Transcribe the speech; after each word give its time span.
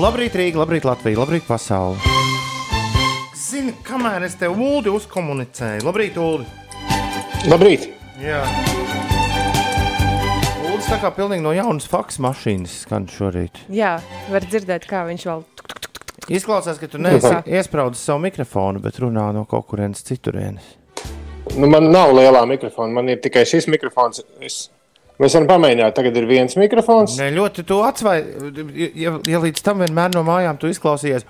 Labrīt, 0.00 0.32
Rīga, 0.32 0.56
labrīt, 0.62 0.84
Latvija, 0.88 1.18
labrīt, 1.20 1.42
pasaule. 1.44 1.98
Zini, 3.36 3.74
kamēr 3.84 4.24
es 4.24 4.36
tev 4.40 4.54
ūdeni 4.56 4.94
uzkomunicēju, 4.96 5.84
labrīt, 5.84 6.16
Ulu. 6.16 6.46
Labrīt! 7.50 7.84
Jā. 8.22 8.38
Uldis 10.70 10.88
tā 10.88 10.96
kā 11.02 11.10
pilnīgi 11.18 11.44
no 11.44 11.52
jaunas 11.52 11.84
faksa 11.90 12.24
mašīnas 12.24 12.78
skan 12.86 13.10
šorīt. 13.12 13.60
Jā, 13.76 13.98
var 14.32 14.48
dzirdēt, 14.48 14.88
kā 14.88 15.04
viņš 15.10 15.28
vēl. 15.28 15.44
Izklausās, 16.32 16.80
ka 16.80 16.88
tu 16.88 16.96
neesi 17.02 17.36
iesprūdis 17.44 18.08
savu 18.08 18.24
mikrofonu, 18.24 18.80
bet 18.80 19.02
runā 19.04 19.26
no 19.36 19.44
kaut 19.50 19.68
kurienes 19.68 20.00
citurienes. 20.08 20.78
Nu, 21.58 21.68
man 21.68 21.90
nav 21.92 22.14
lielā 22.16 22.46
mikrofona, 22.48 22.96
man 23.02 23.12
ir 23.12 23.20
tikai 23.20 23.44
šis 23.44 23.68
mikrofons. 23.68 24.24
Es... 24.40 24.62
Mēs 25.20 25.34
varam 25.36 25.50
pamēģināt, 25.50 25.92
tagad 25.92 26.14
ir 26.16 26.24
viens 26.24 26.54
mikrofons. 26.56 27.18
Ne, 27.20 27.26
ļoti 27.34 27.66
tu 27.68 27.82
atsvai, 27.84 28.22
ja, 28.96 29.18
ja 29.28 29.40
līdz 29.42 29.60
tam 29.66 29.82
vienmēr 29.84 30.14
no 30.14 30.22
mājām 30.24 30.56
tu 30.56 30.70
izklausies. 30.72 31.26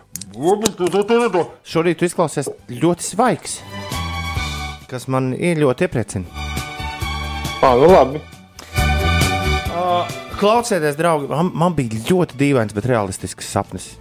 Šorīt 1.66 1.98
tu 1.98 2.06
izklausies 2.06 2.52
ļoti 2.70 3.08
svaigs, 3.08 3.58
kas 4.86 5.08
man 5.10 5.32
ir 5.34 5.58
ļoti 5.58 5.88
iepriecina. 5.88 6.46
Ah, 7.66 7.74
nu 7.74 7.90
labi. 7.90 8.22
Klausieties, 10.38 10.94
draugi, 10.96 11.26
man, 11.34 11.50
man 11.58 11.74
bija 11.74 11.98
ļoti 12.12 12.38
dīvains, 12.38 12.78
bet 12.78 12.86
realistisks 12.86 13.50
sapnis. 13.50 13.96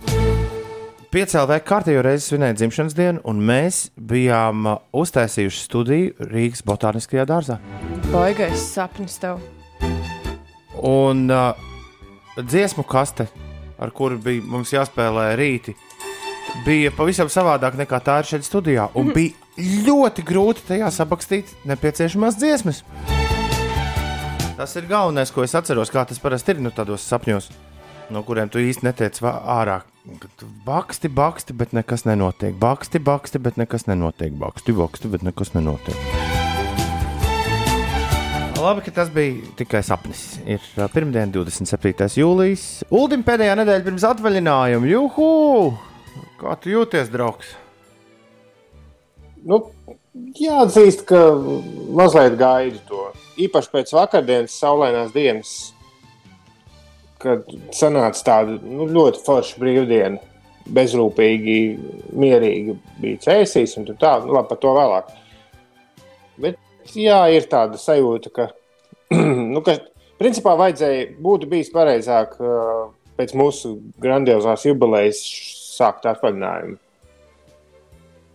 Piecēlē 1.09 1.63
kārtējo 1.65 2.05
reizi 2.05 2.29
svinēja 2.29 2.61
dzimšanas 2.61 2.93
dienu, 2.93 3.25
un 3.25 3.41
mēs 3.41 3.87
bijām 3.97 4.75
uztaisījuši 4.93 5.63
studiju 5.65 6.29
Rīgas 6.29 6.61
Botāniskajā 6.61 7.25
dārzā. 7.25 7.57
Baigais 8.13 8.69
sapnis 8.69 9.17
tev. 9.17 9.41
Un 10.79 11.27
uh, 11.31 11.53
dziesmu 12.39 12.83
kaste, 12.87 13.27
ar 13.79 13.91
kuru 13.95 14.19
bija 14.23 14.43
mums 14.47 14.71
jāspēlē 14.73 15.33
rīti, 15.39 15.75
bija 16.65 16.91
pavisam 16.95 17.29
savādāk 17.31 17.77
nekā 17.79 17.99
tā 18.03 18.19
ir 18.21 18.29
šeit 18.31 18.47
studijā. 18.47 18.89
Un 18.95 19.09
mm. 19.09 19.15
bija 19.15 19.85
ļoti 19.87 20.25
grūti 20.25 20.65
tajā 20.71 20.91
saprakstīt 20.93 21.51
nepieciešamās 21.67 22.39
dziesmas. 22.39 22.83
Tas 24.59 24.75
ir 24.75 24.89
galvenais, 24.89 25.31
ko 25.31 25.43
es 25.45 25.55
atceros, 25.55 25.91
kā 25.91 26.03
tas 26.07 26.19
parasti 26.19 26.55
ir 26.55 26.63
nu, 26.63 26.71
tādos 26.75 27.05
sapņos, 27.07 27.47
no 28.11 28.23
kuriem 28.27 28.51
tu 28.51 28.59
īsti 28.59 28.87
netiec 28.87 29.21
ārā. 29.23 29.81
Baksti, 30.65 31.11
baksti, 31.11 31.53
bet 31.55 31.75
nekas 31.77 32.03
nenotiek. 32.07 32.57
Baksti, 32.59 32.99
baksti, 32.99 33.39
bet 33.39 33.59
nekas 33.61 33.87
nenotiek. 33.87 34.35
Baksti, 34.35 34.75
baksti, 34.75 35.13
bet 35.15 35.23
nekas 35.27 35.53
nenotiek. 35.55 36.28
Labi, 38.59 38.81
ka 38.83 38.91
tas 38.91 39.07
bija 39.07 39.53
tikai 39.55 39.79
sapnis. 39.87 40.35
Ir 40.43 40.59
pirmdiena, 40.91 41.31
27. 41.31 42.09
jūlijas. 42.19 42.65
Uldim 42.91 43.23
pēdējā 43.23 43.53
nedēļa 43.55 43.85
pirms 43.85 44.05
atvaļinājuma. 44.09 44.89
Juhu! 44.89 45.29
Kā 46.41 46.57
tu 46.59 46.73
jūties, 46.73 47.07
draugs? 47.13 47.53
Nu, 49.47 49.61
jāatzīst, 50.35 51.05
ka 51.07 51.21
mazliet 51.95 52.35
gaidu 52.39 52.83
to. 52.89 53.07
Īpaši 53.47 53.71
pēc 53.77 53.95
vakardienas 53.95 54.59
saulainās 54.59 55.15
dienas, 55.15 55.55
kad 57.23 57.47
sanāca 57.75 58.25
tāda 58.27 58.59
nu, 58.59 58.89
ļoti 58.91 59.23
forša 59.23 59.61
brīvdiena. 59.63 60.19
Bezrūpīgi, 60.69 61.59
mierīgi 62.11 62.75
bija 62.99 63.23
cēsīs, 63.23 63.79
un 63.79 63.87
tā, 63.95 64.17
nu, 64.25 64.35
labi, 64.35 64.51
par 64.51 64.59
to 64.61 64.75
vēlāk. 64.75 65.15
Bet, 66.43 66.59
jā, 66.97 67.21
ir 67.35 67.47
tāda 67.51 67.79
sajūta, 67.81 68.33
ka, 68.35 68.49
nu, 69.53 69.63
ka 69.65 69.77
principā 70.21 70.55
vajadzēja, 70.59 71.07
būtu 71.23 71.49
bijis 71.51 71.71
pareizāk 71.73 72.35
pēc 73.19 73.33
mūsu 73.37 73.77
grandiozās 73.99 74.65
jubilejas 74.67 75.23
sākt 75.79 76.07
atvaļinājumu. 76.09 76.79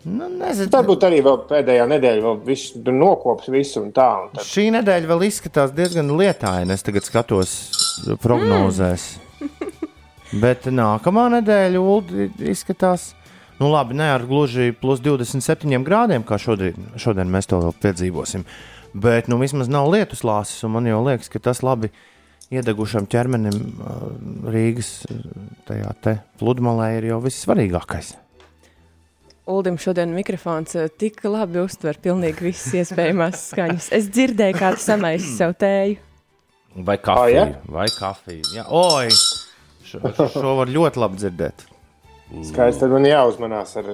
Nu, 0.05 0.27
nezinu, 0.29 0.69
Varbūt 0.69 1.05
arī 1.09 1.23
vēl 1.25 1.39
pēdējā 1.49 1.85
nedēļa 1.89 2.25
vēl 2.27 2.41
viss 2.45 2.75
nokops 2.77 3.49
visu 3.53 3.81
un 3.81 3.93
tā. 3.97 4.09
Un 4.27 4.35
tad, 4.35 4.45
Šī 4.45 4.67
nedēļa 4.75 5.09
vēl 5.09 5.25
izskatās 5.31 5.73
diezgan 5.73 6.13
lietaina. 6.19 6.77
Es 6.77 6.85
tagad 6.85 7.07
skatos 7.09 7.55
prognozēs. 8.21 9.15
Bet 10.43 10.67
nākamā 10.69 11.29
nedēļa 11.39 11.81
izskatās, 12.53 13.13
nu 13.61 13.71
labi, 13.73 13.97
ne 13.99 14.09
ar 14.15 14.25
gluži 14.29 14.73
plus 14.81 15.03
27 15.05 15.85
grādiem, 15.87 16.25
kā 16.27 16.39
šodien, 16.41 16.91
šodien 17.01 17.31
mēs 17.31 17.51
to 17.51 17.61
vēl 17.63 17.77
piedzīvosim. 17.85 18.47
Bet 18.95 19.31
nu, 19.31 19.41
vismaz 19.43 19.71
nav 19.71 19.89
lietus 19.91 20.23
lāses, 20.27 20.63
un 20.67 20.77
man 20.77 20.87
jau 20.87 21.01
liekas, 21.07 21.31
ka 21.33 21.43
tas 21.43 21.65
labi 21.67 21.91
iedegušam 22.55 23.09
ķermenim 23.11 23.57
Rīgas 24.47 24.93
tajā 25.67 25.95
te 26.05 26.19
pludmalē 26.39 26.93
ir 26.99 27.09
jau 27.11 27.19
vissvarīgākais. 27.25 28.15
Uldim 29.51 29.77
šodien 29.77 30.15
mikrofons 30.17 30.77
tik 30.97 31.19
labi 31.29 31.61
uztver 31.61 31.99
pilnīgi 32.01 32.47
visas 32.47 32.79
iespējamās 32.81 33.51
skaņas. 33.51 33.91
Es 33.93 34.09
dzirdēju, 34.09 34.57
kā 34.57 34.73
tu 34.77 34.81
samaisi 34.87 35.35
sev 35.37 35.53
tēju. 35.61 35.99
Vai 36.87 36.97
kafija? 36.99 37.45
ja? 37.51 37.61
Vai 37.71 37.91
kafija? 37.93 38.47
Jā, 38.57 38.65
oi! 38.73 39.13
Šo, 39.85 40.01
šo 40.33 40.55
var 40.59 40.73
ļoti 40.73 41.03
labi 41.03 41.21
dzirdēt. 41.21 41.67
Skaidrs, 42.49 42.81
tad 42.83 42.93
man 42.95 43.07
jāuzmanās 43.09 43.77
ar, 43.81 43.91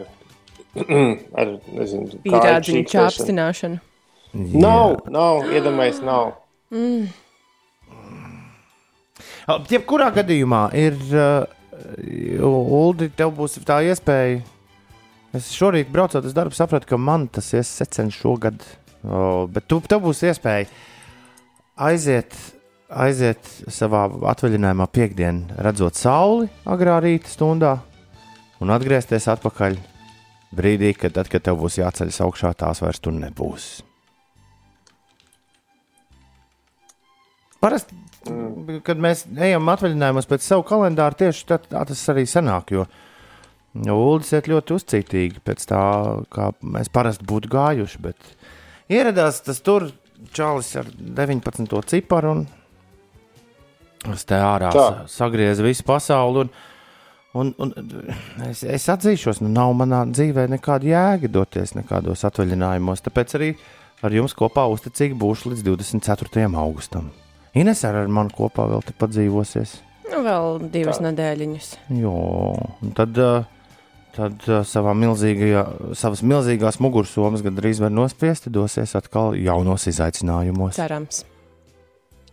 ar 1.40 1.54
nezinu, 1.76 2.10
čīkstēšanu. 2.24 2.84
čāpstināšanu. 2.94 3.80
Nav, 4.54 5.00
nav, 5.10 5.48
iedomājies, 5.50 6.02
nav. 6.06 6.36
Jebkurā 9.70 10.12
gadījumā 10.20 10.68
ir. 10.78 11.00
Uh, 11.10 11.56
Uldi, 12.40 13.08
tev 13.16 13.32
būs 13.36 13.58
tā 13.66 13.80
iespēja. 13.88 14.40
Es 15.36 15.52
šorīt 15.54 15.90
braucot 15.92 16.26
uz 16.26 16.34
darbu, 16.34 16.54
sapratu, 16.56 16.88
ka 16.90 16.98
man 16.98 17.28
tas 17.30 17.52
ir 17.54 17.64
secens 17.66 18.16
šogad. 18.18 18.58
O, 19.00 19.46
bet 19.48 19.68
tu, 19.70 19.78
tev 19.88 20.02
būs 20.04 20.24
iespēja 20.26 20.66
aiziet, 21.80 22.34
aiziet 22.90 23.46
savā 23.72 24.08
atvaļinājumā 24.34 24.88
piekdienā, 24.92 25.60
redzot 25.64 25.96
sauli 25.96 26.50
agrā 26.68 26.98
rīta 27.00 27.30
stundā 27.30 27.78
un 28.60 28.72
atgriezties 28.74 29.28
atpakaļ 29.32 29.78
brīdī, 30.56 30.94
kad, 30.98 31.14
tad, 31.16 31.30
kad 31.32 31.44
tev 31.46 31.60
būs 31.60 31.78
jāceļas 31.80 32.20
augšā, 32.26 32.52
tās 32.58 32.82
vairs 32.82 33.02
tur 33.02 33.14
nebūs. 33.16 33.68
Parasti, 37.60 37.96
kad 38.86 39.00
mēs 39.00 39.26
ejam 39.36 39.68
atvaļinājumos 39.68 40.28
pēc 40.28 40.44
savu 40.46 40.64
kalendāru, 40.68 41.18
tieši 41.20 41.46
tā, 41.48 41.60
tā 41.60 41.84
tas 41.90 42.04
arī 42.12 42.24
sanāk. 42.28 42.72
Jo 42.72 42.86
Uldis 43.70 44.32
ir 44.34 44.48
ļoti 44.50 44.74
uzcītīgi 44.74 45.42
pēc 45.46 45.66
tā, 45.70 45.82
kā 46.32 46.48
mēs 46.66 46.90
parasti 46.90 47.26
būtu 47.28 47.52
gājuši. 47.52 48.00
Bet 48.02 48.32
ieradās 48.90 49.38
tas 49.46 49.60
tur 49.62 49.90
čalis 50.34 50.72
ar 50.80 50.88
19. 50.90 51.78
ciparu 51.92 52.32
un 52.34 52.42
es 54.10 54.24
te 54.26 54.40
ārā 54.40 54.72
sagrieza 55.06 55.62
visu 55.62 55.86
pasauli. 55.86 56.46
Un, 56.46 56.50
un, 57.34 57.52
un 57.62 57.72
es, 58.48 58.62
es 58.64 58.88
atzīšos, 58.90 59.40
nu 59.44 59.50
nav 59.52 59.74
manā 59.78 60.02
dzīvē 60.10 60.48
nekāda 60.56 60.88
jēga 60.90 61.30
doties 61.30 61.74
nekādos 61.78 62.24
atvaļinājumos. 62.28 63.04
Tāpēc 63.06 63.36
arī 63.38 63.50
ar 64.02 64.16
jums 64.16 64.34
kopā 64.38 64.64
uzticīgi 64.72 65.16
būšu 65.20 65.52
līdz 65.52 65.64
24. 65.68 66.48
augustam. 66.58 67.10
Ines 67.54 67.84
ar 67.84 68.02
mani 68.08 68.30
kopā 68.34 68.66
vēl 68.70 68.82
te 68.86 68.94
padzīvosies. 68.98 69.78
Nu, 70.10 70.22
vēl 70.26 70.60
divas 70.74 70.98
nedēļiņas. 71.02 71.70
Jo, 72.00 72.12
un 72.82 72.92
tad, 72.98 73.14
ā, 73.18 73.44
tad 74.16 74.42
ā, 74.50 74.60
savā 74.66 74.94
milzīgajā, 74.98 75.64
savas 75.98 76.22
milzīgās 76.26 76.80
mugursomas 76.82 77.44
gandrīz 77.46 77.82
var 77.82 77.92
nospiest, 77.94 78.48
dosies 78.50 78.96
atkal 78.98 79.36
jaunos 79.38 79.86
izaicinājumos. 79.90 80.78
Cerams. 80.78 81.22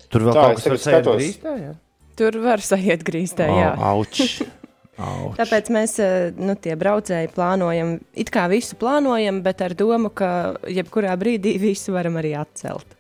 Tur 0.10 0.26
vēl 0.30 0.38
Tā, 0.38 0.46
kaut 0.48 0.62
kas 0.62 0.66
tāds- 0.70 0.86
skatos. 0.88 1.20
grīstē, 1.22 1.54
ja? 1.62 1.74
Tur 2.18 2.40
var 2.42 2.64
sajiet 2.66 3.04
grīstē, 3.06 3.50
jā. 3.52 3.74
Auč. 3.92 4.24
Auč. 4.98 5.36
Tāpēc 5.38 5.68
mēs, 5.70 6.00
eh, 6.02 6.32
nu, 6.34 6.56
tie 6.58 6.74
braucēji, 6.80 7.30
plānojam, 7.36 8.00
it 8.18 8.32
kā 8.34 8.48
visu 8.50 8.78
plānojam, 8.80 9.44
bet 9.46 9.62
ar 9.62 9.76
domu, 9.78 10.10
ka 10.10 10.58
jebkurā 10.66 11.14
brīdī 11.22 11.58
visu 11.68 11.94
varam 11.94 12.18
arī 12.18 12.34
atcelt. 12.40 12.96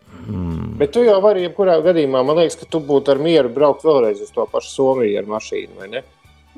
Bet 0.77 0.91
tu 0.93 1.01
jau 1.05 1.17
vari, 1.23 1.45
jebkurā 1.45 1.77
gadījumā, 1.85 2.21
man 2.25 2.37
liekas, 2.37 2.57
ka 2.59 2.67
tu 2.69 2.81
būtu 2.83 3.13
ar 3.13 3.21
mieru 3.23 3.49
braukt 3.53 3.85
vēlreiz 3.87 4.21
uz 4.21 4.31
to 4.35 4.43
pašu 4.51 4.73
Somiju 4.73 5.21
ar 5.21 5.29
mašīnu, 5.29 5.77
vai 5.79 5.89
ne? 5.95 6.03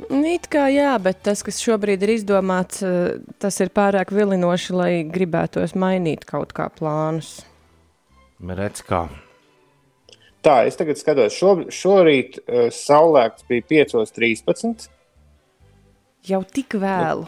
Nu, 0.10 0.24
It 0.32 0.48
kā 0.52 0.66
jā, 0.72 0.94
bet 1.04 1.22
tas, 1.28 1.44
kas 1.44 1.60
šobrīd 1.64 2.04
ir 2.04 2.16
izdomāts, 2.18 2.84
eh, 2.84 3.20
tas 3.40 3.60
ir 3.64 3.72
pārāk 3.72 4.12
vilinoši, 4.16 4.76
lai 4.76 4.92
gribētos 5.08 5.76
mainīt 5.76 6.26
kaut 6.28 6.52
kā 6.56 6.68
plānus. 6.74 7.46
Redz, 8.40 8.84
kā. 8.84 9.08
Tā, 10.44 10.62
es 10.68 10.80
tagad 10.80 11.00
skatos, 11.00 11.36
šo, 11.36 11.66
šorīt 11.68 12.40
uh, 12.40 12.70
saulēkts 12.72 13.44
bija 13.50 13.66
5.13. 13.68 14.88
Jau 16.28 16.42
tik 16.44 16.76
vēlu. 16.82 17.28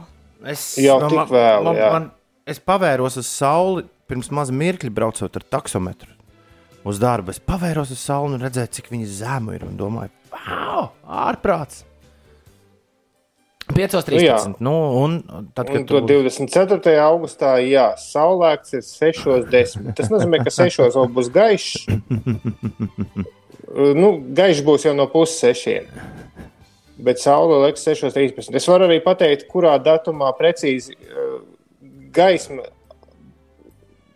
Es, 0.51 0.75
Jau 0.81 0.97
nu, 1.03 1.09
tik 1.11 1.17
man- 1.21 1.27
vēlu, 1.31 1.63
man, 1.69 1.75
jā. 1.75 1.91
man, 1.93 2.11
es 2.49 2.59
pavēros 2.59 3.17
uz 3.21 3.27
sauli 3.29 3.85
pirms 4.09 4.31
maza 4.33 4.51
mirkļa, 4.51 4.89
braucot 4.91 5.35
ar 5.37 5.45
taksometru 5.53 6.09
uz 6.83 6.97
darbu. 6.99 7.29
Es 7.31 7.39
pavēros 7.39 7.91
uz 7.93 8.01
sauli 8.01 8.35
un 8.35 8.41
redzēju, 8.41 8.71
cik 8.79 8.89
viņa 8.91 9.07
zemu 9.07 9.53
ir. 9.55 9.63
Un 9.69 9.77
domāju, 9.79 10.09
wow, 10.33 10.89
ārprāts! 11.07 11.85
5.13. 13.71 14.55
Nu, 14.59 14.73
un 14.99 15.21
tad, 15.55 15.69
Un 15.69 15.75
kad 15.77 15.87
to 15.87 16.01
tu 16.01 16.07
24. 16.25 16.97
augustā, 17.05 17.53
jā, 17.63 17.93
saulēkts 17.95 18.73
ir 18.75 18.83
6.10. 18.83 19.93
Tas 19.95 20.09
nozīmē, 20.11 20.41
ka 20.43 20.51
6. 20.51 20.81
vēl 20.91 21.07
būs 21.15 21.29
gaišs. 21.31 21.85
nu, 24.01 24.09
gaišs 24.35 24.63
būs 24.67 24.87
jau 24.89 24.95
no 24.97 25.07
puses 25.13 25.39
sešiem 25.39 25.87
bet 27.03 27.21
saule 27.21 27.61
liekas 27.65 27.85
6.13. 27.87 28.53
Es 28.57 28.67
varu 28.69 28.87
arī 28.89 28.99
pateikt, 29.03 29.47
kurā 29.51 29.75
datumā 29.83 30.31
precīzi 30.37 30.95
eh, 30.95 31.35
gaisma. 32.15 32.67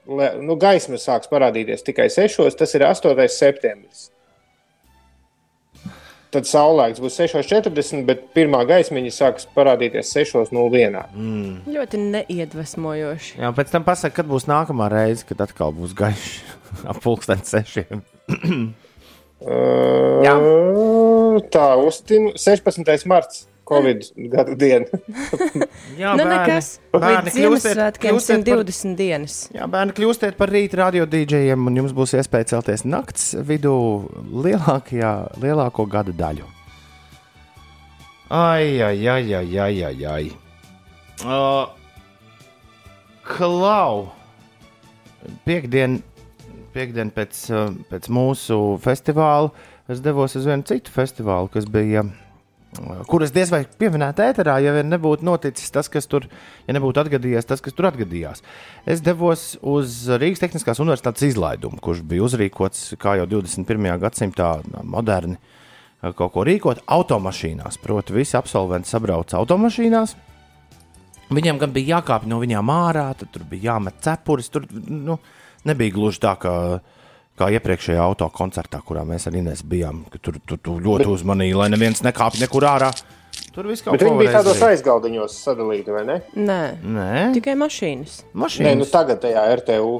Nu, 0.06 0.54
gaisma 0.62 1.00
sāks 1.02 1.30
parādīties 1.32 1.82
tikai 1.86 2.12
6. 2.14 2.44
Tas 2.60 2.76
ir 2.78 2.86
8. 2.86 3.24
septembris. 3.34 4.12
Tad 6.36 6.46
saulēks 6.50 7.00
būs 7.00 7.16
6.40, 7.22 8.04
bet 8.06 8.26
pirmā 8.36 8.60
gaismiņa 8.68 9.12
sāks 9.16 9.48
parādīties 9.56 10.12
6.01. 10.18 10.98
Mm. 11.16 11.54
Ļoti 11.72 12.02
neiedvesmojoši. 12.12 13.38
Jā, 13.40 13.54
pēc 13.56 13.72
tam 13.72 13.86
pasakiet, 13.88 14.18
kad 14.20 14.30
būs 14.30 14.50
nākamā 14.52 14.90
reize, 14.92 15.24
kad 15.30 15.46
atkal 15.48 15.74
būs 15.74 15.96
gaišs 15.98 16.42
ap 16.92 17.00
pulksten 17.02 17.42
6. 17.42 17.88
Uh, 19.46 21.38
tā, 21.54 21.68
uztim 21.86 22.32
16. 22.36 23.06
marts. 23.10 23.46
Covid 23.66 24.04
gada 24.30 24.54
diena. 24.54 24.86
Jā, 26.02 26.12
Nu, 26.14 26.26
nekas. 26.30 26.68
bērni 26.94 27.32
kļūstiet, 27.34 27.74
Ziemassvētkiem 27.74 28.12
kļūstiet 28.14 28.44
par, 28.46 28.60
120 28.62 28.94
dienas. 29.00 29.38
jā, 29.56 29.66
bērni 29.74 29.96
kļūstiet 29.98 30.38
par 30.38 30.52
rīta 30.54 30.78
radio 30.84 31.08
dīdžejiem, 31.10 31.64
un 31.66 31.80
jums 31.82 31.96
būs 31.98 32.14
iespēja 32.20 32.52
celties 32.54 32.86
nakts 32.86 33.32
vidū 33.42 33.74
lielākajā, 34.46 35.14
lielāko 35.42 35.88
gada 35.90 36.14
daļu. 36.14 36.46
Ai, 38.30 38.78
ai, 38.86 39.02
ai, 39.16 39.34
ai, 39.34 39.58
ai, 39.58 39.82
ai. 39.90 40.06
ai. 40.14 40.30
Uh, 41.26 41.66
Klau! 43.26 44.12
Piektdien, 45.46 46.04
piekdien 46.76 47.14
pēc, 47.16 47.40
uh, 47.54 47.72
pēc 47.90 48.12
mūsu 48.14 48.60
festivāla 48.84 49.50
es 49.92 50.04
devos 50.04 50.36
uz 50.38 50.46
vienu 50.48 50.66
citu 50.68 50.94
festivālu, 50.94 51.50
kas 51.54 51.68
bija. 51.72 52.06
uh, 52.06 53.02
Kuras 53.10 53.34
diez 53.36 53.52
vai 53.54 53.64
pieminēt 53.66 54.20
ēterā, 54.22 54.60
ja 54.64 54.76
vien 54.76 54.92
nebūtu 54.92 55.26
noticis 55.26 55.72
tas, 55.72 55.90
kas 55.92 56.10
tur, 56.12 56.28
ja 56.68 56.76
nebūtu 56.76 57.06
atgadījies 57.06 57.48
tas, 57.48 57.64
kas 57.64 57.76
tur 57.78 57.90
atgadījās. 57.92 58.44
Es 58.86 59.04
devos 59.06 59.54
uz 59.64 60.06
Rīgas 60.12 60.44
Tehniskās 60.44 60.84
Universitātes 60.84 61.30
izlaidumu, 61.32 61.80
kurš 61.82 62.04
bija 62.06 62.28
uzrīkots, 62.28 62.92
kā 63.02 63.18
jau 63.22 63.30
21. 63.38 63.94
gadsimtā, 64.04 64.58
moderni 64.84 65.40
uh, 65.40 65.54
kaut 66.14 66.34
ko 66.36 66.44
rīkot 66.46 66.84
automašīnās. 66.92 67.80
Proti, 67.82 68.16
visi 68.16 68.38
absolventi 68.38 68.92
sabrauca 68.92 69.40
automašīnās. 69.40 70.16
Viņiem 71.34 71.58
gan 71.62 71.74
bija 71.74 71.98
jākāpj 71.98 72.30
no 72.30 72.38
viņiem 72.44 72.70
ārā, 72.70 73.08
tad 73.18 73.32
tur 73.34 73.46
bija 73.50 73.72
jāmet 73.72 73.98
cepures. 74.06 74.52
Tur 74.54 74.68
nu, 74.86 75.18
nebija 75.66 75.94
gluži 75.96 76.22
tā, 76.24 76.36
kā, 76.42 76.54
kā 77.40 77.50
iepriekšējā 77.58 78.02
auto 78.02 78.30
koncertā, 78.34 78.80
kurā 78.86 79.04
mēs 79.08 79.28
ar 79.30 79.36
Inês 79.40 79.64
bijām. 79.66 80.04
ka 80.12 80.22
Tur, 80.22 80.40
tur, 80.48 80.58
tur 80.62 80.82
ļoti 80.86 81.10
uzmanīgi, 81.12 81.56
lai 81.60 81.70
neviens 81.74 82.04
nekāpj 82.06 82.42
nekur 82.46 82.68
ārā. 82.70 82.92
Tur 83.56 83.68
viss 83.68 83.84
kaut 83.84 83.96
Bet 83.98 84.04
ko 84.04 84.12
viņi 84.14 84.20
bija 84.22 84.32
tādos 84.38 84.60
darīt. 84.60 84.78
aizgaldiņos 84.78 85.34
sadalīti, 85.44 85.92
vai 85.92 86.04
ne? 86.08 86.16
Nē, 86.36 86.62
Nē, 86.84 87.10
tikai 87.36 87.56
mašīnas. 87.60 88.22
Nē, 88.24 88.32
nu 88.36 88.42
mašīnas. 88.46 88.92
tagad 88.94 89.22
tajā 89.24 89.44
RTU. 89.60 89.92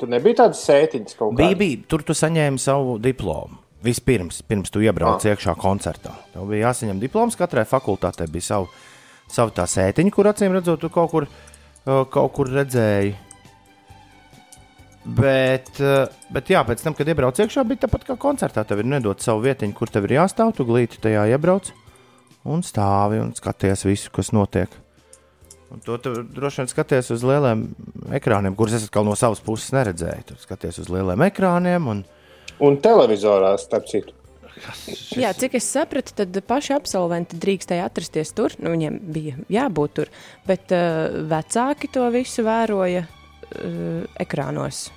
Tur 0.00 0.08
nebija 0.08 0.38
tādas 0.44 0.62
sētiņas 0.64 1.16
kaut 1.18 1.34
Bija, 1.36 1.50
kādas. 1.52 1.58
bija, 1.60 1.80
tur 1.92 2.02
tu 2.08 2.16
saņēmi 2.16 2.60
savu 2.60 2.96
diplomu. 3.02 3.58
Vispirms, 3.84 4.42
pirms 4.44 4.68
tu 4.72 4.80
iebrauc 4.84 5.24
ah. 5.24 5.30
iekšā 5.32 5.54
koncertā. 5.60 6.12
Tev 6.34 6.48
bija 6.48 6.68
jāsaņem 6.68 6.98
diploms, 7.00 7.36
katrai 7.40 7.64
fakultātei 7.68 8.26
bija 8.32 8.44
savu, 8.44 8.68
savu 9.32 9.52
tā 9.56 9.64
sētiņa, 9.68 10.12
kur 10.12 10.28
acīm 10.28 10.52
redzot, 10.56 10.80
tu 10.82 10.90
kaut 10.92 11.08
kur, 11.12 11.26
uh, 11.28 12.02
kaut 12.12 12.32
kur 12.36 12.48
redzēji. 12.52 13.14
Bet, 15.00 15.72
uh, 15.80 16.10
bet 16.32 16.50
jā, 16.52 16.60
pēc 16.68 16.84
tam, 16.84 16.96
kad 16.96 17.08
iebrauc 17.08 17.38
iekšā, 17.40 17.64
bija 17.68 17.86
tāpat 17.86 18.04
kā 18.10 18.18
koncertā. 18.20 18.66
Tev 18.68 18.82
ir 18.82 18.90
nedot 18.90 19.24
savu 19.24 19.46
vietiņu, 19.46 19.76
kur 19.76 19.92
tev 19.92 20.06
ir 20.08 20.18
jāstāv, 20.18 20.52
tu 20.56 20.66
glīti 20.68 21.00
tajā 21.00 21.24
iebrauc 21.32 21.72
un 22.50 22.62
stāvi 22.64 23.20
un 23.22 23.32
skaties 23.36 23.86
visu, 23.88 24.12
kas 24.12 24.32
notiek. 24.36 24.72
Un 25.70 25.80
to 25.84 25.96
tu 26.02 26.12
droši 26.26 26.62
vien 26.62 26.70
skaties 26.70 27.12
uz 27.14 27.24
lieliem 27.24 27.68
ekrāniem, 28.16 28.56
kurus 28.58 28.76
es 28.76 28.88
atkal 28.88 29.06
no 29.06 29.14
savas 29.16 29.40
puses 29.44 29.70
neredzēju. 29.76 30.26
Tu 30.32 30.38
skaties 30.42 30.80
uz 30.82 30.88
lieliem 30.92 31.28
ekrāniem 31.28 31.92
un 31.92 32.02
Un 32.60 32.76
televizorā, 32.84 33.54
starp 33.60 33.86
citu. 33.88 34.12
Jā, 35.16 35.30
cik 35.32 35.54
es 35.56 35.68
sapratu, 35.72 36.12
tad 36.18 36.34
paši 36.44 36.74
absolventi 36.76 37.38
drīkstēja 37.40 37.86
atrasties 37.88 38.34
tur. 38.36 38.52
Nu, 38.60 38.74
viņiem 38.74 38.98
bija 39.14 39.38
jābūt 39.48 39.94
tur, 39.96 40.10
bet 40.48 40.74
uh, 40.76 41.22
vecāki 41.30 41.88
to 41.94 42.04
visu 42.12 42.44
vēroja 42.44 43.06
uh, 43.56 44.06
ekrānos. 44.22 44.88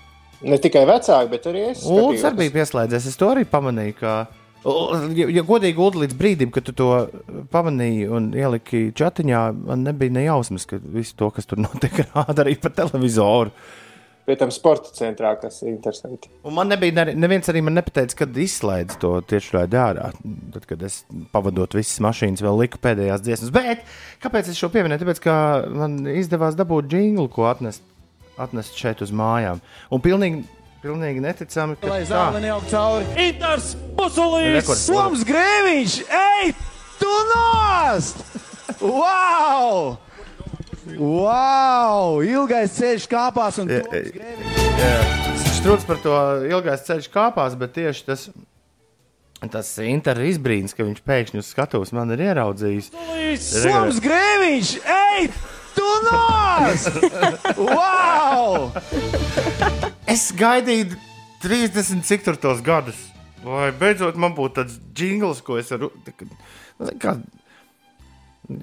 Ne 0.43 0.57
tikai 0.59 0.83
vecāki, 0.87 1.29
bet 1.31 1.45
arī 1.47 1.67
es. 1.71 1.83
Ulus 1.87 2.23
arī 2.27 2.43
bija 2.43 2.57
pieslēdzies. 2.57 3.05
Es 3.13 3.19
to 3.19 3.29
arī 3.31 3.45
pamanīju. 3.47 3.95
Ka, 4.01 4.15
ja, 5.15 5.29
ja 5.37 5.43
godīgi, 5.47 5.79
Ulu, 5.79 6.01
līdz 6.03 6.17
brīdim, 6.19 6.51
kad 6.55 6.67
tu 6.67 6.75
to 6.75 6.89
pamanīji 7.53 8.09
un 8.11 8.33
ieliki 8.35 8.89
chatiņā, 8.97 9.45
man 9.69 9.87
nebija 9.87 10.17
ne 10.17 10.25
jausmas, 10.25 10.67
ka 10.67 10.81
visu 10.83 11.15
to, 11.19 11.31
kas 11.35 11.47
tur 11.47 11.63
notiek, 11.63 12.03
rāda 12.11 12.43
arī 12.43 12.57
pa 12.59 12.73
televizoru. 12.75 13.55
Pie 14.23 14.37
tam 14.39 14.51
sporta 14.55 14.87
centrā, 14.95 15.33
kas 15.35 15.57
ir 15.65 15.73
interesanti. 15.73 16.29
Un 16.47 16.55
man 16.55 16.69
nebija, 16.71 16.95
ne- 16.95 17.15
neviens 17.19 17.49
arī 17.51 17.59
man 17.63 17.75
nepateica, 17.75 18.21
kad 18.21 18.37
izslēdz 18.39 18.95
to 19.01 19.17
tieši 19.27 19.57
raidījā 19.57 19.87
ārā. 19.91 20.05
Tad, 20.53 20.67
kad 20.69 20.85
es 20.87 21.01
pavadot 21.35 21.75
visas 21.75 21.99
mašīnas, 22.03 22.43
vēl 22.43 22.61
liku 22.63 22.79
pēdējās 22.83 23.23
dziesmas. 23.25 23.51
Bet 23.51 23.83
kāpēc 24.23 24.47
es 24.51 24.59
šo 24.59 24.71
pieminēju? 24.71 25.03
Tāpēc, 25.03 25.19
ka 25.23 25.35
man 25.75 25.99
izdevās 26.07 26.55
dabūt 26.55 26.95
jinglu, 26.95 27.27
ko 27.35 27.49
atnest, 27.51 27.83
atnest 28.41 28.77
šeit 28.79 29.01
uz 29.05 29.11
mājām. 29.13 29.59
Un 29.93 30.01
pilnīgi, 30.03 30.43
pilnīgi 30.83 31.21
neticami, 31.23 31.77
ka 31.81 31.91
Lai 31.91 32.01
tā. 32.03 32.09
zāle 32.13 32.41
neaug 32.43 32.65
cauri. 32.71 33.05
Inters 33.29 33.73
Pusulīs! 33.97 34.71
Slams 34.85 35.25
Grēviņš! 35.27 35.97
Ej, 36.21 36.53
tu 37.01 37.11
nost! 37.33 38.23
Wow! 38.81 39.97
Wow! 40.97 42.19
Ilgais 42.27 42.73
ceļš 42.75 43.05
kāpās 43.11 43.59
un 43.63 43.69
Toms 43.71 44.09
Grēviņš. 44.17 45.45
Strūds 45.59 45.85
par 45.87 46.01
to 46.03 46.15
ilgais 46.49 46.81
ceļš 46.83 47.07
kāpās, 47.13 47.53
bet 47.59 47.75
tieši 47.77 48.09
tas. 48.09 48.25
Tas 49.51 49.67
intervijas 49.83 50.37
izbrīns, 50.37 50.71
ka 50.75 50.85
viņš 50.87 51.01
pēkšņi 51.03 51.41
uz 51.41 51.47
skatuves 51.51 51.89
man 51.95 52.11
ir 52.15 52.21
ieraudzījis. 52.29 52.85
Slams 53.43 53.97
Grēviņš! 54.03 54.69
Ej, 54.87 55.25
tu 55.75 55.87
nost! 56.07 56.99
Wow! 57.57 58.69
Es 60.09 60.27
gaidīju 60.37 60.97
30 61.43 62.03
cik 62.07 62.23
tur 62.27 62.37
tos 62.39 62.61
gadus. 62.65 62.99
Lai 63.43 63.71
beidzot 63.75 64.15
man 64.19 64.35
būtu 64.37 64.61
tāds 64.61 64.77
jingls, 64.95 65.41
ko 65.43 65.57
es 65.59 65.71
varu. 65.73 65.89
nu, 66.07 66.91
Kā, 67.01 67.17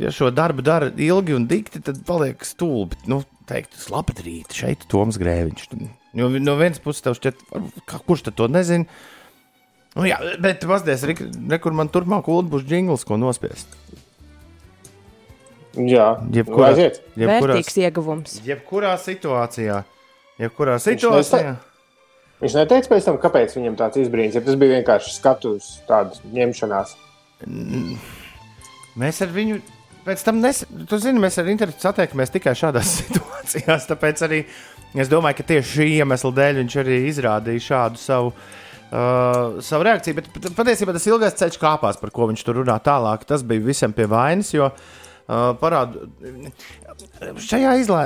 ja 0.00 0.12
šo 0.14 0.30
darbu 0.32 0.64
dara 0.64 0.88
ilgi 0.96 1.36
un 1.36 1.46
dikti, 1.50 1.82
tad 1.84 2.00
paliek 2.08 2.40
stulbi. 2.48 2.96
Nu, 3.10 3.22
teikt, 3.50 3.76
labrīt, 3.92 4.54
šeit 4.56 4.86
Toms 4.88 5.18
Grēviņš. 5.20 5.66
Jo 6.16 6.30
no 6.40 6.56
vienas 6.58 6.80
puses 6.82 7.04
tev 7.04 7.18
šķiet, 7.18 7.42
kā- 7.86 8.00
kurš 8.06 8.24
tad 8.28 8.38
to 8.40 8.48
nezina. 8.48 8.88
Nu, 9.98 10.06
jā, 10.06 10.16
bet 10.40 10.62
pasties, 10.70 11.02
kur 11.60 11.74
man 11.74 11.90
turpmāk 11.90 12.24
būs 12.24 12.64
jingls, 12.70 13.04
ko 13.04 13.18
nospiest. 13.18 13.66
Jā, 15.78 16.06
Jebkurā, 16.34 16.72
aiziet. 16.72 16.96
jebkurā, 17.14 17.54
Vērtīgs 17.54 17.76
ieguvums. 17.78 18.38
jebkurā 18.42 18.94
situācijā. 18.98 19.82
Jebkurā 20.40 20.78
situācijā. 20.82 21.52
Viņš 22.40 22.54
neteica 22.56 22.88
pēc 22.90 23.04
tam, 23.06 23.18
kāpēc 23.20 23.52
viņam 23.54 23.76
tāds 23.78 24.00
izbrīns. 24.00 24.34
Ja 24.34 24.40
tas 24.40 24.56
bija 24.58 24.78
vienkārši 24.80 25.12
skatuves 25.14 25.68
tādas 25.86 26.22
ņemšanās. 26.32 26.94
Mēs 29.00 29.20
ar 29.22 29.30
viņu 29.34 29.60
pēc 30.06 30.24
tam 30.26 30.40
nesaprotam. 30.42 30.86
Tu 30.90 30.98
zini, 31.04 31.22
mēs 31.22 31.38
ar 31.38 31.50
internetu 31.52 31.84
satiekamies 31.84 32.32
tikai 32.34 32.54
šādās 32.58 32.94
situācijās. 33.02 33.86
Tāpēc 33.92 34.24
arī 34.26 34.40
es 34.98 35.12
domāju, 35.12 35.38
ka 35.38 35.46
tieši 35.52 35.74
šī 35.76 35.88
iemesla 36.00 36.32
dēļ 36.40 36.62
viņš 36.64 36.78
arī 36.82 36.98
izrādīja 37.12 37.66
šādu 37.68 38.00
savu. 38.00 38.34
Uh, 38.90 39.60
savu 39.62 39.84
reakciju, 39.86 40.16
bet 40.16 40.26
pat- 40.34 40.48
patiesībā 40.56 40.90
tas 40.96 41.04
ilgais 41.06 41.36
ceļš 41.38 41.60
kāpās, 41.62 41.94
par 42.00 42.10
ko 42.10 42.26
viņš 42.26 42.40
tur 42.42 42.56
runā 42.58 42.74
tālāk, 42.82 43.22
tas 43.22 43.44
bija 43.46 43.62
visam 43.62 43.92
pie 43.94 44.08
vainas. 44.10 44.50
Jo 44.50 44.72
uh, 44.72 44.80
parādu, 45.60 46.08
šajā 47.38 47.74
izlai, 47.82 48.04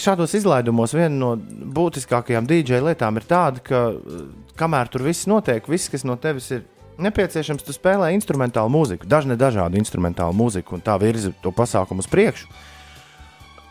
šādos 0.00 0.34
izlaidumos 0.36 0.92
viena 0.96 1.14
no 1.14 1.30
būtiskākajām 1.78 2.48
DJ 2.50 2.82
lietām 2.84 3.16
ir 3.16 3.26
tāda, 3.28 3.62
ka 3.64 3.80
uh, 3.92 4.26
kamēr 4.60 4.90
tur 4.92 5.06
viss 5.06 5.28
notiek, 5.30 5.64
viss, 5.70 5.90
kas 5.92 6.04
no 6.08 6.18
tevis 6.20 6.50
ir 6.52 6.66
nepieciešams, 7.02 7.64
tu 7.64 7.74
spēlē 7.74 8.12
instrumentālu 8.16 8.72
mūziku, 8.72 9.08
dažne 9.08 9.38
dažādu 9.40 9.80
instrumentālu 9.80 10.36
mūziku, 10.36 10.76
un 10.76 10.84
tā 10.84 10.98
virza 11.00 11.32
to 11.42 11.54
pasākumu 11.56 12.04
uz 12.04 12.10
priekšu. 12.12 12.50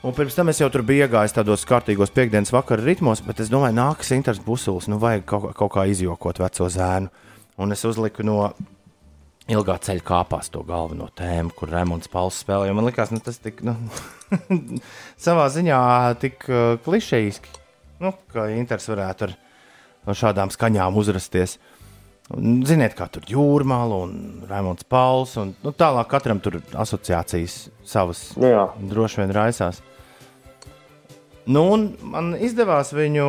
Un 0.01 0.15
pirms 0.17 0.33
tam 0.33 0.49
es 0.49 0.57
jau 0.57 0.65
tur 0.73 0.81
biju 0.81 1.05
iegājis 1.05 1.35
tādos 1.35 1.61
kārtīgos 1.69 2.09
piekdienas 2.15 2.49
vakara 2.49 2.81
ritmos, 2.81 3.21
bet 3.21 3.43
es 3.43 3.51
domāju, 3.53 3.77
nākas 3.77 4.09
Inters 4.15 4.41
Busulis, 4.41 4.87
nu 4.89 4.97
vajag 5.01 5.27
kaut, 5.29 5.51
kaut 5.59 5.75
kā 5.75 5.85
izjokot 5.91 6.41
veco 6.41 6.69
zēnu. 6.73 7.11
Un 7.61 7.75
es 7.75 7.85
uzliku 7.85 8.25
no, 8.25 8.39
ilgā 9.49 9.77
ceļa 9.81 10.03
kāpās 10.05 10.51
to 10.53 10.61
galveno 10.67 11.07
tēmu, 11.17 11.53
kur 11.57 11.71
Rēmons 11.73 12.09
Pauls 12.11 12.39
spēlēja. 12.43 12.75
Man 12.77 12.87
liekas, 12.87 13.11
nu, 13.13 13.21
tas 13.23 13.39
tik, 13.41 13.63
nu, 13.65 13.75
savā 15.25 15.47
ziņā 15.53 15.81
tik 16.21 16.45
uh, 16.49 16.77
klišejiski, 16.85 17.55
nu, 18.05 18.13
ka 18.33 18.49
Inters 18.53 18.89
varētu 18.91 19.29
ar, 19.29 19.37
ar 20.05 20.19
šādām 20.23 20.53
skaņām 20.53 20.99
uzrasties. 21.01 21.57
Un, 22.31 22.61
ziniet, 22.67 22.93
kā 22.95 23.09
tur 23.11 23.25
jūrmāla 23.27 24.03
un 24.05 24.45
Rēmons 24.47 24.85
Pauls, 24.87 25.33
un 25.41 25.55
nu, 25.65 25.73
tālāk 25.75 26.07
katram 26.13 26.39
tur 26.43 26.61
asociācijas 26.79 27.65
savas 27.87 28.29
Jā. 28.39 28.69
droši 28.91 29.23
vien 29.23 29.33
raisās. 29.35 29.81
Nu, 31.49 31.65
un 31.73 31.89
man 32.05 32.35
izdevās 32.37 32.93
viņu, 32.93 33.27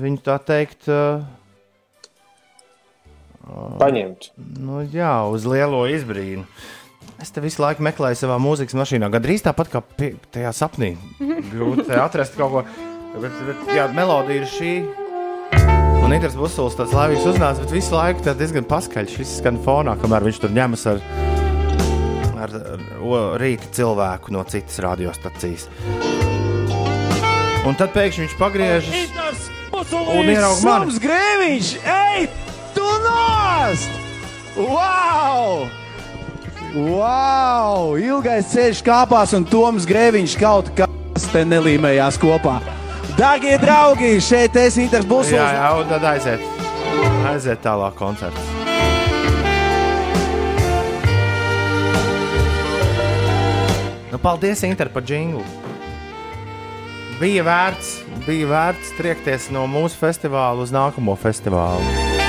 viņu 0.00 0.22
tā 0.24 0.38
teikt, 0.42 0.88
uh, 0.90 1.22
Paņemt. 3.80 4.30
Nu, 4.62 4.82
jā, 4.86 5.14
uz 5.30 5.46
lielo 5.48 5.82
izbrīnu. 5.90 6.46
Es 7.22 7.30
te 7.34 7.42
visu 7.42 7.62
laiku 7.62 7.84
meklēju 7.86 8.18
savā 8.18 8.38
mūzikas 8.42 8.74
mašīnā, 8.78 9.10
gandrīz 9.12 9.44
tāpat 9.44 9.70
kā 9.70 9.82
pie, 9.82 10.12
tajā 10.34 10.50
sapnī. 10.56 10.94
Grūti 11.52 11.94
atrast 11.94 12.38
kaut 12.38 12.54
ko. 12.54 12.64
Bet, 13.12 13.34
bet 13.46 13.74
jā, 13.76 13.86
melodija 13.94 14.42
ir 14.42 14.48
šī. 14.50 14.72
Un 16.02 16.14
Inters 16.14 16.34
Busuls 16.38 16.74
tāds 16.78 16.94
laivīgs 16.96 17.26
uznāca, 17.28 17.62
bet 17.62 17.74
visu 17.76 17.94
laiku 17.94 18.24
tā 18.26 18.34
diezgan 18.38 18.66
paskaļš. 18.66 19.18
Viss 19.20 19.38
skan 19.38 19.60
fonā, 19.62 19.94
kamēr 20.02 20.26
viņš 20.26 20.40
tur 20.42 20.54
ņemas 20.56 20.86
ar, 20.90 21.02
ar, 22.42 22.56
ar 22.58 23.38
rīta 23.42 23.70
cilvēku 23.78 24.34
no 24.34 24.42
citas 24.50 24.80
radiostacijas. 24.82 25.68
Un 27.62 27.78
tad 27.78 27.92
pēkšņi 27.94 28.24
viņš 28.24 28.38
pagriežas 28.40 29.50
un 29.72 30.26
ieraudzīja 30.26 30.66
mani. 30.66 30.88
Mums 30.88 30.98
grēviņš! 31.04 31.68
Ej, 31.92 32.26
nost! 33.04 33.90
Wow! 34.56 35.66
Wow! 36.72 37.96
Ilgais 38.00 38.48
ceļš 38.52 38.82
kāpās 38.86 39.34
un 39.36 39.44
Toms 39.48 39.88
Grēviņš 39.88 40.38
kaut 40.40 40.72
kas 40.76 41.28
te 41.32 41.44
nelīmējās 41.48 42.20
kopā. 42.22 42.60
Darbie 43.18 43.58
draugi, 43.60 44.14
šeit 44.24 44.56
es 44.56 44.78
Inters 44.80 45.04
Busuls. 45.08 45.36
Jā, 45.36 45.50
jā, 45.58 45.68
un 45.76 45.90
tad 45.90 46.04
aiziet. 46.14 46.44
Aiziet 47.28 47.60
tālāk 47.64 47.96
koncerts. 47.98 48.40
Nu, 54.12 54.20
paldies, 54.20 54.64
Inter, 54.68 54.90
par 54.92 55.04
džinglu. 55.08 55.44
Bija 57.20 57.44
vērts, 57.46 57.92
bija 58.26 58.48
vērts 58.50 58.96
triekties 58.98 59.46
no 59.54 59.62
mūsu 59.70 60.00
festivāla 60.00 60.64
uz 60.64 60.72
nākamo 60.74 61.14
festivālu. 61.20 62.21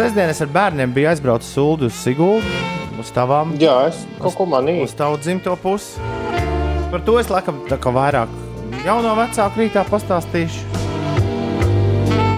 Sestdienas 0.00 0.38
ar 0.40 0.48
bērniem 0.48 0.94
bija 0.96 1.10
aizbraucis 1.12 1.50
uz 1.60 1.96
Siguldu, 2.00 2.48
uz 2.96 3.10
tavām 3.12 3.50
Jā, 3.60 3.74
es 3.90 3.98
kaut 4.16 4.32
ko 4.38 4.46
manīju. 4.48 4.86
uz 4.86 4.94
tavu 4.96 5.18
dzimto 5.20 5.52
pusi. 5.60 6.00
Par 6.88 7.02
to 7.04 7.18
es 7.20 7.28
laikam 7.28 7.58
vairāk 7.68 8.32
jauno 8.86 9.12
vecāku 9.18 9.60
rītā 9.60 9.84
pastāstīšu. 9.90 10.64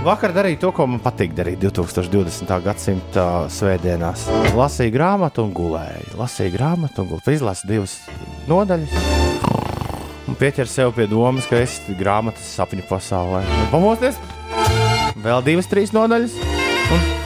Vakar 0.03 0.35
darīju 0.35 0.59
to, 0.59 0.73
ko 0.75 0.89
man 0.91 0.99
patīk 0.99 1.39
darīt 1.39 1.63
2020. 1.63 2.51
gadsimta 2.67 3.47
svētdienās. 3.47 4.27
Lasīju 4.59 4.97
grāmatu 4.99 5.47
un 5.47 5.55
gulēju. 5.55 6.19
Lasīju 6.19 6.57
grāmatu 6.59 7.07
un 7.07 7.13
gulēju. 7.15 7.39
Izlasu 7.39 7.71
divas 7.71 7.99
nodaļas. 8.51 8.91
Un 10.27 10.35
pieķer 10.35 10.67
sev 10.67 10.97
pie 10.99 11.07
domas, 11.07 11.47
ka 11.47 11.63
es 11.63 11.79
esmu 11.79 11.95
grāmatas 11.95 12.57
sapņu 12.59 12.91
pasaulē. 12.91 13.47
Pamosties! 13.71 14.19
Vēl 15.15 15.47
divas, 15.47 15.71
trīs 15.71 15.95
nodaļas. 15.95 16.41
Un 16.91 17.22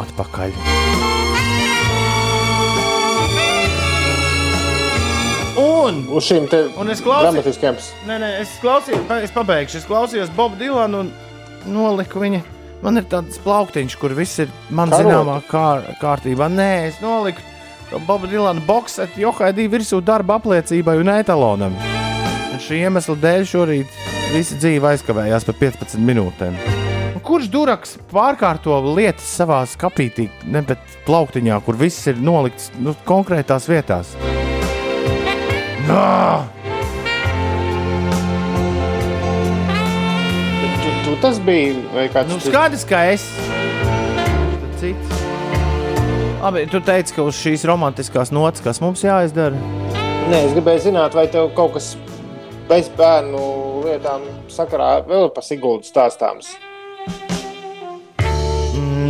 atpakaļ. 0.00 0.56
Un 5.62 6.02
Uz 6.12 6.26
šīm 6.28 6.48
te 6.50 6.62
Un 6.80 6.90
es 6.92 7.02
dramatiskajām 7.04 7.78
Nē, 8.08 8.16
nē, 8.22 8.30
es 8.42 8.56
klausījos, 8.62 9.04
es 9.22 9.32
pabeigšu. 9.34 9.82
Es 9.82 9.86
klausījos 9.88 10.32
Bobu 10.36 10.56
Dilanu 10.60 11.04
un 11.04 11.12
noliku 11.68 12.22
viņa. 12.22 12.42
Man 12.82 12.98
ir 12.98 13.06
tāds 13.10 13.38
plauktiņš, 13.44 13.96
kur 14.00 14.14
viss 14.16 14.40
ir 14.42 14.50
man 14.70 14.90
Karote. 14.90 15.06
zināmā 15.06 15.36
kār, 15.50 15.84
kārtībā. 16.00 16.48
Nē, 16.50 16.70
es 16.88 16.98
noliku 17.02 17.44
to 17.90 18.00
Bobu 18.08 18.30
Dilanu 18.30 18.64
boxetu 18.66 19.22
Johaidī 19.22 19.68
virsū 19.70 20.00
darba 20.02 20.40
apliecībai 20.40 20.96
un 21.02 21.12
etalonam. 21.14 21.76
Un 22.52 22.62
šī 22.62 22.82
iemesla 22.88 23.18
dēļ 23.22 23.46
šorīt 23.52 24.00
visa 24.32 24.56
dzīve 24.58 24.94
aizkavējās 24.94 25.46
par 25.46 25.60
15 25.60 26.02
minūtēm. 26.08 26.58
Kurš 27.22 27.46
duraks 27.54 27.94
pārkārto 28.10 28.74
lietas 28.96 29.28
savā 29.38 29.60
skapītī, 29.70 30.26
ne 30.50 30.62
bet 30.66 30.80
plauktiņā, 31.06 31.60
kur 31.64 31.76
viss 31.78 32.08
ir 32.10 32.18
nolikts 32.18 32.72
nu, 32.82 32.96
konkrētās 33.06 33.68
vietās? 33.70 34.10
Nā! 35.86 36.42
Tu, 40.82 40.90
tu 41.06 41.14
tas 41.22 41.38
bija 41.46 41.76
vai 41.94 42.08
kāds 42.10 42.32
Nu, 42.32 42.38
cits? 42.40 42.50
skaidrs, 42.50 42.84
ka 42.90 43.04
es. 43.12 43.26
Tad 44.62 44.80
Cits. 44.82 45.22
Labi, 46.42 46.64
tu 46.66 46.80
teici, 46.82 47.14
ka 47.14 47.22
uz 47.28 47.38
šīs 47.38 47.62
romantiskās 47.70 48.32
nots, 48.34 48.62
kas 48.64 48.82
mums 48.82 49.04
jāizdara. 49.06 49.54
Nē, 50.32 50.40
es 50.48 50.56
gribēju 50.56 50.88
zināt, 50.88 51.14
vai 51.14 51.28
tev 51.30 51.52
kaut 51.54 51.76
kas 51.76 51.92
bez 52.70 52.90
bērnu 52.98 53.42
lietām 53.86 54.26
sakarā 54.50 54.96
vēl 55.06 55.30
par 55.34 55.46
Siguldu 55.46 55.86
stāstāms. 55.86 56.50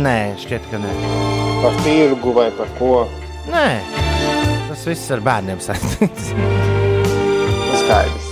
Nē, 0.03 0.17
šķiet, 0.41 0.65
ka 0.71 0.79
nē. 0.83 0.93
Par 1.63 1.75
tirgu 1.85 2.33
vai 2.35 2.49
par 2.57 2.69
ko. 2.79 2.93
nē. 3.51 3.67
Tas 4.69 4.85
viss 4.89 5.11
ar 5.13 5.21
bērniem 5.23 5.59
saistīts. 5.63 6.31
Skaidrs. 7.83 8.29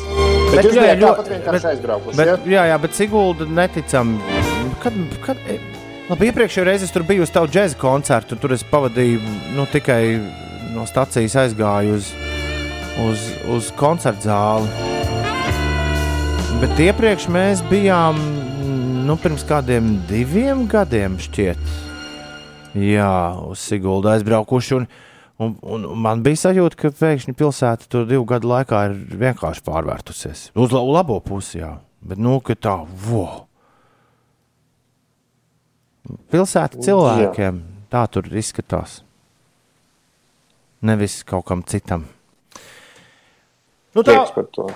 Bet, 0.51 0.55
Bet 0.57 0.65
jūs 0.67 0.75
jā, 0.75 0.81
bijāt 0.83 1.01
tāpat 1.05 1.29
vienkārši 1.31 1.53
bet- 1.55 1.69
aizbraukuši. 1.71 2.17
Bet, 2.19 2.27
ja? 2.27 2.35
jā, 2.55 2.63
jā, 2.73 2.77
bet 2.83 2.97
Sigulda 2.97 3.45
neticam. 3.47 4.15
Kad, 4.83 4.97
kad, 5.23 5.39
e, 5.47 5.55
labi, 6.09 6.27
iepriekšējā 6.31 6.65
reizē 6.67 6.87
es 6.89 6.91
tur 6.95 7.05
biju 7.07 7.23
uz 7.23 7.31
tavu 7.31 7.47
džēza 7.51 7.77
koncertu, 7.79 8.35
tur 8.41 8.51
es 8.57 8.65
pavadīju 8.67 9.21
nu, 9.55 9.65
tikai 9.71 10.17
no 10.75 10.83
stācijas 10.89 11.37
aizgāju 11.45 11.95
uz, 11.99 12.09
uz, 13.05 13.23
uz 13.55 13.71
koncertu 13.79 14.27
zāli. 14.27 14.67
Bet 16.61 16.79
iepriekš 16.89 17.29
mēs 17.33 17.63
bijām 17.71 18.19
nu, 19.11 19.17
pirms 19.19 19.41
kādiem 19.43 19.87
diviem 20.07 20.61
gadiem, 20.71 21.17
šķiet, 21.19 21.59
jā, 22.79 23.09
uz 23.43 23.59
Siguldu 23.59 24.07
aizbraukuši. 24.07 24.77
Un, 24.77 24.85
un, 25.43 25.55
un 25.67 25.87
man 25.99 26.21
bija 26.23 26.39
sajūta, 26.45 26.77
ka 26.79 26.91
pēkšņi 26.95 27.35
pilsēta 27.35 27.89
tur 27.91 28.05
divu 28.07 28.23
gadu 28.29 28.47
laikā 28.53 28.85
ir 28.87 28.93
vienkārši 29.19 29.65
pārvērtusies. 29.67 30.45
Uz 30.55 30.71
la- 30.71 30.83
labo 30.99 31.17
pusi, 31.25 31.59
jā. 31.59 31.73
Bet 31.99 32.21
nu, 32.23 32.37
ka 32.39 32.55
tā, 32.55 32.77
wow! 33.09 33.41
Pilsēta 36.31 36.79
cilvēkiem 36.79 37.59
tā 37.91 38.05
tur 38.15 38.31
izskatās. 38.31 39.01
Nevis 40.87 41.19
kaut 41.27 41.49
kam 41.51 41.65
citam. 41.67 42.07
Nu, 43.91 44.03
tā. 44.07 44.13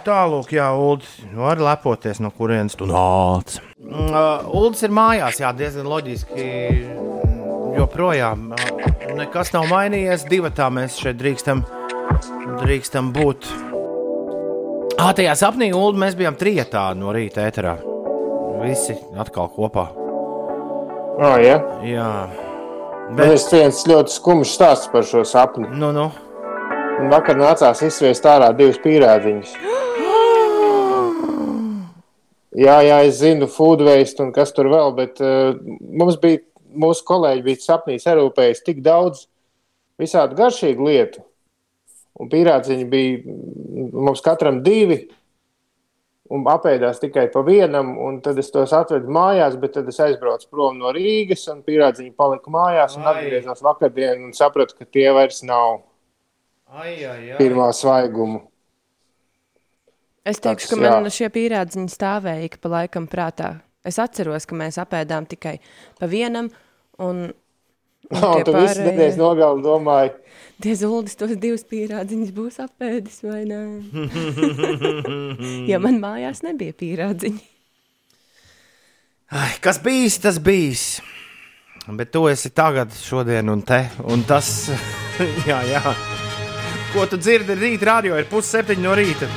Tālāk, 0.04 0.50
jā, 0.52 0.66
Ulu, 0.76 1.00
var 1.40 1.62
lepoties, 1.64 2.20
no 2.20 2.34
kurienes 2.36 2.76
tu 2.76 2.88
nāc. 2.90 3.60
Mm, 3.80 4.10
Uh, 4.12 4.44
Uldis 4.60 4.84
ir 4.84 4.92
mājās, 4.92 5.38
jā, 5.40 5.54
diezgan 5.56 5.88
loģiski. 5.88 6.48
mm, 6.82 7.76
Joprojām 7.78 8.50
uh, 8.52 9.16
nekas 9.16 9.54
nav 9.56 9.70
mainījies. 9.72 10.26
Divi 10.28 10.52
tā 10.56 10.68
mēs 10.74 10.98
šeit 11.00 11.16
drīkstam, 11.22 11.64
drīkstam 12.62 13.14
būt. 13.16 13.48
Ah, 15.00 15.12
tajā 15.16 15.36
sapnī 15.36 15.72
Ulu 15.76 15.96
mēs 16.00 16.16
bijām 16.16 16.36
trijotā 16.40 16.90
no 16.96 17.12
rīta 17.16 17.48
ēterā. 17.48 17.78
Visi 18.64 18.96
atkal 19.20 19.48
kopā. 19.56 19.90
Oh, 21.16 21.36
ja? 21.40 21.62
Jā, 21.88 22.10
Man 23.08 23.16
bet, 23.16 23.36
ir 23.36 23.60
viens 23.62 23.84
ļoti 23.88 24.12
skumjš 24.12 24.54
stāsts 24.58 24.92
par 24.92 25.04
šo 25.08 25.24
sapni. 25.28 25.68
nu, 25.72 25.92
nu. 25.96 26.10
Un 26.96 27.10
Vakar 27.12 27.36
nācās 27.36 27.82
izsviest 27.84 28.26
ārā 28.30 28.54
divas 28.56 28.78
pīrādziņas. 28.80 29.54
Jā, 32.56 32.76
jā, 32.88 33.00
es 33.04 33.18
zinu, 33.20 33.50
food 33.52 33.82
waste 33.84 34.24
un 34.24 34.30
kas 34.36 34.54
tur 34.56 34.70
vēl, 34.72 34.94
bet 34.96 35.20
uh, 35.20 35.58
mums 36.00 36.16
bija, 36.22 36.40
mūsu 36.72 37.04
kolēģi 37.08 37.44
bija 37.44 37.64
sapnī 37.66 37.98
sarūpējis 38.00 38.64
tik 38.64 38.80
daudz 38.86 39.26
visādi 40.00 40.38
garšīgu 40.40 40.88
lietu. 40.88 41.24
Un 42.16 42.32
pīrādziņi 42.32 42.88
bija 42.88 43.18
mm, 43.20 43.90
mums 44.08 44.24
katram 44.24 44.62
divi, 44.64 45.02
un 46.32 46.48
apēdās 46.48 47.02
tikai 47.02 47.26
pa 47.34 47.44
vienam, 47.44 47.92
un 48.02 48.22
tad 48.24 48.40
es 48.40 48.48
tos 48.54 48.72
atvedu 48.74 49.12
mājās, 49.12 49.60
bet 49.60 49.76
tad 49.76 49.92
es 49.92 50.00
aizbraucu 50.00 50.48
prom 50.48 50.80
no 50.80 50.96
Rīgas, 50.96 51.44
un 51.52 51.60
pīrādziņi 51.68 52.16
palika 52.16 52.56
mājās, 52.56 52.96
un 52.96 53.12
atgriezos 53.12 53.62
vakardien, 53.68 54.24
un 54.24 54.32
sapratu, 54.38 54.80
ka 54.80 54.88
tie 54.88 55.10
vairs 55.12 55.44
nav 55.44 55.84
Ai, 56.76 56.96
ai, 57.08 57.32
ai. 57.32 57.38
pirmā 57.40 57.70
svaiguma. 57.76 58.42
Es 60.26 60.40
teikšu, 60.42 60.72
ka 60.72 60.76
Tāds, 60.76 60.84
jā. 60.88 60.92
man 60.98 61.14
šie 61.14 61.30
pīrādziņi 61.36 61.92
stāvēja 61.94 62.48
ik 62.50 62.58
pa 62.64 62.72
laikam 62.80 63.06
prātā. 63.08 63.52
Es 63.86 64.00
atceros, 64.02 64.48
ka 64.50 64.58
mēs 64.58 64.80
apēdām 64.82 65.28
tikai 65.30 65.60
pa 66.00 66.10
vienam, 66.10 66.50
un, 66.98 67.28
un 67.30 68.18
Oh, 68.18 68.42
tu 68.44 68.54
visu 68.54 68.74
pārējie- 68.74 68.88
nedēļas 68.90 69.20
nogali 69.22 69.64
domāji, 69.66 70.16
Tie 70.62 70.72
zuldis 70.80 71.18
tos 71.20 71.34
divus 71.36 71.66
pīrādziņus 71.68 72.30
būs 72.32 72.58
apēdis 72.64 73.18
vai 73.28 73.42
nē? 73.50 73.60
jo 75.72 75.80
man 75.84 75.98
mājās 76.00 76.42
nebija 76.48 76.74
pīrādziņi. 76.80 77.42
Ai, 79.36 79.52
kas 79.60 79.80
bijis, 79.84 80.16
tas 80.24 80.40
bijis. 80.40 80.86
Bet 81.92 82.12
tu 82.16 82.24
esi 82.32 82.50
tagad, 82.56 82.94
šodien 82.96 83.50
un 83.52 83.62
te. 83.68 83.84
Un 84.10 84.24
tas, 84.26 84.70
jā, 85.50 85.60
jā. 85.70 85.82
Ko 86.96 87.04
tu 87.12 87.18
dzirdi 87.20 87.58
rīt, 87.60 87.82
radio 87.84 88.16
ir 88.16 88.28
pusseptiņi 88.32 88.84
no 88.86 88.94
rīta. 88.96 89.28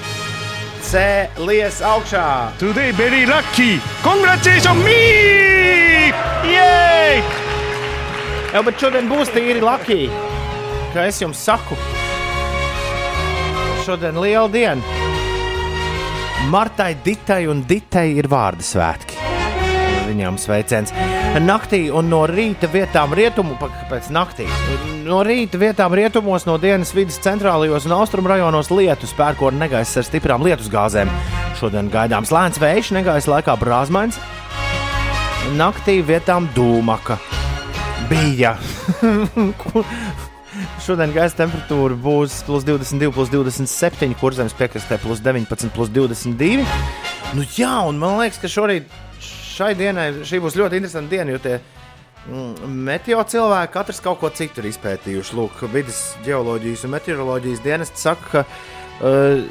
Cēlies 0.86 1.80
augšā! 1.82 2.52
Today 2.60 2.92
very 2.94 3.24
lucky. 3.26 3.80
Congratulations 4.04 4.78
me! 4.84 6.12
Yay! 6.46 7.18
Jā, 8.54 8.62
bet 8.62 8.78
šodien 8.78 9.10
būs 9.10 9.34
tīri 9.34 9.58
laki. 9.58 10.06
Kā 10.94 11.08
es 11.10 11.18
jums 11.18 11.42
saku, 11.42 11.74
šodien 13.82 14.22
liela 14.22 14.46
diena. 14.54 15.02
Martai, 16.54 16.92
Ditai 17.02 17.42
un 17.50 17.66
Ditai 17.66 18.12
ir 18.22 18.30
vārdu 18.30 18.62
svētki. 18.62 19.37
Viņām 20.08 20.38
sveiciens. 20.40 20.92
Naktī 21.44 21.88
un 21.92 22.08
no 22.08 22.22
rīta 22.30 22.70
vietām 22.72 23.12
rietumu, 23.16 23.58
pēc 23.90 24.08
naktī. 24.14 24.46
No 25.04 25.20
rīta 25.26 25.60
vietām 25.60 25.92
rietumos, 25.96 26.46
no 26.48 26.56
dienas 26.60 26.94
vidus 26.96 27.20
centrālajos 27.24 27.86
un 27.88 27.96
austrumu 27.98 28.32
rajonos 28.32 28.72
lietus, 28.72 29.12
pērkona 29.18 29.66
negaiss 29.66 30.00
ar 30.00 30.06
stiprām 30.08 30.44
lietusgāzēm. 30.46 31.12
Šodien 31.60 31.92
gaidāms 31.92 32.32
lēns 32.32 32.60
vējš, 32.62 32.94
negaisa 32.96 33.34
laikā 33.36 33.56
brāzmains. 33.60 34.20
Naktī 35.58 36.00
vietām 36.04 36.48
dūmaka 36.56 37.18
bija. 38.08 38.56
Šodien 40.84 41.12
gaisa 41.12 41.42
temperatūra 41.42 41.96
būs 42.00 42.40
plus 42.46 42.64
22, 42.66 43.12
plus 43.14 43.30
27, 43.32 44.14
kur 44.20 44.36
zemes 44.36 44.56
piekrastē 44.56 44.96
plus 45.02 45.20
19, 45.24 45.68
plus 45.74 45.92
22. 45.92 46.64
Nu, 47.36 47.44
jā, 47.56 47.74
un 47.84 48.00
man 48.00 48.16
liekas, 48.22 48.40
ka 48.40 48.50
šorīt, 48.50 48.88
šai 49.58 49.74
dienai, 49.78 50.08
šī 50.26 50.40
būs 50.44 50.56
ļoti 50.58 50.78
interesanta 50.78 51.14
diena, 51.14 51.34
jo 51.34 51.40
tie 51.42 51.56
mm, 51.58 52.76
meteo 52.88 53.22
cilvēki 53.32 53.74
katrs 53.74 54.02
kaut 54.04 54.20
ko 54.22 54.30
citu 54.34 54.62
ir 54.62 54.70
izpētījuši. 54.72 55.36
Lūk, 55.38 55.64
vidas 55.72 56.02
geoloģijas 56.26 56.86
un 56.86 56.94
meteoroloģijas 56.94 57.64
dienesti 57.64 58.04
saka, 58.04 58.30
ka 58.32 58.44
uh, 58.44 59.42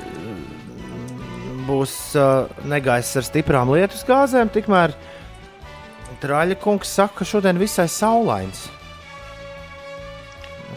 būs 1.67 1.93
uh, 2.15 2.47
negaiss 2.69 3.19
ar 3.19 3.27
stiprām 3.27 3.75
lietus 3.75 4.07
gāzēm, 4.07 4.51
tikmēr 4.53 4.95
Traļa 6.17 6.55
kungs 6.57 6.89
saka, 6.89 7.19
ka 7.19 7.27
šodien 7.29 7.59
visai 7.61 7.85
saulains. 7.91 8.63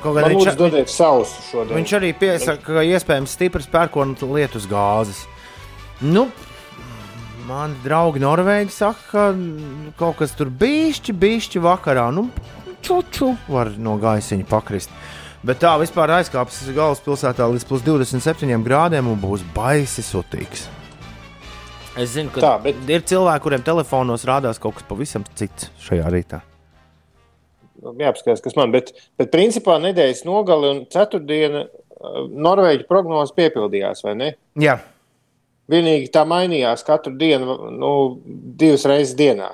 Kaut 0.01 0.17
gan 0.17 0.33
viņš, 0.33 0.59
viņš 1.71 1.95
arī 1.97 2.11
piesaka, 2.17 2.61
ka 2.65 2.85
iespējams 2.89 3.35
stiprs 3.37 3.69
pērkona 3.73 4.29
lietus 4.37 4.67
gāzes. 4.69 5.23
Nu, 6.01 6.27
mani 7.51 7.75
draugi 7.85 8.23
Norvēģi 8.23 8.73
saka, 8.75 9.01
ka 9.11 9.95
kaut 9.99 10.21
kas 10.21 10.35
tur 10.39 10.51
bišķi, 10.61 11.15
bišķi 11.19 11.63
vakarā. 11.65 12.07
Nu, 12.15 12.29
čuču 12.85 13.33
var 13.51 13.73
no 13.79 13.97
gaisiņa 14.01 14.47
pakrist. 14.51 14.93
Bet 15.47 15.63
tā 15.63 15.73
vispār 15.81 16.13
aizkāps 16.19 16.61
galvaspilsētā 16.77 17.47
līdz 17.49 17.65
plus 17.69 17.83
27 17.87 18.61
grādiem 18.67 19.09
un 19.09 19.17
būs 19.23 19.45
baisi 19.57 20.05
sutīgs. 20.05 20.67
Es 21.99 22.13
zinu, 22.15 22.31
ka 22.31 22.43
Tā, 22.45 22.53
bet- 22.63 22.85
ir 22.89 23.03
cilvēki, 23.03 23.43
kuriem 23.43 23.65
telefonos 23.67 24.25
rādās 24.29 24.61
kaut 24.63 24.77
kas 24.79 24.87
pavisam 24.87 25.25
cits 25.35 25.71
šajā 25.83 26.13
rītā. 26.13 26.43
Jāapskatās, 27.81 28.43
kas 28.45 28.55
man, 28.59 28.71
bet, 28.75 28.93
bet 29.19 29.33
principā 29.33 29.79
nedēļas 29.81 30.27
nogali 30.29 30.69
un 30.69 30.81
ceturtdiena 30.93 31.65
uh, 31.65 32.29
Norvēģi 32.29 32.85
prognozes 32.87 33.33
piepildījās, 33.37 34.05
vai 34.05 34.15
ne? 34.21 34.29
Jā, 34.61 34.77
Vienīgi 35.71 36.11
tā 36.15 36.25
mainījās 36.27 36.83
katru 36.87 37.13
dienu, 37.21 37.57
nu, 37.71 37.91
divas 38.59 38.85
reizes 38.91 39.15
dienā. 39.19 39.53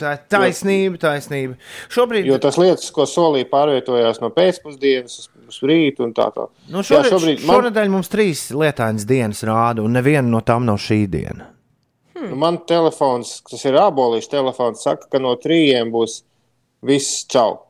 tā 0.00 0.14
ir 0.16 0.22
taisnība, 0.32 0.98
taisnība. 0.98 1.54
Šobrīd 1.92 2.26
Jo 2.26 2.38
tas 2.42 2.56
lietas, 2.58 2.88
ko 2.96 3.04
solīja, 3.06 3.46
pārvietojās 3.52 4.18
no 4.22 4.30
pēcpusdienas 4.34 5.18
uz, 5.20 5.28
uz 5.52 5.58
rītu 5.68 6.06
un 6.06 6.14
tā 6.16 6.30
tālāk. 6.34 6.50
Nu, 6.72 6.80
Jā, 6.80 6.88
šoreiz, 7.04 7.12
šobrīd 7.12 7.44
man- 7.46 7.56
šonadēļ 7.60 7.90
mums 7.92 8.08
trīs 8.10 8.46
lietainas 8.56 9.04
dienas 9.06 9.42
rāda, 9.46 9.84
un 9.84 9.92
neviena 9.92 10.26
no 10.28 10.40
tām 10.40 10.64
nav 10.64 10.80
šī 10.82 11.06
diena. 11.12 11.50
Nu, 12.20 12.34
man 12.36 12.58
telefons, 12.68 13.40
tas 13.48 13.62
ir 13.64 13.74
abolīšu 13.80 14.28
telefons, 14.32 14.82
saka, 14.82 15.06
ka 15.12 15.18
no 15.22 15.36
trījiem 15.36 15.92
būs 15.92 16.22
viss 16.82 17.24
čau. 17.30 17.60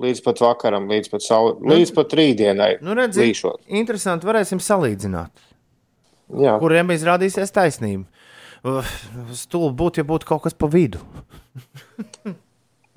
Līdz 0.00 0.24
pat 0.24 0.40
vakaram, 0.42 0.88
līdz 0.90 1.08
pat, 1.12 1.22
saule, 1.22 1.54
līdz 1.70 1.92
pat 1.94 2.08
rītdienai. 2.18 2.80
Nu, 2.82 2.96
redziet, 2.98 3.38
interesanti, 3.68 4.26
varēsim 4.26 4.58
salīdzināt, 4.58 5.30
Jā, 6.32 6.56
kuriem 6.62 6.92
izrādīsies 6.94 7.52
taisnība. 7.54 8.08
Stulbi 9.36 9.76
būtu, 9.76 10.00
ja 10.00 10.08
būtu 10.08 10.28
kaut 10.28 10.46
kas 10.46 10.56
pa 10.56 10.70
vidu, 10.72 11.02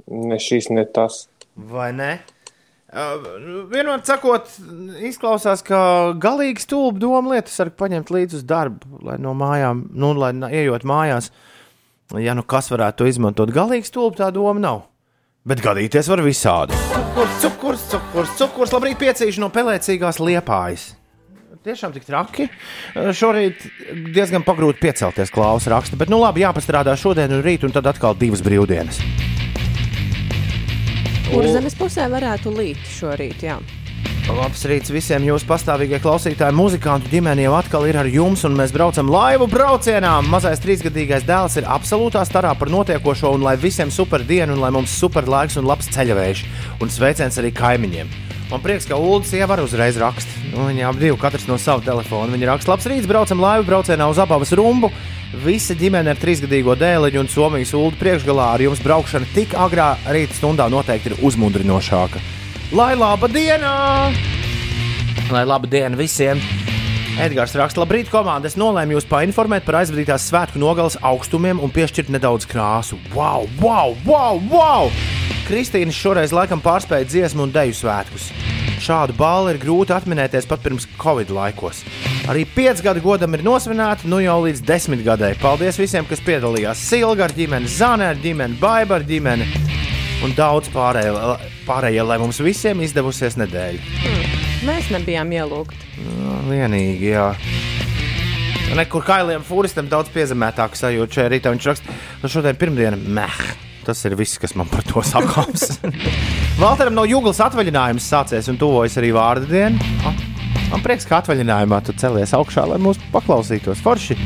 ne 0.08 0.38
šis, 0.40 0.70
ne 0.72 0.86
tas. 0.88 1.26
vai 1.56 1.92
ne? 1.96 2.12
Vienot 3.68 4.08
sakot, 4.08 4.48
izklausās, 5.04 5.60
ka 5.68 5.80
galīgi 6.24 6.64
stulbi 6.64 7.04
doma 7.04 7.34
lietas 7.34 7.58
var 7.60 7.74
paņemt 7.84 8.14
līdzi 8.16 8.40
uz 8.40 8.46
darbu, 8.48 9.02
lai 9.04 9.18
no 9.20 9.34
mājām, 9.36 9.90
nu, 9.92 10.14
lai 10.16 10.32
ejot 10.56 10.88
mājās, 10.88 11.28
ja 12.16 12.32
nu 12.38 12.46
kas 12.48 12.72
varētu 12.72 13.04
to 13.04 13.10
izmantot. 13.12 13.52
Galīgi 13.52 13.92
stulbi 13.92 14.22
tā 14.22 14.32
doma 14.32 14.64
nav. 14.64 14.86
Bet 15.48 15.60
gadīties 15.64 16.08
var 16.12 16.24
visādi. 16.24 16.76
Cukurs, 16.96 17.36
cukurs, 17.44 17.84
cukurs, 17.92 18.32
cukurs 18.40 18.74
labrīt 18.76 18.98
piecīši 19.04 19.44
no 19.44 19.52
pelēcīgās 19.52 20.20
liepājas. 20.24 20.90
Tiešām 21.68 21.92
tik 21.92 22.06
traki. 22.08 22.46
Eh, 22.48 23.10
Šorīt 23.12 23.66
diezgan 24.16 24.46
pagrūti 24.48 24.80
piecelties, 24.86 25.28
klausa 25.36 25.74
raksta. 25.74 25.98
Bet, 26.00 26.08
nu 26.08 26.22
labi, 26.22 26.46
jāpastrādā 26.46 26.94
šodien 26.96 27.34
un 27.36 27.42
rīt, 27.44 27.66
un 27.68 27.74
tad 27.76 27.90
atkal 27.92 28.16
divas 28.16 28.40
brīvdienas. 28.46 29.02
Kur 31.28 31.44
zemes 31.52 31.76
pusē 31.76 32.06
varētu 32.08 32.54
līt 32.56 32.80
šorīt? 32.88 33.44
Jā. 33.44 33.58
Labs 34.32 34.64
rīts 34.68 34.94
visiem 34.96 35.26
jūsu 35.28 35.48
pastāvīgajiem 35.50 36.04
klausītājiem. 36.06 36.56
Muzikantu 36.56 37.12
ģimene 37.12 37.44
jau 37.44 37.58
atkal 37.60 37.88
ir 37.90 38.00
ar 38.00 38.08
jums, 38.12 38.46
un 38.48 38.56
mēs 38.56 38.72
braucam 38.76 39.12
laivu 39.12 39.50
braucienā. 39.52 40.14
Mazais 40.32 40.64
trīsgadīgais 40.64 41.28
dēls 41.28 41.60
ir 41.60 41.68
absolūtā 41.68 42.24
starā 42.28 42.54
par 42.56 42.72
notiekošo, 42.72 43.34
un 43.36 43.44
lai 43.44 43.58
visiem 43.60 43.92
super 43.92 44.24
diena, 44.24 44.54
un 44.56 44.64
lai 44.64 44.72
mums 44.72 44.96
super 44.96 45.28
laiks 45.28 45.60
un 45.60 45.68
labs 45.68 45.92
ceļavējš. 45.96 46.46
Un 46.80 46.96
sveiciens 46.96 47.44
arī 47.44 47.52
kaimiņiem. 47.60 48.27
Man 48.48 48.62
prieks, 48.64 48.86
ka 48.88 48.96
Ulas 48.96 49.34
jau 49.36 49.48
var 49.50 49.60
uzreiz 49.60 49.98
rakstīt. 50.00 50.52
Nu, 50.54 50.70
viņi 50.70 50.86
abi 50.88 51.02
divi, 51.02 51.18
katrs 51.20 51.50
no 51.50 51.58
sava 51.60 51.84
telefona. 51.84 52.32
Viņi 52.32 52.48
raksta, 52.48 52.72
labs 52.72 52.88
rīts, 52.88 53.10
braucam 53.10 53.42
laivu 53.44 53.68
braucienā 53.68 54.08
uz 54.08 54.22
abas 54.24 54.54
rumbu. 54.56 54.88
Visa 55.44 55.76
ģimene 55.76 56.14
ar 56.14 56.22
trīsgadīgo 56.22 56.78
dēliņu 56.80 57.20
un 57.20 57.28
Somijas 57.28 57.74
ulu 57.76 57.92
priekšgalā 58.00 58.46
ar 58.54 58.64
jums 58.64 58.80
braukšana 58.86 59.28
tik 59.36 59.58
agrā 59.60 59.90
rīta 60.08 60.38
stundā 60.40 60.70
noteikti 60.72 61.12
ir 61.12 61.18
uzmundrinošāka. 61.28 62.24
Lai 62.72 62.94
laba 62.96 63.28
diena! 63.28 63.76
Lai 65.28 65.44
laba 65.44 65.68
diena 65.68 66.00
visiem! 66.00 66.40
Edgars 67.20 67.56
raksta, 67.58 67.82
labrīt, 67.84 68.08
komanda. 68.14 68.48
Es 68.48 68.56
nolēmu 68.56 68.96
jūs 68.96 69.10
painformēt 69.10 69.68
par 69.68 69.82
aizvadītās 69.82 70.30
svētku 70.30 70.62
nogales 70.62 70.96
augstumiem 71.04 71.60
un 71.60 71.74
piešķirt 71.76 72.14
nedaudz 72.14 72.48
krāsu. 72.48 73.02
Wow, 73.12 73.50
wow, 73.60 73.98
wow! 74.06 74.40
wow! 74.48 74.94
Kristīna 75.48 75.94
šoreiz 75.96 76.34
laikam 76.36 76.60
pārspēja 76.60 77.08
dziesmu 77.08 77.46
un 77.46 77.52
deju 77.56 77.72
svētkus. 77.78 78.26
Šādu 78.84 79.14
balvu 79.16 79.54
ir 79.54 79.60
grūti 79.62 79.94
atminēties 79.96 80.46
pat 80.50 80.60
pirms 80.60 80.84
Covid 81.00 81.30
laikos. 81.32 81.86
Arī 82.28 82.42
pieci 82.52 82.84
gadi 82.84 83.00
godam 83.00 83.32
ir 83.38 83.46
nosvināti, 83.48 84.10
nu 84.12 84.20
jau 84.20 84.42
līdz 84.44 84.60
desmit 84.68 85.06
gadai. 85.06 85.30
Paldies 85.40 85.80
visiem, 85.80 86.04
kas 86.10 86.20
piedalījās. 86.26 86.82
Silga 86.90 87.30
ar 87.30 87.36
ģimeni, 87.38 87.72
Zana 87.72 88.10
ar 88.12 88.20
ģimeni, 88.20 88.60
Baiba 88.60 88.98
ar 89.00 89.06
ģimeni 89.08 89.48
un 90.28 90.34
daudz 90.36 90.68
pārējie, 90.74 91.14
pārējie 91.68 92.04
lai 92.04 92.18
mums 92.20 92.42
visiem 92.44 92.84
izdevusies 92.84 93.40
nedēļa. 93.40 94.02
Mēs 94.68 94.90
nebijām 94.92 95.32
ielūgti. 95.32 95.80
Nu, 96.04 96.42
Vienīgi, 96.50 97.14
jā. 97.14 97.30
Nekur 98.76 99.08
kailiem 99.08 99.48
fūristam 99.48 99.88
daudz 99.88 100.12
piezemētāk 100.12 100.76
sajūta 100.76 101.22
šajā 101.22 101.32
rītā. 101.32 101.56
Viņš 101.56 101.70
raksta, 101.72 101.98
ka 102.20 102.34
šodien 102.36 102.60
pirmdiena 102.60 103.00
meh. 103.00 103.40
Tas 103.88 104.04
ir 104.04 104.18
viss, 104.20 104.36
kas 104.42 104.52
man 104.60 104.68
par 104.68 104.84
to 104.84 105.00
sakāms. 105.06 105.78
Valteram 106.62 106.98
no 106.98 107.06
jūglas 107.08 107.40
atvaļinājums 107.46 108.10
sācies 108.12 108.50
un 108.52 108.60
tuvojas 108.60 109.00
arī 109.00 109.14
vārdu 109.16 109.48
diena. 109.48 109.94
Ah, 110.04 110.18
Man 110.68 110.84
prieks, 110.84 111.06
ka 111.08 111.22
atvaļinājumā 111.22 111.80
tu 111.88 111.94
celies 111.96 112.34
augšā, 112.36 112.66
lai 112.68 112.80
mūs 112.84 113.00
paklausītos. 113.14 113.80
Forši! 113.84 114.18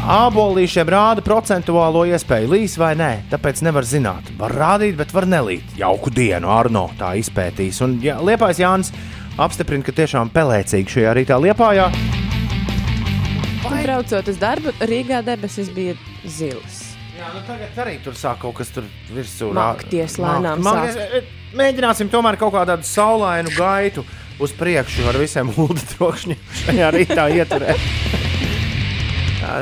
Ābolīšiem 0.00 0.88
rāda 0.88 1.20
procentuālo 1.20 2.06
iespēju 2.08 2.48
līs 2.54 2.78
vai 2.80 2.94
nē, 2.96 3.10
tāpēc 3.28 3.60
nevar 3.66 3.84
zināt. 3.84 4.30
Var 4.40 4.54
rādīt, 4.56 4.96
bet 4.96 5.12
var 5.12 5.28
nelīt. 5.28 5.76
Jauku 5.76 6.12
dienu, 6.16 6.48
Arno 6.48 6.86
tā 6.98 7.12
izpētīs. 7.20 7.82
Un 7.84 7.98
ja, 8.00 8.16
Liepais 8.24 8.62
Jānis 8.62 8.94
apstiprina, 9.36 9.84
ka 9.84 9.92
tiešām 10.00 10.32
pelēcīgi 10.32 10.96
šajā 10.96 11.16
rītā 11.20 11.36
Liepājā. 11.44 11.90
Tad 13.60 13.76
braucot 13.84 14.32
uz 14.32 14.40
darbu, 14.40 14.72
Rīgā 14.88 15.20
debesis 15.26 15.68
bija 15.76 15.98
zilas. 16.24 16.79
Jā, 17.20 17.28
nu 17.34 17.40
tagad 17.44 17.78
arī 17.84 17.98
tur 18.04 18.14
sāk 18.16 18.38
kaut 18.40 18.54
kas 18.60 18.70
tur 18.72 18.86
virsū. 19.12 19.50
Mākties 19.56 20.14
lēnām 20.22 20.62
Māk- 20.64 20.94
māk- 20.96 21.28
Mēģināsim 21.60 22.08
tomēr 22.12 22.38
kaut 22.40 22.54
kādu 22.54 22.78
saulainu 22.86 23.50
gaitu 23.56 24.04
uz 24.40 24.52
priekšu 24.56 25.04
ar 25.10 25.18
visiem 25.20 25.50
ulu 25.58 25.76
trokšņiem 25.96 26.40
šajā 26.62 26.88
rītā 26.96 27.26
ieturēt. 27.36 27.82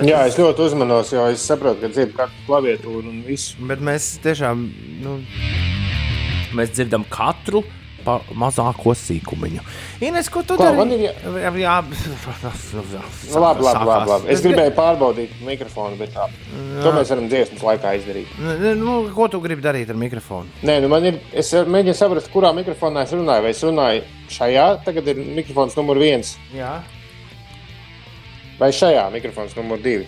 Jā, 0.07 0.21
es 0.29 0.37
ļoti 0.39 0.65
uzmanos, 0.69 1.11
jo 1.15 1.25
es 1.33 1.43
saprotu, 1.49 1.81
ka 1.87 1.89
dzirdu 1.95 2.15
katru 2.19 2.45
klaviatūru 2.49 3.09
un 3.09 3.23
visu. 3.27 3.57
Bet 3.71 3.81
mēs 3.85 4.09
tiešām 4.25 4.65
nu, 5.05 5.17
mēs 6.59 6.75
dzirdam 6.77 7.07
katru 7.11 7.63
pa 8.09 8.17
mazāko 8.45 8.95
sīkumiņu. 8.97 9.63
Ines, 10.09 10.29
ko 10.33 10.43
tu 10.43 10.57
Klau, 10.57 10.71
dari? 10.73 10.77
man 10.81 10.93
ir 10.97 11.05
jā- 11.07 11.15
jā, 11.45 11.53
jā, 11.61 11.77
Nu, 13.29 13.41
labi, 13.41 13.63
labi, 13.63 13.85
labi, 13.85 14.11
labi. 14.11 14.29
Es 14.33 14.41
gribēju 14.45 14.73
pārbaudīt 14.77 15.35
mikrofonu, 15.45 15.99
bet 16.01 16.15
tā. 16.17 16.27
To 16.83 16.93
mēs 16.97 17.11
varam 17.13 17.29
dziesmas 17.29 17.65
laikā 17.69 17.93
izdarīt. 17.99 18.33
Nu, 18.79 18.99
ko 19.15 19.29
tu 19.29 19.41
gribi 19.45 19.63
darīt 19.65 19.91
ar 19.93 19.99
mikrofonu? 20.01 20.49
Nē, 20.65 20.79
nu 20.85 20.89
man 20.93 21.05
ir. 21.11 21.21
Es 21.33 21.53
mēģinu 21.53 21.97
saprast, 21.99 22.31
kurā 22.33 22.55
mikrofonā 22.57 23.05
es 23.05 23.13
runāju. 23.13 23.43
Vai 23.49 23.51
es 23.55 23.63
runāju 23.67 24.03
šajā, 24.33 24.67
tagad 24.87 25.09
ir 25.13 25.21
mikrofons 25.37 25.77
numur 25.79 25.99
viens, 26.01 26.37
Jā. 26.55 26.79
vai 28.59 28.71
šajā 28.75 29.07
mikrofons 29.15 29.55
numur 29.59 29.79
divi. 29.83 30.07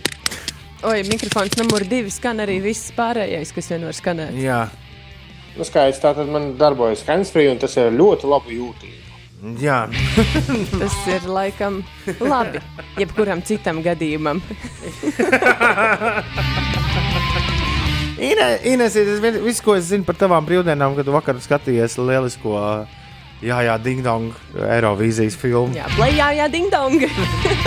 Oi, 0.82 1.02
mikrofons 1.04 1.56
numur 1.60 1.84
divi 1.84 2.10
skan 2.12 2.40
arī 2.40 2.60
viss 2.64 2.90
pārējais, 2.96 3.52
kas 3.54 3.68
vien 3.68 3.84
var 3.84 3.92
skanēt. 3.96 4.36
Jā. 4.40 4.62
Nu, 5.56 5.66
skaidrs, 5.66 6.00
tā 6.02 6.14
tad 6.16 6.28
man 6.30 6.54
darbojas 6.60 7.02
handsfree, 7.08 7.50
un 7.52 7.58
tas 7.62 7.76
ir 7.80 7.90
ļoti 7.96 8.30
labi 8.30 8.58
jūtīgi. 8.60 8.96
Jā. 9.60 9.88
Tas 10.80 10.96
ir 11.08 11.24
laikam 11.24 11.80
labi. 12.20 12.60
Jebkuram 13.00 13.40
citam 13.40 13.80
gadījumam. 13.84 14.42
Ine, 18.20 18.48
Ines, 18.68 18.92
tas 18.92 19.20
vien- 19.24 19.40
viss, 19.40 19.62
ko 19.64 19.78
es 19.78 19.86
zinu 19.88 20.04
par 20.04 20.18
tavām 20.20 20.44
brīvdienām, 20.44 20.92
kad 20.98 21.08
tu 21.08 21.12
vakar 21.14 21.40
skatījies 21.40 21.96
lielisko 21.96 22.52
Jā, 23.40 23.62
jā, 23.64 23.78
Ding 23.80 24.02
Dong 24.04 24.34
Eirovīzijas 24.52 25.36
filmu. 25.40 25.72
Jā, 25.72 25.86
plakā, 25.96 26.26
jā, 26.36 26.46
ding 26.52 26.68
dong. 26.68 27.00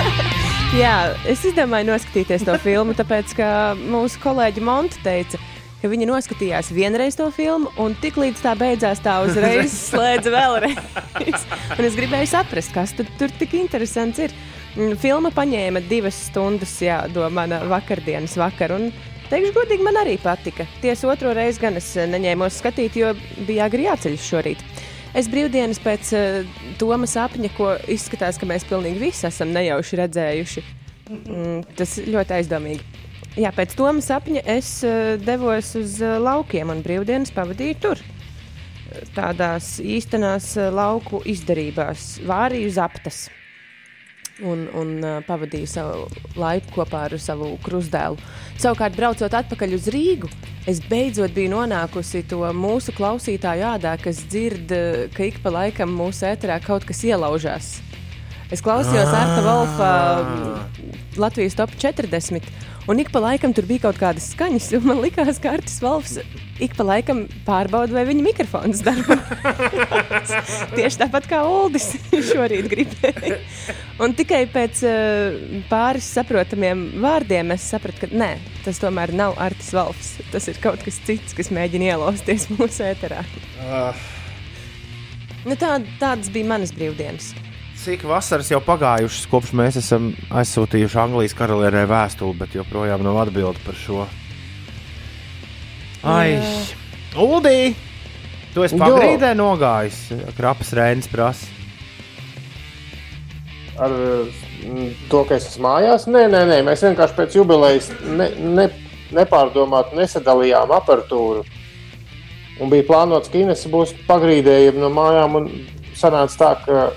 jā, 0.84 0.94
es 1.26 1.42
izdomāju 1.50 1.88
noskatīties 1.90 2.46
to 2.46 2.54
filmu, 2.62 2.94
tāpēc, 2.98 3.34
ka 3.40 3.48
mūsu 3.82 4.22
kolēģi 4.22 4.62
Monta 4.62 5.02
teica, 5.02 5.42
ka 5.42 5.53
viņa 5.92 6.08
noskatījās 6.08 6.72
vienreiz 6.72 7.18
to 7.20 7.26
filmu, 7.36 7.72
un 7.82 7.96
tik 8.00 8.16
līdz 8.22 8.44
tā 8.46 8.54
beidzās, 8.56 9.02
tā 9.04 9.18
uzreiz 9.26 9.74
slēdza 9.90 10.32
vēlreiz. 10.32 11.48
un 11.78 11.88
es 11.88 11.98
gribēju 12.00 12.30
saprast, 12.32 12.72
kas 12.76 12.96
tur 12.96 13.34
tik 13.40 13.58
interesants 13.60 14.22
ir. 14.24 14.36
Mm, 14.74 14.96
Filma 14.98 15.30
paņēma 15.34 15.84
divas 15.90 16.18
stundas, 16.30 16.78
jā, 16.82 17.04
do 17.14 17.28
mana 17.30 17.60
vakardienas 17.70 18.38
vakar. 18.40 18.74
Un, 18.78 18.88
teikšu, 19.30 19.54
godīgi, 19.58 19.86
man 19.86 20.00
arī 20.02 20.16
patika. 20.22 20.66
Tiesa 20.82 21.12
otro 21.12 21.34
reizi 21.36 21.62
gan 21.62 21.78
es 21.78 21.92
eh, 21.98 22.08
neņēmos 22.10 22.62
skatīt, 22.64 22.98
jo 22.98 23.12
bija 23.46 23.68
agri 23.68 23.86
jāceļas 23.90 24.30
šorīt. 24.32 24.64
Es 25.14 25.28
brīvdienas 25.30 25.78
pēc 25.84 26.10
uh, 26.18 26.62
Toma 26.82 27.06
sapņa, 27.06 27.52
ko 27.54 27.76
izskatās, 27.92 28.40
ka 28.42 28.50
mēs 28.50 28.66
pilnīgi 28.66 28.98
visi 29.04 29.28
esam 29.30 29.52
nejauši 29.54 30.00
redzējuši. 30.00 30.64
Mm, 31.12 31.60
tas 31.78 32.00
ļoti 32.08 32.40
aizdomīgi. 32.40 33.03
Jā, 33.34 33.50
pēc 33.50 33.72
Toma 33.74 34.02
sapņa 34.04 34.44
es 34.54 34.68
uh, 34.86 35.16
devos 35.18 35.72
uz 35.80 35.96
uh, 36.04 36.20
laukiem 36.22 36.70
un 36.70 36.84
brīvdienas 36.86 37.34
pavadīju 37.34 37.78
tur. 37.82 38.02
Tādās 39.16 39.80
īstenās 39.82 40.52
uh, 40.60 40.68
lauku 40.70 41.24
izdarībās, 41.26 42.20
vārīju 42.30 42.76
zaptas. 42.76 43.26
Un, 44.44 44.64
un 44.78 44.96
pavadīju 45.28 45.70
savu 45.70 46.06
laiku 46.42 46.72
kopā 46.74 47.04
ar 47.06 47.14
savu 47.22 47.52
krustdēlu. 47.62 48.18
Savukārt, 48.58 48.98
braucot 48.98 49.34
atpakaļ 49.38 49.76
uz 49.78 49.90
Rīgu, 49.94 50.30
es 50.70 50.82
beidzot 50.90 51.36
biju 51.36 51.52
nonākusi 51.54 52.24
to 52.30 52.42
mūsu 52.58 52.96
klausītāju 52.98 53.68
ādā, 53.76 53.94
kas 54.02 54.24
dzird, 54.26 54.74
ka 55.14 55.30
ik 55.30 55.38
pa 55.46 55.54
laikam 55.54 55.94
mūsu 55.94 56.26
ēterā 56.34 56.58
kaut 56.66 56.90
kas 56.90 57.06
ielaužās. 57.06 57.76
Es 58.54 58.62
klausījos 58.62 59.10
Ah. 59.10 59.22
Arta 59.22 59.42
Volfa 59.46 59.92
mm, 60.22 60.92
Latvijas 61.22 61.56
top 61.58 61.72
40, 61.78 62.50
un 62.88 63.00
ik 63.00 63.12
pa 63.14 63.22
laikam 63.24 63.54
tur 63.56 63.68
bija 63.70 63.88
kaut 63.88 64.00
kādas 64.02 64.32
skaņas, 64.34 64.72
un 64.80 64.88
man 64.90 65.02
likās, 65.04 65.40
ka 65.42 65.54
Artis 65.56 65.80
Volfs 65.84 66.18
ik 66.64 66.76
pa 66.78 66.86
laikam 66.86 67.24
pārbauda, 67.48 67.94
vai 67.96 68.04
viņa 68.08 68.26
mikrofons 68.26 68.84
darbojas. 68.86 70.34
Tieši 70.78 71.02
tāpat 71.02 71.28
kā 71.32 71.42
Uldis 71.48 71.90
šorīt 72.32 72.70
gribēja. 72.72 73.40
Un 74.04 74.16
tikai 74.18 74.44
pēc 74.52 74.84
uh, 74.88 75.38
pāris 75.72 76.08
saprotamiem 76.16 76.86
vārdiem 77.04 77.54
es 77.56 77.68
sapratu, 77.74 78.06
ka 78.06 78.12
nē, 78.14 78.32
tas 78.66 78.82
tomēr 78.82 79.14
nav 79.16 79.38
Artis 79.42 79.74
Volfs. 79.76 80.16
Tas 80.34 80.50
ir 80.52 80.60
kaut 80.64 80.84
kas 80.86 81.00
cits, 81.08 81.36
kas 81.38 81.52
mēģina 81.54 81.94
ielausties 81.94 82.50
mūsu 82.56 82.86
ēterā. 82.90 83.24
Nu, 85.44 85.58
tā, 85.60 85.76
tādas 86.00 86.32
bija 86.32 86.54
manas 86.54 86.72
brīvdienas. 86.76 87.34
Cik 87.84 88.06
vasaras 88.08 88.48
jau 88.48 88.62
pagājušas, 88.64 89.26
kopš 89.28 89.50
mēs 89.60 89.76
esam 89.82 90.14
aizsūtījuši 90.32 91.00
Anglijas 91.02 91.34
karalienē 91.36 91.82
vēstuli, 91.92 92.38
bet 92.40 92.56
joprojām 92.56 93.04
nav 93.04 93.18
atbildi 93.26 93.60
par 93.66 93.76
šo. 93.76 94.06
Ai, 96.08 96.38
Uldī! 97.20 97.74
Tu 98.56 98.64
esi 98.64 98.80
pagrīdē 98.80 99.34
nogājis, 99.36 100.00
krapas 100.38 100.72
rēns 100.80 101.12
prasa. 101.12 101.52
Ar 103.84 103.92
mm, 103.92 104.90
to, 105.12 105.26
ka 105.28 105.36
es 105.36 105.52
esmu 105.52 105.68
mājās, 105.68 106.08
nē, 106.08 106.24
nē, 106.32 106.48
nē 106.54 106.64
mēs 106.64 106.88
vienkārši 106.88 107.20
pēc 107.20 107.40
jubilejas 107.42 107.92
ne, 108.06 108.32
ne, 108.62 108.70
nepārdomāti 109.12 110.00
nesadalījām 110.00 110.72
aparatūru. 110.80 111.44
Un 112.64 112.72
bija 112.72 112.88
plānots, 112.88 113.28
ka 113.28 113.44
Inês 113.44 113.68
būs 113.68 113.92
pagrīdējumi 114.08 114.80
no 114.80 114.94
mājām, 114.94 115.42
un 115.42 115.50
sanāca 116.00 116.46
tā, 116.46 116.54
ka 116.64 116.92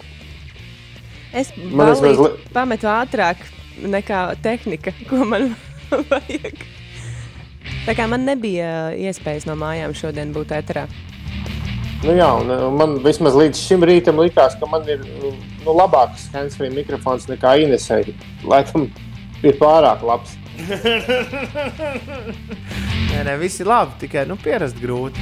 Es 1.37 1.51
balīti 1.57 2.17
li- 2.23 2.53
pametu 2.55 2.89
ātrāk 2.89 3.43
nekā 3.85 4.21
tehnika, 4.45 4.93
ko 5.11 5.25
man 5.29 5.51
vajag. 6.13 6.63
Tā 7.87 7.95
kā 7.99 8.07
man 8.11 8.25
nebija 8.27 8.95
iespējas 8.97 9.45
no 9.47 9.55
mājām 9.59 9.93
šodien 9.95 10.33
būt 10.35 10.55
ēterā. 10.57 10.87
Nu 12.07 12.13
jā, 12.15 12.27
un, 12.39 12.51
un 12.53 12.75
man 12.79 12.97
vismaz 13.05 13.35
līdz 13.37 13.59
šim 13.59 13.85
rītam 13.89 14.19
likās, 14.21 14.55
ka 14.61 14.69
man 14.71 14.85
ir 14.91 15.01
nu, 15.07 15.33
labāks 15.67 16.29
handsfree 16.35 16.71
mikrofons 16.75 17.25
nekā 17.31 17.57
Inesai. 17.65 18.03
Laikam 18.47 18.89
ir 19.43 19.57
pārāk 19.61 20.05
labs. 20.07 20.37
Nē, 23.11 23.23
nē, 23.27 23.35
viss 23.41 23.61
ir 23.63 23.69
labi, 23.71 23.97
tikai 24.03 24.25
nu, 24.29 24.37
pierast 24.41 24.79
grūti. 24.81 25.21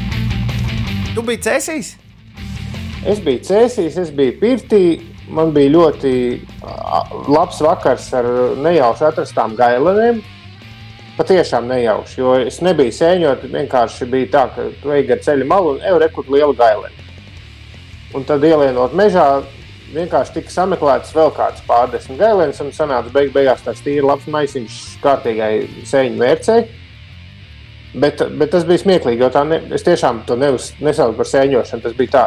Tu 1.14 1.22
biji 1.26 1.42
cēsīs? 1.46 1.92
Es 3.06 3.20
biju 3.22 3.42
cēsīs, 3.46 3.98
es 4.00 4.10
biju 4.14 4.36
pirtī. 4.40 4.82
Man 5.32 5.54
bija 5.56 5.72
ļoti 5.72 6.14
labs 7.32 7.60
vakars 7.64 8.10
ar 8.18 8.28
nejauši 8.60 9.06
atrastām 9.08 9.54
gailenēm. 9.56 10.20
Patiešām 11.14 11.68
nejauši, 11.70 12.18
jo 12.20 12.34
es 12.42 12.58
nebiju 12.64 12.92
sēņot. 12.92 13.46
Vienkārši 13.52 14.08
bija 14.10 14.30
tā, 14.34 14.44
ka 14.52 14.68
tu 14.82 14.92
ej 14.92 15.06
gar 15.08 15.22
ceļa 15.24 15.46
malu 15.48 15.76
un 15.76 15.84
eju 15.86 16.00
rekut 16.02 16.30
lielu 16.32 16.56
gaileni. 16.58 17.04
Un 18.14 18.26
tad 18.26 18.44
ielienot 18.44 18.92
mežā, 18.98 19.26
vienkārši 19.94 20.36
tika 20.36 20.52
sameklēts 20.52 21.14
vēl 21.14 21.30
kāds 21.34 21.62
pārdesmit 21.68 22.18
gailēns 22.20 22.60
un 22.62 22.72
sanāca 22.74 23.12
beig 23.14 23.32
beigās 23.34 23.62
tāds 23.64 23.82
tīri 23.84 24.04
labs 24.04 24.26
maisiņš 24.30 24.80
kārtīgai 25.02 25.52
sēņu 25.88 26.20
vērcei. 26.20 26.64
Bet, 27.94 28.20
bet 28.34 28.50
tas 28.50 28.66
bija 28.66 28.82
smieklīgi, 28.82 29.22
jo 29.22 29.30
tā 29.30 29.44
ne, 29.46 29.60
es 29.74 29.86
tiešām 29.86 30.24
to 30.26 30.36
neuz, 30.38 30.72
nesaucu 30.82 31.14
par 31.20 31.30
sēņošanu. 31.30 31.84
Tas 31.84 31.94
bija 31.98 32.10
tā, 32.10 32.24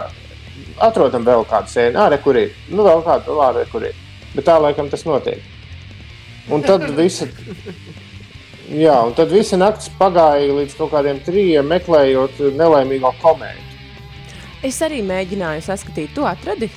atrodam 0.84 1.26
vēl 1.28 1.46
kādu 1.50 1.72
sēni, 1.72 1.98
ārē, 2.00 2.20
kur 2.24 2.38
ir. 2.40 2.56
Nu, 2.70 2.86
vēl 2.88 3.04
kādu 3.06 3.38
ārē, 3.44 3.66
kur 3.72 3.86
ir. 3.88 3.96
Bet 4.36 4.48
tā 4.50 4.58
laikam 4.62 4.90
tas 4.92 5.06
notiek. 5.08 5.44
Un 6.54 6.64
tad 6.66 6.86
visa, 7.00 7.28
jā, 8.72 8.98
un 9.04 9.16
tad 9.18 9.32
visa 9.34 9.60
naktis 9.60 9.92
pagāja 10.00 10.54
līdz 10.60 10.76
kaut 10.80 10.94
kādiem 10.96 11.22
trījiem, 11.26 11.68
meklējot 11.74 12.44
nelaimīgo 12.58 13.14
komēdiju. 13.24 13.66
Es 14.66 14.82
arī 14.82 15.04
mēģināju 15.06 15.64
saskatīt, 15.68 16.16
to 16.16 16.26
atradi. 16.26 16.70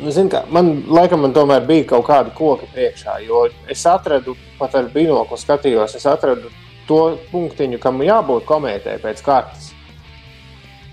Nu, 0.00 0.10
zin, 0.10 0.30
kā, 0.32 0.40
man 0.50 0.80
laikam 0.90 1.20
man 1.22 1.34
tomēr 1.36 1.66
bija 1.68 1.84
kaut 1.92 2.08
kāda 2.08 2.32
koka 2.34 2.66
priekšā, 2.72 3.20
jo 3.28 3.44
es 3.70 3.84
atradu, 3.86 4.34
pat 4.58 4.74
ar 4.80 4.88
binoklu 4.90 5.38
skatījos, 5.38 5.94
es 5.94 6.06
atradu 6.10 6.50
to 6.88 7.02
punktiņu, 7.30 7.78
kam 7.82 8.02
jābūt 8.02 8.48
komētē 8.48 8.96
pēc 9.04 9.22
kārtas. 9.24 9.73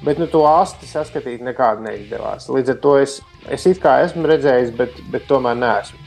Bet 0.01 0.17
nu, 0.17 0.25
to 0.29 0.41
asti 0.49 0.87
saskatīt 0.89 1.43
nekādu 1.45 1.85
neizdevās. 1.85 2.47
Līdz 2.49 2.73
ar 2.73 2.77
to 2.81 2.95
es, 3.01 3.19
es 3.53 3.67
it 3.69 3.81
kā 3.83 3.99
esmu 4.05 4.25
redzējis, 4.29 4.71
bet, 4.77 4.95
bet 5.13 5.27
tomēr 5.29 5.59
neesmu. 5.61 5.99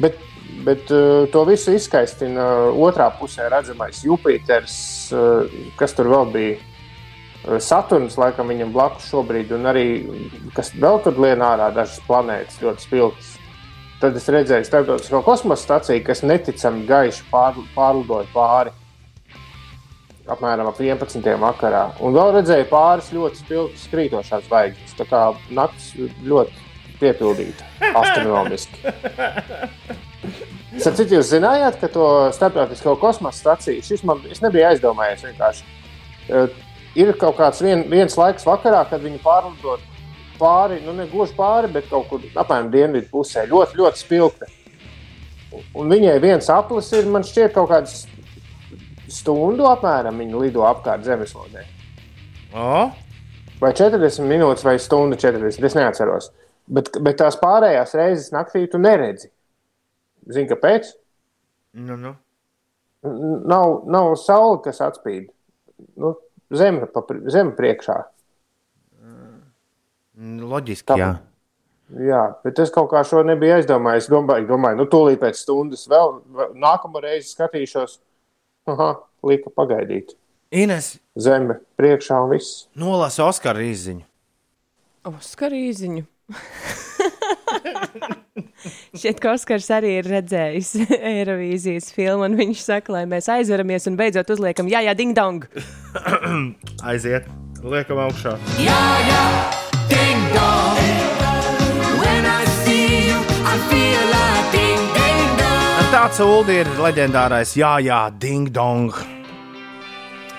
Bet, 0.00 0.18
bet 0.66 0.92
uh, 0.92 1.24
to 1.32 1.46
visu 1.48 1.72
izskaistina 1.76 2.44
otrā 2.76 3.08
pusē 3.16 3.48
redzamais 3.48 4.02
Jupiters, 4.04 4.74
uh, 5.16 5.48
kas 5.80 5.96
tur 5.96 6.12
vēl 6.12 6.34
bija. 6.34 6.58
Uh, 7.46 7.56
Saturns, 7.64 8.18
laikam, 8.20 8.52
viņam 8.52 8.74
blakus 8.76 9.08
šobrīd, 9.08 9.54
un 9.56 9.64
arī 9.72 9.86
kas 10.56 10.74
vēl 10.76 11.00
tur 11.06 11.16
lien 11.24 11.40
ārā, 11.40 11.70
dažas 11.72 12.02
planētas 12.04 12.60
ļoti 12.60 12.84
spilgtas. 12.84 13.32
Tad 14.00 14.16
es 14.16 14.28
redzēju 14.32 14.68
starptautisko 14.68 15.22
kosmosa 15.24 15.64
staciju, 15.64 16.04
kas 16.04 16.22
neticami 16.24 16.86
gaiši 16.88 17.24
pār, 17.32 17.56
pārlidoja 17.72 18.28
pāri. 18.32 18.76
Apmēram 20.30 20.68
ap 20.70 20.78
11. 20.78 21.24
vakarā. 21.42 21.84
Un 22.04 22.14
vēl 22.14 22.36
redzēju 22.38 22.68
pāris 22.70 23.10
ļoti 23.14 23.40
spilgtas 23.42 23.88
krītošās 23.90 24.46
zvaigznes. 24.46 24.94
Tā 24.98 25.06
kā 25.10 25.22
naktis 25.50 25.90
ļoti 26.22 26.68
piepildīta 27.00 27.66
astronomiski. 28.00 28.94
Sapratu, 30.80 31.16
jūs 31.16 31.32
zinājāt, 31.32 31.80
ka 31.80 31.90
to 31.90 32.06
starptautisko 32.36 32.94
kosmosa 33.00 33.40
staciju, 33.42 33.82
šis 33.82 34.04
man 34.06 34.22
es 34.30 34.42
nebiju 34.44 34.68
aizdomājies 34.68 35.24
vienkārši. 35.26 35.66
Uh, 36.30 36.52
ir 36.94 37.10
kaut 37.18 37.40
kāds 37.40 37.62
vien, 37.64 37.82
viens 37.90 38.14
laiks 38.18 38.46
vakarā, 38.46 38.84
kad 38.90 39.02
viņi 39.02 39.18
pārlido 39.24 39.80
pāri, 40.40 40.78
nu 40.84 40.94
ne 40.96 41.08
gluži 41.10 41.34
pāri, 41.36 41.72
bet 41.74 41.90
kaut 41.90 42.06
kur 42.12 42.22
apmēram 42.30 42.70
dienvidu 42.72 43.10
pusē. 43.10 43.48
Ļoti, 43.50 43.80
ļoti 43.82 44.04
spilgta. 44.04 44.48
Un 45.74 45.90
viņai 45.90 46.14
viens 46.22 46.46
aplis 46.54 46.92
ir, 46.94 47.10
man 47.10 47.26
šķiet, 47.26 47.50
kaut 47.56 47.72
kāds 47.72 48.04
stundu 49.12 49.66
apmēram 49.70 50.18
viņa 50.22 50.40
lido 50.40 50.64
apkārt 50.68 51.06
zemeslodē. 51.06 51.66
O, 52.54 52.90
Vai 53.60 53.74
40 53.76 54.24
minūtes, 54.24 54.64
vai 54.64 54.78
stundu 54.80 55.18
40, 55.20 55.60
es 55.68 55.76
neatceros. 55.76 56.30
Bet, 56.70 56.88
bet 57.04 57.18
tās 57.20 57.36
pārējās 57.36 57.92
reizes 57.98 58.30
naktī 58.32 58.62
tu 58.72 58.80
neredzi. 58.80 59.28
Zini, 60.30 60.48
kāpēc? 60.48 60.94
nu, 61.76 61.96
nu. 62.00 62.14
Nav, 63.04 63.82
nav 63.88 64.14
saule, 64.20 64.58
kas 64.64 64.80
atspīd. 64.84 65.28
Nu, 66.00 66.14
zeme, 66.52 66.88
pa, 66.92 67.02
zeme 67.32 67.52
priekšā. 67.56 67.98
Nu, 70.20 70.48
Loģiski, 70.50 70.86
Tā- 70.92 70.98
jā. 71.00 71.10
Jā, 71.90 72.20
bet 72.44 72.58
es 72.62 72.70
kaut 72.70 72.90
kā 72.92 73.00
šo 73.02 73.24
nebiju 73.26 73.56
aizdomājies. 73.56 74.04
Es 74.04 74.10
domāju, 74.12 74.46
domāju 74.46 74.78
nu, 74.78 74.84
tūlīt 74.86 75.18
pēc 75.18 75.40
stundas 75.40 75.88
vēl, 75.90 76.20
vēl 76.36 76.52
nākamā 76.62 77.02
reize 77.02 77.32
skatīšos. 77.32 77.96
Aha, 78.68 78.90
lika 79.24 79.50
pagaidīt. 79.56 80.16
Ines, 80.50 80.96
Zeme 81.14 81.60
priekšā 81.78 82.18
un 82.24 82.32
viss. 82.34 82.66
nolasa 82.74 83.24
Oskara 83.28 83.62
izziņu. 83.62 84.04
Oskar 85.08 85.54
īziņu. 85.56 86.04
Šķiet, 88.94 89.20
ka 89.22 89.32
Oskars 89.32 89.70
arī 89.72 89.94
ir 90.00 90.08
redzējis 90.10 90.74
Eirovīzijas 91.14 91.88
filmu, 91.94 92.26
un 92.28 92.36
viņš 92.40 92.64
saka, 92.66 92.98
lai 92.98 93.04
mēs 93.10 93.30
aizveramies 93.32 93.88
un 93.90 93.96
beidzot 94.00 94.34
uzliekam, 94.36 94.68
jā, 94.70 94.82
jā, 94.86 94.96
ding 94.98 95.16
dong. 95.16 95.46
Aiziet, 96.90 97.30
liekam 97.64 98.02
augšā. 98.04 98.36
Tāds 106.00 106.16
ULDI 106.24 106.54
ir 106.62 106.68
leģendārais, 106.80 107.50
jā, 107.60 107.74
jā, 107.84 107.98
ding 108.16 108.48
dong. 108.48 108.94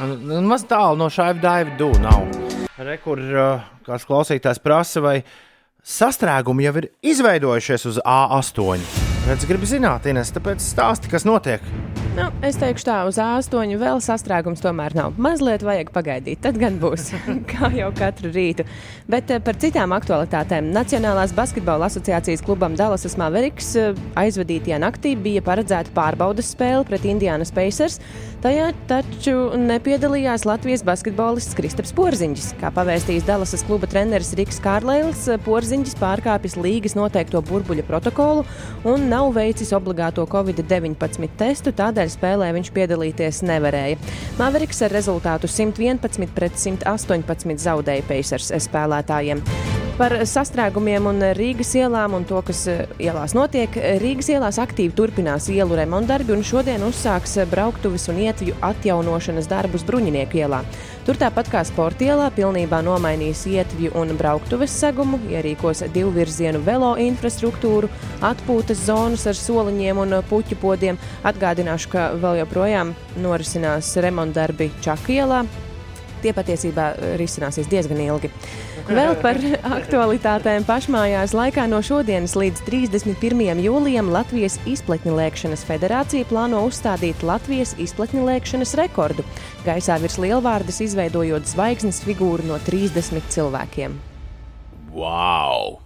Un 0.02 0.48
Maz 0.50 0.64
tālu 0.66 0.98
no 0.98 1.06
šāda 1.06 1.38
daiva 1.44 1.76
dū 1.78 1.92
nav. 2.02 2.26
Rekur, 2.82 3.22
uh, 3.30 3.68
kāds 3.86 4.08
klausītājs 4.10 4.58
prasa, 4.66 5.06
vai 5.06 5.14
sastrēgumi 5.86 6.66
jau 6.66 6.74
ir 6.82 6.90
izveidojušies 7.14 7.86
uz 7.94 8.02
A8. 8.02 9.01
Redz, 9.22 9.44
gribu 9.46 9.68
zināt, 9.70 10.08
Ines, 10.10 10.32
tāpēc 10.34 10.64
stāsti, 10.66 11.12
kas 11.12 11.28
notiek. 11.30 11.62
Nu, 12.12 12.26
es 12.44 12.58
teikšu 12.60 12.88
tā, 12.88 12.96
uz 13.08 13.20
A8 13.22 13.78
vēl 13.80 14.02
sastrēgums 14.04 14.60
tomēr 14.60 14.96
nav. 14.98 15.14
Mazliet 15.22 15.62
vajag 15.64 15.92
pagaidīt, 15.94 16.42
tad 16.44 16.58
gan 16.60 16.80
būs, 16.82 17.12
kā 17.52 17.70
jau 17.72 17.92
katru 17.96 18.32
rītu. 18.34 18.66
Bet 19.12 19.30
eh, 19.32 19.40
par 19.40 19.60
citām 19.62 19.94
aktualitātēm. 19.96 20.72
Nacionālās 20.74 21.32
basketbola 21.38 21.88
asociācijas 21.88 22.42
klubam 22.44 22.74
Dallasas 22.80 23.16
Mavericks 23.22 23.70
eh, 23.80 24.02
aizvadītajā 24.20 24.82
naktī 24.82 25.14
bija 25.16 25.46
paredzēta 25.46 25.94
pārbaudas 25.96 26.50
spēle 26.56 26.82
pret 26.90 27.06
Indiānas 27.08 27.54
Pacers. 27.54 28.02
Tajā 28.42 28.72
taču 28.90 29.38
nepiedalījās 29.62 30.48
Latvijas 30.50 30.82
basketbolists 30.84 31.56
Kristaps 31.56 31.94
Porziņš. 31.96 32.50
Kā 32.60 32.74
pavēstījis 32.74 33.30
Dallasas 33.30 33.64
kluba 33.70 33.88
treneris 33.88 34.34
Riks 34.40 34.58
Kārlēls, 34.66 35.30
Porziņš 35.46 35.94
pārkāpis 36.02 36.58
līgas 36.58 36.98
noteikto 36.98 37.46
burbuļu 37.46 37.86
protokolu 37.86 38.44
un 38.90 39.11
nav 39.12 39.34
veicis 39.36 39.74
obligāto 39.76 40.24
Covid-19 40.30 41.28
testu, 41.40 41.74
tādēļ 41.76 42.14
spēlē 42.14 42.52
viņš 42.56 42.72
piedalīties 42.76 43.44
nevarēja. 43.48 44.00
Maveriks 44.40 44.80
ar 44.88 44.96
rezultātu 44.96 45.52
111 45.52 46.32
pret 46.36 46.56
118 46.60 47.60
zaudēja 47.60 48.08
Pacers 48.08 48.54
spēlētājiem. 48.68 49.44
Par 50.00 50.16
sastrēgumiem 50.26 51.06
un 51.12 51.20
Rīgas 51.38 51.76
ielām 51.78 52.16
un 52.18 52.24
to, 52.26 52.40
kas 52.46 52.64
eh, 52.72 52.86
ielās 53.06 53.36
notiek. 53.38 53.76
Rīgas 54.02 54.32
ielās 54.34 54.58
aktīvi 54.64 54.96
turpinās 54.98 55.50
ielu 55.54 55.78
remontdarbi 55.78 56.34
un 56.34 56.42
šodien 56.48 56.82
uzsāks 56.88 57.36
brauktuves 57.52 58.08
un 58.10 58.24
ietvju 58.24 58.56
atjaunošanas 58.66 59.52
darbus 59.52 59.86
Bruņinieku 59.86 60.42
ielā. 60.42 60.64
Tur 61.02 61.18
tāpat 61.18 61.48
kā 61.50 61.64
sporta 61.66 62.06
ielā 62.06 62.28
pilnībā 62.36 62.78
nomainīs 62.86 63.40
ietvju 63.50 63.90
un 63.98 64.12
brauktuves 64.20 64.76
segumu, 64.84 65.18
ierīkos 65.34 65.82
divvirzienu 65.96 66.62
velo 66.62 66.92
infrastruktūru, 67.02 67.90
atpūtas 68.22 68.84
zonas 68.86 69.26
ar 69.26 69.40
soliņiem 69.40 69.98
un 70.04 70.20
puķu 70.30 70.60
podiem. 70.62 71.00
Atgādināšu, 71.26 71.90
ka 71.90 72.06
vēl 72.22 72.44
joprojām 72.44 72.94
norisinās 73.18 73.90
remontdarbi 74.06 74.70
Čakielā. 74.86 75.42
Tie 76.22 76.36
patiesībā 76.38 76.92
risināsies 77.18 77.72
diezgan 77.72 78.06
ilgi. 78.06 78.30
Vēl 78.90 79.14
par 79.22 79.38
aktualitātēm 79.78 80.64
pašmājās 80.66 81.36
laikā 81.38 81.68
no 81.70 81.82
šodienas 81.86 82.34
līdz 82.40 82.64
31. 82.66 83.60
jūlijam 83.62 84.10
Latvijas 84.14 84.56
izpletņu 84.70 85.14
lēkšanas 85.20 85.66
federācija 85.68 86.26
plāno 86.30 86.64
uzstādīt 86.66 87.22
Latvijas 87.26 87.76
izpletņu 87.82 88.24
lēkšanas 88.26 88.74
rekordu. 88.80 89.26
Gaisā 89.68 90.00
virs 90.02 90.18
lielvārdas 90.22 90.82
izveidojot 90.88 91.46
zvaigznes 91.52 92.02
figūru 92.06 92.48
no 92.50 92.58
30 92.66 93.30
cilvēkiem. 93.36 94.00
Wow! 94.96 95.78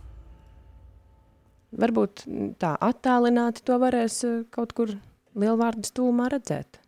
Varbūt 1.76 2.24
tā 2.62 2.78
attālināti 2.80 3.66
to 3.68 3.80
varēs 3.82 4.22
eh, 4.24 4.38
kaut 4.56 4.72
kur 4.78 4.94
lielvārdas 5.36 5.92
tūmā 5.96 6.30
redzēt. 6.32 6.80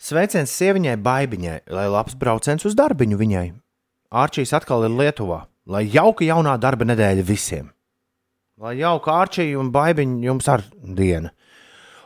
Sveiciens 0.00 0.52
sieviņai 0.56 0.94
Baibiņai, 1.02 1.58
lai 1.74 1.88
labs 1.90 2.14
brauciens 2.16 2.64
uz 2.64 2.78
darbiņu 2.78 3.18
viņai. 3.20 3.48
Ārčīs 4.10 4.50
atkal 4.56 4.88
ir 4.88 4.96
Lietuvā, 4.98 5.44
lai 5.70 5.84
jauka 5.86 6.26
jaunā 6.26 6.56
darba 6.58 6.86
nedēļa 6.88 7.26
visiem. 7.26 7.68
Lai 8.58 8.74
jauka 8.80 9.14
ārčija 9.22 9.58
un 9.60 9.70
baibiņa 9.72 10.26
jums 10.26 10.48
ar 10.50 10.64
dienu. 10.82 11.30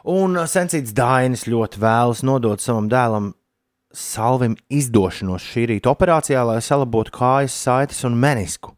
Un 0.04 0.36
sensīts 0.44 0.92
Dainis 0.92 1.46
ļoti 1.48 1.80
vēlas 1.80 2.20
nodot 2.22 2.60
savam 2.60 2.90
dēlam 2.92 3.32
Salvim 3.94 4.56
izdošanos 4.68 5.44
šī 5.46 5.68
rīta 5.70 5.92
operācijā, 5.92 6.42
lai 6.44 6.58
salabotu 6.60 7.14
kājas, 7.14 7.54
saites 7.54 8.02
un 8.04 8.18
menisku. 8.18 8.74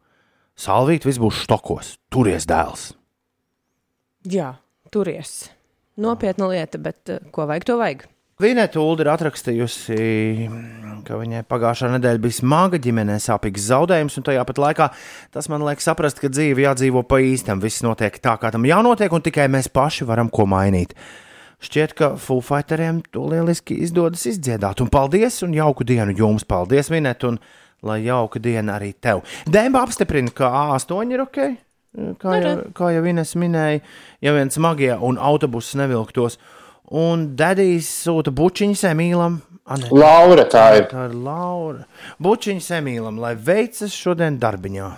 Salvīt 0.57 1.05
viss 1.05 1.19
būs 1.21 1.41
štokos, 1.43 1.95
turies 2.13 2.45
dēls. 2.49 2.91
Jā, 4.29 4.53
turies. 4.93 5.49
Nopietna 5.97 6.47
lieta, 6.51 6.79
bet 6.81 7.09
eh, 7.09 7.25
ko 7.33 7.47
vajag, 7.49 7.65
to 7.65 7.77
vajag. 7.81 8.05
Vineta 8.37 8.77
Ulda 8.77 9.01
ir 9.01 9.07
atrakstījusi, 9.09 9.95
ka 11.07 11.15
viņai 11.17 11.39
pagājušā 11.49 11.87
nedēļa 11.95 12.19
bija 12.21 12.35
smaga 12.37 12.77
ģimenē, 12.77 13.15
sāpīgs 13.17 13.63
zaudējums, 13.71 14.19
un 14.19 14.25
tajā 14.27 14.43
pat 14.45 14.59
laikā 14.61 14.85
tas 15.33 15.47
man 15.49 15.63
liek 15.65 15.81
saprast, 15.81 16.19
ka 16.21 16.29
dzīve 16.29 16.61
jādzīvo 16.61 17.01
pa 17.09 17.17
īstam. 17.17 17.57
Viss 17.63 17.81
notiek 17.81 18.19
tā, 18.21 18.35
kā 18.37 18.51
tam 18.53 18.67
jānotiek, 18.69 19.09
un 19.09 19.23
tikai 19.25 19.47
mēs 19.49 19.71
paši 19.73 20.05
varam 20.05 20.29
ko 20.29 20.45
mainīt. 20.45 20.93
Šķiet, 21.65 21.95
ka 21.97 22.11
Fulfighteriem 22.21 22.99
to 23.09 23.23
lieliski 23.25 23.79
izdodas 23.81 24.27
izdziedāt. 24.29 24.85
Un 24.85 24.93
paldies, 24.93 25.39
un 25.41 25.57
jauku 25.57 25.87
dienu 25.89 26.13
jums! 26.19 26.45
Paldies, 26.45 26.91
Vineta, 26.93 27.31
un 27.31 27.39
lai 27.89 28.03
jauka 28.05 28.37
diena 28.37 28.75
arī 28.77 28.91
tev! 28.93 29.23
Dēmba 29.49 29.81
apstiprina, 29.87 30.29
ka 30.29 30.51
A8 30.67 31.15
ir 31.15 31.25
ok. 31.25 31.41
Kā 32.21 32.37
jau, 32.37 32.53
kā 32.77 32.93
jau 32.93 33.01
Ines 33.09 33.33
minēja, 33.33 33.81
ja 34.21 34.37
vien 34.37 34.53
smagie 34.53 34.93
un 34.93 35.17
autobusus 35.17 35.73
nevilktos. 35.81 36.37
Un 36.91 37.25
Dadijs 37.35 37.89
sūta 38.05 38.31
bučiņas 38.31 38.83
Emīlam. 38.93 39.41
A, 39.67 39.75
ne, 39.75 39.89
Laura 39.91 40.45
tā 40.47 40.67
ir. 40.77 40.85
tā 40.87 41.09
ir 41.09 41.15
Laura. 41.19 41.83
Bučiņas 42.23 42.69
Emīlam, 42.79 43.17
lai 43.19 43.33
veicas 43.35 43.91
šodien 43.91 44.37
darbiņā. 44.39 44.91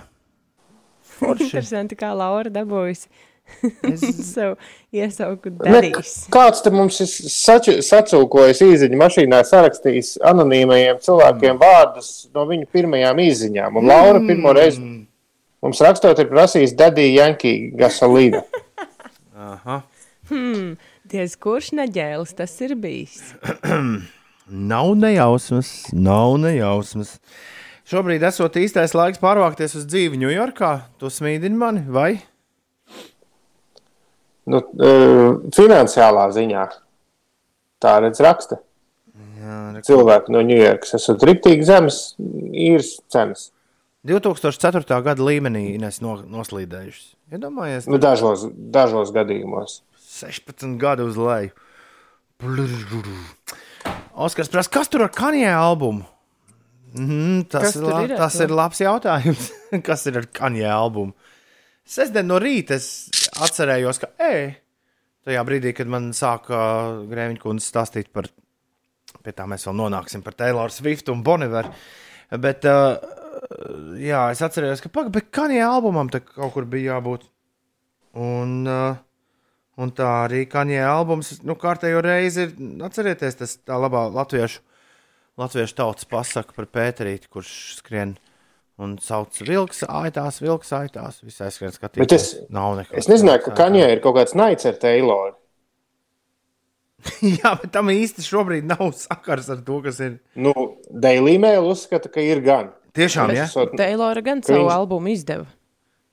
Interesanti, 1.25 1.97
kā 1.99 2.13
Laura 2.15 2.47
dabūjusi 2.53 3.09
Es, 3.89 4.03
savu 4.35 4.53
iesauku 4.93 5.49
Ne, 5.49 5.71
darījis. 5.73 6.11
kāds 6.31 6.61
te 6.63 6.69
mums 6.71 6.99
ir 7.01 7.09
saču- 7.09 7.79
sacūkojis 7.83 8.61
īziņu 8.61 8.99
mašīnā, 9.01 9.39
sarakstījis 9.49 10.13
anonīmajiem 10.29 10.99
cilvēkiem 11.03 11.57
vārdus 11.59 12.11
no 12.35 12.45
viņu 12.45 12.69
pirmajām 12.71 13.17
īziņām. 13.25 13.79
Un 13.81 13.89
Laura 13.89 14.21
pirmo 14.21 14.53
reizi 14.53 14.79
mums 15.65 15.81
rakstot 15.81 16.21
ir 16.21 16.29
prasījis 16.29 16.77
Dadija 16.77 17.25
Jankī 17.25 17.55
gasolīnu. 17.81 18.43
aha. 19.35 19.81
Diez 21.09 21.33
kurš 21.41 21.71
neģēlis 21.79 22.35
tas 22.37 22.53
ir 22.65 22.75
bijis? 22.79 23.19
Nav 24.71 24.91
nejausmas, 24.97 25.67
nav 25.93 26.35
nejausmas. 26.41 27.15
Šobrīd 27.89 28.23
esot 28.25 28.55
īstais 28.57 28.95
laiks 28.97 29.21
pārvākties 29.21 29.75
uz 29.77 29.83
dzīvi 29.89 30.17
Ņujorkā. 30.21 30.69
Tu 31.01 31.09
smīdini 31.13 31.57
mani, 31.57 31.83
vai? 31.93 32.15
Nu, 34.49 34.57
uh, 34.57 35.35
finansiālā 35.53 36.23
ziņā 36.33 36.63
tā 37.81 37.93
redz 38.01 38.21
raksta. 38.25 38.57
Jā, 39.39 39.59
re- 39.75 39.83
Cilvēki 39.85 40.33
no 40.33 40.41
Ņujorkas 40.49 40.95
esat 40.97 41.25
riktīgi 41.29 41.67
zemes 41.69 41.99
īres 42.19 42.95
cenas. 43.13 43.51
2004. 44.09 44.81
gada 45.05 45.25
līmenī 45.29 45.75
Ines 45.75 46.01
no, 46.01 46.15
noslīdējušas. 46.25 47.11
Iedomājies, 47.35 47.85
Nu, 47.91 47.99
dažos, 48.01 48.47
dažos 48.73 49.13
gadījumos. 49.13 49.83
16 50.19 50.77
gadu 50.81 51.09
uz 51.09 51.17
leju. 51.19 51.51
Oskars 54.19 54.51
prasa, 54.51 54.71
kas 54.71 54.91
tur 54.91 55.05
ar 55.07 55.11
kanjē 55.15 55.51
albumu? 55.55 56.05
Mm, 56.95 57.43
tas, 57.51 57.75
ir, 57.77 57.85
ir 58.07 58.15
tas 58.17 58.35
ir 58.41 58.53
labs 58.53 58.79
jautājums. 58.81 59.49
kas 59.87 60.07
ir 60.09 60.21
ar 60.23 60.27
kanjē 60.33 60.69
albumu? 60.73 61.13
Sestdien 61.89 62.27
no 62.29 62.37
rīta 62.41 62.77
es 62.77 63.09
atcerējos, 63.41 63.99
ka, 64.01 64.11
ej, 64.21 64.51
tajā 65.25 65.43
brīdī, 65.45 65.73
kad 65.77 65.89
man 65.89 66.11
sāka 66.17 66.59
Grēviņa 67.09 67.41
kundze 67.41 67.65
stāstīt 67.65 68.11
par, 68.13 68.29
pie 69.25 69.33
tā 69.35 69.47
mēs 69.49 69.65
vēl 69.67 69.77
nonāksim 69.79 70.23
par 70.25 70.37
Taylor 70.37 70.73
Swift 70.73 71.09
un 71.13 71.23
Boniveru. 71.25 71.73
Bet, 72.43 72.65
uh, 72.69 72.97
jā, 73.97 74.27
es 74.33 74.41
atcerējos, 74.45 74.83
ka 74.85 74.93
pagaidi, 74.93 75.15
bet 75.17 75.31
kanjē 75.33 75.63
albumam 75.65 76.11
te 76.13 76.21
kaut 76.25 76.53
kur 76.53 76.69
bija 76.69 76.95
jābūt. 76.95 77.25
Un, 78.21 78.59
uh, 78.69 79.01
un 79.79 79.91
tā 79.95 80.07
arī 80.27 80.43
kanjē 80.51 80.81
albums, 80.85 81.37
nu, 81.47 81.55
kārtējo 81.59 82.01
reizi 82.03 82.47
ir, 82.47 82.55
atcerieties, 82.83 83.37
tas 83.39 83.53
tā 83.63 83.77
labā 83.79 84.05
latviešu, 84.11 84.59
latviešu 85.39 85.77
tautas 85.77 86.07
pasaka 86.09 86.55
par 86.57 86.67
Pēterīti, 86.67 87.29
kurš 87.31 87.51
skrien 87.79 88.17
un 88.79 88.97
sauc 89.03 89.35
vilks 89.43 89.81
aitās, 89.87 90.41
vilks 90.43 90.71
aitās, 90.75 91.21
visai 91.23 91.49
skrien 91.51 91.71
skatīties. 91.75 92.03
Bet 92.03 92.15
es- 92.15 92.33
Nav 92.51 92.75
nekā. 92.81 92.95
Es 92.99 93.07
nezināju, 93.11 93.45
ka 93.47 93.55
Kaņē 93.63 93.85
ir 93.91 94.01
kaut 94.03 94.15
kāds 94.19 94.35
naids 94.39 94.67
ar 94.67 94.77
Tayloru. 94.79 95.35
Jā, 97.39 97.53
bet 97.61 97.71
tam 97.71 97.87
īsti 97.93 98.23
šobrīd 98.27 98.65
nav 98.67 98.89
sakars 98.99 99.47
ar 99.53 99.61
to, 99.63 99.77
kas 99.85 99.99
ir. 100.03 100.17
Nu, 100.35 100.51
Daily 100.91 101.37
Mail 101.39 101.67
uzskata, 101.71 102.11
ka 102.11 102.19
ir 102.23 102.41
gan. 102.43 102.73
Tiešām, 102.97 103.31
ja? 103.37 103.45
Esot- 103.47 103.75
Teilora 103.79 104.19
gan 104.25 104.41
savu 104.43 104.65
Viņš- 104.65 104.75
albumu 104.75 105.13
izdeva. 105.13 105.45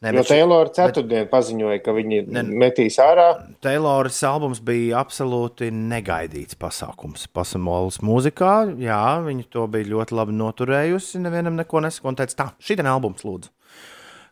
Nē, 0.05 0.11
Jo 0.13 0.21
bet 0.21 0.29
Taylor 0.29 0.69
ceturtdien 0.77 1.29
paziņoja, 1.31 1.79
ka 1.83 1.93
viņi 1.97 2.19
Ne- 2.29 2.43
metīs 2.45 2.99
ārā. 3.01 3.31
Tayloras 3.65 4.19
albums 4.29 4.61
bija 4.61 5.01
absolūti 5.01 5.71
negaidīts 5.73 6.55
pasākums. 6.55 7.25
Pasaules 7.33 7.97
mūzikā, 8.05 8.77
jā, 8.77 9.25
viņi 9.25 9.49
to 9.49 9.67
bija 9.67 9.89
ļoti 9.95 10.13
labi 10.13 10.37
noturējusi. 10.37 11.23
Nevienam 11.25 11.57
neko 11.57 11.81
nesaka, 11.81 12.09
un 12.09 12.15
teica, 12.17 12.37
tā, 12.37 12.53
šī 12.61 12.79
ir 12.79 12.87
albums, 12.87 13.25
lūdzu. 13.25 13.49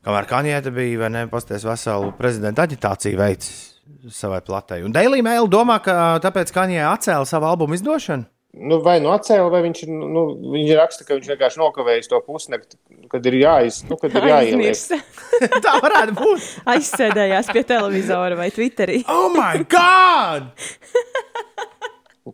Kamēr 0.05 0.29
Kanjēta 0.29 0.69
bija, 0.75 0.99
vai 0.99 1.09
ne, 1.09 1.27
pasties 1.33 1.65
veselu 1.65 2.13
prezidenta 2.13 2.67
aģitāciju 2.67 3.17
veicis 3.17 3.81
savai 4.13 4.43
platē. 4.45 4.85
Un 4.85 4.93
Daily 4.93 5.23
Mail 5.25 5.49
domā, 5.49 5.83
ka 5.83 6.21
tāpēc 6.21 6.53
Kanjē 6.53 6.85
atcēla 6.93 7.25
savu 7.25 7.49
albumu 7.49 7.73
izdošanu. 7.73 8.27
Nu, 8.55 8.79
vai 8.85 9.01
nu 9.03 9.11
atcēla, 9.11 9.49
vai 9.51 9.65
viņš, 9.65 9.81
ir, 9.83 9.91
nu, 9.91 10.21
viņš 10.53 10.69
raksta, 10.79 11.05
ka 11.09 11.17
viņš 11.17 11.31
vienkārši 11.33 11.59
nokavējis 11.59 12.11
to 12.13 12.21
pusnakti, 12.23 12.79
kad 13.11 13.27
ir 13.27 13.35
jāiz, 13.41 13.81
nu, 13.89 13.99
kad 13.99 14.15
ir 14.15 14.29
jāieliek. 14.31 15.03
Tā 15.65 15.73
varētu 15.83 16.15
būt. 16.21 16.45
Aizsēdējās 16.77 17.51
pie 17.51 17.65
televizora 17.67 18.39
vai 18.39 18.51
Twitterī. 18.55 19.01
Oh, 19.11 19.27
my 19.35 19.65
God! 19.67 20.53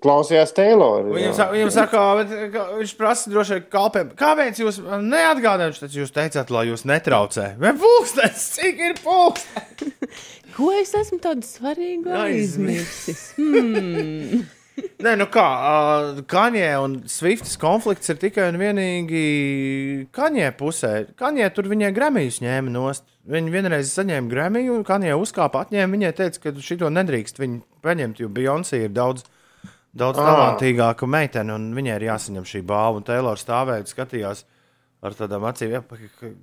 Klausījās 0.01 0.53
Tayloru. 0.55 1.11
Viņam, 1.17 1.33
sa- 1.35 1.49
viņam 1.51 1.73
saka, 1.75 2.03
bet, 2.21 2.31
ka 2.53 2.67
viņš 2.79 2.93
prasa 3.01 3.33
droši 3.33 3.57
vien 3.57 3.65
kalpiem. 3.73 4.13
Kāpēc 4.21 4.61
jūs 4.63 4.79
neatgādājat, 4.85 5.81
tad 5.83 5.97
jūs 5.99 6.13
teicāt, 6.15 6.53
lai 6.55 6.69
jūs 6.69 6.85
netraucē? 6.87 7.49
Vai 7.61 7.73
pulkstenis, 7.81 8.45
cik 8.61 8.85
ir 8.87 8.95
pulkstenis? 9.03 10.29
Ko 10.55 10.71
es 10.79 10.95
esmu 10.95 11.19
tādu 11.25 11.43
svarīgu 11.49 12.13
Aizmirsis. 12.23 13.33
aizmirsis? 13.35 14.57
Nē, 15.05 15.13
nu 15.21 15.27
kā, 15.33 15.45
uh, 15.47 16.21
Kaņē 16.31 16.67
un 16.85 16.97
Swifts 17.11 17.57
konflikts 17.61 18.11
ir 18.13 18.19
tikai 18.21 18.49
un 18.53 18.59
vienīgi 18.61 19.25
Kaņē 20.17 20.51
pusē. 20.59 20.93
Kaņē 21.21 21.49
tur 21.57 21.69
viņai 21.73 21.91
Grammy 21.97 22.27
ņēma 22.31 22.73
nost. 22.75 23.07
Viņa 23.31 23.53
vienreiz 23.53 23.91
saņēma 23.95 24.31
Grammy, 24.33 24.65
un 24.73 24.85
Kaņē 24.87 25.13
uzkāpa, 25.21 25.65
atņēma. 25.67 25.93
Viņai 25.97 26.13
teica, 26.19 26.41
ka 26.47 26.55
šito 26.65 26.89
nedrīkst 26.93 27.39
viņu 27.41 27.61
paņemt, 27.85 28.21
jo 28.25 28.29
Beyoncé 28.33 28.85
ir 28.87 28.95
daudz, 28.97 29.25
daudz 29.95 30.19
Ah. 30.19 30.31
talantīgāka 30.31 31.07
meitene, 31.09 31.55
un 31.55 31.71
viņai 31.77 31.97
ir 32.01 32.09
jāsaņem 32.11 32.49
šī 32.49 32.63
balva. 32.67 32.97
Un 33.03 33.07
Taylor 33.07 33.37
stāvēja 33.41 33.85
un 33.85 33.91
skatījās 33.93 34.45
ar 35.03 35.17
tādām 35.17 35.47
acīm, 35.51 35.81
ka- 35.85 36.35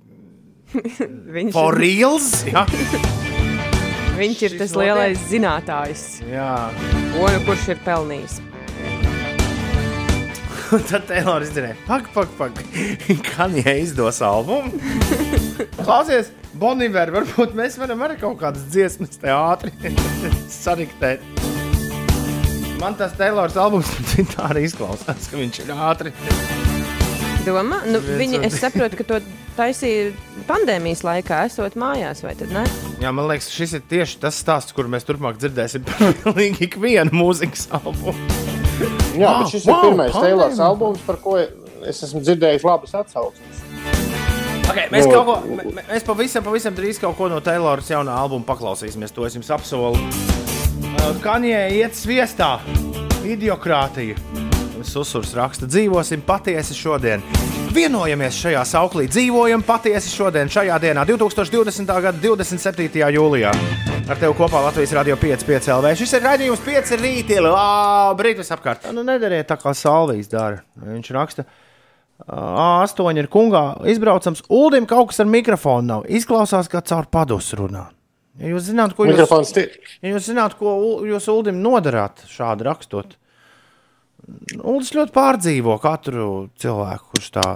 Viņš, 1.38 1.52
for 1.52 1.74
reals! 1.80 2.44
Jā, 2.44 2.64
viņš 4.18 4.44
ir 4.48 4.58
tas 4.58 4.74
lielais 4.78 5.24
zinātājs, 5.30 6.04
jā. 6.26 6.52
ko 7.14 7.30
nu 7.30 7.42
kurš 7.46 7.72
ir 7.74 7.82
pelnījis. 7.86 8.40
Un 10.68 10.82
tad 10.90 11.06
Taylor 11.08 11.44
izdarīja, 11.44 11.78
pak, 11.86 12.10
pak, 12.12 12.32
pak. 12.36 12.58
Kaņē 13.30 13.78
izdos 13.80 14.20
albumu. 14.24 14.74
Klausies, 15.86 16.32
Boniver, 16.58 17.12
varbūt 17.14 17.54
mēs 17.56 17.78
varam 17.80 18.04
arī 18.04 18.18
kaut 18.20 18.36
kādas 18.42 18.66
dziesmas 18.68 19.16
te 19.20 19.32
ātri 19.32 19.72
sariktēt. 20.52 21.24
Man 22.78 22.94
tas 22.98 23.14
Taylors 23.18 23.56
albums 23.58 23.88
tā 24.34 24.50
arī 24.50 24.66
izklausās, 24.68 25.30
ka 25.30 25.40
viņš 25.40 25.64
ir 25.64 25.72
ātri. 25.74 26.12
Domā, 27.46 27.80
nu, 27.88 28.02
viņi, 28.02 28.42
es 28.46 28.58
saprotu, 28.60 28.98
ka 29.00 29.06
to 29.08 29.22
taisīja 29.58 30.12
pandēmijas 30.48 31.02
laikā, 31.06 31.42
esot 31.50 31.74
mājās, 31.78 32.22
vai 32.24 32.32
tad 32.38 32.52
ne? 32.54 32.62
Jā, 33.02 33.10
man 33.14 33.28
liekas, 33.30 33.50
šis 33.54 33.76
ir 33.78 33.82
tieši 33.90 34.20
tas 34.22 34.38
stāsts, 34.40 34.74
kur 34.76 34.88
mēs 34.90 35.06
turpmāk 35.08 35.38
dzirdēsim 35.42 35.84
par 35.88 36.14
pilnīgi 36.22 36.68
ikvienu 36.70 37.14
mūzikas 37.18 37.68
albumu. 37.78 38.14
Jā, 39.18 39.26
Wow, 39.26 39.40
bet 39.42 39.50
šis 39.50 39.64
wow, 39.66 39.74
ir 39.82 39.88
pirmais 39.88 40.12
pandēmija. 40.14 40.28
Taylors 40.28 40.60
albums, 40.62 41.00
par 41.06 41.16
ko 41.22 41.32
es 41.42 42.02
esmu 42.06 42.20
dzirdējis 42.22 42.64
labas 42.68 42.94
atsauksmes. 42.94 43.64
Okay, 44.68 44.84
mēs, 44.92 45.06
Nu, 45.08 45.14
kaut 45.16 45.26
ko, 45.26 45.36
mē- 45.74 45.86
mēs 45.88 46.04
pavisam, 46.06 46.44
pavisam 46.46 46.74
drīz 46.76 47.00
kaut 47.02 47.16
ko 47.18 47.26
no 47.32 47.38
Tayloras 47.42 47.88
jaunā 47.90 48.14
albuma 48.20 48.44
paklausīsimies. 48.50 49.14
To 49.16 49.24
es 49.26 49.34
jums 49.38 49.48
apsolu. 49.54 49.96
Kanjē 51.24 51.62
iet 51.80 51.96
sviestā, 51.98 52.58
idiokrātija. 53.26 54.18
Susurs 54.88 55.34
raksta, 55.36 55.68
dzīvosim 55.68 56.22
patiesi 56.26 56.76
šodien. 56.76 57.22
Vienojamies 57.74 58.38
šajā 58.40 58.62
sauklī, 58.66 59.04
dzīvojam 59.12 59.62
patiesi 59.66 60.10
šodien, 60.10 60.48
šajā 60.48 60.78
dienā, 60.82 61.04
2020. 61.08 61.92
gada 62.06 62.16
27. 62.22 63.04
jūlijā. 63.18 63.52
Ar 64.08 64.16
tevi 64.16 64.32
kopā 64.38 64.62
Latvijas 64.64 64.94
Rādio 64.96 65.18
5,5 65.20 65.68
LV. 65.74 65.92
Šis 66.00 66.16
ir 66.16 66.24
raidījums 66.24 66.64
5 66.64 66.94
rītī, 67.02 67.36
labrīt, 67.44 68.40
visapkārt. 68.40 68.88
Nu, 68.96 69.04
nedariet 69.04 69.50
tā 69.50 69.58
kā 69.60 69.74
Salvijas 69.76 70.32
dara. 70.32 70.62
Viņš 70.80 71.12
raksta, 71.12 71.44
A8 72.26 73.20
ir 73.20 73.28
kungā 73.30 73.62
izbraucams. 73.92 74.42
Uldim 74.48 74.88
kaut 74.88 75.12
kas 75.12 75.20
ar 75.22 75.28
mikrofonu 75.30 75.86
nav. 75.92 76.08
Izklausās, 76.08 76.72
kā 76.72 76.80
caur 76.88 77.06
padus 77.12 77.52
runā. 77.58 77.84
Ja 78.38 78.52
jūs 78.52 78.68
zināt, 78.70 78.94
ko 78.94 79.06
jūs, 79.06 79.18
ja 80.00 80.12
jūs, 80.12 80.26
zināt, 80.30 80.56
ko 80.58 80.74
jūs 81.06 81.26
Uldim 81.30 81.58
nodarāt 81.62 82.22
šādi 82.30 82.66
rakstot, 82.66 83.16
Uldis 84.58 84.92
ļoti 84.96 85.14
pārdzīvo 85.14 85.74
katru 85.80 86.28
cilvēku, 86.60 87.10
kurš 87.14 87.30
tā, 87.36 87.48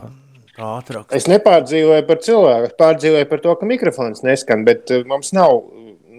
atraksta. 0.56 1.16
Es 1.16 1.28
nepārdzīvoju 1.30 2.06
par 2.08 2.20
cilvēku, 2.24 2.70
es 2.70 2.76
pārdzīvoju 2.78 3.28
par 3.30 3.42
to, 3.44 3.54
ka 3.58 3.68
mikrofons 3.68 4.24
neskan, 4.26 4.64
bet 4.68 4.92
eh, 4.92 5.04
mums 5.08 5.32
nav, 5.36 5.62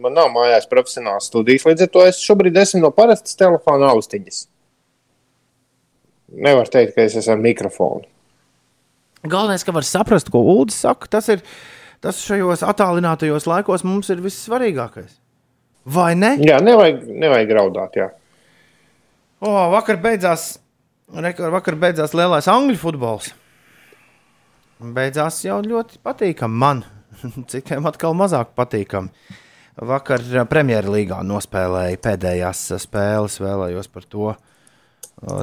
man 0.03 0.17
nav 0.17 0.31
mājās 0.33 0.69
profesionāls 0.71 1.29
studijas. 1.31 1.65
Līdz 1.69 1.87
ar 1.87 1.93
to 1.93 2.05
es 2.07 2.21
šobrīd 2.23 2.57
esmu 2.63 2.83
no 2.83 2.91
parastas 2.95 3.37
telefona 3.39 3.91
austiņas. 3.93 4.47
Nevar 6.43 6.69
teikt, 6.73 6.95
ka 6.95 7.05
es 7.05 7.17
esmu 7.19 7.35
ar 7.35 7.43
mikrofonu. 7.43 8.07
Galvenais, 9.23 9.63
ka 9.63 9.71
var 9.71 9.85
saprast, 9.87 10.31
ko 10.33 10.41
Uldis 10.55 10.81
saka, 10.83 11.07
tas 11.07 11.29
ir 11.31 11.43
tas 12.03 12.17
šajos 12.19 12.65
attālinātajos 12.67 13.45
laikos 13.47 13.85
mums 13.87 14.09
ir 14.11 14.19
vissvarīgākais. 14.23 15.21
Vai 15.93 16.11
ne? 16.19 16.33
Jā, 16.43 16.59
nevajag, 16.63 17.05
nevajag 17.07 17.53
raudāt. 17.55 17.95
Jā. 17.99 18.09
O, 19.43 19.51
vakar 19.73 19.97
beidzās, 19.99 20.53
rekor, 21.11 21.49
vakar 21.51 21.75
beidzās 21.75 22.13
lielais 22.15 22.45
angļu 22.47 22.77
futbols. 22.79 23.33
Beidzās 24.79 25.41
jau 25.43 25.57
ļoti 25.65 25.99
patīkami 26.03 26.59
man. 26.61 26.83
Citiem 27.51 27.83
atkal 27.89 28.15
mazāk 28.15 28.53
patīkami. 28.55 29.11
Vakar 29.83 30.23
eh, 30.31 30.45
Premjerlīgā 30.47 31.19
nospēlēja 31.27 31.99
pēdējās 32.05 32.61
eh, 32.71 32.81
spēles, 32.85 33.35
vēlējos 33.43 33.91
par 33.91 34.05
to 34.07 34.29
eh, 34.31 34.37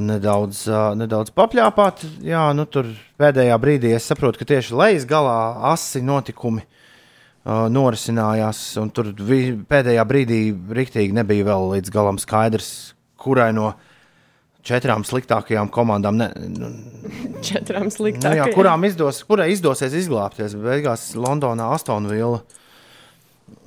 nedaudz, 0.07 0.63
nedaudz 0.97 1.35
papļāpāt. 1.37 2.07
Jā, 2.25 2.47
nu 2.57 2.65
tur 2.73 2.89
pēdējā 3.21 3.61
brīdī 3.61 3.93
es 3.99 4.09
saprotu, 4.09 4.41
ka 4.41 4.49
tieši 4.55 4.81
lejas 4.81 5.09
galā 5.11 5.37
asi 5.75 6.01
notikumi 6.01 6.65
norisinājās, 7.45 8.59
un 8.81 8.91
tur 8.97 9.13
pēdējā 9.13 10.03
brīdī 10.09 10.41
rīktīgi 10.77 11.15
nebija 11.17 11.47
vēl 11.49 11.71
līdz 11.75 11.93
galam 11.93 12.19
skaidrs, 12.21 12.69
kurai 13.21 13.49
no 13.57 13.71
četrām 14.67 15.05
sliktākajām 15.07 15.71
komandām, 15.73 16.21
ne, 16.21 16.31
nu, 16.53 16.71
Četrām 17.45 17.87
nu, 17.87 17.91
jā, 17.91 17.97
sliktākajām. 17.97 18.55
kurām 18.55 18.87
izdos, 18.89 19.23
kurai 19.29 19.51
izdosies 19.55 19.95
izglābties. 19.97 20.57
Beigās 20.61 21.11
Londonā 21.19 21.71
Astonvilla 21.75 22.43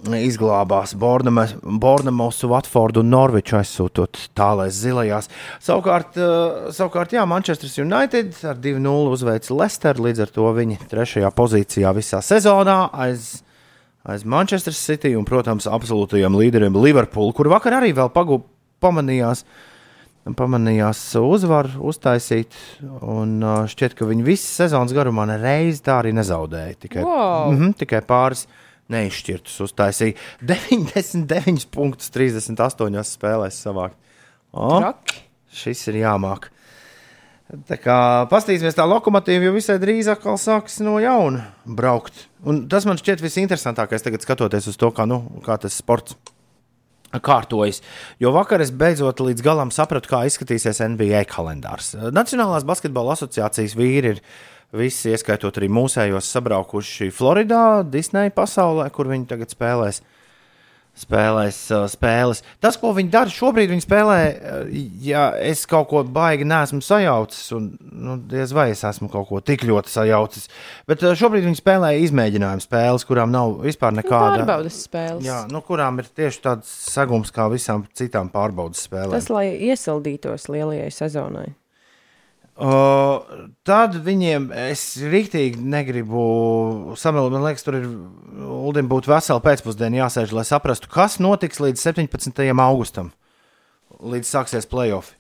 izglābās 0.04 0.94
Bornemosu, 1.00 2.50
Watfordu 2.52 3.04
un 3.04 3.12
Norviču 3.14 3.58
aizsūtot 3.60 4.20
tālēs 4.36 4.76
zilajās. 4.84 5.30
Savukārt, 5.64 6.20
uh, 6.20 6.70
savukārt 6.76 7.16
jā, 7.16 7.24
Manchester 7.30 7.72
United 7.84 8.36
ar 8.48 8.60
2-0 8.60 9.14
uzveica 9.14 9.56
Leicester, 9.56 10.00
līdz 10.04 10.26
ar 10.26 10.34
to 10.36 10.52
viņi 10.60 10.80
trešajā 10.92 11.32
pozīcijā 11.36 11.94
visā 11.96 12.20
sezonā 12.24 12.78
aiz, 13.06 13.44
aiz 14.04 14.26
Manchester 14.28 14.76
City 14.76 15.14
un, 15.16 15.28
protams, 15.28 15.70
absolūtajiem 15.72 16.36
līderiem 16.40 16.80
Liverpool, 16.84 17.32
kur 17.36 17.52
vakar 17.54 17.80
arī 17.80 17.94
vēl 17.96 18.12
pagū, 18.14 18.42
pamanījās. 18.84 19.46
Pamanījās 20.24 21.00
uzvaru 21.20 21.82
uztaisīt, 21.90 22.54
un 23.04 23.42
šķiet, 23.68 23.92
ka 24.00 24.06
viņi 24.08 24.24
visas 24.24 24.54
sezonas 24.62 24.94
garumā 24.96 25.26
nereiz 25.28 25.82
tā 25.84 25.98
arī 26.00 26.14
nezaudēja. 26.16 26.78
Tikai, 26.86 27.04
Wow. 27.04 27.52
mm 27.52 27.58
-hmm, 27.60 27.74
tikai 27.82 28.00
pāris 28.08 28.46
neizšķirtus 28.90 29.60
uztaisīja 29.68 30.16
99 30.48 31.68
punktus 31.72 32.10
38 32.10 33.04
spēlēs 33.04 33.60
savākt. 33.68 34.00
O, 34.54 34.80
Traki. 34.80 35.24
šis 35.52 35.88
ir 35.88 35.96
jāmāk. 36.06 36.48
Tā 37.68 37.76
kā 37.78 38.26
paskatīsimies, 38.32 38.74
tā 38.74 38.86
lokomotīva 38.88 39.44
jau 39.44 39.54
visai 39.54 39.76
drīz 39.78 40.08
atkal 40.10 40.38
sāks 40.42 40.80
no 40.82 40.96
jauna 41.00 41.52
braukt. 41.66 42.14
Un 42.46 42.68
tas 42.70 42.86
man 42.86 42.98
šķiet 42.98 43.22
visinteresantākais 43.22 44.02
skatoties 44.24 44.68
uz 44.68 44.78
to, 44.78 44.90
kā, 44.92 45.06
nu, 45.06 45.20
kā 45.46 45.58
tas 45.60 45.74
sports 45.78 46.16
kārtojas. 47.22 47.82
Jo 48.22 48.34
vakar 48.36 48.64
es 48.64 48.72
beidzot 48.74 49.22
līdz 49.22 49.46
galam 49.46 49.74
sapratu, 49.74 50.10
kā 50.14 50.24
izskatīsies 50.30 50.82
NBA 50.96 51.26
kalendārs. 51.30 51.94
Nacionālās 52.16 52.66
basketbola 52.68 53.18
asociācijas 53.18 53.78
vīri 53.78 54.16
ir 54.16 54.24
visi, 54.74 55.12
ieskaitot 55.14 55.60
arī 55.60 55.70
mūsējos, 55.74 56.32
sabraukuši 56.34 57.12
Floridā, 57.14 57.84
Disneja 57.86 58.34
pasaulē, 58.34 58.90
kur 58.94 59.12
viņi 59.12 59.30
tagad 59.30 59.54
spēlēs. 59.54 60.02
Spēlēs 60.94 61.58
uh, 61.74 61.88
spēles. 61.90 62.44
Tas, 62.62 62.76
ko 62.78 62.92
viņi 62.94 63.10
dara 63.14 63.32
šobrīd, 63.34 63.72
viņi 63.72 63.82
spēlē, 63.82 64.18
uh, 64.30 64.68
ja 65.02 65.24
es 65.42 65.64
kaut 65.70 65.88
ko 65.90 66.04
baigi 66.06 66.46
neesmu 66.46 66.84
sajaucis, 66.86 67.48
un 67.58 67.72
nu, 67.82 68.20
diez 68.30 68.54
vai 68.54 68.68
es 68.76 68.84
esmu 68.86 69.10
kaut 69.10 69.26
ko 69.32 69.42
tik 69.42 69.66
ļoti 69.66 69.90
sajaucis. 69.90 70.46
Bet 70.90 71.02
uh, 71.02 71.16
šobrīd 71.18 71.48
viņi 71.48 71.58
spēlē 71.58 71.96
izmēģinājumu 72.04 72.66
spēles, 72.68 73.08
kurām 73.10 73.34
nav 73.34 73.58
vispār 73.66 73.98
nekāda 73.98 74.44
Pārbaudas 74.44 74.78
spēles. 74.86 75.26
Jā, 75.26 75.42
nu, 75.50 75.64
kurām 75.66 75.98
ir 76.04 76.14
tieši 76.14 76.46
tāds 76.46 76.78
segums 76.94 77.34
kā 77.34 77.50
visām 77.50 77.88
citām 77.98 78.30
pārbaudas 78.34 78.86
spēlēm. 78.86 79.18
Tas, 79.18 79.34
lai 79.34 79.48
iesildītos 79.74 80.46
lielajai 80.54 80.94
sezonai. 80.94 81.50
Uh, 82.54 83.48
tad 83.66 83.96
viņiem 84.06 84.52
es 84.70 84.84
rīktīgi 85.02 85.58
negribu 85.58 86.94
samilst. 87.02 87.34
Man 87.34 87.48
liekas, 87.48 87.66
tur 87.66 87.80
ir 87.80 87.88
Ulim 88.44 88.92
būtu 88.92 89.10
vesela 89.10 89.42
pēcpusdiena 89.42 90.04
jāsēž, 90.04 90.36
lai 90.38 90.46
saprastu, 90.46 90.92
kas 90.94 91.18
notiks 91.18 91.58
līdz 91.64 91.82
17. 91.82 92.44
augustam, 92.54 93.10
līdz 93.98 94.30
sāksies 94.30 94.70
playoff. 94.70 95.16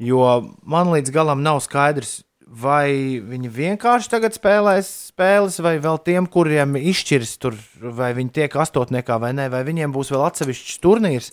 Jo 0.00 0.48
man 0.64 0.88
līdz 0.94 1.12
galam 1.12 1.44
nav 1.44 1.60
skaidrs, 1.60 2.22
vai 2.48 3.20
viņi 3.20 3.50
vienkārši 3.52 4.08
tagad 4.08 4.36
spēlēs 4.36 4.88
spēles, 5.10 5.58
vai 5.60 5.76
vēl 5.82 6.00
tiem, 6.00 6.26
kuriem 6.30 6.78
izšķirs 6.80 7.36
tur, 7.42 7.56
vai 7.76 8.14
viņi 8.16 8.32
tiek 8.40 8.56
astotniekā 8.56 9.18
vai 9.20 9.34
nē, 9.36 9.50
vai 9.52 9.64
viņiem 9.66 9.92
būs 9.92 10.12
vēl 10.14 10.24
atsevišķs 10.30 10.80
turnīrs. 10.84 11.32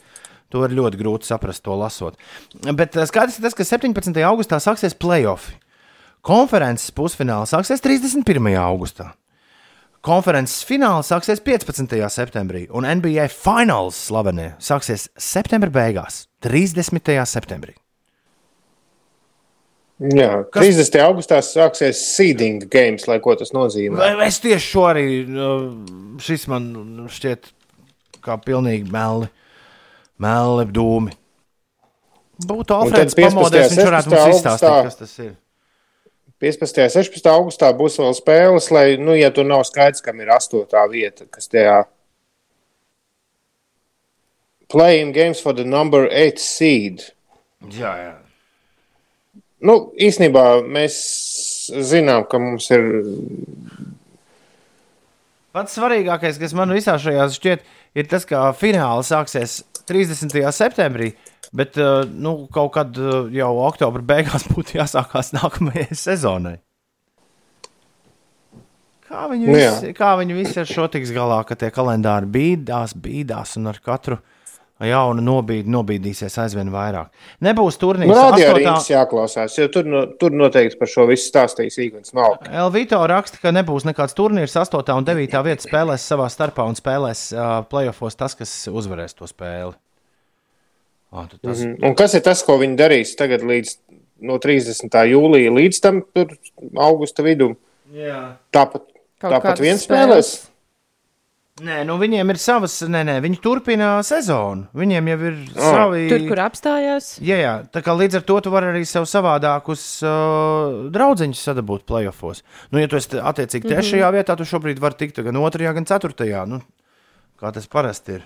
To 0.56 0.64
ir 0.64 0.72
ļoti 0.78 1.00
grūti 1.02 1.28
saprast, 1.28 1.66
to 1.66 1.76
lasot. 1.76 2.16
Bet 2.64 2.96
eh, 2.96 3.04
skaidrs 3.10 3.42
ir 3.42 3.44
tas, 3.44 3.58
ka 3.58 3.68
17. 3.68 4.16
augustā 4.24 4.62
sāksies 4.64 4.96
playoff. 4.96 5.52
Konferences 6.26 6.94
pusfināls 6.96 7.52
sāksies 7.52 7.84
31. 7.84 8.56
augustā. 8.64 9.12
Konferences 10.06 10.62
fināls 10.64 11.10
sāksies 11.10 11.42
15. 11.44 11.98
septembrī, 12.14 12.68
un 12.70 12.86
NBA 12.86 13.26
fināls 13.34 13.98
slavenie 14.08 14.52
sāksies 14.62 15.10
septembra 15.18 15.72
beigās, 15.74 16.28
30. 16.46 17.26
septembrī. 17.26 17.74
Jā, 20.00 20.44
Kas- 20.52 20.68
30. 20.68 21.00
augustā 21.02 21.40
sāksies 21.42 22.02
seeding 22.16 22.68
games, 22.70 23.08
lai 23.08 23.18
ko 23.20 23.34
tas 23.36 23.54
nozīmē. 23.56 23.98
Vai 23.98 24.28
es 24.28 24.40
tieši 24.44 24.72
šo 24.72 24.84
arī, 24.92 25.08
nu, 25.28 26.18
šis 26.20 26.48
man 26.52 27.08
šķiet 27.10 27.52
kā 28.26 28.38
pilnīgi 28.44 28.92
meli, 28.92 29.30
meli 29.30 29.30
dūmi. 30.76 31.16
Būtu 32.46 32.78
15. 32.92 33.16
pamodies, 33.16 33.72
viņš 33.72 33.88
varētu 33.88 34.12
mums 34.12 34.22
16. 34.22 34.36
izstāstīt, 34.36 34.88
kas 34.88 34.98
tas 35.00 35.20
ir. 35.24 35.34
15. 36.44 36.82
un 36.84 36.92
16. 36.92 37.28
augustā 37.32 37.70
būs 37.76 37.96
vēl 38.02 38.16
spēles, 38.18 38.68
lai, 38.76 38.86
nu, 39.00 39.16
ja 39.16 39.32
tur 39.32 39.48
nav 39.48 39.64
skaidrs, 39.68 40.04
kam 40.04 40.20
ir 40.20 40.34
astotā 40.36 40.84
vieta, 40.92 41.28
kas 41.32 41.48
tajā 41.48 41.86
playing 44.68 45.16
games 45.16 45.40
for 45.40 45.56
the 45.56 45.64
number 45.64 46.10
8 46.12 46.42
seed. 46.44 47.08
Jā, 47.72 47.94
jā. 48.04 48.14
Nu, 49.66 49.78
īsnībā 49.96 50.66
mēs 50.68 50.96
zinām, 51.72 52.28
ka 52.28 52.42
mums 52.42 52.68
ir 52.76 52.84
Pats 55.56 55.78
svarīgākais, 55.78 56.36
kas 56.36 56.52
man 56.52 56.74
visā 56.76 56.98
šajā 57.00 57.30
šķiet, 57.32 57.62
ir 57.96 58.08
tas, 58.12 58.26
ka 58.28 58.50
fināls 58.60 59.08
sāksies 59.08 59.62
30. 59.90 60.36
septembrī. 60.56 61.14
Bet 61.56 61.78
uh, 61.80 62.04
nu, 62.10 62.48
kaut 62.52 62.74
kad 62.76 62.98
uh, 63.00 63.28
jau 63.32 63.52
oktobra 63.64 64.04
beigās 64.04 64.48
būtu 64.54 64.80
jāsākās 64.80 65.34
nākamajai 65.38 65.90
sezonai. 65.96 66.58
Kā 69.06 69.28
viņi, 69.30 69.46
Nu 69.46 69.54
visi, 69.56 69.92
kā 69.96 70.16
viņi 70.20 70.36
visi 70.36 70.58
ar 70.60 70.68
šo 70.68 70.88
tiks 70.92 71.12
galā, 71.16 71.38
ka 71.48 71.56
tie 71.60 71.70
kalendāri 71.72 72.28
bīdās, 72.34 72.96
bīdās 72.98 73.54
un 73.60 73.70
ar 73.70 73.78
katru 73.86 74.18
jaunu 74.84 75.22
nobīdi 75.24 75.72
nobīdīsies 75.72 76.36
aizvien 76.44 76.68
vairāk. 76.74 77.08
Nebūs 77.42 77.78
turnīrs. 77.80 78.10
nu, 78.12 78.16
radio 78.16 78.50
astotā- 78.50 78.58
rīks 78.60 78.90
jāklausās, 78.92 79.58
jo 79.58 79.68
tur, 79.72 79.84
no, 79.88 80.06
tur 80.20 80.32
noteikti 80.32 80.78
par 80.78 80.88
šo 80.92 81.06
visu 81.08 81.30
stāstīs 81.32 81.78
Igants 81.80 82.12
Malka. 82.14 82.52
Elvito 82.52 83.00
raksta, 83.08 83.40
ka 83.42 83.52
nebūs 83.56 83.86
nekāds 83.88 84.14
turnīrs. 84.18 84.56
8. 84.60 84.94
un 84.98 85.06
9. 85.06 85.44
vieta 85.44 85.64
spēlēs 85.64 86.04
savā 86.04 86.28
starpā 86.30 86.68
un 86.68 86.76
spēlēs 86.76 87.32
uh, 87.34 87.62
playoffs 87.72 88.16
tas, 88.20 88.36
kas 88.36 88.68
uzvarēs 88.68 89.16
to 89.16 89.26
spēli. 89.32 89.74
Oh, 91.14 91.26
tas, 91.42 91.60
mm 91.62 91.78
Mhm. 91.78 91.84
Un 91.88 91.96
kas 91.96 92.14
ir 92.14 92.22
tas, 92.22 92.44
ko 92.44 92.58
viņi 92.60 92.76
darīs 92.76 93.16
tagad 93.16 93.42
līdz 93.42 93.78
no 94.22 94.38
30. 94.40 94.90
jūlija 95.08 95.52
līdz 95.56 95.80
tam 95.82 96.02
tur 96.14 96.36
augusta 96.76 97.24
vidum? 97.24 97.56
Jā. 97.94 98.36
Tāpat, 98.52 98.82
Kaut 99.22 99.32
tāpat 99.32 99.60
viens 99.60 99.86
spēles. 99.88 100.20
spēlēs. 100.20 100.50
Nē, 101.64 101.86
nu 101.88 101.94
viņiem 101.96 102.34
ir 102.34 102.38
savas, 102.42 102.82
nē, 102.84 103.06
nē, 103.08 103.14
viņi 103.24 103.38
turpina 103.40 103.94
sezonu. 104.04 104.66
Viņiem 104.76 105.08
jau 105.08 105.20
ir 105.24 105.36
Ah. 105.56 105.70
savi. 105.72 106.02
Tur, 106.12 106.26
kur 106.28 106.42
apstājās, 106.44 107.22
Jā, 107.24 107.38
jā, 107.40 107.54
tā 107.72 107.80
kā 107.82 107.96
līdz 107.96 108.18
ar 108.20 108.24
to 108.28 108.42
tu 108.42 108.52
vari 108.52 108.74
arī 108.74 108.82
sev 108.84 109.08
savādākus 109.08 110.04
uh, 110.04 110.92
draugus 110.92 111.40
sadabūt 111.40 111.86
playoffs. 111.88 112.44
Nu, 112.72 112.80
ja 112.80 112.88
tu 112.92 112.98
esi 112.98 113.16
attiecīgi 113.16 113.72
trešajā 113.72 114.04
mm 114.04 114.12
-hmm. 114.12 114.18
vietā, 114.20 114.36
tu 114.36 114.44
šobrīd 114.44 114.80
vari 114.80 114.96
tikt 115.00 115.24
gan 115.24 115.36
otrajā, 115.36 115.74
gan 115.74 115.86
ceturtajā. 115.86 116.46
Nu, 116.46 116.60
kā 117.40 117.54
tas 117.54 117.68
parasti 117.68 118.12
ir. 118.12 118.24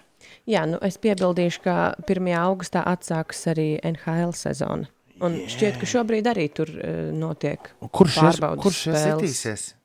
jā, 0.47 0.65
nu, 0.65 0.79
es 0.81 0.97
piebildīšu, 0.97 1.61
ka 1.61 1.93
1. 2.07 2.33
augustā 2.33 2.83
atsākas 2.83 3.45
arī 3.47 3.77
NHL 3.83 4.33
sezona. 4.33 4.87
Un 5.21 5.33
yeah. 5.33 5.49
šķiet, 5.49 5.79
ka 5.79 5.85
šobrīd 5.85 6.25
arī 6.25 6.49
tur 6.49 6.67
uh, 6.69 7.13
notiek 7.13 7.59
Kurš 7.91 8.15
pārbaudas 8.15 8.63
kurš 8.63 8.81
spēles. 8.89 9.78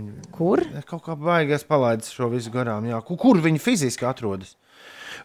Iesaistīsies? 0.00 0.32
Kur? 0.34 0.62
Es 0.78 0.88
kaut 0.88 1.04
kā 1.06 1.16
baigās 1.18 1.64
palaidis 1.68 2.12
šo 2.14 2.30
visu 2.32 2.52
garām. 2.54 2.86
Jā. 2.88 3.00
Kur, 3.06 3.18
kur 3.20 3.40
viņi 3.44 3.60
fiziski 3.62 4.06
atrodas? 4.08 4.56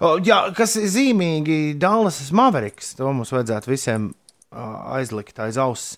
O, 0.04 0.18
jā, 0.22 0.42
kas 0.58 0.76
ir 0.78 0.90
zīmīgi, 0.94 1.78
Dallas 1.80 2.20
Mavericks. 2.36 2.94
To 3.00 3.14
mums 3.16 3.32
vajadzētu 3.34 3.72
visiem 3.72 4.12
aizlikt 4.52 5.40
aiz 5.44 5.58
auss. 5.62 5.96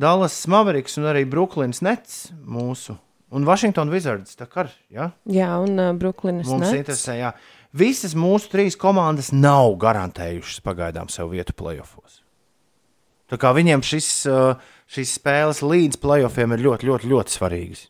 Dallas 0.00 0.36
Mavericks 0.50 0.98
un 1.00 1.08
arī 1.10 1.24
Brooklyns 1.28 1.82
Nets 1.84 2.30
mūsu. 2.44 2.96
Un 3.30 3.46
Washington 3.46 3.90
Wizards. 3.92 4.34
Kā 4.50 4.66
ja? 4.90 5.12
Jā, 5.30 5.50
un 5.62 5.78
uh, 5.78 5.92
Brooklynas 5.94 6.48
mums 6.50 6.66
Nets. 6.66 6.80
interesē. 6.80 7.18
Jā. 7.20 7.34
Visas 7.76 8.16
mūsu 8.18 8.50
trīs 8.50 8.74
komandas 8.78 9.30
nav 9.30 9.76
garantējušas 9.78 10.64
pagaidām 10.66 11.10
sev 11.12 11.30
vietu 11.30 11.54
playoffs. 11.54 12.18
Tā 13.30 13.38
kā 13.38 13.52
viņiem 13.54 13.82
šis, 13.86 14.08
ā, 14.26 14.56
šīs 14.90 15.12
spēles 15.20 15.60
līdz 15.62 16.00
playoffiem 16.02 16.56
ir 16.56 16.64
ļoti, 16.66 16.88
ļoti, 16.90 17.10
ļoti 17.12 17.36
svarīgas. 17.36 17.84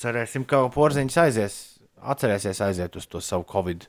Cerēsim, 0.00 0.46
ka 0.48 0.62
porziņš 0.72 1.18
aizies, 1.20 1.58
atcerēsies 2.00 2.62
aiziet 2.64 2.96
uz 2.96 3.06
to 3.10 3.20
savu 3.20 3.44
covid 3.50 3.84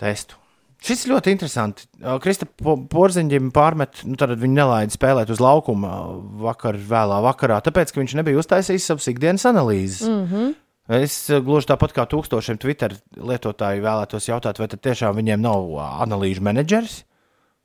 testu. 0.00 0.40
Šis 0.82 1.06
ir 1.06 1.14
ļoti 1.14 1.32
interesanti. 1.32 1.86
Krista 2.20 2.46
Porziņģim 2.46 3.48
pārmet, 3.54 4.02
nu 4.04 4.18
tad 4.20 4.34
viņu 4.36 4.58
nelaida 4.58 4.92
spēlēt 4.92 5.30
uz 5.32 5.40
laukuma 5.40 5.94
vakar, 6.42 6.76
vēlā 6.76 7.22
vakarā, 7.24 7.62
tāpēc, 7.64 7.94
ka 7.94 8.02
viņš 8.02 8.16
nebija 8.18 8.42
uztaisījis 8.42 8.90
savas 8.90 9.08
ikdienas 9.08 9.46
analīzes. 9.48 10.04
Mm 10.04 10.26
-hmm. 10.26 10.54
Es 11.00 11.30
gluži 11.30 11.66
tāpat 11.72 11.96
kā 11.96 12.04
tūkstošiem 12.06 12.60
Twitter 12.62 12.94
lietotāju 13.16 13.82
vēlētos 13.82 14.28
jautāt, 14.28 14.58
vai 14.58 14.68
tad 14.68 14.84
tiešām 14.84 15.16
viņiem 15.16 15.40
nav 15.40 15.72
analīžu 16.04 16.44
menedžers, 16.46 17.04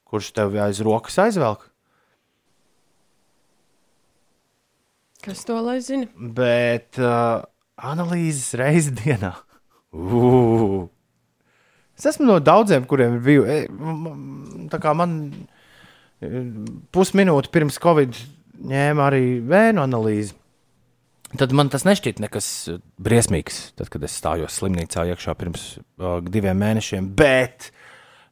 kurš 0.06 0.32
tev 0.32 0.56
aiz 0.58 0.80
rokas 0.82 1.20
aizvelk. 1.20 1.71
Kas 5.22 5.46
to 5.46 5.60
lai 5.62 5.78
zina? 5.86 6.10
Bet 6.18 6.98
uh, 7.02 7.44
analīzes 7.78 8.56
reizi 8.58 8.94
dienā. 8.98 9.36
Ugh. 9.94 10.90
Es 11.98 12.08
esmu 12.10 12.26
no 12.26 12.40
daudziem, 12.42 12.88
kuriem 12.90 13.20
ir 13.20 13.26
bijusi. 13.26 13.58
Tā 14.72 14.80
kā 14.82 14.94
man 14.98 15.12
e, 15.30 16.30
pusminūte 16.96 17.52
pirms 17.54 17.78
Covid 17.84 18.18
ņēma 18.72 19.10
arī 19.12 19.26
vēnu 19.46 19.84
analīzi. 19.84 20.34
Tad 21.38 21.54
man 21.56 21.70
tas 21.72 21.86
nešķiet 21.88 22.24
nekas 22.24 22.48
briesmīgs, 23.00 23.62
tad, 23.78 23.92
kad 23.94 24.04
es 24.04 24.18
stājos 24.18 24.58
slimnīcā 24.58 25.06
iekšā 25.14 25.38
pirms 25.40 25.68
uh, 25.78 26.18
diviem 26.26 26.58
mēnešiem. 26.60 27.14
Bet 27.22 27.70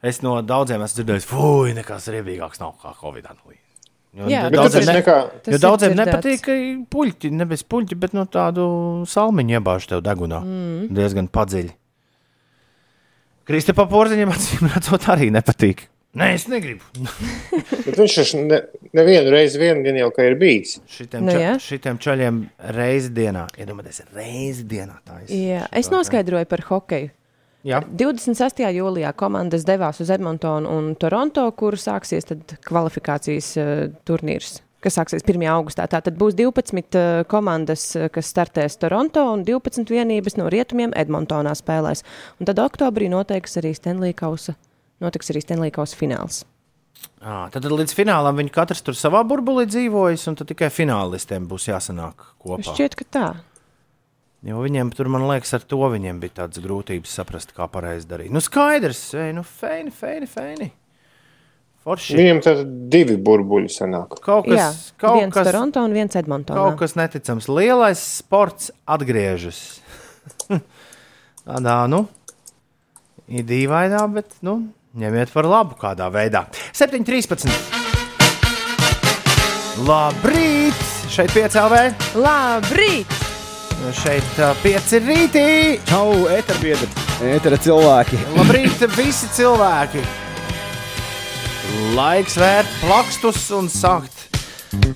es 0.02 0.24
no 0.26 0.40
daudziem 0.44 0.84
esmu 0.84 1.04
dzirdējis, 1.04 1.30
fuck, 1.30 1.70
nekas 1.78 2.10
riebīgāks 2.12 2.60
nav 2.60 2.76
kā 2.82 2.92
Covid 3.00 3.30
analīze. 3.30 3.69
Jo 4.18 4.26
Jā, 4.26 4.48
Bet 4.50 4.58
daudziem, 4.58 4.86
ne, 4.88 4.94
nekā, 4.98 5.16
jo 5.54 5.58
daudziem 5.62 5.94
nepatīk, 5.94 6.40
ka 6.42 6.54
puļķi, 6.90 7.30
nevis 7.38 7.62
puļķi, 7.70 7.98
bet 8.02 8.16
no 8.18 8.24
tādu 8.26 8.64
salmiņu 9.10 9.60
iebāž 9.60 9.86
tev 9.92 10.02
degunā. 10.06 10.40
Mm. 10.42 10.88
Diezgan 10.98 11.30
padziļi. 11.30 11.76
Kristapam 13.50 13.90
Porziņam 13.90 14.34
acīm 14.34 14.70
redzot, 14.74 15.06
arī 15.14 15.30
nepatīk. 15.34 15.86
Nē, 16.18 16.32
es 16.34 16.48
negribu. 16.50 16.82
bet 17.86 17.94
viņš 18.02 18.16
taču 18.18 18.42
ne, 18.48 18.64
nevienu 18.98 19.30
reizi 19.30 19.62
vien 19.62 19.84
gan 19.86 19.98
jau 20.02 20.10
ka 20.16 20.26
ir 20.26 20.40
bijis. 20.42 20.80
Šitiem, 20.90 21.28
Nu, 21.28 21.36
ča, 21.38 21.54
šitiem 21.62 22.02
čaļiem 22.02 22.42
reizi 22.80 23.14
dienā. 23.14 23.46
Iedomājieties, 23.62 24.08
reizi 24.18 24.66
dienā. 24.70 24.98
Tā 25.06 25.22
ir. 25.22 25.36
Jā, 25.38 25.64
es 25.78 25.94
noskaidroju 25.94 26.50
par 26.50 26.66
hokeju. 26.72 27.12
Jā, 27.68 27.82
26. 27.84 28.62
jūlijā 28.72 29.12
komandas 29.20 29.66
devās 29.68 30.00
uz 30.00 30.10
Edmontonu 30.14 30.70
un 30.72 30.94
Toronto, 31.00 31.44
kur 31.60 31.76
sāksies 31.76 32.30
tad 32.30 32.54
kvalifikācijas 32.68 33.50
uh, 33.60 33.72
turnīrs. 34.08 34.62
Kas 34.80 34.96
sāksies 34.96 35.26
1. 35.28 35.44
augustā. 35.52 35.84
Tātad 35.92 36.16
būs 36.20 36.38
12 36.40 36.96
uh, 36.96 37.26
komandas, 37.28 37.84
uh, 38.00 38.08
kas 38.16 38.32
startēs 38.32 38.80
Toronto, 38.80 39.26
un 39.34 39.44
12 39.48 39.92
vienības 39.92 40.40
no 40.40 40.48
rietumiem 40.48 40.96
Edmontonā 40.96 41.52
spēlēs. 41.60 42.06
Un 42.40 42.48
tad 42.48 42.64
oktobrī 42.64 43.12
noteiks 43.12 43.60
arī 43.60 43.74
Stanley 43.76 44.16
Kausa, 44.16 44.56
notiks 45.04 45.34
arī 45.34 45.44
Stanley 45.44 45.76
Kausa 45.76 46.00
fināls. 46.00 46.46
à, 47.20 47.50
tad 47.52 47.68
līdz 47.68 47.92
finālam 47.96 48.40
viņi 48.40 48.56
katrs 48.56 48.82
tur 48.88 48.96
savā 48.96 49.26
burbulī 49.28 49.68
dzīvojas, 49.68 50.24
un 50.32 50.40
tad 50.40 50.48
tikai 50.48 50.72
finālistiem 50.72 51.44
būs 51.48 51.68
jāsanāk 51.68 52.24
kopā. 52.40 52.72
Šķiet, 52.72 52.96
ka 52.96 53.12
tā. 53.12 53.28
Jo 54.48 54.62
viņiem 54.64 54.94
tur, 54.96 55.10
man 55.12 55.26
liekas, 55.28 55.52
ar 55.58 55.64
to 55.68 55.82
viņiem 55.92 56.20
bija 56.22 56.38
tādas 56.44 56.62
grūtības 56.64 57.12
saprast, 57.20 57.52
kā 57.56 57.66
pareizi 57.72 58.08
darīt. 58.08 58.32
Nu, 58.32 58.40
skaidrs, 58.44 59.02
ej, 59.20 59.34
nu, 59.36 59.44
feini, 59.44 59.92
feini, 59.92 60.30
feini. 60.32 60.70
Forši. 61.84 62.16
Viņam 62.20 62.40
tad 62.44 62.62
divi 62.92 63.16
burbuļi 63.20 63.72
sanāk. 63.72 64.16
Kaut 64.24 64.48
Jā, 64.52 64.70
kas, 64.70 64.94
kaut 65.00 65.20
viens 65.20 65.36
kas, 65.36 65.48
Toronto 65.48 65.84
un 65.84 65.96
viens 65.96 66.16
Edmontonā. 66.20 66.60
kaut 66.60 66.80
kas 66.80 66.96
neticams. 67.00 67.48
Lielais 67.52 68.00
sports 68.20 68.72
atgriežas. 68.88 69.80
Tādā, 71.48 71.78
nu, 71.92 72.04
ir 73.32 73.48
dīvainā, 73.48 74.04
bet, 74.14 74.36
nu, 74.46 74.60
ņemiet 75.00 75.32
par 75.36 75.48
labu 75.50 75.80
kādā 75.80 76.08
veidā. 76.14 76.46
7.13. 76.76 77.48
Labrīt! 79.88 80.88
Šeit 81.10 81.32
piecēlē, 81.34 81.88
Labrīt! 82.20 83.29
Šeit 83.96 84.40
uh, 84.40 84.54
pieci 84.64 85.00
rītī. 85.04 85.48
Čau, 85.90 86.28
eterbiedri, 86.34 86.90
etera 87.32 87.60
cilvēki. 87.62 88.20
Labrīt, 88.38 88.86
visi 88.98 89.30
cilvēki! 89.38 90.04
Laiks 91.96 92.38
vērt 92.40 92.80
plakstus 92.82 93.44
un 93.56 93.70
sākt 93.72 94.20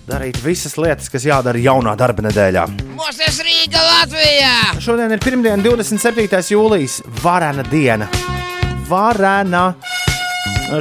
darīt 0.08 0.38
visas 0.44 0.76
lietas, 0.78 1.10
kas 1.10 1.26
jādara 1.26 1.62
jaunā 1.62 1.96
darba 2.00 2.26
nedēļā. 2.28 2.66
Mūsu 2.98 3.46
Rīga 3.46 3.82
Latvijā! 3.88 4.54
Šodien 4.84 5.14
ir 5.16 5.24
pirmdiena, 5.24 5.62
27. 5.64 6.28
jūlijas, 6.54 7.00
varena 7.24 7.66
diena. 7.70 8.10
Varena! 8.90 9.72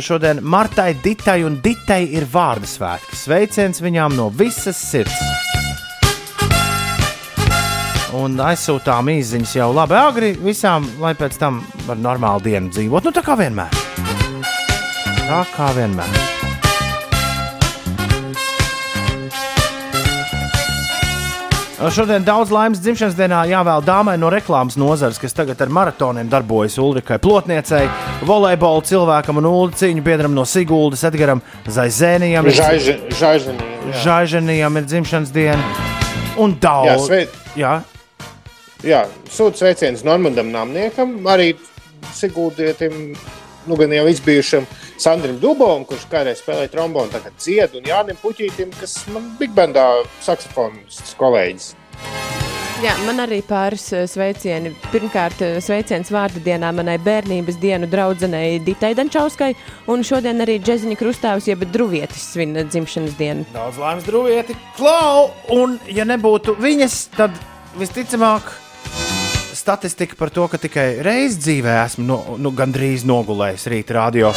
Šodien 0.01 0.41
Martai, 0.43 0.93
Ditai 1.05 1.43
un 1.45 1.61
Ditai 1.65 2.05
ir 2.17 2.27
vārdu 2.33 2.69
svētki. 2.69 3.19
Sveiciens 3.25 3.83
viņām 3.85 4.17
no 4.17 4.31
visas 4.33 4.81
sirds! 4.91 5.52
Un 8.13 8.37
aizsūtām 8.45 9.09
īsiņas 9.09 9.55
jau 9.57 9.71
labi 9.73 9.97
agri 9.97 10.33
visām, 10.37 10.85
lai 11.01 11.15
pēc 11.17 11.39
tam 11.41 11.63
var 11.87 11.97
normālu 11.97 12.45
dienu 12.45 12.69
dzīvot. 12.75 13.09
Nu, 13.09 13.13
tā 13.17 13.23
kā 13.25 13.39
vienmēr. 13.41 13.73
Tā 15.23 15.41
kā 15.55 15.71
vienmēr. 15.79 16.21
Šodien 21.93 22.23
daudz 22.23 22.53
laimes 22.55 22.79
dzimšanas 22.79 23.17
dienā 23.19 23.41
jāvēl 23.51 23.83
dāmai 23.83 24.15
no 24.21 24.29
reklāmas 24.31 24.77
nozares, 24.79 25.17
kas 25.19 25.35
tagad 25.35 25.59
ar 25.65 25.73
maratoniem 25.73 26.29
darbojas 26.31 26.77
Ulrikai 26.79 27.17
Plotniecei, 27.19 27.89
volejbola 28.29 28.85
cilvēkam 28.87 29.41
un 29.41 29.49
ulu 29.51 29.73
cīņu 29.81 30.05
biedram 30.07 30.37
no 30.37 30.45
Siguldas, 30.47 31.03
Edgaram 31.09 31.43
Zaizēnijam. 31.67 32.47
Žaiženijam 34.05 34.79
ir 34.79 34.87
dzimšanas 34.87 35.35
diena. 35.35 35.89
Un 36.39 36.55
Jā, 36.55 36.61
daudz. 36.69 37.09
sveit, 37.09 37.35
Jā, 37.59 37.81
jā 38.87 39.05
sūta 39.31 39.63
sveiciens 39.63 40.05
Normandam 40.07 40.53
Namniekam, 40.55 41.21
arī 41.31 41.53
Sigūdietim, 42.13 43.13
nu 43.71 43.77
gan 43.79 43.93
jau 43.95 44.09
izbijušam 44.11 44.67
Sandrim 44.99 45.39
Dubovam, 45.43 45.85
kurš 45.87 46.09
kādreiz 46.11 46.43
spēlēja 46.43 46.73
trombonu, 46.75 47.13
tagad 47.15 47.37
dzied, 47.39 47.79
un 47.79 47.87
Jānim 47.87 48.19
Puķītim, 48.23 48.75
kas 48.81 48.99
man 49.15 49.31
Big 49.39 49.55
Bandā 49.55 49.87
saksofonists 50.23 51.15
kolēģis. 51.21 51.73
Jā, 52.83 52.97
man 53.07 53.23
arī 53.23 53.37
pāris 53.47 53.85
eh, 53.95 54.09
sveicieni. 54.11 54.73
Pirmkārt, 54.91 55.39
eh, 55.47 55.61
sveiciens 55.63 56.09
vārdu 56.11 56.41
dienā 56.43 56.73
manai 56.75 56.97
bērnības 56.99 57.61
dienu 57.63 57.87
draudzenei 57.87 58.57
Ditai 58.67 58.91
Dančauskai, 58.99 59.53
un 59.93 60.03
šodien 60.03 60.43
arī 60.43 60.57
Džeziņa 60.59 60.99
Krustāvs, 60.99 61.47
jeb 61.47 61.63
Druvietis 61.71 62.33
svin 62.33 62.59
dzimšanas 62.59 63.15
dienu. 63.21 63.47
daudz 63.55 63.79
laimes 63.79 64.09
drūvieti. 64.09 64.59
Klau! 64.75 65.31
Un, 65.55 65.79
ja 65.87 66.03
nebūtu 66.11 66.57
viņas, 66.59 66.99
tad 67.15 67.39
visticamāk. 67.79 68.51
Statistika 69.63 70.17
par 70.19 70.31
to, 70.35 70.49
ka 70.51 70.59
tikai 70.59 70.97
reizi 71.07 71.37
dzīvē 71.39 71.75
esmu 71.85 72.03
no, 72.03 72.17
nu, 72.43 72.51
gandrīz 72.51 73.05
nogulējis 73.07 73.67
rīta 73.71 73.95
radio, 73.95 74.33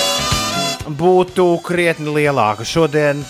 būtu 1.00 1.46
krietni 1.66 2.12
lielāka. 2.14 2.62
Šodien 2.62 3.24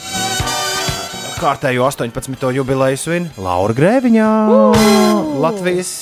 kārtējo 1.40 1.86
18. 1.88 2.50
jubileju 2.58 3.00
svin 3.00 3.30
Laura 3.40 3.72
Grēviņā, 3.78 4.28
Latvijas 5.40 5.94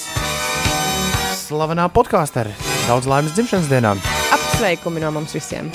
slavenā 1.44 1.86
podkāstere. 1.94 2.56
Daudz 2.88 3.06
laimes 3.12 3.38
dzimšanas 3.38 3.70
dienā! 3.70 3.94
Apsveikumi 4.34 5.04
no 5.04 5.14
mums 5.14 5.38
visiem! 5.38 5.70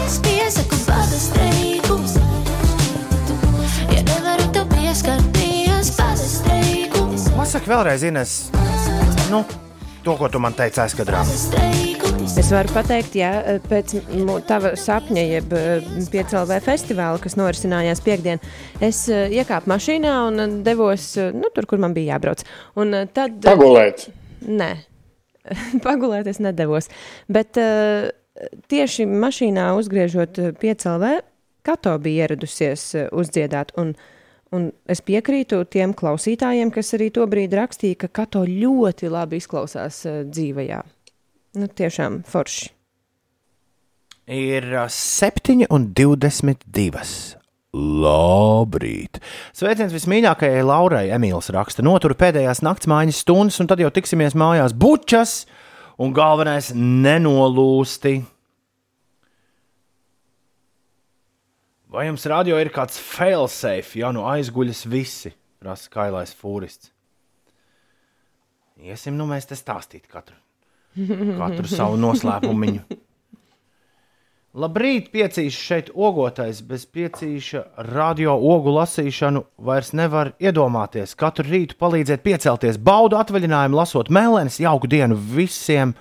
Es 0.00 0.18
piesaku 0.26 0.80
bada 0.88 1.20
streikus. 1.28 2.16
Ja 3.94 4.02
nevaru 4.10 4.50
tev 4.58 4.66
pieskarties, 4.74 5.94
bada 6.02 6.26
streikus. 6.34 7.30
Pasaki 7.38 7.70
vēlreiz, 7.70 8.08
Ines, 8.10 8.36
nu, 9.32 9.44
to, 10.04 10.16
ko 10.18 10.28
tu 10.28 10.40
man 10.42 10.52
teici 10.56 10.80
aizkadrā. 10.82 11.22
Es 12.38 12.50
varu 12.52 12.72
pateikt, 12.74 13.14
ja 13.16 13.30
pēc 13.64 13.94
tava 14.48 14.74
sapņa, 14.78 15.22
jeb 15.38 15.54
piecēlē 16.12 16.58
festivāla, 16.64 17.20
kas 17.22 17.38
norisinājās 17.40 18.02
piekdien, 18.04 18.42
es 18.84 19.06
eh, 19.08 19.32
iekāpu 19.40 19.72
mašīnā 19.72 20.12
un 20.28 20.44
eh, 20.44 20.54
devos 20.66 21.06
eh, 21.16 21.32
nu, 21.34 21.48
tur, 21.54 21.66
kur 21.70 21.80
man 21.82 21.96
bija 21.96 22.16
jābrauc. 22.16 22.44
Un 22.82 22.92
eh, 22.98 23.08
tad. 23.14 23.40
Pagulēt. 23.46 24.06
Nē, 24.44 24.70
pagulēt 25.86 26.28
es 26.30 26.42
nedavos. 26.42 26.90
Bet 27.32 27.58
uh, 27.60 28.10
tieši 28.72 29.06
mašīnā 29.08 29.70
uzgriežot 29.80 30.42
piecēlē, 30.60 31.20
Kato 31.62 31.94
bija 32.02 32.26
ieradusies 32.26 32.88
uh, 32.98 33.08
uzdziedāt. 33.14 33.72
Un, 33.80 33.94
un 34.56 34.62
es 34.90 35.00
piekrītu 35.04 35.64
tiem 35.72 35.92
klausītājiem, 35.96 36.70
kas 36.74 36.94
arī 36.98 37.08
to 37.14 37.22
brīdi 37.30 37.56
rakstīja, 37.58 37.96
ka 38.04 38.08
Kato 38.22 38.42
ļoti 38.48 39.04
labi 39.12 39.34
izklausās 39.42 39.96
uh, 40.06 40.12
dzīvajā. 40.28 40.80
Nu, 41.60 41.66
tiešām 41.68 42.12
forši. 42.28 42.66
Ir 44.32 44.64
ā, 44.78 44.86
7,22. 44.88 47.36
Labrīt! 47.72 49.18
Sveiciens 49.56 49.94
vismīļākajai 49.96 50.64
Laurai 50.64 51.06
Emīls 51.16 51.48
raksta. 51.52 51.82
Noturu 51.84 52.14
pēdējās 52.20 52.60
nakts 52.64 52.86
mājas 52.90 53.20
stundas, 53.24 53.60
un 53.64 53.68
tad 53.70 53.78
jau 53.80 53.90
tiksimies 53.92 54.34
mājās 54.36 54.72
bučas, 54.76 55.46
un 55.96 56.12
galvenais- 56.12 56.72
nenolūsti. 57.06 58.14
Vai 61.92 62.06
jums 62.06 62.22
radio 62.24 62.56
ir 62.56 62.70
kāds 62.72 62.96
failsafe, 62.96 63.98
ja 64.00 64.08
nu 64.16 64.22
aizguļas 64.24 64.86
visi? 64.88 65.34
Prasa 65.60 65.90
kailais 65.92 66.30
fūrists. 66.32 66.88
Iesim, 68.80 69.18
nu 69.18 69.26
mēs 69.28 69.44
te 69.50 69.58
stāstīt 69.58 70.06
katru, 70.08 70.38
katru 70.96 71.68
savu 71.68 71.98
noslēpumu. 72.00 72.78
Labrīt, 74.62 75.10
piecīši 75.12 75.60
šeit 75.66 75.90
ogotais. 75.92 76.62
Bez 76.64 76.86
piecīša 76.88 77.62
radio 77.92 78.38
ogu 78.40 78.72
lasīšanu 78.72 79.44
vairs 79.68 79.92
nevar 79.92 80.32
iedomāties. 80.40 81.12
Katru 81.16 81.44
rītu 81.48 81.76
palīdziet 81.80 82.24
piecelties, 82.24 82.80
baudu 82.80 83.20
atvaļinājumu, 83.20 83.76
lasot 83.76 84.08
mēlēnes, 84.12 84.62
jauku 84.64 84.88
dienu 84.88 85.20
visiem. 85.36 85.92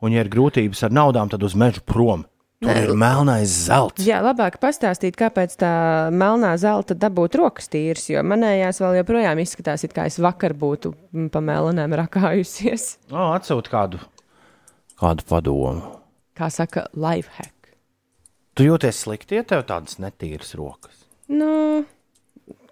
Un, 0.00 0.16
ja 0.16 0.24
ir 0.24 0.32
grūtības 0.32 0.84
ar 0.88 0.96
naudām, 0.96 1.28
tad 1.32 1.44
uz 1.44 1.52
mežu 1.56 1.84
prom. 1.84 2.24
Tur 2.66 2.80
ir 2.82 2.92
melnais 2.98 3.52
zelts. 3.66 4.02
Jā, 4.06 4.18
labāk 4.24 4.58
pastāstīt, 4.62 5.14
kāpēc 5.18 5.54
tā 5.60 5.70
melnā 6.14 6.52
zelta 6.58 6.96
dabūt 6.98 7.38
rokas 7.38 7.70
tīras, 7.70 8.08
jo 8.10 8.22
manējās 8.26 8.80
vēl 8.82 8.98
joprojām 9.00 9.40
izskatās, 9.42 9.84
it 9.86 9.94
kā 9.94 10.08
es 10.10 10.18
vakar 10.22 10.56
būtu 10.58 10.92
pa 11.32 11.42
melnēm 11.44 11.94
rakājusies. 12.02 12.88
O, 13.12 13.28
atsūt 13.36 13.70
kādu, 13.70 14.02
kādu 14.98 15.26
padomu. 15.30 15.94
Kā 16.36 16.50
saka, 16.52 16.88
life 16.98 17.30
hack. 17.38 17.70
Tu 18.58 18.66
jūties 18.66 19.04
slikti, 19.06 19.38
ja 19.38 19.46
tev 19.46 19.62
tādas 19.68 20.00
netīras 20.02 20.54
rokas. 20.58 21.06
Nu, 21.30 21.84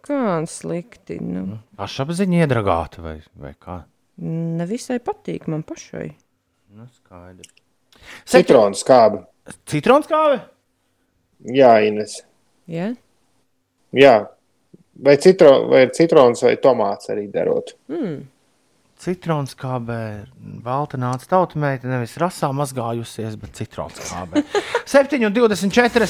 kā 0.05 0.41
slikti. 0.51 1.21
Nu, 1.23 1.61
Pašapziņa 1.79 2.45
iedragāta 2.45 3.05
vai, 3.05 3.19
vai 3.39 3.55
kā? 3.55 3.85
nevisai 4.19 5.01
patīk 5.03 5.49
man 5.51 5.65
pašai. 5.67 6.09
Nu, 6.75 6.87
skaidrs. 6.99 7.51
Citronu 8.29 8.77
skābi. 8.79 9.23
Citrons 9.69 10.07
kāve? 10.09 10.39
Jā, 11.53 11.75
Ines. 11.85 12.23
Ja? 12.71 12.93
Jā. 13.93 14.15
Vai, 15.05 15.17
citro, 15.21 15.67
vai 15.69 15.89
citrons 15.93 16.45
vai 16.47 16.55
tomāts 16.63 17.11
arī 17.13 17.27
darot? 17.33 17.75
Mm. 17.91 18.23
Citrons 19.05 19.57
kābē, 19.59 20.25
balta 20.65 20.97
nāca 20.97 21.27
tautsmeita, 21.29 21.91
nevis 21.91 22.15
rasā 22.23 22.49
mazgājusies, 22.57 23.35
bet 23.41 23.59
citrons 23.59 23.99
kābē. 24.07 24.45
7,24. 24.95 26.09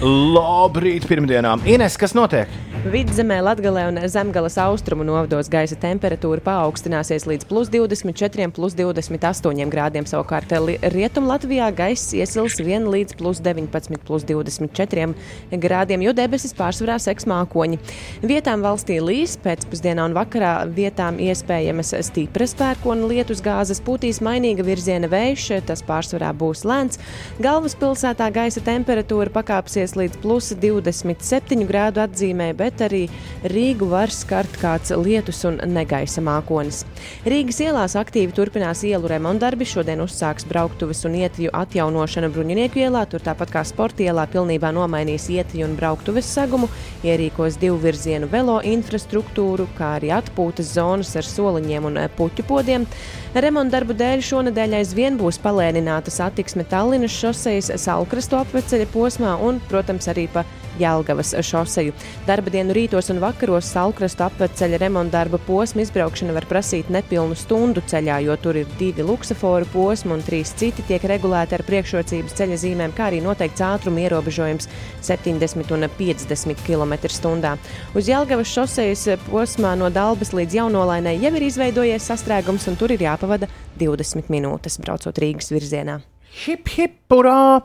Labrīt, 0.00 1.06
pirmdienām. 1.08 1.64
Ines, 1.68 1.96
kas 2.00 2.16
notiek? 2.16 2.50
Vidzemē, 2.80 3.42
Latvijā 3.44 3.90
un 3.90 3.98
Zemgales 4.08 4.54
austrumu 4.56 5.04
novados 5.04 5.50
gaisa 5.52 5.76
temperatūra 5.76 6.40
paaugstināsies 6.40 7.26
līdz 7.28 7.44
plus 7.50 7.68
24, 7.68 8.46
plus 8.56 8.72
28 8.72 9.66
grādiem. 9.68 10.06
Savukārt 10.08 10.48
Rietumē 10.94 11.28
Latvijā 11.28 11.66
gaisa 11.76 12.16
iesils 12.16 12.56
1 12.56 12.88
līdz 12.88 13.18
plus 13.20 13.42
19, 13.44 14.00
plus 14.08 14.24
24 14.24 15.12
grādiem, 15.60 16.04
jo 16.06 16.14
debesis 16.16 16.56
pārsvarā 16.56 16.96
seks 17.04 17.28
mākoņi. 17.28 17.76
Vietām 18.24 18.64
valstī 18.64 18.96
līs, 19.04 19.36
pēcpusdienā 19.44 20.08
un 20.08 20.16
vakarā 20.16 20.54
vietām 20.72 21.20
iespējamas 21.20 21.92
stipras 22.08 22.56
pērkona 22.56 23.12
lietus 23.12 23.44
gāzes, 23.44 23.84
pūtīs 23.84 24.22
mainīga 24.24 24.64
virziena 24.64 25.12
vējš, 25.12 25.50
tas 25.68 25.84
pārsvarā 25.84 26.32
būs 26.32 26.64
lēns. 26.64 26.96
Galvaspilsētā 27.44 28.32
gaisa 28.40 28.64
temperatūra 28.64 29.28
pakāpsies 29.36 29.98
līdz 30.00 30.24
plus 30.24 30.54
27 30.56 31.68
grādu 31.68 32.06
atzīmē, 32.08 32.50
bet 32.70 32.86
arī 32.86 33.02
Rīgu 33.50 33.88
var 33.90 34.12
skart 34.14 34.54
kāds 34.60 34.92
lietus 34.94 35.42
un 35.48 35.58
negaisa 35.70 36.22
mākonis. 36.24 36.84
Rīgas 37.28 37.60
ielās 37.64 37.96
aktīvi 37.98 38.34
turpinās 38.36 38.84
ielu 38.86 39.10
remontdarbi. 39.10 39.66
Šodien 39.68 40.02
uzsāks 40.04 40.46
brauktuves 40.48 41.02
un 41.08 41.18
ietvju 41.20 41.52
atjaunošana 41.56 42.30
Bruņinieku 42.32 42.84
ielā. 42.84 43.04
Tur 43.10 43.24
tāpat 43.24 43.54
kā 43.54 43.64
sporta 43.66 44.04
ielā 44.06 44.26
pilnībā 44.30 44.72
nomainīs 44.76 45.28
ietvju 45.32 45.66
un 45.66 45.76
brauktuves 45.78 46.28
segumu, 46.30 46.70
ierīkos 47.06 47.58
divu 47.60 47.80
virzienu 47.82 48.30
velo 48.30 48.60
infrastruktūru, 48.66 49.68
kā 49.78 49.96
arī 49.98 50.12
atpūtas 50.14 50.74
zonas 50.76 51.14
ar 51.18 51.26
soliņiem 51.26 51.90
un 51.90 52.00
puķu 52.16 52.46
podiem. 52.48 52.86
Remontdarbu 53.30 53.94
dēļ 53.94 54.24
šonadēļ 54.26 54.72
aizvien 54.80 55.14
būs 55.14 55.36
palēnināta 55.38 56.10
satiksme 56.10 56.64
Tallinas 56.66 57.14
šosejas 57.14 57.68
Salkrastu 57.78 58.40
apveceļa 58.40 58.88
posmā 58.90 59.36
un, 59.46 59.60
protams, 59.70 60.08
arī 60.10 60.24
pa 60.32 60.42
Jelgavas 60.80 61.34
šoseju. 61.44 61.92
Darba 62.26 62.50
dienu 62.50 62.74
rītos 62.74 63.10
un 63.12 63.20
vakaros 63.22 63.68
Salkrastu 63.70 64.24
apveceļa 64.26 64.80
remontdarba 64.82 65.38
posma 65.46 65.84
izbraukšana 65.84 66.34
var 66.36 66.46
prasīt 66.50 66.90
nepilnu 66.90 67.36
stundu 67.38 67.82
ceļā, 67.90 68.20
jo 68.24 68.36
tur 68.40 68.58
ir 68.60 68.70
divi 68.80 69.04
luksaforu 69.06 69.68
posmi 69.70 70.14
un 70.16 70.24
trīs 70.26 70.50
citi 70.58 70.82
tiek 70.88 71.04
regulēti 71.12 71.58
ar 71.58 71.64
priekšrocības 71.68 72.36
ceļa 72.38 72.58
zīmēm, 72.64 72.94
kā 72.96 73.10
arī 73.10 73.20
noteikts 73.24 73.62
ātruma 73.66 74.02
ierobežojums 74.06 74.70
70 75.06 75.74
un 75.76 75.88
50 75.98 76.64
km/h. 76.66 77.54
Uz 77.94 78.10
Jelgavas 78.10 78.50
šosejas 78.50 79.06
posmā 79.28 79.76
no 79.78 79.90
Dalbas 79.92 80.34
līdz 80.36 80.60
Jaunolainai 80.62 81.18
jau 81.20 81.34
ir 81.36 81.48
izveidojies 81.50 82.10
sastrēgums, 82.10 82.66
un 82.70 82.78
tur 82.80 82.94
ir 82.94 83.04
jāpavada 83.20 83.50
20 83.80 84.30
minūtes 84.32 84.80
braucot 84.80 85.18
Rīgas 85.20 85.52
virzienā. 85.52 86.00
Hip, 86.44 86.68
hip, 86.76 87.10
urā! 87.10 87.58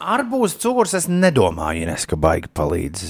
Arbūs 0.00 0.54
cukurs 0.62 0.94
es 0.96 1.10
nedomāju, 1.12 1.82
Ines, 1.84 2.06
ka 2.08 2.16
baigi 2.16 2.48
palīdz 2.56 3.02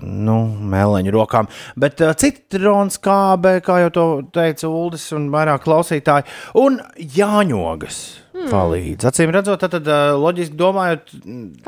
nu, 0.00 0.38
mēleņu 0.72 1.12
rokām. 1.12 1.50
Bet 1.76 2.00
uh, 2.00 2.14
citrons 2.16 2.96
kābe, 3.04 3.58
kā 3.60 3.82
jau 3.84 3.92
to 3.92 4.06
teica 4.32 4.72
Uldis 4.72 5.04
un 5.12 5.28
vairāk 5.34 5.66
klausītāji, 5.68 6.24
un 6.56 6.80
jāņogas 6.96 8.00
hmm. 8.32 8.48
palīdz. 8.48 9.10
Acīm 9.12 9.36
redzot, 9.36 9.60
tad, 9.60 9.76
tad 9.76 9.92
uh, 9.92 10.16
loģiski 10.24 10.56
domājot, 10.56 11.16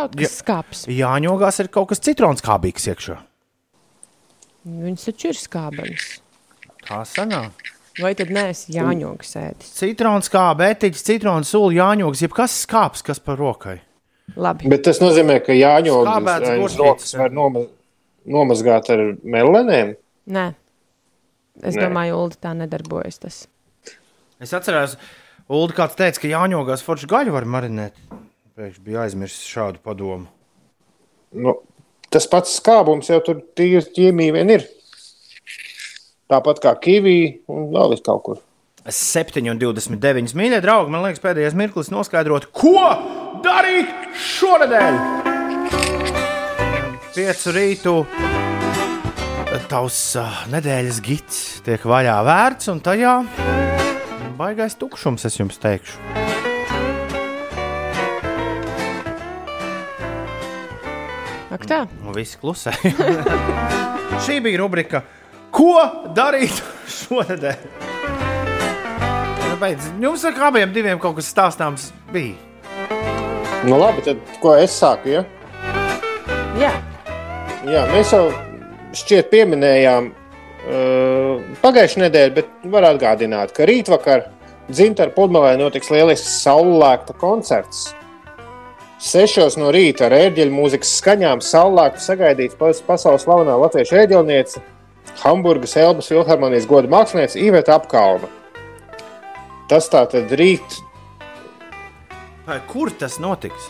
Kaut 0.00 0.16
kas 0.16 0.40
skāps. 0.40 0.86
jāņogās 0.88 1.60
ir 1.60 1.74
kaut 1.76 1.92
kas 1.92 2.00
citrons 2.08 2.40
kābīgs 2.40 2.88
iekšā. 2.88 3.20
Viņas 4.64 5.10
taču 5.12 5.34
ir 5.34 5.44
skābenes. 5.44 6.14
Tā 6.88 7.04
sanāk. 7.04 7.76
Vai 7.98 8.12
tad 8.18 8.30
neesi 8.34 8.72
jāņogas 8.76 9.32
ēdis? 9.40 9.70
Citrons 9.78 10.30
kābe, 10.30 10.68
etiķis, 10.74 11.04
citrons 11.08 11.50
sula, 11.50 11.72
jāņogas, 11.74 12.22
jebkas 12.22 12.54
skāps, 12.64 13.02
kas 13.06 13.18
par 13.22 13.38
rokai. 13.40 13.78
Labi. 14.38 14.68
Bet 14.70 14.84
tas 14.86 15.00
nozīmē, 15.02 15.40
ka 15.44 15.56
jāņogas 15.56 16.08
Skābēts 16.12 16.50
aiz 16.52 16.60
gurķis. 16.62 16.78
rokas 16.82 17.14
var 17.18 17.34
noma, 17.34 17.64
nomazgāt 18.28 18.90
ar 18.94 19.04
melenēm. 19.24 19.94
Nē. 20.28 20.46
Es 21.64 21.74
Nē. 21.74 21.88
domāju, 21.88 22.18
Ulu, 22.22 22.36
tā 22.38 22.52
nedarbojas. 22.54 23.18
Tas. 23.24 23.38
Es 24.38 24.52
atceros, 24.54 24.94
Ulu, 25.48 25.72
kāds 25.74 25.96
teica, 25.98 26.20
ka 26.22 26.30
jāņogās 26.30 26.84
forši 26.86 27.08
gaļu 27.10 27.34
var 27.34 27.48
marinēt. 27.48 27.96
Pēkšņi 28.58 28.84
bija 28.84 29.06
aizmirsis 29.06 29.48
šādu 29.48 29.80
padomu. 29.82 30.28
Nu, 31.34 31.56
tas 32.12 32.28
pats 32.30 32.54
skābums 32.60 33.08
jau 33.10 33.18
tur 33.24 33.40
tīri 33.58 33.82
ķīmija 33.96 34.36
vien 34.38 34.54
ir. 34.54 34.68
Tāpat 36.28 36.60
kā 36.60 36.74
kivī 36.76 37.18
un 37.48 37.70
vēl 37.72 37.94
vis 37.94 38.04
kaut 38.04 38.22
kur. 38.26 38.40
7,29 38.88 40.34
mīļie 40.36 40.60
draugi. 40.64 40.92
Man 40.92 41.04
liekas, 41.04 41.22
pēdējais 41.24 41.56
mirklis 41.56 41.88
noskaidrot, 41.92 42.50
ko 42.52 42.84
darīt 43.44 43.88
šonadēļ. 44.36 44.98
Piecu 47.16 47.54
rītu 47.56 47.94
tavs 49.68 49.98
uh, 50.20 50.44
nedēļas 50.52 51.00
gids 51.04 51.38
tiek 51.66 51.82
vaļā 51.88 52.20
vērts, 52.24 52.68
un 52.72 52.80
tajā 52.84 53.16
baigais 54.38 54.76
tukšums, 54.78 55.24
es 55.26 55.34
jums 55.40 55.58
teikšu. 55.58 55.98
Ak, 61.56 61.64
tā. 61.66 61.80
Un 62.04 62.14
viss 62.14 62.38
klusē. 62.38 62.76
Šī 64.24 64.38
bija 64.44 64.60
rubrika, 64.60 65.02
ko 65.54 65.74
darīt 66.16 66.60
šonadēļ. 66.98 67.64
Nu, 69.48 69.54
beidz, 69.60 69.88
Jums 70.02 70.24
ar 70.28 70.44
abiem 70.50 70.74
diviem 70.74 71.00
kaut 71.02 71.16
kas 71.18 71.30
stāstāms 71.32 71.90
bija. 72.12 72.36
Nu, 73.66 73.78
labi, 73.80 74.04
tad 74.06 74.20
ko 74.42 74.54
es 74.58 74.76
sāku? 74.78 75.10
Ja? 75.16 75.24
Jā, 76.58 76.70
Jā, 77.68 77.82
mēs 77.90 78.12
jau 78.14 78.28
šķiet 78.96 79.26
pieminējām 79.32 80.06
uh, 80.08 81.40
pagājušajā 81.60 82.04
nedēļā, 82.06 82.30
bet 82.38 82.52
var 82.72 82.86
atgādināt, 82.92 83.52
ka 83.56 83.66
rītvakar 83.68 84.28
Zintra 84.72 85.08
pludmalē 85.12 85.54
notiks 85.56 85.88
lielisks 85.92 86.38
saulēkta 86.44 87.14
koncerts. 87.20 87.90
Sešos 89.00 89.56
no 89.60 89.70
rīta 89.74 90.06
ar 90.06 90.14
ērģeļu 90.16 90.52
mūzikas 90.52 90.90
skaņām 91.00 91.40
saulēktu 91.44 92.02
sagaidīts 92.04 92.56
pas- 92.60 92.82
pasaules 92.84 93.24
slavenā 93.24 93.54
latviešu 93.62 93.96
ērģelniece, 94.02 94.62
Hamburgas 95.22 95.76
Elbas 95.76 96.10
Filharmonijas 96.12 96.68
goda 96.70 96.90
māksliniece 96.92 97.40
Iveta 97.42 97.74
Apkalna. 97.78 98.30
Tas 99.68 99.90
tā 99.92 100.04
tad 100.08 100.30
rīt 100.38 100.78
Vai 102.48 102.62
Kur 102.70 102.88
tas 102.96 103.18
notiks? 103.20 103.66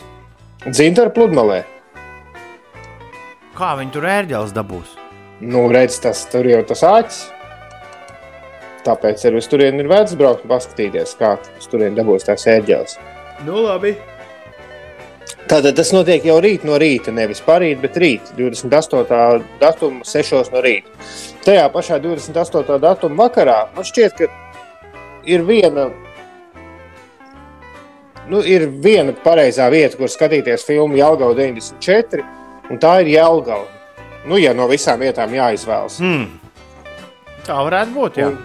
Zintra 0.71 1.09
pludmalē. 1.11 1.63
Kā 3.57 3.73
viņi 3.75 3.91
tur 3.91 4.05
ērģeles 4.07 4.53
dabūs? 4.55 4.93
Nu, 5.43 5.65
redz, 5.71 5.97
tas 6.03 6.21
tur 6.31 6.47
jau 6.47 6.61
tas 6.67 6.85
āķis. 6.87 7.19
Tāpēc 8.85 9.25
arī 9.27 9.41
uz 9.41 9.49
turieni 9.51 9.83
ir 9.83 9.91
vērts 9.91 10.15
braukt 10.19 10.45
un 10.45 10.53
paskatīties, 10.53 11.17
kā 11.19 11.33
turieni 11.67 11.99
dabūs 11.99 12.27
tās 12.29 12.47
ērģeles. 12.47 12.95
Nu, 13.47 13.59
labi. 13.65 13.97
Tātad 15.49 15.73
tas 15.79 15.89
notiek 15.95 16.25
jau 16.29 16.35
rīt 16.43 16.61
no 16.67 16.75
rīta, 16.77 17.09
nevis 17.09 17.39
parīt, 17.41 17.79
bet 17.81 17.95
rīt, 17.97 18.27
28. 18.37 19.39
datuma, 19.57 20.05
6. 20.05 20.51
no 20.53 20.61
rīta. 20.61 20.93
Tajā 21.41 21.63
pašā 21.73 21.97
28. 22.03 22.77
datuma 22.83 23.25
vakarā 23.25 23.63
man 23.73 23.87
šķiet, 23.87 24.19
ka 24.19 24.29
ir 25.25 25.41
viena 25.47 25.87
nu, 28.29 28.43
ir 28.45 28.67
viena 28.69 29.15
pareizā 29.25 29.71
vieta, 29.73 29.97
kur 29.97 30.11
skatīties 30.11 30.67
filmu 30.67 30.99
Jālgava 30.99 31.33
94, 31.33 32.25
un 32.69 32.81
tā 32.81 32.99
ir 33.01 33.15
Jālgava. 33.15 33.65
Nu, 34.29 34.37
ja 34.37 34.53
no 34.53 34.69
visām 34.69 35.01
vietām 35.01 35.33
jāizvēlas. 35.33 35.97
Hmm. 36.03 36.27
Tā 37.47 37.57
varētu 37.65 37.95
būt. 37.95 38.21
Jā. 38.21 38.29
Un, 38.29 38.39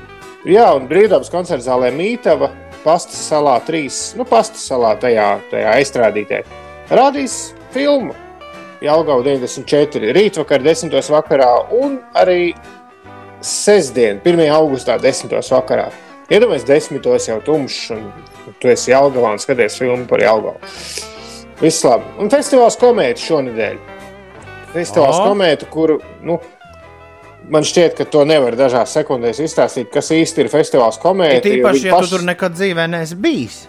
jā, 0.49 0.67
un 0.73 0.89
brīvdabas 0.89 1.29
koncerta 1.29 1.69
zālē 1.69 1.93
Mītava, 1.93 2.55
Pastas 2.85 3.21
salā 3.29 3.59
3, 3.65 4.15
nu, 4.17 4.25
Pastas 4.29 4.65
salā 4.71 4.97
tajā, 5.01 5.35
tajā 5.53 5.81
aizstrādītē. 5.81 6.45
Rādīs 6.93 7.55
filmu 7.73 8.15
Jālgava 8.85 9.25
94, 9.25 10.11
rītvakar 10.13 10.61
10. 10.65 10.93
vakarā 11.15 11.51
un 11.73 11.97
arī 12.21 12.53
sestdien, 13.45 14.21
1. 14.25 14.43
augustā 14.53 14.99
10. 15.01 15.33
vakarā. 15.33 15.87
Iedomājieties, 16.33 16.67
desmitos 16.69 17.29
jau 17.29 17.39
tumšs, 17.45 17.91
un 17.93 18.05
tu 18.61 18.69
esi 18.73 18.93
Jālgavā 18.93 19.35
un 19.37 19.41
skaties 19.41 19.77
filmu 19.81 20.07
par 20.09 20.21
Jālgavu. 20.25 20.61
Viss 21.61 21.85
labi. 21.85 22.05
Un 22.21 22.33
festivāls 22.33 22.77
komēta 22.81 23.21
šonadēļ. 23.25 23.81
Festivāls 24.75 25.21
O. 25.21 25.27
komēta, 25.31 25.69
kuru, 25.71 25.99
nu, 26.27 26.39
man 27.53 27.65
šķiet, 27.65 27.97
ka 27.97 28.09
to 28.11 28.25
nevar 28.29 28.57
dažās 28.59 28.93
sekundēs 28.97 29.41
izstāstīt, 29.45 29.93
kas 29.93 30.11
īsti 30.13 30.45
ir 30.45 30.53
festivāls 30.53 31.01
komēta. 31.01 31.45
Ir 31.45 31.61
jo 31.61 31.61
īpaši, 31.63 31.85
viņi 31.85 31.93
ja 31.93 31.93
tu 31.95 32.01
paši- 32.03 32.17
tur 32.17 32.27
nekad 32.29 32.57
dzīvē 32.59 32.89
neesi 32.91 33.21
bijis. 33.21 33.61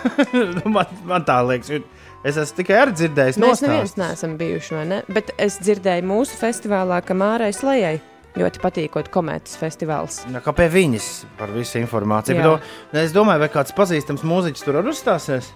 man, 0.76 0.96
man 1.08 1.24
tā 1.28 1.38
liekas, 1.46 1.70
jo 1.72 1.84
es 2.26 2.36
esmu 2.42 2.58
tikai 2.62 2.76
ar 2.82 2.92
dzirdējis 2.96 3.38
Mēs 3.42 3.62
neviens 3.62 3.94
nostāstus. 3.94 4.00
neesam 4.02 4.36
bijuši, 4.40 4.82
ne? 4.90 5.02
Bet 5.08 5.32
es 5.38 5.58
dzirdēju 5.62 6.06
mūsu 6.10 6.36
festivālā, 6.40 6.98
ka 7.06 7.14
Mārai 7.14 7.52
Slējai 7.54 8.00
ļoti 8.36 8.60
patīkot 8.60 9.08
komētas 9.14 9.54
festivāls. 9.56 10.18
Jā, 10.28 10.42
Kā 10.44 10.52
pie 10.58 10.66
viņas 10.68 11.06
par 11.38 11.48
visu 11.54 11.78
informāciju. 11.80 12.36
Bet, 12.36 12.44
to- 12.92 12.98
es 13.00 13.14
domāju, 13.16 13.40
vai 13.46 13.48
kāds 13.48 13.72
pazīstams 13.72 14.26
mūziķis 14.26 14.64
tur 14.66 14.82
arī 14.82 14.92
uzstāsies. 14.92 15.48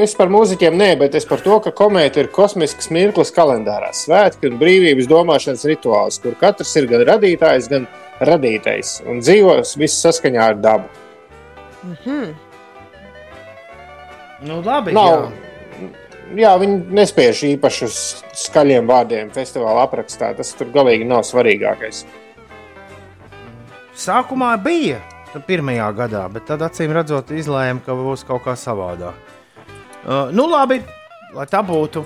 Es 0.00 0.14
par 0.16 0.30
mūziķiem 0.32 0.78
nē, 0.80 0.86
bet 0.98 1.14
es 1.18 1.26
par 1.28 1.42
to, 1.44 1.58
ka 1.60 1.70
komēta 1.76 2.22
ir 2.22 2.28
kosmisks 2.32 2.88
mirklis 2.94 3.30
kalendārā. 3.36 3.90
Svētki 3.92 4.48
un 4.48 4.56
brīvības 4.58 5.08
domāšanas 5.10 5.66
rituāls, 5.68 6.16
kur 6.22 6.32
katrs 6.40 6.70
ir 6.80 6.86
gan 6.88 7.02
radītājs, 7.10 7.68
gan 7.68 7.84
radītais 8.24 8.94
un 9.06 9.20
dzīvos 9.20 9.74
viss 9.76 10.00
saskaņā 10.06 10.40
ar 10.40 10.54
dabu. 10.54 10.88
Mhm. 11.84 12.32
Nu, 14.44 14.60
labi, 14.64 14.92
Nav, 14.92 15.30
jā. 15.30 15.88
jā, 16.36 16.52
viņi 16.60 16.76
nespiež 16.98 17.40
īpaši 17.54 17.86
uz 17.86 17.98
skaļiem 18.44 18.88
vārdiem 18.90 19.32
festivāla 19.32 19.86
aprakstā. 19.86 20.34
Tas 20.36 20.52
tur 20.58 20.68
galīgi 20.74 21.06
nav 21.08 21.24
svarīgākais. 21.24 22.04
Sākumā 23.94 24.50
bija 24.60 24.98
tā 25.32 25.40
pirmajā 25.42 25.86
gadā, 25.96 26.26
bet 26.30 26.46
tad 26.50 26.62
acīm 26.66 26.92
redzot, 26.94 27.32
izlēma, 27.34 27.82
ka 27.86 27.96
būs 27.98 28.26
kaut 28.26 28.44
kā 28.44 28.56
savādāk. 28.58 29.16
Uh, 30.04 30.28
nu, 30.34 30.44
labi, 30.50 30.82
lai 31.34 31.46
tā 31.48 31.62
būtu. 31.64 32.04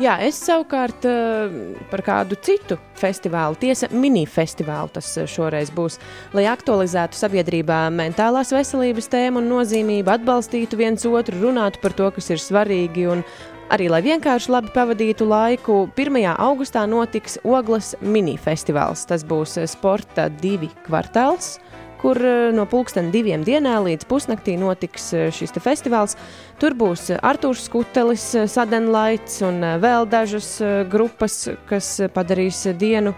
Jā, 0.00 0.14
es 0.24 0.38
savukārt 0.40 1.04
eh, 1.04 1.56
par 1.90 2.00
kādu 2.00 2.38
citu 2.40 2.78
festivālu, 2.96 3.58
tiesa, 3.60 3.90
mini-festivālu 3.92 4.94
tas 4.94 5.10
eh, 5.20 5.26
šoreiz 5.28 5.68
būs, 5.76 5.98
lai 6.32 6.46
aktualizētu 6.48 7.18
sabiedrībā 7.18 7.82
mentālās 7.92 8.54
veselības 8.56 9.10
tēmu 9.12 9.42
un 9.42 9.50
nozīmību, 9.52 10.08
atbalstītu 10.14 10.78
viens 10.80 11.04
otru, 11.04 11.42
runātu 11.42 11.82
par 11.82 11.92
to, 11.98 12.08
kas 12.16 12.32
ir 12.32 12.40
svarīgi 12.40 13.04
un 13.12 13.20
arī, 13.68 13.90
lai 13.92 14.00
vienkārši 14.08 14.54
labi 14.54 14.72
pavadītu 14.72 15.28
laiku. 15.28 15.82
1. 15.92 16.16
augustā 16.32 16.86
notiks 16.88 17.36
Ogles 17.44 17.92
mini-festivāls. 18.00 19.04
Tas 19.10 19.26
būs 19.28 19.58
eh, 19.60 19.68
sporta 19.68 20.30
divi 20.40 20.72
kvartāls. 20.88 21.58
Kur 22.00 22.16
eh, 22.24 22.50
no 22.56 22.64
pulksten 22.68 23.10
diviem 23.12 23.42
dienā 23.44 23.76
līdz 23.84 24.06
pusnaktī 24.08 24.56
notiks 24.60 25.10
eh, 25.12 25.28
šis 25.34 25.52
festivāls. 25.60 26.16
Tur 26.60 26.76
būs 26.78 27.10
eh, 27.12 27.20
Arthurs 27.22 27.66
Skutelis, 27.68 28.24
Sadenlaits 28.48 29.42
un 29.44 29.60
vēl 29.82 30.08
dažas 30.08 30.56
grupas, 30.90 31.42
kas 31.68 31.98
padarīs 32.14 32.62
dienu 32.80 33.12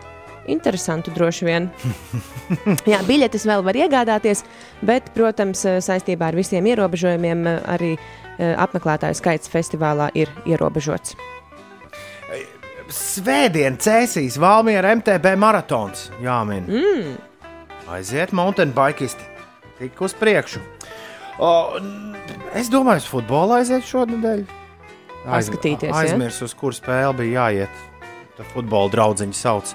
interesantu 0.50 1.12
droši 1.14 1.46
vien. 1.46 1.70
Jā, 2.90 2.98
biļetes 3.06 3.46
vēl 3.46 3.62
var 3.62 3.78
iegādāties, 3.78 4.42
bet, 4.82 5.12
protams, 5.14 5.62
saistībā 5.86 6.32
ar 6.32 6.38
visiem 6.38 6.66
ierobežojumiem 6.66 7.46
arī 7.62 7.94
apmeklētāju 8.42 9.20
skaits 9.20 9.52
festivālā 9.52 10.10
ir 10.18 10.32
ierobežots. 10.50 11.14
Svētdien 12.92 13.78
cēsīs 13.80 14.34
Valmiera 14.42 14.90
MTB 14.98 15.36
maratons. 15.38 16.08
Jā, 16.20 16.42
min. 16.48 16.66
Mm. 16.66 17.31
Aiziet, 17.90 18.32
mountain 18.32 18.72
bikisti. 18.76 19.24
Tik 19.78 20.00
uz 20.00 20.14
priekšu. 20.14 20.60
O, 21.42 21.48
es 22.54 22.70
domāju, 22.70 23.02
uz 23.02 23.08
futbolu 23.10 23.56
aiziet 23.56 23.86
šonadēļ. 23.88 24.42
Ja? 25.24 25.40
Aizmirsu, 25.98 26.46
uz 26.46 26.54
kuru 26.58 26.76
spēli 26.76 27.18
bija 27.22 27.46
jāiet. 27.46 27.80
Tā 28.36 28.46
futbola 28.52 28.90
draudziņa 28.92 29.36
sauc. 29.36 29.74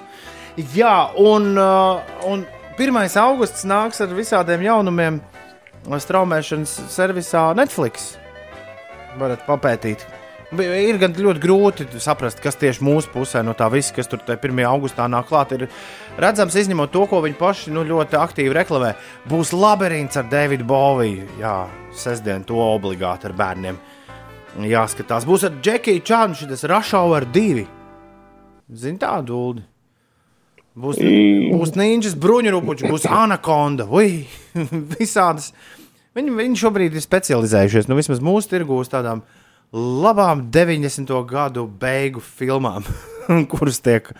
Jā, 0.74 0.94
un, 1.20 1.52
uh, 1.60 2.00
un 2.26 2.44
1. 2.78 2.98
augusts 3.22 3.66
nāks 3.68 4.00
ar 4.02 4.14
visādiem 4.14 4.64
jaunumiem 4.66 5.20
straumēšanas 5.88 6.74
servisā 6.92 7.48
Netflix. 7.58 8.16
Varat 9.18 9.44
papētīt. 9.46 10.04
Ir 10.48 10.96
gan 10.96 11.12
ļoti 11.12 11.42
grūti 11.42 11.84
saprast, 12.00 12.38
kas 12.40 12.56
tieši 12.56 12.80
mūsu 12.80 13.10
pusē 13.12 13.42
no 13.44 13.52
tā 13.52 13.66
visa, 13.68 13.92
kas 13.92 14.08
tur 14.08 14.22
1. 14.24 14.62
augustā 14.64 15.04
nāk 15.04 15.26
klāt, 15.28 15.52
ir 15.52 15.66
redzams, 16.16 16.56
izņemot 16.56 16.88
to, 16.94 17.02
ko 17.10 17.20
viņi 17.20 17.36
paši 17.36 17.72
nu, 17.74 17.82
ļoti 17.84 18.16
aktīvi 18.16 18.54
reklamē. 18.56 18.94
Būs 19.28 19.52
labirints 19.52 20.16
ar 20.16 20.30
Davidu 20.32 20.64
Boviju. 20.64 21.26
Jā, 21.42 21.66
sestdien 21.92 22.46
to 22.48 22.56
obligāti 22.64 23.28
ar 23.28 23.36
bērniem. 23.36 23.76
Jāskatās, 24.64 25.26
būs 25.28 25.44
ar 25.44 25.58
Džekiju 25.60 26.00
Čānu, 26.08 26.38
šis 26.38 26.64
Rushhour 26.72 27.28
2. 27.34 27.66
Zini 28.72 29.02
tādu 29.02 29.42
ulu. 29.50 29.66
Būs, 30.78 30.96
būs 30.96 31.74
ninjas, 31.76 32.14
bruņurupuči, 32.16 32.88
būs 32.88 33.04
anakonda, 33.10 33.84
ui, 33.90 34.22
visādas. 34.96 35.50
Viņi, 36.16 36.32
viņi 36.38 36.60
šobrīd 36.62 36.96
ir 36.96 37.04
specializējušies, 37.04 37.90
nu 37.90 37.98
vismaz 37.98 38.22
mūsu 38.24 38.54
tirgū 38.54 38.78
uz 38.80 38.88
tādām 38.88 39.20
labām 39.72 40.48
90. 40.52 41.12
gadu 41.28 41.66
beigu 41.80 42.22
filmām, 42.24 42.86
kuras 43.52 43.80
tiek, 43.84 44.10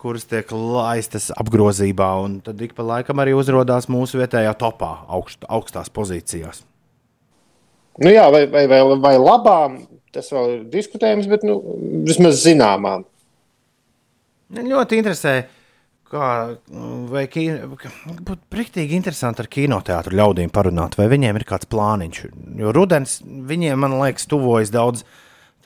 kuras 0.00 0.26
tiek 0.30 0.50
laistas 0.54 1.30
apgrozībā, 1.34 2.10
un 2.24 2.40
tad 2.44 2.60
ik 2.62 2.74
pa 2.76 2.86
laikam 2.86 3.22
arī 3.22 3.34
uzrādās 3.36 3.90
mūsu 3.90 4.20
vietējā 4.22 4.54
topā, 4.60 4.92
augst, 5.08 5.44
augstās 5.48 5.90
pozīcijās. 5.92 6.64
Nu, 8.00 8.08
jā, 8.08 8.24
vai, 8.32 8.46
vai, 8.48 8.64
vai, 8.70 8.80
vai 9.02 9.14
labām, 9.18 9.80
tas 10.14 10.30
vēl 10.32 10.52
ir 10.54 10.60
diskutējams, 10.72 11.26
bet 11.28 11.42
nu, 11.44 11.58
vismaz 12.06 12.38
zināmām. 12.44 13.04
Ļoti 14.50 14.98
interesē, 14.98 15.34
kā 16.10 16.28
vai 17.10 17.24
brīvīgi 17.30 18.98
interesanti 18.98 19.44
ar 19.44 19.48
kinoteātriem 19.50 20.18
ļaudīm 20.20 20.52
parunāt, 20.54 20.96
vai 20.98 21.06
viņiem 21.12 21.38
ir 21.38 21.46
kāds 21.48 21.68
plāniņš. 21.70 22.24
Jo 22.60 22.74
rudens 22.74 23.20
viņiem, 23.24 23.78
man 23.80 23.98
liekas, 24.00 24.26
tuvojas 24.30 24.72
daudz 24.74 25.04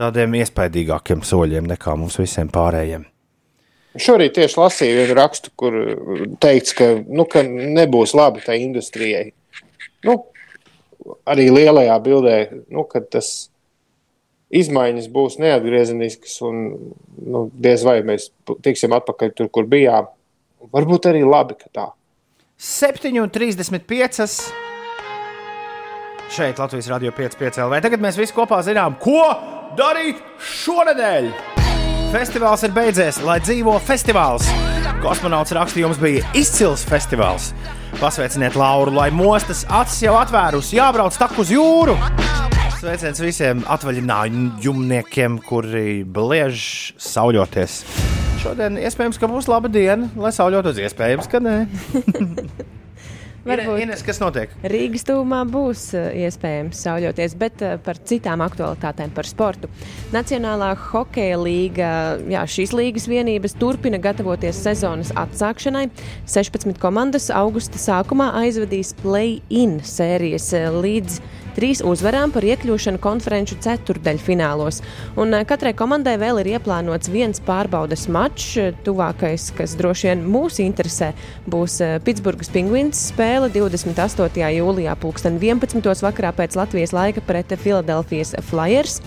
tādiem 0.00 0.36
iespaidīgākiem 0.40 1.24
soļiem 1.24 1.68
nekā 1.70 1.96
mums 1.98 2.18
visiem 2.20 2.50
pārējiem. 2.52 3.06
Šorīt 3.94 4.34
tieši 4.34 4.58
lasīju 4.58 4.94
vienu 4.98 5.14
rakstu, 5.14 5.52
kur 5.54 5.74
teikts, 6.42 6.74
ka, 6.74 6.88
nu, 7.06 7.28
ka 7.30 7.44
nebūs 7.46 8.16
labi 8.18 8.42
tai 8.42 8.58
industrijai. 8.64 9.28
Nu, 10.04 10.16
arī 11.30 11.46
lielajā 11.54 11.98
bildē, 12.02 12.38
nu, 12.74 12.82
ka 12.90 13.04
tas 13.06 13.30
izmaiņas 14.54 15.06
būs 15.14 15.38
neatgriezeniskas 15.42 16.36
un 16.46 16.60
nu, 17.22 17.46
diez 17.54 17.86
vai 17.86 18.00
mēs 18.06 18.28
tiksim 18.66 18.94
atpakaļ 18.98 19.32
tur, 19.38 19.50
kur 19.54 19.70
bijām. 19.70 20.10
Varbūt 20.72 21.10
arī 21.10 21.24
labi, 21.26 21.56
ka 21.58 21.68
tā. 21.72 21.86
7,35. 22.60 24.28
Šeit 26.34 26.58
Latvijas 26.58 26.88
Rādio 26.90 27.12
5,5 27.14 27.60
LV. 27.66 27.82
Tagad 27.84 28.02
mēs 28.02 28.16
visi 28.18 28.34
kopā 28.34 28.62
zinām, 28.64 28.96
ko 29.02 29.20
darīt 29.78 30.22
šonadēļ. 30.40 31.28
Festivāls 32.14 32.62
ir 32.62 32.72
beidzies, 32.74 33.18
lai 33.26 33.40
dzīvo 33.42 33.74
festivāls. 33.82 34.46
Kosmonauts 35.02 35.52
rakstījums 35.56 35.98
bija 36.00 36.22
izcils 36.38 36.84
festivāls. 36.86 37.50
Pasveiciniet 37.98 38.56
Lauru, 38.58 38.94
lai 38.94 39.10
mostas 39.14 39.64
acis 39.68 40.06
jau 40.06 40.14
atvērusi, 40.20 40.78
jābrauc 40.78 41.18
tak 41.18 41.36
uz 41.42 41.52
jūru. 41.52 41.98
Sveiciens 42.78 43.20
visiem 43.22 43.62
atvaļinājumniekiem, 43.70 45.38
kuri 45.46 46.02
bliež 46.04 46.66
sauļoties. 47.00 47.80
Šodien 48.44 48.76
iespējams, 48.76 49.16
ka 49.16 49.28
būs 49.30 49.46
laba 49.48 49.70
diena, 49.72 50.10
lai 50.20 50.28
sauļotos. 50.36 50.76
Iespējams, 50.84 51.28
ka 51.32 51.40
nē. 51.40 51.54
Varbūt 53.44 53.80
Ines, 53.80 54.00
kas 54.04 54.20
notiek? 54.20 54.52
Rīgas 54.68 55.04
tūmā 55.04 55.42
būs 55.48 55.86
eh, 55.96 56.24
iespējams 56.24 56.80
sauļoties, 56.84 57.34
bet 57.40 57.64
eh, 57.64 57.74
par 57.84 58.00
citām 58.08 58.40
aktualitātēm 58.44 59.12
par 59.16 59.28
sportu. 59.28 59.68
Nacionālā 60.12 60.70
hokeja 60.90 61.36
līga, 61.40 61.90
jā, 62.32 62.44
šīs 62.56 62.72
līgas 62.76 63.08
vienības 63.08 63.56
turpina 63.60 64.00
gatavoties 64.00 64.60
sezonas 64.64 65.12
atsākšanai. 65.20 65.86
16 66.24 66.80
komandas 66.80 67.30
augusta 67.32 67.80
sākumā 67.80 68.30
aizvadīs 68.40 68.94
play-in 69.00 69.78
sērijas 69.84 70.52
eh, 70.56 70.68
līdz 70.72 71.20
trīs 71.56 71.82
uzvarām 71.84 72.32
par 72.34 72.44
iekļūšanu 72.46 73.00
konferenču 73.02 73.58
ceturdaļfinālos. 73.64 74.80
Un 75.20 75.34
eh, 75.34 75.44
katrai 75.48 75.74
komandai 75.78 76.16
vēl 76.20 76.42
ir 76.42 76.52
ieplānots 76.56 77.10
viens 77.12 77.42
pārbaudas 77.44 78.06
mačs. 78.12 78.74
Tuvākais, 78.84 79.48
kas 79.56 79.76
droši 79.78 80.10
vien 80.10 80.24
mūs 80.28 80.60
interesē, 80.64 81.12
būs 81.50 81.78
eh, 81.84 81.96
Pitsburgas 82.04 82.52
Penguins 82.54 83.06
spēle 83.10 83.50
28. 83.54 84.42
jūlijā, 84.58 84.96
2011. 85.02 86.04
vakarā 86.04 86.34
pēc 86.36 86.58
Latvijas 86.58 86.94
laika 86.96 87.24
pret 87.24 87.54
Filadelfijas 87.60 88.34
Flyers. 88.50 89.00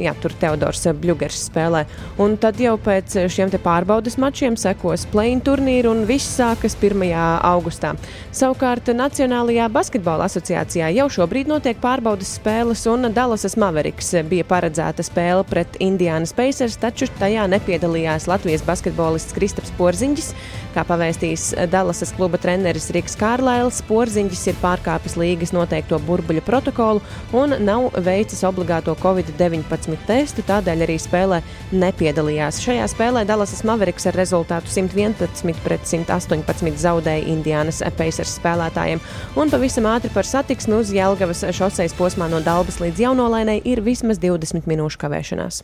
Jā, 0.00 0.14
tur 0.18 0.32
Teodors 0.40 0.82
Bļūgers 1.00 1.44
spēlē. 1.48 1.84
Un 2.22 2.34
tad 2.40 2.58
jau 2.62 2.74
pēc 2.82 3.14
šiem 3.30 3.52
pārbaudas 3.62 4.16
mačiem 4.18 4.56
sekos 4.58 5.04
play-in 5.12 5.42
turnīri 5.44 5.86
un 5.90 6.02
viss 6.08 6.34
sākas 6.38 6.74
1. 6.80 7.04
augustā. 7.46 7.92
Savukārt 8.34 8.90
Nacionālajā 8.90 9.68
basketbola 9.70 10.26
asociācijā 10.26 10.90
jau 10.96 11.06
šobrīd 11.18 11.50
notiek 11.50 11.78
pārbaudas 11.82 12.34
spēles, 12.40 12.82
un 12.90 13.06
Dallasas 13.14 13.54
Mavericks 13.60 14.10
bija 14.30 14.46
paredzēta 14.50 15.06
spēle 15.06 15.46
pret 15.46 15.78
Indiānas 15.84 16.34
Pacers, 16.34 16.78
taču 16.82 17.06
tajā 17.20 17.46
nepiedalījās 17.54 18.26
Latvijas 18.30 18.66
basketbolists 18.66 19.36
Kristaps 19.36 19.74
Porziņģis. 19.78 20.32
Kā 20.74 20.82
pavēstījis 20.82 21.52
Dallasas 21.70 22.10
kluba 22.16 22.34
treneris 22.42 22.88
Riks 22.94 23.14
Kārlails, 23.14 23.76
Porziņģis 23.86 24.40
ir 24.50 24.56
pārkāpis 24.58 25.12
līgas 25.14 25.52
noteikto 25.54 26.00
burbuļu 26.02 26.42
protokolu 26.42 27.02
un 27.38 27.54
nav 27.62 27.92
veicis 28.02 28.42
obligāto 28.42 28.96
Covid-19 28.98 29.94
testu, 30.08 30.42
tādēļ 30.48 30.82
arī 30.88 30.96
spēlē 30.98 31.38
nepiedalījās. 31.78 32.58
Šajā 32.64 32.88
spēlē 32.90 33.22
Dallasas 33.28 33.62
Mavericks 33.68 34.08
ar 34.10 34.18
rezultātu 34.18 34.72
111 34.74 35.62
pret 35.62 35.86
118 35.86 36.82
zaudēja 36.82 37.22
Indiānas 37.30 37.78
Pacers 37.94 38.34
spēlētājiem. 38.40 39.02
Un 39.38 39.54
pavisam 39.54 39.86
ātri 39.92 40.10
par 40.10 40.26
satiksmi 40.26 40.80
uz 40.80 40.90
Jelgavas 40.94 41.44
šoseis 41.54 41.94
posmā 41.94 42.26
no 42.32 42.42
Dalbas 42.42 42.80
līdz 42.82 43.06
Jaunolainai 43.06 43.60
ir 43.62 43.84
vismaz 43.86 44.18
20 44.18 44.66
minūšu 44.66 44.98
kavēšanās. 45.06 45.62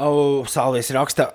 O, 0.00 0.40
Salvis 0.48 0.88
raksta, 0.96 1.34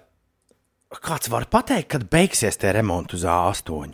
kāds 1.03 1.31
var 1.31 1.47
pateikt, 1.51 1.89
kad 1.95 2.09
beigsies 2.11 2.59
tie 2.61 2.73
remonti 2.75 3.17
uz 3.17 3.25
A8? 3.27 3.93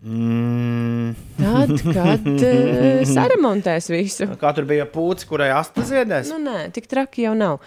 Mm, 0.00 1.12
Tad, 1.36 1.74
kad 1.92 2.24
uh, 2.24 3.02
saremontēs 3.16 3.90
visu. 3.92 4.30
kā 4.40 4.54
tur 4.56 4.64
bija 4.68 4.86
pūcis, 4.88 5.28
kurai 5.28 5.50
asta 5.52 5.84
ziedēs? 5.84 6.30
Nu, 6.32 6.40
nē, 6.40 6.70
tik 6.72 6.88
traki 6.88 7.26
jau 7.26 7.34
nav. 7.36 7.60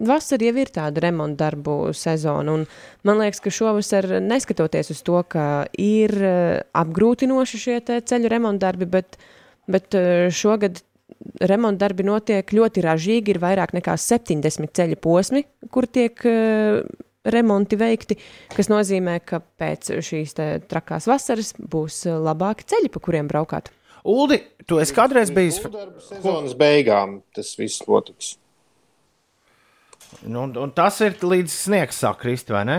Vasarā 0.00 0.46
jau 0.48 0.58
ir 0.62 0.70
tāda 0.70 1.02
remonta 1.02 1.44
darbu 1.44 1.92
sezona, 1.98 2.54
un 2.54 2.64
man 3.06 3.18
liekas, 3.22 3.42
ka 3.42 3.50
šovasar, 3.54 4.06
neskatoties 4.22 4.92
uz 4.94 5.02
to, 5.06 5.18
ka 5.26 5.66
ir 5.78 6.14
eh, 6.14 6.60
apgrūtinoši 6.78 7.58
šie 7.58 7.80
ceļu 7.82 8.30
remonta 8.30 8.68
darbi, 8.68 8.86
bet, 8.90 9.18
bet 9.70 9.94
eh, 9.98 10.28
šogad 10.30 10.78
remonta 11.42 11.84
darbi 11.84 12.06
notiek 12.06 12.54
ļoti 12.54 12.86
ražīgi. 12.86 13.34
Ir 13.34 13.42
vairāk 13.42 13.74
nekā 13.76 13.98
70 13.98 14.70
ceļu 14.78 14.98
posmi, 15.02 15.42
kur 15.74 15.90
tiek 15.90 16.22
eh, 16.26 16.82
remonti 17.34 17.78
veikti, 17.80 18.16
kas 18.56 18.68
nozīmē, 18.72 19.18
ka 19.24 19.40
pēc 19.60 19.92
šīs 20.04 20.34
trakās 20.70 21.08
vasaras 21.10 21.52
būs 21.60 22.02
labāki 22.20 22.66
ceļi, 22.70 22.90
pa 22.94 23.02
kuriem 23.02 23.28
braukāt. 23.30 23.70
Uldi, 24.08 24.38
tu 24.64 24.78
esi 24.80 24.94
kādreiz 24.96 25.28
bijis. 25.36 25.58
Sezonas 26.08 26.54
beigām 26.56 27.18
tas 27.36 27.52
viss 27.58 27.82
notiks. 27.88 28.34
Nu, 30.24 30.46
un, 30.48 30.54
un 30.58 30.72
tas 30.74 30.96
ir 31.04 31.14
līdz 31.22 31.52
sniegs 31.52 32.00
sāk 32.02 32.22
krist, 32.24 32.48
vai 32.50 32.64
ne? 32.66 32.78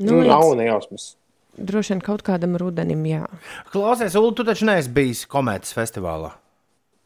Nu, 0.00 0.18
Nu, 0.18 0.26
nav 0.26 0.54
nejausmas. 0.56 1.14
droši 1.60 1.92
vien 1.94 2.00
kaut 2.04 2.22
kādam 2.24 2.54
rudenim, 2.60 3.02
jā. 3.04 3.26
Klausies, 3.72 4.14
Ulu, 4.16 4.32
tu 4.32 4.44
taču 4.48 4.64
neesi 4.68 4.88
bijis 4.92 5.26
komētas 5.28 5.74
festivālā. 5.76 6.30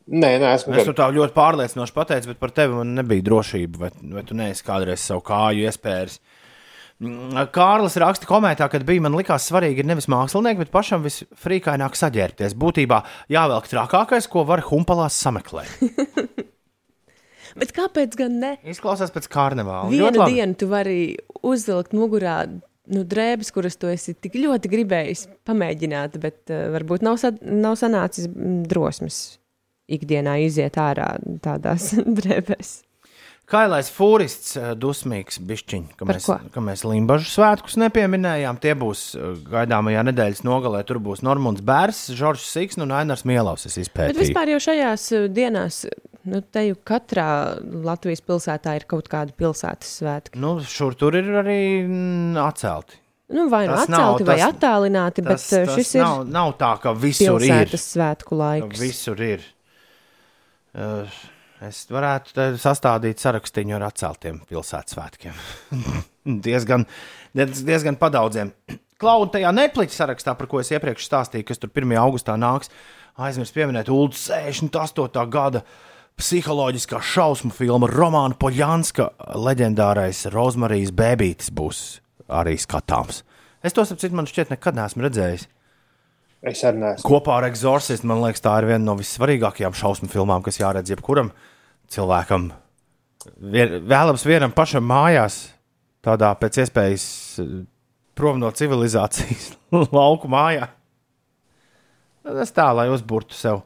Nē, 0.04 0.34
nē, 0.36 0.48
esmu 0.52 0.74
Es 0.76 0.84
to 0.84 0.92
tā 0.96 1.06
ļoti 1.14 1.32
pārliecinoši 1.32 1.94
pateicu, 1.96 2.32
bet 2.32 2.40
par 2.42 2.52
tevi 2.52 2.76
man 2.76 2.90
nebija 2.98 3.24
drošība. 3.24 3.80
Vai, 3.80 3.90
vai 4.18 4.24
tu 4.28 4.36
neesi 4.36 4.64
kādreiz 4.66 5.00
savu 5.00 5.22
kāju 5.24 5.64
iespējas? 5.64 6.18
Kārlis 7.54 7.96
raksta 7.98 8.28
komentā, 8.28 8.68
kad 8.70 8.84
bija 8.86 9.02
man 9.02 9.16
likās 9.18 9.48
svarīgi 9.48 9.82
ir 9.82 9.88
nevis 9.88 10.06
mākslinieki, 10.12 10.60
bet 10.60 10.72
pašam 10.74 11.02
visfrīkaināk 11.04 11.96
saģērbties. 11.98 12.54
Būtībā 12.60 13.00
jāvelk 13.32 13.70
trakākais, 13.70 14.28
ko 14.30 14.44
var 14.48 14.62
humpalās 14.68 15.16
sameklēt. 15.24 15.72
Bet 17.54 17.70
kāpēc 17.70 18.16
gan 18.18 18.32
ne? 18.42 18.48
Izklausās 18.66 19.12
pēc 19.14 19.28
karnevāla. 19.30 19.86
Vienu 19.92 20.24
dienu 20.26 20.56
tu 20.58 20.66
vari 20.66 21.14
uzvilkt 21.46 21.94
mugurā 21.94 22.40
nu, 22.50 23.04
drēbes, 23.06 23.52
kuras 23.54 23.78
tu 23.78 23.86
esi 23.92 24.16
tik 24.18 24.34
ļoti 24.42 24.72
gribējis 24.72 25.22
pamēģināt, 25.46 26.18
bet 26.18 26.50
uh, 26.50 26.64
varbūt 26.74 27.06
nav, 27.06 27.20
sa 27.22 27.30
nav 27.38 27.78
sanācis 27.78 28.26
drosmes 28.66 29.20
ikdienā 29.88 30.38
iziet 30.46 30.78
ārā 30.80 31.14
tādās 31.44 31.92
drēbēs. 32.20 32.80
Kailais 33.44 33.90
fūrists, 33.92 34.54
eh, 34.56 34.70
dusmīgs 34.80 35.36
bišķiņš, 35.44 35.90
ka 36.00 36.06
mēs, 36.08 36.28
ka 36.54 36.62
mēs 36.64 36.80
Limbaģu 36.88 37.26
svētkus 37.28 37.74
nepieminējām. 37.82 38.56
Tie 38.62 38.72
būs 38.80 39.02
eh, 39.20 39.34
gaidāmajā 39.52 40.04
nedēļas 40.08 40.40
nogalē. 40.48 40.80
Tur 40.88 40.96
būs 41.04 41.20
Normons 41.26 41.60
Bērs, 41.60 42.06
Žoržs 42.16 42.46
Siks 42.54 42.80
un 42.80 42.94
Ainars 42.96 43.26
Mielovs. 43.28 43.66
Es 43.68 43.76
Bet 43.92 44.16
vispār 44.16 44.54
jau 44.54 44.62
šajās 44.64 45.04
uh, 45.12 45.26
dienās, 45.28 45.82
nu, 46.24 46.40
te 46.40 46.64
jau 46.70 46.78
katrā 46.88 47.28
Latvijas 47.84 48.24
pilsētā 48.24 48.78
ir 48.80 48.86
kaut 48.88 49.12
kāda 49.12 49.36
pilsētas 49.36 49.92
svētki. 50.00 50.40
Nu, 50.40 50.56
šur 50.64 50.96
tur 50.96 51.20
ir 51.20 51.28
arī 51.44 51.60
mm, 51.84 52.38
atcelti. 52.48 52.96
Nu, 53.34 53.50
vai 53.52 53.66
nu 53.68 53.76
Tas 53.76 53.88
nav, 53.92 54.14
atcelti, 54.14 54.24
vai 54.30 54.38
tas- 54.40 54.54
attālināti, 54.54 55.24
bet 55.28 55.36
Tas, 55.36 55.50
uh, 55.52 55.66
tas 55.68 55.76
šis 55.82 55.94
ir 56.00 56.06
nav, 56.06 56.24
nav 56.32 56.56
tā, 56.60 56.72
ka 56.80 56.96
visur 56.96 57.36
ir. 57.44 57.44
pilsētas 57.44 57.86
svētku 57.92 58.40
laiks. 58.40 58.80
Visur 58.80 59.20
ir. 59.20 59.44
Es 61.64 61.84
varētu 61.88 62.48
sastādīt 62.60 63.22
sarakstu 63.22 63.62
ar 63.76 63.86
atceltiem 63.86 64.40
pilsētas 64.48 64.96
svētkiem. 64.96 65.36
diezgan, 66.46 66.84
diez- 67.36 67.62
diezgan 67.64 67.96
padaudziem. 68.00 68.50
Klaudu 69.00 69.32
tajā 69.36 69.50
nepliķa 69.54 69.94
sarakstā, 69.94 70.34
par 70.38 70.48
ko 70.50 70.60
es 70.60 70.70
iepriekš 70.74 71.06
stāstīju, 71.08 71.46
kas 71.48 71.62
tur 71.62 71.70
1. 71.72 71.94
augustā 72.00 72.36
nāks, 72.40 72.70
aizmirst 73.18 73.54
pieminēt 73.56 73.90
ULD 73.92 74.16
68. 74.18 75.24
gada 75.30 75.64
psiholoģiskā 76.18 77.00
šausmu 77.02 77.50
filma 77.54 77.88
Romāna 77.90 78.36
Poļanska 78.38 79.08
leģendārais 79.34 80.26
Rozmarijas 80.34 80.92
bēbītis 80.94 81.50
būs 81.54 81.80
arī 82.30 82.54
skatāms. 82.60 83.22
Es 83.64 83.74
to 83.74 83.82
saprotu, 83.86 84.14
man 84.14 84.28
šķiet, 84.28 84.52
nekad 84.54 84.76
neesmu 84.78 85.06
redzējis. 85.06 85.48
Es 86.44 86.60
arī 86.66 86.82
neesmu. 86.82 87.08
Kopā 87.08 87.38
ar 87.38 87.46
Exorcistu, 87.48 88.06
man 88.10 88.20
liekas, 88.20 88.42
tā 88.44 88.58
ir 88.60 88.68
viena 88.68 88.84
no 88.84 88.98
vissvarīgākajām 88.98 89.76
šausmu 89.78 90.10
filmām, 90.12 90.44
kas 90.44 90.60
jāredz 90.60 90.92
jebkuram 90.92 91.30
cilvēkam. 91.92 92.50
Vien, 93.40 93.78
vēlams 93.88 94.26
vienam 94.28 94.52
pašam 94.52 94.84
mājās, 94.84 95.38
tādā 96.04 96.34
pēc 96.36 96.60
iespējas 96.66 97.06
prom 98.14 98.42
no 98.42 98.52
civilizācijas 98.52 99.54
lauku 99.96 100.28
mājā. 100.28 100.68
Tas 102.24 102.52
tā, 102.56 102.68
lai 102.76 102.90
uzburtu 102.92 103.36
sev 103.36 103.64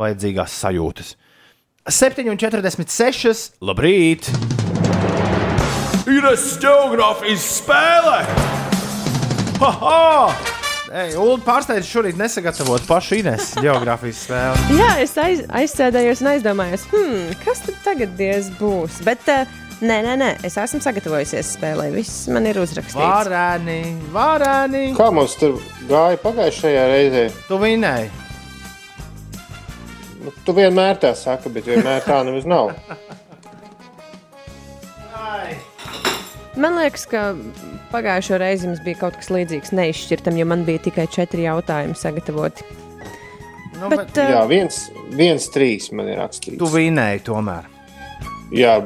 vajadzīgās 0.00 0.56
sajūtas. 0.64 1.14
7,46. 1.84 3.60
Labrīt! 3.64 4.32
Ir 6.08 6.24
geogrāfijas 6.64 7.46
spēle! 7.60 8.18
Ha! 9.60 9.72
-ha! 9.80 10.53
Ei, 10.94 11.10
Ulu 11.18 11.40
pārsteidz 11.42 11.88
šorīt 11.90 12.18
nesagatavot 12.20 12.84
pašu 12.86 13.16
Ines 13.18 13.48
geogrāfijas 13.58 14.20
spēli. 14.28 14.76
Jā, 14.78 14.92
es 15.02 15.16
aiz, 15.18 15.40
aizsēdējos 15.58 16.20
un 16.22 16.28
aizdomājos, 16.30 16.84
hmm, 16.92 17.32
kas 17.42 17.64
tad 17.64 17.80
tagad 17.82 18.12
diez 18.20 18.46
būs. 18.60 19.00
Bet 19.02 19.26
uh, 19.32 19.42
nē, 19.82 19.96
nē, 20.06 20.12
nē, 20.20 20.28
es 20.46 20.54
esmu 20.62 20.78
sagatavojusies 20.84 21.50
spēlē. 21.56 21.88
Viss 21.96 22.28
man 22.30 22.46
ir 22.46 22.62
uzrakstīts. 22.62 22.94
Vārēni, 23.00 23.80
vārēni! 24.14 24.84
Kā 24.94 25.10
mums 25.10 25.34
tur 25.40 25.58
gāja 25.90 26.20
pagājušajā 26.22 26.86
reizē? 26.92 27.26
Tu 27.48 27.58
vinēji! 27.64 28.12
Nu, 30.22 30.38
tu 30.46 30.54
vienmēr 30.54 31.02
tā 31.02 31.10
saki, 31.18 31.50
bet 31.58 31.66
vienmēr 31.74 32.06
tā 32.06 32.22
nemaz 32.22 32.46
nav. 32.46 32.70
Man 36.60 36.76
liekas, 36.78 37.06
ka 37.10 37.32
pagājušo 37.90 38.38
reizi 38.38 38.68
mums 38.68 38.82
bija 38.84 39.00
kaut 39.00 39.16
kas 39.18 39.30
līdzīgs 39.34 39.72
neizšķirtam, 39.74 40.36
jo 40.38 40.46
man 40.46 40.62
bija 40.66 40.82
tikai 40.86 41.06
četri 41.10 41.48
jautājumi 41.48 41.96
sagatavoti. 41.98 42.66
Nu, 43.80 43.88
Bet, 43.90 43.98
bet, 44.04 44.18
uh, 44.22 44.30
Jā, 44.36 44.42
viens, 44.48 44.76
viens 45.18 45.48
trīs 45.50 45.88
man 45.92 46.06
ir 46.12 46.20
rakstīts. 46.22 46.60
tu 46.60 46.68
vinēji 46.70 47.24
tomēr. 47.26 47.66
Jā, 48.54 48.76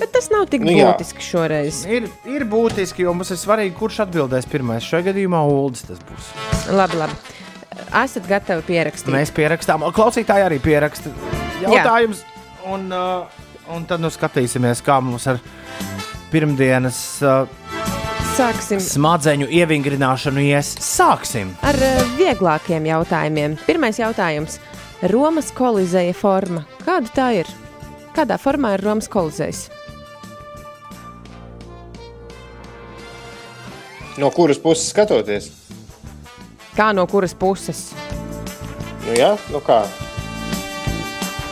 Bet 0.00 0.14
tas 0.16 0.30
nav 0.32 0.46
tik 0.48 0.62
Nu 0.64 0.72
jā. 0.72 0.94
būtiski 0.94 1.20
šoreiz. 1.20 1.82
Ir, 1.84 2.06
ir 2.24 2.44
būtiski, 2.48 3.02
jo 3.04 3.12
mums 3.12 3.28
ir 3.34 3.36
svarīgi, 3.36 3.74
kurš 3.76 3.98
atbildēs 4.06 4.46
pirmais. 4.48 4.84
Šajā 4.88 5.10
gadījumā 5.10 5.42
Ulas 5.44 5.82
tas 5.84 6.00
būs. 6.08 6.30
Labi, 6.72 6.96
labi. 7.02 7.18
Esat 8.00 8.24
gatavi 8.28 8.64
pierakstīt? 8.64 9.12
Mēs 9.12 9.32
pierakstām, 9.36 9.84
klausītāji 9.92 10.46
arī 10.46 10.56
pieraksta 10.64 11.12
jautājumus. 11.60 12.22
Un, 12.72 12.86
uh, 12.92 13.28
un 13.76 13.84
tad 13.88 14.00
nu 14.00 14.08
skatīsimies, 14.12 14.80
kā 14.86 14.96
mums 15.04 15.26
ar 15.28 15.40
pirmdienas 16.30 16.98
uh, 17.26 17.48
Sāksim 18.36 18.80
smadzeņu 18.80 19.50
ievingrināšanu 19.52 20.40
ies. 20.46 20.72
Sāksim! 20.80 21.50
ar 21.66 21.76
uh, 21.76 22.04
vieglākiem 22.16 22.86
jautājumiem. 22.88 23.58
Pirmais 23.66 23.98
jautājums. 24.00 24.60
Romas 25.10 25.50
kolizeja 25.56 26.14
forma. 26.16 26.62
Kāda 26.86 27.12
tā 27.16 27.28
ir? 27.40 27.50
Kādā 28.16 28.38
formā 28.40 28.74
ir 28.76 28.84
Romas 28.84 29.10
kolizejs? 29.12 29.66
No 34.20 34.30
kuras 34.34 34.60
puses 34.60 34.90
skatoties? 34.92 35.50
Kā 36.76 36.90
no 36.96 37.06
kuras 37.10 37.34
puses? 37.34 37.90
Nu, 39.06 39.14
jā, 39.16 39.34
nu 39.52 39.60
kā? 39.64 39.82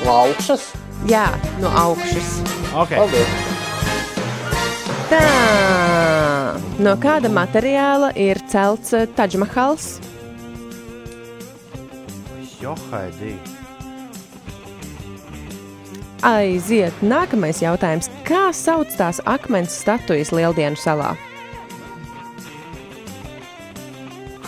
No 0.05 0.19
augšas? 0.25 0.71
Jā, 1.11 1.29
no 1.63 1.73
augšas. 1.85 2.35
Okay. 2.73 2.99
Paldies! 2.99 3.58
Tā. 5.09 6.59
No 6.85 6.93
kāda 7.01 7.31
materiāla 7.33 8.11
ir 8.19 8.39
celts 8.51 8.93
uh, 8.95 9.07
Taģmahals? 9.19 9.87
Johaidī. 12.59 13.37
Aiziet, 16.27 16.97
nākamais 17.07 17.61
jautājums. 17.63 18.09
Kā 18.27 18.49
sauc 18.57 18.91
tās 18.99 19.21
akmens 19.31 19.77
statujas 19.85 20.33
Lieldienu 20.35 20.77
salā? 20.81 21.13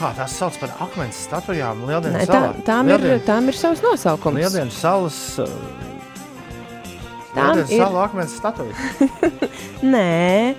Kā 0.00 0.11
tās 0.16 0.34
sauc 0.40 0.56
par 0.62 0.72
akmens 0.82 1.18
statujām? 1.28 1.84
Lieldienas 1.86 2.24
Nē, 2.24 2.26
tā, 2.26 2.40
salā? 2.40 2.64
tām, 2.66 2.88
ir, 2.90 2.98
Lieldien- 3.04 3.24
tām 3.28 3.48
ir 3.52 3.56
savs 3.58 3.82
nosaukums. 3.86 4.40
Lieldienu 4.42 4.74
salas. 4.74 5.20
uh, 5.38 5.46
Tām 7.35 7.61
ir- 7.62 7.70
salu 7.78 8.01
akmens 8.03 8.35
statuja. 8.39 8.74
Nē. 9.95 10.55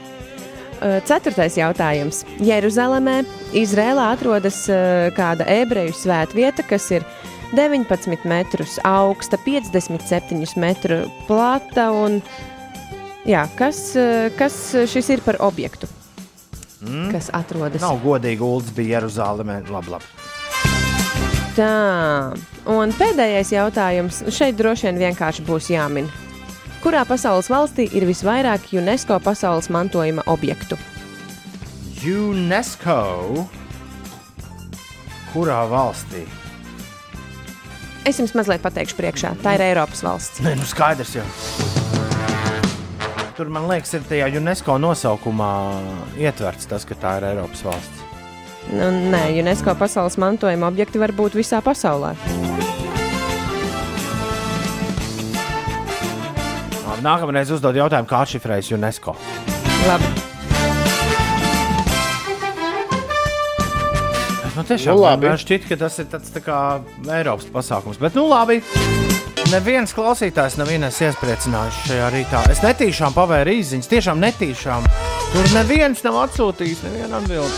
Uh, 0.82 0.97
Ceturtais 1.05 1.53
jautājums. 1.59 2.24
Jeruzalemē, 2.41 3.19
Izrēlā 3.53 4.07
atrodas 4.15 4.63
uh, 4.72 5.11
kāda 5.13 5.45
ebreju 5.45 5.93
svētvieta, 5.93 6.65
kas 6.65 6.88
ir 6.95 7.05
19 7.53 8.26
metrus 8.26 8.80
augsta, 8.88 9.38
57 9.45 10.55
metru 10.57 11.03
plata. 11.28 11.91
Un, 11.93 12.17
jā, 13.30 13.43
kas, 13.59 13.91
uh, 13.99 14.32
kas 14.39 14.57
šis 14.89 15.11
ir 15.13 15.22
par 15.28 15.38
objektu? 15.45 15.86
Mm. 16.82 17.11
Kas 17.13 17.28
atrodas 17.38 17.84
Nav 17.84 17.99
godīgi, 18.01 18.41
Ulas 18.41 18.72
bija 18.74 18.95
Jeruzalemē. 18.97 19.59
Labi, 19.69 19.93
labi. 19.93 20.09
tā. 21.53 22.34
Un 22.72 22.89
pēdējais 22.97 23.53
jautājums. 23.53 24.24
Šeit 24.34 24.57
droši 24.57 24.89
vien 24.89 24.97
vienkārši 25.05 25.45
būs 25.45 25.69
jāmin. 25.76 26.09
Kurā 26.82 27.03
pasaules 27.05 27.45
valstī 27.45 27.84
ir 27.93 28.07
visvairāk 28.09 28.71
UNESCO 28.73 29.19
pasaules 29.21 29.67
mantojuma 29.69 30.23
objektu? 30.34 30.79
UNESCO. 32.01 32.95
Kurā 35.29 35.59
valstī? 35.69 36.23
Es 38.01 38.17
jums 38.17 38.34
mazliet 38.34 38.63
pateikšu 38.65 38.97
priekšā. 38.97 39.36
Tā 39.43 39.53
ir 39.59 39.65
Eiropas 39.67 40.01
valsts. 40.01 40.41
Nē, 40.41 40.55
nu 40.57 40.65
skaidrs 40.65 41.13
jau. 41.19 41.27
Tur 43.38 43.53
man 43.53 43.69
liekas, 43.69 43.93
ir 43.93 44.07
tajā 44.09 44.32
UNESCO 44.41 44.79
nosaukumā 44.82 45.51
ietverts 46.17 46.65
tas, 46.71 46.88
ka 46.89 46.97
tā 46.97 47.19
ir 47.19 47.29
Eiropas 47.29 47.61
valsts. 47.67 48.07
Nu, 48.73 48.89
nē, 49.13 49.27
UNESCO 49.43 49.77
pasaules 49.77 50.17
mantojuma 50.21 50.73
objekti 50.73 50.97
var 51.01 51.13
būt 51.13 51.38
visā 51.38 51.61
pasaulē. 51.61 52.15
Labi, 57.01 57.09
Nākamreiz 57.09 57.49
uzdod 57.49 57.75
jautājumu, 57.75 58.05
kā 58.09 58.21
atšifrējas 58.21 58.71
UNESCO. 58.75 59.15
Labi. 59.87 60.05
Nu, 64.51 64.63
tiešām, 64.67 64.95
Nu, 64.95 65.01
labi. 65.01 65.27
man 65.27 65.37
šķiet, 65.37 65.67
ka 65.69 65.75
tas 65.79 65.97
ir 65.99 66.05
tāds 66.11 66.29
tā 66.29 66.41
kā 66.43 66.81
Eiropas 67.09 67.45
pasākums. 67.49 67.97
Bet, 67.97 68.13
nu, 68.13 68.27
labi. 68.29 68.61
Neviens 69.51 69.93
klausītājs 69.93 70.57
nav 70.57 70.67
iepriecinājis 70.69 71.81
šajā 71.87 72.11
rītā. 72.13 72.43
Es 72.51 72.61
netīšām 72.61 73.13
pavēru 73.15 73.49
īsiņas, 73.57 73.89
tiešām 73.89 74.21
netīšām. 74.21 74.85
Tur 75.33 75.45
neviens 75.55 76.03
nav 76.03 76.21
atsūtījis, 76.27 76.83
nevienu 76.85 77.17
atbildību. 77.17 77.57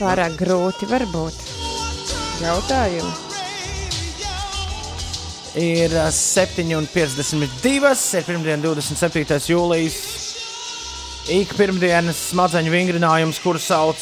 Pārāk 0.00 0.36
grūti 0.40 0.90
var 0.90 1.06
būt. 1.12 1.34
Jautājumi. 2.42 3.29
Ir 5.58 5.90
ā, 5.98 6.06
7,52. 6.14 7.90
Ir 8.20 8.26
pirmdiena, 8.28 8.60
27. 8.62 9.40
jūlijas. 9.50 9.96
Ik 11.30 11.52
pirmdienas 11.58 12.20
smadzeņu 12.30 12.70
vingrinājums, 12.72 13.38
kuru 13.42 13.58
sauc 13.62 13.98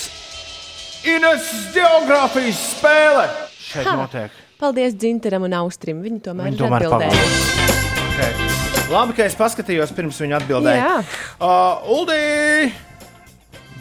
Ines 1.08 1.48
geogrāfijas 1.74 2.60
spēle. 2.74 3.26
Šeit 3.58 3.86
Ha! 3.86 3.96
notiek. 3.96 4.34
Paldies 4.58 4.96
Dzintaram 4.98 5.44
un 5.46 5.54
Austrim. 5.60 6.00
Viņi 6.02 6.20
tomēr, 6.24 6.48
Viņi 6.50 6.58
ir 6.58 6.62
tomēr 6.64 6.86
atbildējuši. 6.88 7.66
Okay. 8.08 8.32
Labi, 8.90 9.14
ka 9.14 9.28
es 9.28 9.36
paskatījos 9.38 9.92
pirms 9.94 10.18
viņa 10.20 10.40
atbildēja. 10.40 10.82
Jā. 10.82 10.96
Uh, 11.38 11.92
Uldī, 11.94 12.72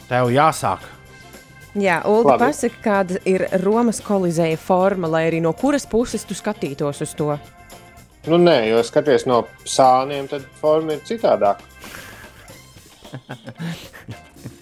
tev 0.07 0.29
jāsāk. 0.35 0.85
Jā, 1.77 1.99
Ulu, 2.09 2.37
pasaka, 2.41 2.79
kāda 2.81 3.19
ir 3.29 3.43
Romas 3.61 3.99
kolizeja 4.01 4.57
forma, 4.57 5.09
lai 5.09 5.27
arī 5.27 5.41
no 5.43 5.51
kuras 5.57 5.85
puses 5.89 6.25
tu 6.25 6.37
skatītos 6.37 7.03
uz 7.05 7.13
to. 7.17 7.35
Nu, 8.27 8.37
nē, 8.41 8.57
jo 8.67 8.81
skaties 8.83 9.23
no 9.29 9.43
sāniem, 9.67 10.27
tad 10.27 10.43
forma 10.59 10.97
ir 10.97 11.03
citādāka. 11.07 11.63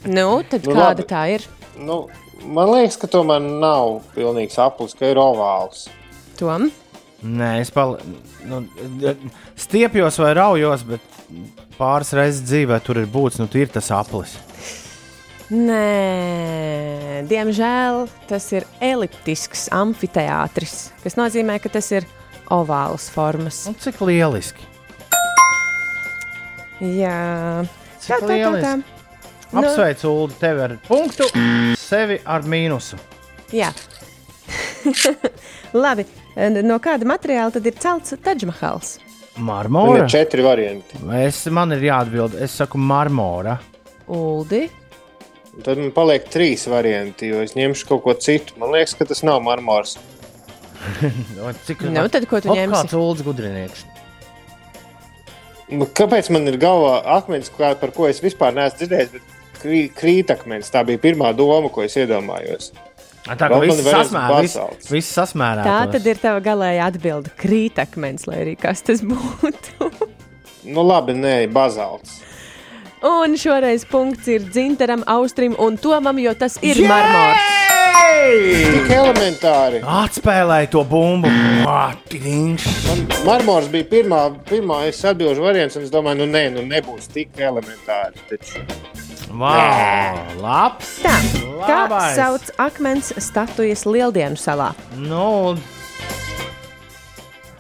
Nu, 0.06 0.44
tad 0.50 0.66
Nu, 0.68 0.76
kāda 0.76 1.02
labi. 1.02 1.06
tā 1.10 1.24
ir? 1.34 1.46
Nu, 1.82 2.06
man 2.46 2.70
liekas, 2.76 2.98
ka 3.02 3.10
tomēr 3.12 3.42
nav 3.42 4.02
pilnīgs 4.16 4.58
aplis, 4.62 4.94
ka 4.98 5.10
ir 5.10 5.18
ovāls. 5.22 5.88
Tom? 6.40 6.70
Nē, 7.26 7.56
es 7.64 7.72
pal... 7.74 7.98
nu, 8.46 8.62
stiepjos 9.58 10.20
vai 10.22 10.34
raujos, 10.38 10.84
bet 10.86 11.02
pāris 11.80 12.14
reizes 12.14 12.44
dzīvē 12.46 12.78
tur 12.86 13.02
ir 13.02 13.10
būts, 13.10 13.40
nu, 13.42 13.50
ir 13.58 13.72
tas 13.74 13.90
aplis. 13.96 14.36
Nē, 15.50 17.26
diemžēl 17.30 18.06
tas 18.30 18.46
ir 18.54 18.66
eliptisks 18.82 19.68
amfiteātris, 19.74 20.78
kas 21.04 21.18
nozīmē, 21.20 21.60
ka 21.62 21.70
tas 21.78 21.92
ir 21.94 22.08
ovāls 22.54 23.08
formas. 23.14 23.64
Nu, 23.70 23.76
cik 23.80 24.02
lieliski! 24.06 24.68
Jā, 26.82 27.64
Cik 28.04 28.26
lieliski! 28.28 28.84
Nu. 29.56 29.62
Apsveicu, 29.62 30.10
Ulu, 30.10 30.34
tevi 30.40 30.64
ar 30.66 30.74
punktu, 30.88 31.28
sevi 31.80 32.18
ar 32.28 32.44
mīnusu. 32.50 32.98
Jā. 33.56 33.70
Labi, 35.86 36.04
no 36.66 36.78
kāda 36.84 37.08
materiāla 37.08 37.54
tad 37.56 37.70
ir 37.70 37.78
celts 37.80 38.18
Taģmahals? 38.26 38.98
Marmora. 39.38 40.04
ir 40.04 40.10
četri 40.12 40.44
varianti. 40.44 41.00
Es, 41.20 41.42
man 41.52 41.76
ir 41.76 41.84
jāatbild, 41.90 42.36
es 42.42 42.56
saku, 42.60 42.80
marmora. 42.80 43.58
Uldi. 44.12 44.66
Tad 45.64 45.80
man 45.80 45.92
paliek 45.96 46.28
trīs 46.32 46.66
varianti, 46.72 47.30
jo 47.32 47.40
es 47.44 47.56
ņemšu 47.56 47.88
kaut 47.88 48.04
ko 48.04 48.16
citu. 48.20 48.56
Man 48.60 48.76
liekas, 48.76 48.96
ka 49.00 49.08
tas 49.08 49.24
nav 49.28 49.40
marmors. 49.44 49.96
Cik 51.68 51.86
Nu, 51.92 52.08
tad 52.12 52.26
ko 52.30 52.42
tu 52.44 52.54
ņemsi? 52.56 52.74
Kāds 52.76 52.98
Ulas 52.98 53.24
gudrinieks? 53.26 53.86
Nu, 55.74 55.88
Kāpēc 55.98 56.30
man 56.34 56.46
ir 56.52 56.60
galvā 56.62 57.00
akmens, 57.18 57.50
kā, 57.54 57.72
par 57.80 57.94
ko 57.96 58.06
es 58.10 58.20
vispār 58.22 58.54
neesmu 58.54 58.84
dzirdējis? 58.84 59.14
Bet 59.16 59.62
krī- 59.64 59.88
krītakmens. 59.98 60.70
Tā 60.74 60.84
bija 60.86 61.02
pirmā 61.02 61.32
doma, 61.38 61.72
ko 61.74 61.82
es 61.86 61.96
iedomājos. 61.98 62.70
Tā 63.26 63.48
kā 63.50 63.58
viss 63.64 63.82
sasmērā, 63.82 64.42
viss, 64.46 64.90
viss 64.94 65.16
sasmērā. 65.18 65.64
Tā 65.66 65.78
tad 65.96 66.06
ir 66.12 66.20
tava 66.22 66.44
galējā 66.46 66.92
atbilde. 66.92 67.32
Krītakmens, 67.42 68.28
lai 68.30 68.44
arī 68.44 68.54
kas 68.62 68.84
tas 68.86 69.02
būtu. 69.10 69.90
Nu, 70.70 70.84
labi, 70.86 71.16
nē, 71.18 71.34
bazalts. 71.54 72.20
Un 73.06 73.36
šoreiz 73.38 73.84
punkts 73.86 74.26
ir 74.34 74.48
Dzintaram, 74.50 75.04
Austrim 75.06 75.54
un 75.62 75.78
Tomam, 75.78 76.18
jo 76.18 76.32
tas 76.34 76.56
ir 76.66 76.80
marmors. 76.90 77.52
Tik 78.26 78.90
elementāri. 78.96 79.82
Atspēlēja 79.86 80.72
to 80.74 80.82
bumbu. 80.90 81.30
Mātiņš. 81.68 82.66
Man 82.88 83.06
marmors 83.28 83.70
bija 83.70 83.86
pirmā, 83.92 84.24
pirmā 84.50 84.82
es 84.90 85.04
atbildēju 85.06 85.46
variants, 85.46 85.78
un 85.78 85.86
es 85.86 85.94
domāju, 85.94 86.24
nu, 86.24 86.30
nē, 86.34 86.44
nu, 86.56 86.66
nebūs 86.66 87.12
tik 87.14 87.38
elementāri. 87.38 88.26
Taču. 88.32 88.66
Wow, 89.30 90.20
labs. 90.42 90.98
Tā, 91.04 91.16
kā 91.62 91.80
Labais. 91.86 92.18
sauc 92.18 92.52
akmens 92.66 93.14
statujas 93.22 93.86
Lieldienu 93.86 94.40
salā? 94.40 94.72
Nu, 94.98 95.58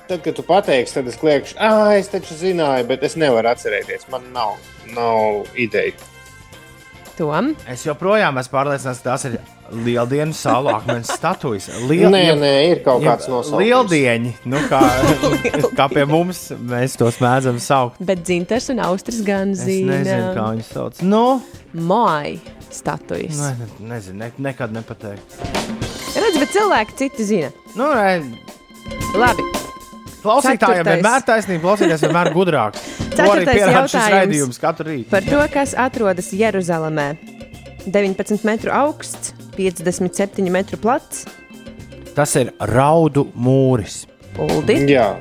tad, 0.07 0.21
kad 0.25 0.33
tu 0.37 0.45
pateiksi, 0.45 0.97
tad 0.97 1.09
es 1.11 1.19
kliekšu, 1.21 1.57
ah, 1.59 1.91
es 1.97 2.09
taču 2.13 2.37
zināju, 2.39 2.87
bet 2.89 3.03
es 3.05 3.17
nevaru 3.19 3.51
atcerēties. 3.51 4.07
Man 4.13 4.31
nav, 4.33 4.55
nav 4.93 5.47
ideja. 5.55 5.93
Tom. 7.15 7.53
Es 7.71 7.85
joprojām 7.87 8.35
esmu 8.41 8.51
pārliecināts, 8.57 8.99
ka 8.99 9.13
tās 9.13 9.23
ir 9.29 9.37
lieldienas 9.85 10.41
salu 10.43 10.67
akmens 10.73 11.07
statujas. 11.15 11.69
Liel, 11.87 12.09
Nē, 12.11 12.23
nē, 12.37 12.49
ir 12.73 12.81
kaut 12.83 13.05
kāds 13.05 13.29
nosaukums. 13.31 13.61
Lieldieņi, 13.63 14.33
nu, 14.51 14.59
kā, 14.67 14.81
kā 15.79 15.85
pie 15.93 16.03
mums, 16.09 16.49
mēs 16.59 16.97
tos 16.99 17.21
mēdzam 17.23 17.61
saukt. 17.63 18.01
Bet 18.03 18.25
dzintars 18.27 18.67
un 18.75 18.83
austris 18.83 19.21
gan 19.25 19.55
Es 19.55 19.63
nezinu, 19.63 19.95
kā 19.95 20.33
zina. 20.35 20.49
viņus 20.57 20.73
sauc. 20.75 20.99
Nu, 21.07 21.23
Moai 21.87 22.35
statujas. 22.67 23.39
ne, 23.39 23.53
ne, 23.63 23.89
nezinu, 23.95 24.19
ne, 24.25 24.31
nekad 24.49 24.75
nepateikt. 24.75 25.39
Redz, 26.19 26.37
bet 26.43 26.51
cilvēki 26.51 26.99
citi 26.99 27.29
zina. 27.31 27.53
Nu, 27.79 27.93
re, 27.95 28.19
Labi. 29.15 29.47
Klausītājiem 30.25 30.89
vienmēr 30.89 31.21
taisnība, 31.27 31.61
klausītājs 31.67 32.03
vienmēr 32.07 32.31
gudrāks. 32.35 32.79
To 33.15 33.27
arī 33.29 33.45
Ceturtais 33.45 33.59
pierāda 33.59 33.85
šis 33.85 33.99
jautājums. 33.99 34.17
raidījums 34.17 34.59
katru 34.63 34.89
rītu. 34.89 35.09
Par 35.13 35.23
to, 35.29 35.41
kas 35.53 35.75
atrodas 35.85 36.27
Jeruzalemē. 36.35 37.07
19 37.85 38.47
metru 38.49 38.73
augsts, 38.73 39.35
57 39.55 40.49
metru 40.53 40.77
plats. 40.81 41.25
Tas 42.17 42.33
ir 42.39 42.49
raudu 42.73 43.27
mūris. 43.35 44.03
Uldi. 44.41 44.81
Jā, 44.89 45.11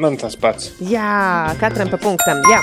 man 0.00 0.16
tas 0.18 0.34
pats. 0.40 0.72
Jā, 0.80 1.52
katram 1.60 1.92
pa 1.92 1.98
punktam. 2.02 2.40
Jā. 2.50 2.62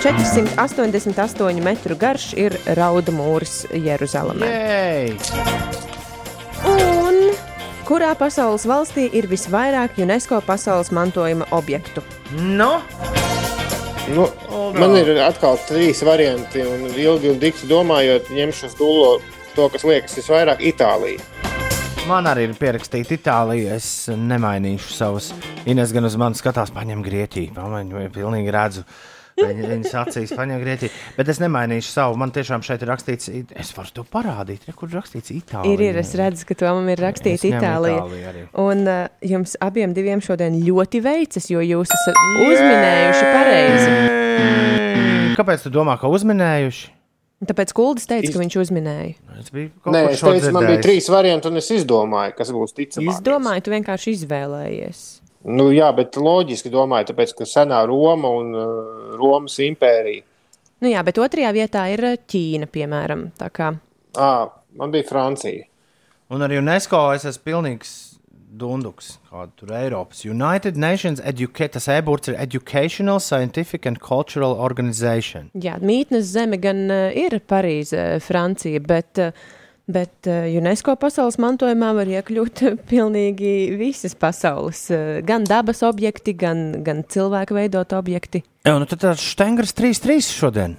488 0.00 1.60
metru 1.64 1.96
garš 2.00 2.30
ir 2.40 2.54
raudu 2.78 3.12
mūris 3.12 3.66
Jeruzalemē. 3.74 4.48
Jej! 4.48 5.12
Kurā 7.90 8.12
pasaules 8.14 8.62
valstī 8.70 9.08
ir 9.18 9.26
visvairāk 9.26 9.96
UNESCO 9.98 10.38
pasaules 10.46 10.92
mantojuma 10.94 11.48
objektu? 11.50 12.04
Nu, 12.38 12.76
Nu, 14.10 14.24
man 14.74 14.94
ir 14.98 15.20
atkal 15.22 15.58
trīs 15.68 16.00
varianti, 16.02 16.62
un 16.66 16.88
ilgi 16.98 17.28
un 17.30 17.36
dikti 17.38 17.68
domājot, 17.70 18.30
ņemšu 18.34 18.66
uz 18.66 18.72
dūlo 18.78 19.10
to, 19.54 19.68
kas 19.70 19.84
liekas 19.86 20.16
visvairāk 20.18 20.62
Itālija. 20.66 21.22
man 22.08 22.26
arī 22.26 22.48
ir 22.48 22.56
pierakstīta 22.58 23.14
Itālija. 23.14 23.76
Es 23.76 24.08
nemainīšu 24.10 24.90
savus. 24.94 25.32
Ines 25.66 25.92
gan 25.94 26.04
uz 26.08 26.16
mani 26.18 26.34
skatās, 26.34 26.72
paņem 26.74 27.04
Grieķiju. 27.06 27.54
Pamaņu, 27.54 28.06
pilnīgi 28.14 28.50
redzu. 28.50 28.82
Viņa, 28.82 29.19
viņas 29.48 29.94
acīs 30.02 30.34
paņem 30.36 30.60
Grieķiju. 30.62 30.92
Bet 31.16 31.32
es 31.32 31.40
nemainīšu 31.42 31.90
savu. 31.92 32.18
Man 32.20 32.30
tiešām 32.34 32.64
šeit 32.66 32.84
ir 32.84 32.90
rakstīts, 32.92 33.30
es 33.30 33.72
varu 33.76 33.94
to 33.96 34.04
parādīt. 34.04 34.66
Re, 34.68 34.74
kur 34.76 34.92
rakstīts 34.92 35.32
Itālija? 35.34 35.72
Ir, 35.72 35.80
ir, 35.90 36.00
es 36.02 36.14
redzu, 36.18 36.46
ka 36.48 36.54
ir 36.58 37.02
rakstīta 37.06 37.46
ņemu 37.46 37.58
Itālija. 37.58 37.98
Itāliju 38.04 38.30
arī. 38.32 38.46
Un 38.60 38.84
uh, 38.86 39.08
jums 39.24 39.56
abiem 39.62 39.96
diviem 39.96 40.20
šodien 40.24 40.60
ļoti 40.66 41.02
veicas, 41.04 41.50
jo 41.50 41.60
jūs 41.64 41.88
esat 41.96 42.16
uzminējuši 42.46 43.24
pareizi. 43.34 43.90
Kāpēc 45.40 45.58
tu 45.64 45.70
domā, 45.72 45.96
ka 46.00 46.10
uzminējuši? 46.12 47.00
Tāpēc 47.40 47.70
Kuldis 47.72 48.04
teica, 48.04 48.34
ka 48.34 48.40
viņš 48.42 48.56
uzminēja. 48.60 49.14
Es 49.40 49.48
biju 49.48 49.70
kaut 49.80 49.94
Nē, 49.94 50.02
es 50.12 50.20
teicu, 50.20 50.50
man 50.52 50.66
bija 50.66 50.76
dzirdējis. 50.76 50.84
trīs 50.84 51.06
varianti, 51.08 51.48
un 51.48 51.56
es 51.56 51.70
izdomāju, 51.72 52.34
kas 52.36 52.50
būs 52.52 52.76
ticamāk. 52.76 53.14
Es 53.14 53.22
domāju, 53.24 53.64
tu 53.64 53.72
vienkārši 53.72 54.12
izvēlējies. 54.18 55.00
Nu, 55.44 55.70
jā, 55.72 55.88
bet 55.96 56.18
loģiski 56.20 56.68
domāju, 56.72 57.10
tāpēc, 57.12 57.32
ka 57.38 57.46
senā 57.48 57.80
Roma 57.88 58.28
un 58.42 58.50
uh, 58.52 59.14
Romas 59.16 59.56
impērija. 59.64 60.26
Nu 60.80 60.90
jā, 60.92 61.00
bet 61.04 61.20
otrajā 61.20 61.52
vietā 61.56 61.86
ir 61.92 62.04
uh, 62.04 62.18
Ķīna, 62.28 62.68
piemēram. 62.72 63.30
Tā 63.40 63.48
kā 63.52 63.72
À, 64.18 64.48
man 64.76 64.90
bija 64.90 65.06
Francija. 65.08 65.64
Un 66.30 66.42
ar 66.42 66.50
UNESCO 66.50 66.98
es 67.14 67.24
esmu 67.30 67.44
pilnīgs 67.46 67.92
dunduks. 68.60 69.12
Kāda 69.30 69.52
tur 69.56 69.70
Eiropas 69.78 70.24
United 70.26 70.76
Nations 70.76 71.22
Educa 71.22 71.68
tas 71.70 71.86
e-burts 71.88 72.28
ir 72.32 72.36
Educational, 72.42 73.20
Scientific 73.22 73.86
and 73.86 74.00
Cultural 74.02 74.56
Organization. 74.58 75.48
jā, 75.54 75.76
mītnes 75.78 76.32
zeme 76.34 76.58
gan 76.60 76.84
uh, 76.90 77.08
ir 77.14 77.38
Parīze, 77.48 78.18
Francija, 78.26 78.80
bet, 78.82 79.22
uh, 79.22 79.30
bet 79.94 80.28
uh, 80.30 80.44
UNESCO 80.58 80.94
pasaules 81.00 81.38
mantojumā 81.42 81.90
var 81.96 82.10
iekļūt 82.10 82.62
uh, 82.68 82.76
pilnīgi 82.90 83.52
visas 83.80 84.14
pasaules, 84.18 84.84
uh, 84.94 85.18
gan 85.26 85.44
dabas 85.48 85.82
objekti, 85.86 86.34
gan, 86.38 86.82
gan 86.86 87.02
cilvēku 87.10 87.56
veidot 87.58 87.92
objekti. 87.98 88.42
Jā, 88.66 88.76
nu 88.80 88.86
tad 88.90 89.00
tāds 89.04 89.24
Stengers 89.34 89.72
3-3 89.78 90.20
šodien. 90.34 90.78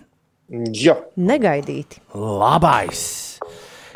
Jā, 0.75 0.97
Negaidīti. 1.15 2.01
Labais! 2.17 3.03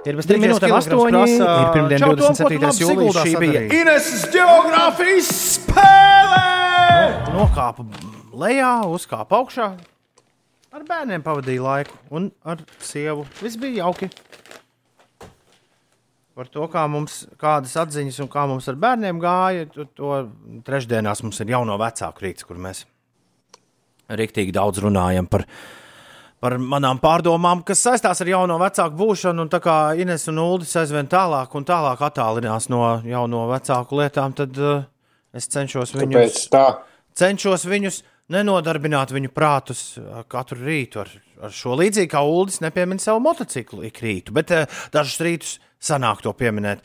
Ir 0.06 0.14
bez 0.20 0.28
Divas 0.30 0.38
3 0.38 0.44
minūtēm 0.46 0.70
minūtes 0.70 0.92
8. 0.94 1.00
prasa- 1.10 1.48
Ir 1.64 1.70
pirmdien 1.74 2.00
Čau, 2.04 2.12
Tom, 2.14 2.36
ko 2.38 2.50
tu 2.50 2.60
27. 2.60 2.62
labi 2.62 2.84
jūlijas. 2.86 3.16
Siguldā 3.18 3.24
Šī 3.26 3.40
bija? 3.42 3.62
Ineses 3.82 4.26
geogrāfijas 4.36 5.32
spēle! 5.58 6.44
Nokāpa 7.36 7.86
lejā, 8.38 8.72
uzkāpa 8.94 9.40
augšā. 9.42 9.68
Ar 10.76 10.84
bērniem 10.84 11.24
pavadīja 11.24 11.64
laiku 11.64 11.98
un 12.12 12.30
ar 12.46 12.62
sievu. 12.84 13.26
Viss 13.42 13.56
bija 13.60 13.86
jauki. 13.86 14.10
Par 16.36 16.50
to, 16.52 16.66
kā 16.68 16.82
mums, 16.92 17.22
kādas 17.40 17.78
atziņas 17.80 18.18
un 18.26 18.28
kā 18.28 18.42
mums 18.50 18.66
ar 18.68 18.76
bērniem 18.76 19.22
gāja, 19.24 19.70
to, 19.72 19.86
to 19.96 20.18
trešdienās 20.68 21.22
mums 21.24 21.38
ir 21.40 21.54
jauno 21.54 21.78
vecāku 21.80 22.26
rīts, 22.26 22.44
kur 22.44 22.60
mēs 22.60 22.82
rīktīgi 24.12 24.52
daudz 24.56 24.82
runājam 24.84 25.30
par, 25.32 25.46
par 26.44 26.58
manām 26.60 27.00
pārdomām, 27.00 27.62
kas 27.64 27.86
saistās 27.88 28.20
ar 28.20 28.32
jauno 28.34 28.58
vecāku 28.60 29.00
būšanu. 29.00 29.46
Un 29.46 29.52
tā 29.54 29.62
kā 29.64 29.78
Ines 29.96 30.28
un 30.28 30.42
Uldis 30.44 30.76
aizvien 30.82 31.08
tālāk 31.08 31.56
un 31.56 31.68
tālāk 31.68 32.04
attālinās 32.04 32.68
no 32.74 32.82
jauno 33.08 33.46
vecāku 33.54 34.02
lietām, 34.02 34.36
tad 34.36 34.60
uh, 34.60 34.84
es 35.32 35.48
cenšos 35.54 35.96
viņus, 35.96 36.50
cenšos 37.16 37.64
viņus 37.72 38.02
nenodarbināt 38.36 39.14
viņu 39.16 39.32
prātus 39.32 39.86
uh, 40.02 40.20
katru 40.28 40.60
rītu 40.68 41.06
ar, 41.06 41.16
ar 41.48 41.56
šo 41.56 41.80
līdzīgi 41.80 42.12
kā 42.12 42.28
Uldis 42.28 42.60
nepiemin 42.66 43.00
savu 43.00 43.24
motociklu 43.24 43.88
ik 43.88 44.04
rītu, 44.04 44.36
bet 44.36 44.52
uh, 44.52 44.68
dažus 44.92 45.24
rītus 45.24 45.56
sanāk 45.82 46.24
to 46.26 46.34
pieminēt. 46.38 46.84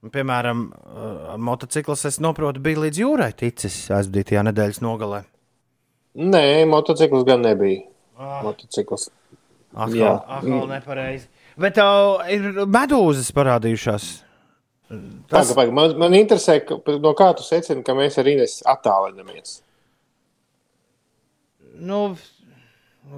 Piemēram, 0.00 0.62
ar 1.34 1.40
motociklis 1.44 2.06
es 2.08 2.16
noprotu, 2.24 2.62
bija 2.64 2.80
līdz 2.86 3.02
jūrai 3.02 3.32
ticis 3.36 3.82
aizdītajā 3.92 4.46
nedēļas 4.48 4.80
nogalē. 4.80 5.26
Nē, 6.16 6.64
motocikls 6.70 7.26
gan 7.28 7.44
nebija. 7.44 7.84
Motocikls. 8.44 9.10
Atkal, 9.70 9.94
Jā. 10.00 10.14
atkal 10.38 10.66
nepareizi. 10.72 11.28
Bet 11.60 11.78
uh, 11.78 12.24
ir 12.32 12.64
medūzas 12.64 13.28
parādījušās. 13.36 14.08
Paga, 15.30 15.54
paga. 15.54 15.70
Man, 15.70 15.94
man 16.00 16.16
interesē, 16.18 16.58
ka, 16.66 16.80
no 16.98 17.12
kā 17.18 17.30
tu 17.38 17.44
secini, 17.46 17.84
ka 17.86 17.94
mēs 17.94 18.18
ar 18.18 18.30
Ines 18.32 18.56
attālinamies. 18.66 19.60
Nu, 21.80 22.00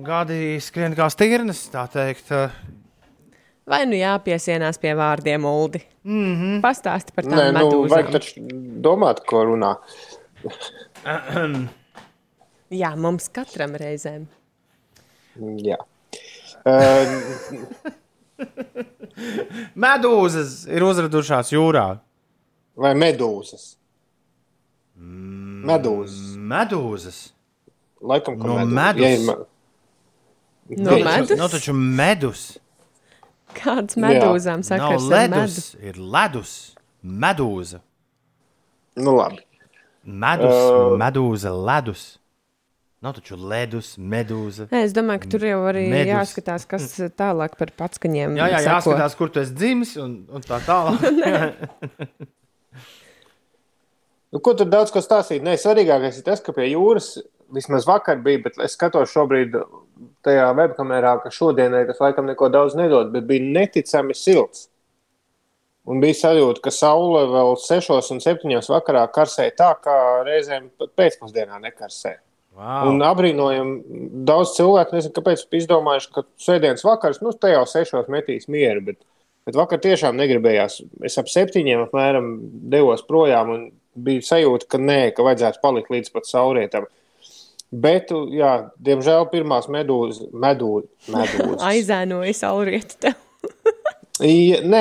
gadi 0.04 0.58
skrien 0.62 0.98
kā 0.98 1.08
stirnas, 1.14 1.64
tā 1.72 1.86
teikt. 1.94 2.34
Uh, 2.34 2.81
Vai 3.72 3.82
nu 3.88 3.96
jāpiesienās 3.96 4.76
pie 4.80 4.92
vārdiem, 4.98 5.44
Uldi? 5.48 5.80
Mm 6.04 6.34
-hmm. 6.36 6.60
Pastāsti 6.64 7.14
par 7.16 7.24
Nē, 7.24 7.30
tām 7.30 7.52
nu, 7.54 7.60
medūzām. 7.60 7.88
vajag 7.94 8.10
taču 8.12 8.40
domāt, 8.84 9.22
ko 9.26 9.44
runā. 9.48 9.76
Jā, 12.82 12.96
mums 12.96 13.28
katram 13.28 13.74
reizēm. 13.76 14.26
Jā. 15.64 15.78
Uh, 16.62 17.06
medūzas 19.74 20.66
ir 20.68 20.82
uzradušās 20.82 21.52
jūrā. 21.52 21.98
vai 22.76 22.94
medūzas? 22.94 23.76
Medūzas. 24.96 26.36
Medūzas. 26.36 27.32
Laikam, 28.02 28.38
ka 28.38 28.46
No 28.46 28.66
medus. 28.66 29.02
Ja 29.02 29.08
ir 29.08 29.20
me... 29.26 29.34
No 30.82 30.96
Jā, 30.96 31.04
medus? 31.04 31.38
Nu, 31.38 31.48
taču 31.48 31.72
medus. 31.74 32.58
Kāds 33.56 33.96
medūzām 34.00 34.62
Nav 34.62 34.68
sakars 34.68 35.06
ar 35.06 35.28
medu? 35.28 35.36
ledus, 35.42 35.74
ir 35.82 35.98
ledus. 35.98 36.52
Medūza. 37.02 37.80
Nu, 38.96 39.16
labi. 39.18 39.40
Medus, 40.04 40.54
Uh. 40.54 40.96
medūza, 41.00 41.50
ledus. 41.54 42.18
Nav 43.02 43.16
taču 43.16 43.34
ledus, 43.36 43.96
medūza. 43.98 44.68
Nē, 44.70 44.84
es 44.86 44.92
domāju, 44.94 45.24
ka 45.24 45.30
tur 45.34 45.42
jau 45.48 45.58
arī 45.66 45.88
Medus. 45.90 46.12
jāskatās, 46.12 46.66
kas 46.70 46.84
tālāk 47.18 47.56
par 47.58 47.72
patskaņiem. 47.74 48.36
Jā, 48.38 48.46
jā, 48.52 48.60
seko. 48.62 48.70
jāskatās, 48.94 49.16
kur 49.18 49.28
tu 49.34 49.40
esi 49.42 49.54
dzimis 49.58 49.96
un, 49.98 50.12
un 50.30 50.40
tā 50.46 50.60
tālāk. 50.62 51.02
Nu, 54.32 54.40
ko 54.40 54.54
tur 54.56 54.64
daudz 54.72 54.88
ko 54.94 55.02
stāstīt? 55.04 55.42
Nē, 55.44 55.58
svarīgākais 55.60 56.16
ir 56.22 56.24
tas, 56.24 56.40
ka 56.40 56.54
pie 56.56 56.70
jūras 56.70 57.18
vismaz 57.52 57.84
vakar 57.84 58.16
bija, 58.24 58.40
bet 58.46 58.54
es 58.64 58.72
skatos 58.78 59.10
šobrīd 59.12 59.58
tajā 60.26 60.48
webkamerā, 60.58 61.16
ka 61.22 61.32
šodienai 61.34 61.84
tas 61.88 62.00
laikam 62.02 62.28
neko 62.30 62.48
daudz 62.52 62.76
nedod, 62.78 63.12
bet 63.14 63.26
bija 63.28 63.44
neticami 63.58 64.16
silts. 64.16 64.68
Un 65.82 65.98
bija 66.02 66.14
sajūta, 66.14 66.62
ka 66.62 66.70
saule 66.70 67.24
vēl 67.30 67.56
6 67.58 68.12
un 68.14 68.20
7 68.22 68.60
vakarā 68.70 69.02
karsē 69.14 69.48
tā, 69.58 69.72
kā 69.82 69.96
reizēm 70.26 70.68
pat 70.78 70.92
pēcpusdienā 70.98 71.58
nekarsē. 71.64 72.20
Wow. 72.52 72.90
Un 72.90 73.02
apbrīnojami 73.02 74.02
daudz 74.28 74.52
cilvēku, 74.58 74.94
nezinu, 74.94 75.14
kāpēc, 75.16 75.46
izdomājuši, 75.56 76.10
ka 76.12 76.24
svētdienas 76.44 76.84
vakars, 76.84 77.22
nu, 77.24 77.32
te 77.32 77.50
jau 77.54 77.64
6 77.66 78.10
metīs 78.12 78.44
mieru, 78.52 78.84
bet, 78.90 79.00
bet 79.48 79.56
vakar 79.58 79.80
tiešām 79.82 80.18
negribējās. 80.20 80.82
Es 81.08 81.16
ap 81.18 81.32
7 81.32 81.64
apmēram 81.86 82.34
devos 82.70 83.02
projām 83.08 83.54
un 83.54 83.64
bija 83.96 84.24
sajūta, 84.28 84.68
ka 84.68 84.80
nē, 84.80 85.00
ka 85.16 85.24
vajadzētu 85.26 85.62
palikt 85.64 85.90
līdz 85.92 86.12
pat 86.12 86.28
saulrietam. 86.28 86.86
Bet, 87.72 88.10
jā, 88.36 88.50
diemžēl 88.84 89.30
pirmās 89.32 89.68
medūzas, 89.72 90.26
medū. 90.36 90.82
Aizēnoja 91.72 92.34
saulrietu 92.36 92.98
tev. 93.06 93.14
Ja, 94.22 94.58
nē, 94.62 94.80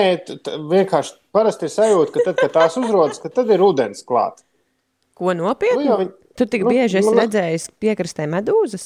vienkārši 0.70 1.14
parasti 1.34 1.66
ir 1.66 1.72
sajūta, 1.74 2.12
ka 2.14 2.24
tad, 2.28 2.36
kad 2.38 2.52
tās 2.54 2.76
uzrodas, 2.78 3.18
ka 3.24 3.30
tad 3.34 3.50
ir 3.50 3.62
udens 3.66 4.04
klāt. 4.06 4.44
Ko 5.18 5.34
nopietni? 5.34 5.88
Nu 5.88 5.96
viņi- 5.98 6.12
Tu 6.38 6.46
tik 6.46 6.62
nu, 6.68 6.70
bieži 6.70 7.00
esi 7.00 7.10
ne- 7.16 7.24
redzējis 7.24 7.66
piekrastē 7.82 8.28
medūzas? 8.30 8.84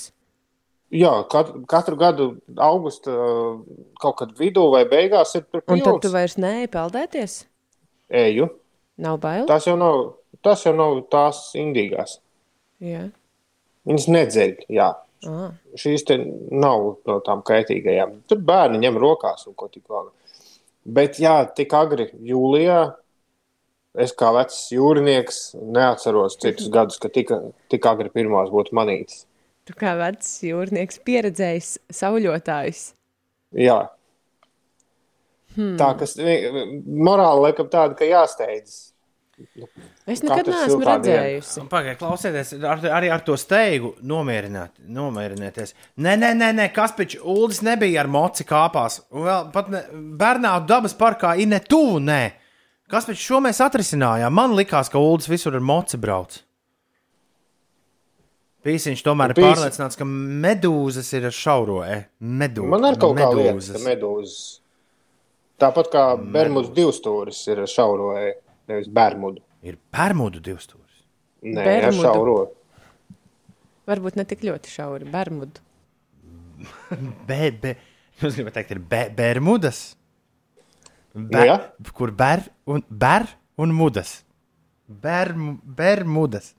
Jā, 0.96 1.12
katru, 1.34 1.66
katru 1.68 1.98
gadu 2.00 2.28
augusta 2.62 3.12
uh, 3.12 3.60
kaut 4.00 4.16
kad 4.22 4.32
vidū 4.40 4.64
vai 4.72 4.86
beigās 4.88 5.36
ir 5.36 5.44
tur 5.50 5.64
Un 5.68 5.82
tad 5.82 5.84
tu 5.98 6.08
pilns. 6.08 6.14
vairs 6.14 6.38
neej 6.40 6.70
peldēties? 6.72 7.36
Eju. 8.10 8.48
Nav 9.02 9.20
bail? 9.20 9.44
Tas 9.50 9.68
jau 9.68 9.76
nav, 9.82 10.14
tas 10.46 10.64
jau 10.64 10.76
nav 10.78 11.02
tās 11.12 11.50
indīgās. 11.60 12.20
Jā. 12.80 13.10
Viņas 13.86 14.08
nedzeļ, 14.12 14.54
jā. 14.74 14.92
Ah. 15.26 15.54
Šīs 15.80 16.06
nav 16.54 16.86
no 17.08 17.18
tām 17.26 17.42
kaitīgajām. 17.46 18.20
Tur 18.30 18.42
bērni 18.46 18.82
ņem 18.84 19.00
rokās 19.02 19.48
un 19.50 19.56
ko 19.58 19.70
tik 19.72 19.84
vēl. 19.90 20.12
Bet 20.86 21.20
jā, 21.22 21.40
tik 21.58 21.74
agri 21.74 22.10
jūlijā. 22.26 22.80
Es 23.96 24.12
kā 24.12 24.34
vecs 24.36 24.58
jūrnieks 24.76 25.40
neatceros 25.56 26.36
citus 26.42 26.68
gadus, 26.70 27.00
ka 27.00 27.08
tik, 27.10 27.32
tik 27.72 27.86
agri 27.88 28.12
pirmās 28.12 28.52
būtu 28.52 28.76
manītas. 28.76 29.24
Tu 29.66 29.74
kā 29.80 29.96
vecs 29.98 30.34
jūrnieks 30.46 31.00
pieredzējis 31.08 31.70
sauļotājus. 31.96 32.82
Jā. 33.56 33.80
Hmm. 35.56 35.78
Tā 35.80 35.94
kas 35.98 36.18
morāli 36.20 37.48
laikam 37.48 37.72
tāda, 37.72 37.96
ka 37.98 38.06
jāsteidzas. 38.06 38.92
Es 40.08 40.22
nekad 40.24 40.48
neesmu 40.48 40.80
redzējusi. 40.86 41.66
Pagaidiet, 41.72 42.00
klausieties, 42.00 42.54
ar, 42.64 42.80
arī 42.96 43.10
ar 43.12 43.24
to 43.26 43.36
steigu 43.40 43.92
nomierināt, 44.08 44.72
nomierinieties. 44.88 45.74
Nē, 46.00 46.14
nē, 46.22 46.30
nē, 46.40 46.50
nē 46.56 46.70
Kaspiņš, 46.76 47.18
Uldis 47.22 47.60
nebija 47.66 48.04
ar 48.06 48.08
moci 48.12 48.46
kāpās. 48.48 49.02
Vēl 49.12 49.50
pat 49.52 49.70
ne, 49.74 49.82
Bernādu 50.22 50.70
dabas 50.72 50.96
parkā 50.96 51.34
ir 51.42 51.50
ne 51.52 51.60
tuvu, 51.60 52.00
nē. 52.06 52.22
Kaspiņš, 52.92 53.26
šo 53.28 53.42
mēs 53.44 53.60
atrisinājām. 53.66 54.32
Man 54.32 54.56
likās, 54.56 54.92
ka 54.94 55.02
Uldis 55.02 55.28
visur 55.32 55.58
ar 55.58 55.66
moci 55.66 56.00
brauc. 56.00 56.40
Pīsiņš 58.66 59.04
tomēr 59.06 59.34
ir 59.34 59.38
Pīsi- 59.38 59.52
pārliecināts, 59.52 59.98
ka 60.00 60.06
medūzas 60.10 61.12
ir 61.14 61.28
ar 61.30 61.36
šauro. 61.36 61.82
E, 61.86 62.00
medū, 62.22 62.64
Man 62.72 62.86
ir 62.90 62.96
kaut 63.02 63.18
kā 63.20 63.28
liekas, 63.36 63.68
ka 63.76 63.82
medūzas. 63.84 64.38
Tāpat 65.62 65.92
kā 65.94 66.06
Bermudas 66.20 66.72
divstūris 66.76 67.44
ir 67.52 67.62
ar 67.62 67.70
šauro, 67.70 68.10
e, 68.18 68.34
nevis 68.70 68.88
Bermudu. 68.92 69.42
Ir 69.66 69.78
Bermudu 69.94 70.40
divstūris. 70.44 71.04
Nē, 71.46 71.64
Bermudu. 71.66 72.08
ar 72.08 72.14
šauro. 72.16 72.38
Varbūt 73.86 74.16
ne 74.18 74.26
tik 74.26 74.42
ļoti 74.48 74.72
šauri. 74.74 75.06
Bermudu. 75.14 75.62
Be, 77.28 77.52
be, 77.62 77.76
jūs 78.22 78.38
gribat 78.38 78.56
teikt, 78.58 78.72
ir 78.76 78.80
be, 78.80 79.04
Bermudas? 79.16 79.82
Nu 81.16 81.42
jā. 81.48 81.58
Kur 81.96 82.12
ber 82.12 82.42
un, 82.68 82.82
ber 82.90 83.28
un 83.62 83.72
mudas? 83.76 84.18
Ber, 84.88 85.32
bermudas. 85.78 86.52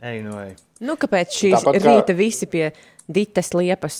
Ej, 0.00 0.20
nu, 0.24 0.36
ej. 0.40 0.54
Nu, 0.80 0.94
kāpēc 0.96 1.34
šīs 1.36 1.56
Tāpat 1.58 1.76
kā- 1.80 1.82
rīta 1.90 2.14
visi 2.16 2.46
pie 2.48 2.70
ditas 3.10 3.50
liepas? 3.52 3.98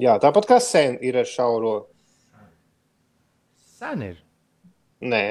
Jā, 0.00 0.14
tāpat 0.22 0.46
kā 0.48 0.60
sen 0.64 0.96
ir 1.04 1.18
ar 1.20 1.26
šauro. 1.28 1.74
Sen 3.78 4.02
ir. 4.06 4.16
Nē. 5.02 5.24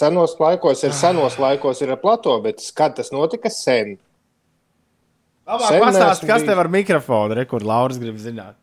Senos 0.00 0.36
laikos 0.40 0.84
ir 0.86 0.94
senos 0.96 1.36
laikos 1.40 1.82
ir 1.84 1.92
ar 1.92 2.00
plato, 2.00 2.38
bet 2.44 2.62
kad 2.76 2.96
tas 2.96 3.12
notika 3.12 3.52
sen? 3.52 3.98
Labāk 5.50 5.82
pastāst, 5.82 6.24
kas 6.28 6.46
tev 6.46 6.60
ar 6.62 6.70
mikrofonu, 6.72 7.36
re, 7.36 7.44
kur 7.50 7.64
Lauris 7.66 7.98
grib 8.00 8.18
zināt. 8.22 8.56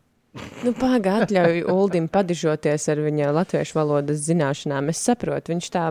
Nu, 0.62 0.72
Pagaidā, 0.76 1.26
atļauj 1.26 1.62
Uldim 1.72 2.08
padižoties 2.12 2.84
ar 2.92 3.00
viņa 3.02 3.30
latviešu 3.34 3.78
valodas 3.78 4.24
zināšanām. 4.26 4.90
Es 4.92 5.00
saprotu, 5.06 5.54
viņš 5.54 5.70
tā. 5.74 5.84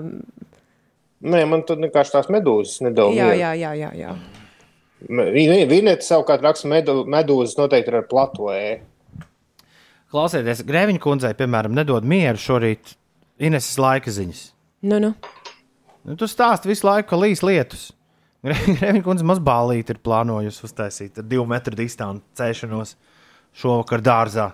Nē, 1.28 1.42
man 1.50 1.64
tur 1.68 1.80
vienkārši 1.82 2.14
tās 2.14 2.30
medūzas 2.34 2.84
nedod. 2.86 3.16
Jā, 3.18 3.32
jā, 3.38 3.54
jā, 3.58 3.74
jā. 3.78 3.92
jā. 3.98 4.14
Vineta 5.08 6.06
savukārt 6.06 6.46
raksta, 6.46 6.70
medu, 6.72 7.02
medūzas 7.10 7.58
noteikti 7.60 7.94
ar 7.94 8.06
plato. 8.10 8.52
E. 8.54 9.26
Klausieties, 10.14 10.64
Grēviņa 10.68 11.04
kundzei, 11.04 11.34
piemēram, 11.38 11.76
nedod 11.78 12.06
mieru 12.08 12.40
šorīt 12.42 12.96
Ineses 13.44 13.78
laika 13.82 14.14
ziņas. 14.14 14.48
Nu, 14.88 15.02
nu. 15.02 15.12
Nu, 16.08 16.16
tu 16.16 16.28
stāsti 16.30 16.70
visu 16.72 16.88
laiku, 16.88 17.10
ka 17.12 17.20
līs 17.20 17.44
lietus. 17.44 17.90
Grēviņa 18.48 19.04
kundze 19.08 19.26
maz 19.28 19.42
bālīti 19.44 19.92
ir 19.96 20.00
plānojusi 20.04 20.64
uztaisīt 20.68 21.20
ar 21.20 21.28
divu 21.28 21.44
metru 21.50 21.76
distanci 21.76 22.24
cēšanos 22.40 22.96
šovakar 23.58 24.04
dārzā. 24.06 24.48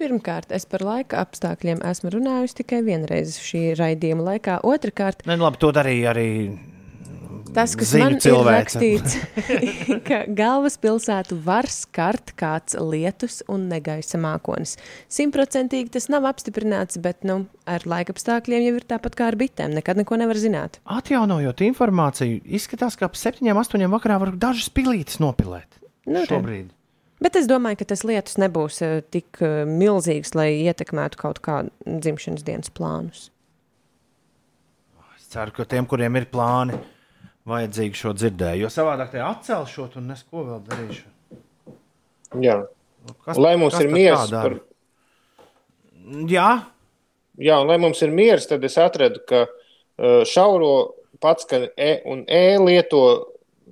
Pirmkārt, 0.00 0.54
es 0.56 0.64
par 0.64 0.80
laika 0.86 1.20
apstākļiem 1.20 1.82
esmu 1.84 2.14
runājusi 2.14 2.62
tikai 2.62 2.78
vienreiz 2.86 3.36
šī 3.44 3.74
raidījuma 3.76 4.30
laikā. 4.30 4.60
Otrakārt, 4.64 5.26
Ne, 5.28 5.36
nu 5.36 5.44
labi, 5.44 5.60
to 5.60 5.68
darīja 5.76 6.14
arī 6.14 6.30
tas, 7.54 7.74
kas 7.78 7.92
Ziņu 7.92 8.04
man 8.04 8.16
ir 8.16 8.22
cilvēce. 8.24 8.54
rakstīts, 8.56 9.16
ka 10.08 10.22
galvaspilsētu 10.40 11.38
var 11.44 11.68
skart 11.70 12.34
kāds 12.40 12.76
lietus 12.78 13.40
un 13.50 13.68
negaisa 13.70 14.20
mākonis. 14.20 14.76
Simtprocentīgi 15.12 15.92
tas 15.96 16.10
nav 16.12 16.28
apstiprināts, 16.30 17.00
bet 17.02 17.26
nu, 17.28 17.42
ar 17.70 17.86
laika 17.88 18.14
apstākļiem 18.14 18.66
jau 18.68 18.74
ir 18.78 18.88
tāpat 18.94 19.18
kā 19.18 19.30
ar 19.32 19.38
bitēm. 19.40 19.74
Nekad 19.78 20.00
neko 20.00 20.20
nevar 20.20 20.40
zināt. 20.40 20.80
atjaunojot 20.84 21.64
informāciju. 21.66 22.42
Izskatās, 22.44 22.98
ka 23.00 23.08
ap 23.10 23.18
7, 23.18 23.46
8 23.46 23.88
vakarā 23.92 24.20
var 24.22 24.36
dažas 24.36 24.70
pilītes 24.74 25.20
nopilēt. 25.22 25.80
Nu. 26.10 26.24
Šobrīd. 26.26 26.70
Bet 27.20 27.36
es 27.36 27.44
domāju, 27.50 27.82
ka 27.82 27.90
tas 27.92 28.00
lietus 28.08 28.38
nebūs 28.40 28.80
eh, 28.80 29.00
tik 29.12 29.42
eh, 29.44 29.66
milzīgs, 29.68 30.32
lai 30.38 30.54
ietekmētu 30.64 31.20
kaut 31.20 31.42
kādu 31.44 31.68
dzimšanas 31.84 32.46
dienas 32.46 32.72
plānus. 32.72 33.26
Es 35.18 35.28
ceru, 35.34 35.52
ka 35.52 35.66
tiem, 35.68 35.84
kuriem 35.86 36.16
ir 36.16 36.30
plāni, 36.32 36.78
vajadzīgi 37.50 38.00
šo 38.00 38.14
dzirdēju. 38.16 38.64
Jo 38.64 38.72
savādāk 38.72 39.14
te 39.14 39.22
atcelšot 39.24 39.98
un 40.00 40.14
es 40.14 40.24
ko 40.26 40.46
vēl 40.48 40.60
darīšu. 40.66 41.06
Jā. 42.40 42.60
Kas, 43.24 43.38
Lai 43.40 43.56
mums 43.58 43.74
kas 43.74 43.86
ir 43.86 43.94
miers 43.94 44.30
par? 44.32 44.58
Jā, 46.30 46.50
Jā, 47.40 47.56
un 47.62 47.70
lai 47.70 47.78
mums 47.80 48.02
ir 48.04 48.12
miers, 48.12 48.44
tad 48.50 48.64
es 48.68 48.76
atradu, 48.80 49.22
ka 49.28 49.46
uh, 49.46 50.20
šauro 50.28 50.72
pats, 51.24 51.46
ka 51.48 51.62
e 51.72 51.92
un 52.10 52.24
e 52.28 52.58
lieto 52.60 53.02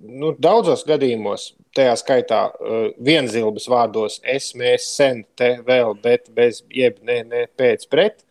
nu, 0.00 0.32
daudzos 0.40 0.86
gadījumos, 0.88 1.50
tajā 1.76 1.96
skaitā 2.00 2.38
uh, 2.48 2.86
vienzilbes 3.04 3.68
vārdos 3.68 4.22
es, 4.24 4.54
mēs, 4.56 4.86
sen, 4.96 5.20
te, 5.36 5.58
vēl, 5.66 5.92
bet, 6.00 6.30
bez, 6.32 6.62
jeb, 6.72 7.02
ne, 7.04 7.20
ne, 7.28 7.44
pēc, 7.60 7.84
pret, 7.92 8.24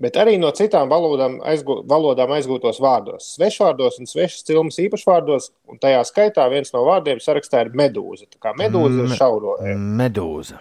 bet 0.00 0.16
arī 0.20 0.36
no 0.40 0.50
citām 0.56 0.88
valodām, 0.90 1.38
aizgū, 1.46 1.80
valodām 1.88 2.32
aizgūtos 2.36 2.80
vārdos, 2.82 3.32
svešvārdos 3.36 4.00
un 4.02 4.10
svešas 4.10 4.44
cilmas 4.48 4.78
īpašvārdos, 4.82 5.50
un 5.70 5.80
tajā 5.82 6.02
skaitā 6.08 6.46
viens 6.52 6.72
no 6.74 6.84
vārdiem 6.88 7.22
sarakstā 7.22 7.64
ir 7.66 7.74
medūza. 7.78 8.26
Tā 8.30 8.40
kā 8.42 8.54
medūza 8.58 9.04
ir 9.06 9.16
šauro. 9.18 9.58
Medūza. 9.78 10.60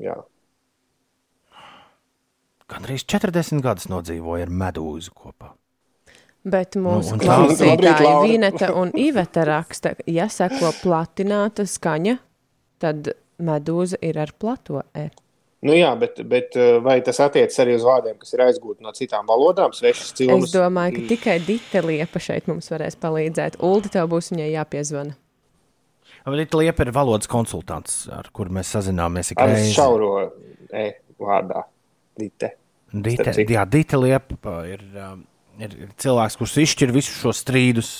Jā. 0.00 0.16
Gan 2.72 2.86
arī 2.88 2.96
40 3.04 3.60
gadus 3.64 3.90
nodzīvoja 3.92 4.46
ar 4.46 4.52
medūzu 4.62 5.12
kopā. 5.12 5.52
Bet 6.42 6.74
mūsu 6.74 7.18
nu, 7.18 7.22
tā- 7.22 7.36
Labrīt, 7.38 7.58
klausītāji. 7.60 8.30
Vineta 8.32 8.72
un 8.74 8.90
Iveta 8.98 9.44
raksta, 9.46 9.92
ja 10.10 10.26
seko 10.32 10.72
platināta 10.80 11.66
skaņa, 11.68 12.16
tad 12.82 13.12
medūza 13.38 14.00
ir 14.02 14.18
ar 14.18 14.32
plato 14.38 14.82
e. 14.94 15.10
Nu 15.62 15.74
jā, 15.76 15.92
bet, 15.94 16.18
bet 16.26 16.56
uh, 16.58 16.80
vai 16.82 16.96
tas 17.06 17.20
attiecas 17.22 17.60
arī 17.62 17.76
uz 17.78 17.84
vārdiem, 17.86 18.16
kas 18.18 18.32
ir 18.34 18.40
aizgūti 18.48 18.82
no 18.82 18.90
citām 18.96 19.28
valodām, 19.28 19.70
svešas 19.76 20.10
cilmas? 20.18 20.48
Es 20.48 20.54
domāju, 20.56 20.96
ka 20.96 21.10
tikai 21.12 21.36
Dita 21.46 21.84
Liepa 21.86 22.22
šeit 22.22 22.48
mums 22.50 22.66
varēs 22.72 22.96
palīdzēt. 22.98 23.60
Uldi, 23.62 23.92
tev 23.94 24.08
būs 24.10 24.32
viņai 24.32 24.48
jāpiezvana. 24.56 25.14
Rīta 26.26 26.58
Liepa 26.58 26.82
ir 26.82 26.90
valodas 26.94 27.30
konsultants, 27.30 28.00
ar 28.10 28.26
kuru 28.34 28.54
mēs 28.58 28.72
sazināmies 28.74 29.30
ik 29.34 29.42
ar 29.42 29.52
reizi. 29.52 29.74
šauro 29.76 30.10
e 30.70 30.86
vārdā. 31.22 31.62
Dite. 32.18 32.50
Dita, 32.92 33.30
citu. 33.30 33.54
jā, 33.54 33.62
Dita 33.70 34.00
Liepa 34.02 34.56
ir, 34.66 34.82
um, 34.98 35.22
ir, 35.62 35.76
ir 35.86 35.92
cilvēks, 36.02 36.38
kurš 36.40 36.56
izšķir 36.64 36.94
visus 36.94 37.20
šos 37.22 37.42
strīdus. 37.44 37.92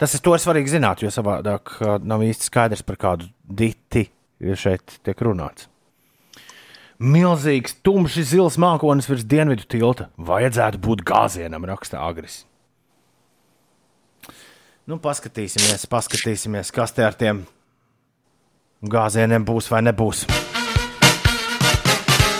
Tas 0.00 0.16
ir 0.16 0.24
to 0.24 0.32
svarīgi 0.40 0.72
zināt, 0.72 1.04
jo 1.04 1.12
savādāk 1.12 1.76
uh, 1.82 1.98
nav 2.00 2.24
īsti 2.24 2.48
skaidrs, 2.48 2.84
par 2.84 2.96
kādu 3.00 3.28
diti 3.44 4.06
šeit 4.40 4.96
tiek 5.04 5.20
runāts. 5.22 5.68
Milzīgs, 7.02 7.74
tumšs, 7.82 8.20
zils 8.30 8.54
mākonis 8.62 9.08
virs 9.10 9.24
dienvidu 9.26 9.66
tilta. 9.66 10.06
Vajadzētu 10.22 10.78
būt 10.82 11.02
gāzienam, 11.06 11.66
raksta 11.66 11.98
Agris. 11.98 12.44
Nu, 14.86 14.98
paskatīsimies, 15.02 15.86
paskatīsimies, 15.90 16.70
kas 16.74 16.94
te 16.94 17.02
ar 17.06 17.14
tiem 17.18 17.42
gāzieniem 18.82 19.44
būs 19.46 19.70
vai 19.70 19.82
nebūs. 19.82 20.26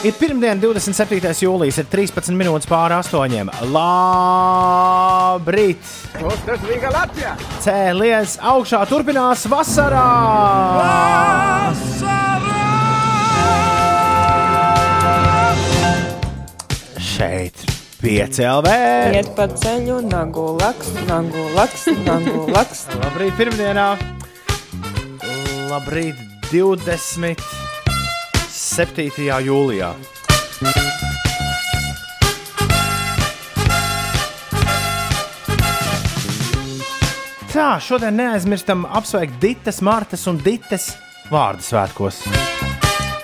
Ir 0.03 0.17
pirmdiena, 0.19 0.59
27. 0.59 1.31
jūlijas, 1.45 1.79
ir 1.79 1.87
13 1.91 2.35
minūtes 2.35 2.67
pāri 2.71 2.97
astoņiem. 2.97 3.51
Labrīt! 3.71 5.79
Cēlies 7.63 8.35
augšā, 8.43 8.83
turpinās 8.91 9.47
vasarā! 9.51 10.09
Šeit, 17.23 17.55
piecēlē! 18.03 19.15
Iet 19.15 19.29
pa 19.37 19.45
ceļu, 19.47 20.01
nagu 20.11 20.59
laks, 20.59 20.89
nagu 21.07 21.45
laks, 21.55 21.85
nagu 22.03 22.51
laks. 22.51 22.81
Labrīt, 22.99 23.37
pirmdienā! 23.39 23.95
Labrīt, 25.71 26.19
27. 26.51 27.39
jūlijā! 29.47 29.91
Tā, 37.53 37.79
šodien 37.87 38.19
neaizmirstam 38.19 38.83
apsveikt 38.91 39.39
Ditas, 39.39 39.79
Martas 39.79 40.27
un 40.27 40.43
Ditas 40.43 40.99
vārdu 41.31 41.63
svētkos. 41.71 42.27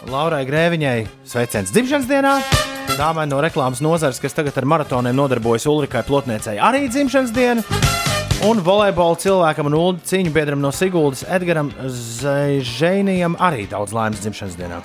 Laurai 0.07 0.47
Grēviņai 0.47 1.03
sveiciens 1.27 1.75
dzimšanas 1.75 2.07
dienā. 2.15 2.39
Dāmai 2.97 3.27
no 3.29 3.39
reklāmas 3.45 3.83
nozares, 3.85 4.19
kas 4.23 4.33
tagad 4.33 4.57
ar 4.57 4.65
maratoniem 4.65 5.17
nodarbojas 5.17 5.67
Ulrikai 5.69 6.01
Plotniecei, 6.07 6.57
arī 6.57 6.87
dzimšanas 6.89 7.33
diena. 7.37 7.65
Un 8.49 8.63
volejbola 8.65 9.19
cilvēkam 9.19 9.69
un 9.69 9.75
ulu 9.77 9.99
cīņu 10.09 10.31
biedram 10.33 10.63
no 10.63 10.71
Siguldas 10.73 11.25
Edgaram 11.27 11.73
Zēžēnijam 11.91 13.35
arī 13.43 13.67
daudz 13.71 13.93
laimes 13.97 14.23
dzimšanas 14.23 14.57
dienā. 14.61 14.79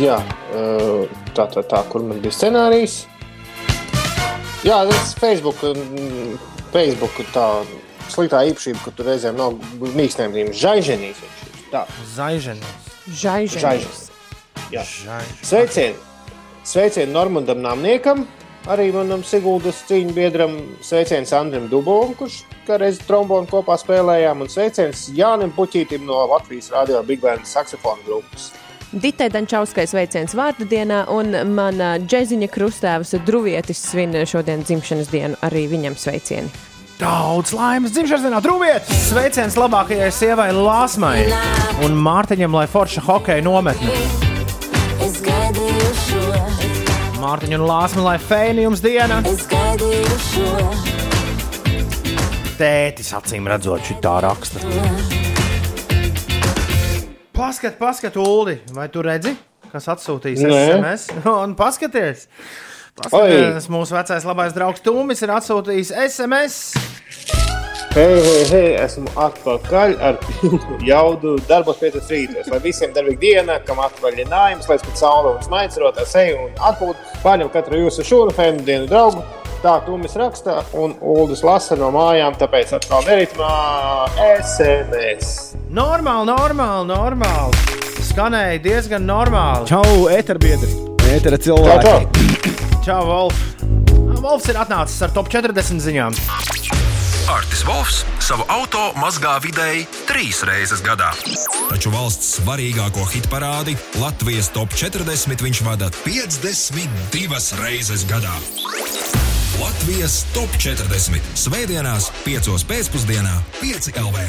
Jā, 0.00 0.20
eh, 0.54 1.10
tā, 1.34 1.48
tā, 1.52 1.66
tā, 1.68 1.82
kur 1.90 2.06
man 2.06 2.22
bija 2.22 2.32
scenārijs. 2.34 3.04
Jā, 4.64 4.80
tas 4.88 5.12
Facebook, 5.18 5.60
mm, 5.60 6.38
Facebook 6.72 7.20
tā 7.34 7.48
sliktā 8.08 8.40
īpašība, 8.48 8.80
ka 8.86 8.94
tur 8.96 9.10
reizēm 9.10 9.36
nav 9.36 9.58
ir. 10.54 10.56
Žaiženīs. 10.64 11.22
Jā. 11.74 11.84
Žaiženis. 12.16 14.08
Sveicieni! 15.42 16.13
Sveicieni 16.64 17.12
Normandam 17.12 17.58
Nāmniekam, 17.60 18.22
arī 18.72 18.86
manam 18.94 19.20
Siguldas 19.20 19.82
cīņu 19.84 20.14
biedram. 20.16 20.54
Sveiciens 20.80 21.34
Andrim 21.36 21.66
Dubovam, 21.68 22.14
kurš 22.16 22.38
kādreiz 22.64 23.02
trombonu 23.04 23.44
kopā 23.50 23.76
spēlējām. 23.82 24.40
Un 24.40 24.48
sveiciens 24.48 25.10
Jānim 25.12 25.52
Puķītim 25.52 26.06
no 26.08 26.22
Latvijas 26.32 26.70
radio 26.72 27.02
Big 27.04 27.20
Band 27.20 27.44
saksofona 27.44 28.00
grupas. 28.06 28.48
Ditai 28.94 29.28
Dančauskai 29.34 29.84
sveiciens 29.90 30.32
vārdu 30.38 30.64
dienā, 30.70 31.04
un 31.12 31.36
mana 31.52 31.98
džeziņa 32.00 32.48
krustāvs 32.54 33.12
Druvietis 33.26 33.84
svin 33.90 34.16
šodien 34.24 34.64
dzimšanas 34.64 35.12
dienu. 35.12 35.36
Arī 35.44 35.66
viņam 35.68 36.00
sveicieni. 36.00 36.48
Daudz 36.96 37.52
laimes 37.52 37.92
dzimšanas 37.92 38.24
dienā, 38.24 38.40
drūmiet! 38.40 38.88
Sveiciens 39.10 39.58
labākajai 39.60 40.12
sievai 40.14 40.52
Lāsmai 40.56 41.18
un 41.84 41.98
Mārtiņam, 42.06 42.56
lai 42.56 42.70
forša 42.70 43.04
hokeja 43.04 43.44
nometne. 43.44 44.32
Mārtiņa 47.24 47.56
un 47.56 47.62
Lāsma, 47.64 48.02
lai 48.04 48.18
fēni 48.20 48.66
jums 48.66 48.82
diena! 48.84 49.22
Tētis 52.58 53.08
acīm 53.16 53.48
redzot, 53.48 53.80
šī 53.88 53.96
tā 54.04 54.18
raksta. 54.20 54.60
Paskat, 57.32 57.78
paskat, 57.80 58.18
Ulu, 58.20 58.58
vai 58.76 58.90
tu 58.92 59.00
redzi, 59.06 59.32
kas 59.72 59.88
atsūtīs 59.94 60.44
Nē. 60.44 60.60
SMS? 60.74 61.08
Un 61.32 61.56
paskaties! 61.56 62.28
Paskaties, 63.00 63.70
mūsu 63.72 63.96
vecais 63.96 64.28
labais 64.28 64.52
draugs 64.52 64.84
Tūmis 64.84 65.24
ir 65.24 65.32
atsūtījis 65.38 65.96
SMS. 66.04 66.60
Hei, 67.94 68.14
hei, 68.18 68.46
hei, 68.50 68.70
esmu 68.82 69.06
atpakaļ 69.22 69.92
ar 70.02 70.16
pilnu 70.24 70.78
jaudu 70.88 71.36
darbos 71.46 71.76
pēc 71.78 71.94
rīta. 72.10 72.42
Lai 72.50 72.58
visiem 72.64 72.90
darbīga 72.90 73.20
diena, 73.20 73.58
kam 73.62 73.78
atvaļinājums, 73.84 74.66
lai 74.66 74.76
pēc 74.82 74.98
saule 74.98 75.36
un 75.36 75.44
smaicerot 75.44 76.00
ar 76.02 76.08
seju 76.10 76.40
un 76.42 76.56
atpūtu, 76.58 76.98
pārņem 77.22 77.52
katru 77.54 77.84
jūsu 77.84 78.02
šūnu 78.08 78.34
fēnu 78.34 78.64
dienu 78.66 78.88
draugu. 78.90 79.22
Tā 79.62 79.76
Tūmis 79.86 80.18
raksta 80.18 80.56
un 80.74 80.96
Uldis 80.98 81.44
lasa 81.46 81.78
no 81.78 81.92
mājām, 81.94 82.34
tāpēc 82.40 82.74
atkal 82.80 83.06
neritmā 83.06 83.52
SMS. 84.40 85.54
Normāli, 85.70 86.32
normāli, 86.32 86.90
normāli. 86.90 87.78
Skanēja 88.10 88.58
diezgan 88.66 89.06
normāli. 89.06 89.70
Čau, 89.70 90.08
eterbiedri! 90.10 90.74
Etera 91.14 91.38
Čau, 91.38 91.62
cilvēki! 91.62 92.26
čau! 92.42 92.82
Čau, 92.90 93.00
Wolf! 93.06 93.46
Wolfs 94.18 94.50
ir 94.50 94.58
atnācis 94.66 94.98
ar 95.06 95.14
top 95.14 95.30
40 95.30 95.78
ziņām. 95.86 96.22
Artis 97.28 97.62
Volfs 97.64 98.02
savu 98.20 98.44
auto 98.52 98.90
mazgā 99.00 99.38
vidēji 99.40 99.86
trīs 100.04 100.42
reizes 100.44 100.82
gadā. 100.84 101.08
Taču 101.70 101.88
valsts 101.94 102.34
svarīgāko 102.36 103.06
hit 103.14 103.30
parādi 103.32 103.72
Latvijas 103.96 104.50
top 104.52 104.74
40 104.76 105.40
viņš 105.46 105.62
vada 105.64 105.88
52 106.04 107.62
reizes 107.62 108.04
gadā. 108.10 108.34
Latvijas 109.56 110.18
top 110.36 110.52
40. 110.60 111.32
Svētdienās, 111.46 112.10
5. 112.28 112.52
pēcpusdienā, 112.68 113.34
5 113.62 113.90
LV. 114.04 114.28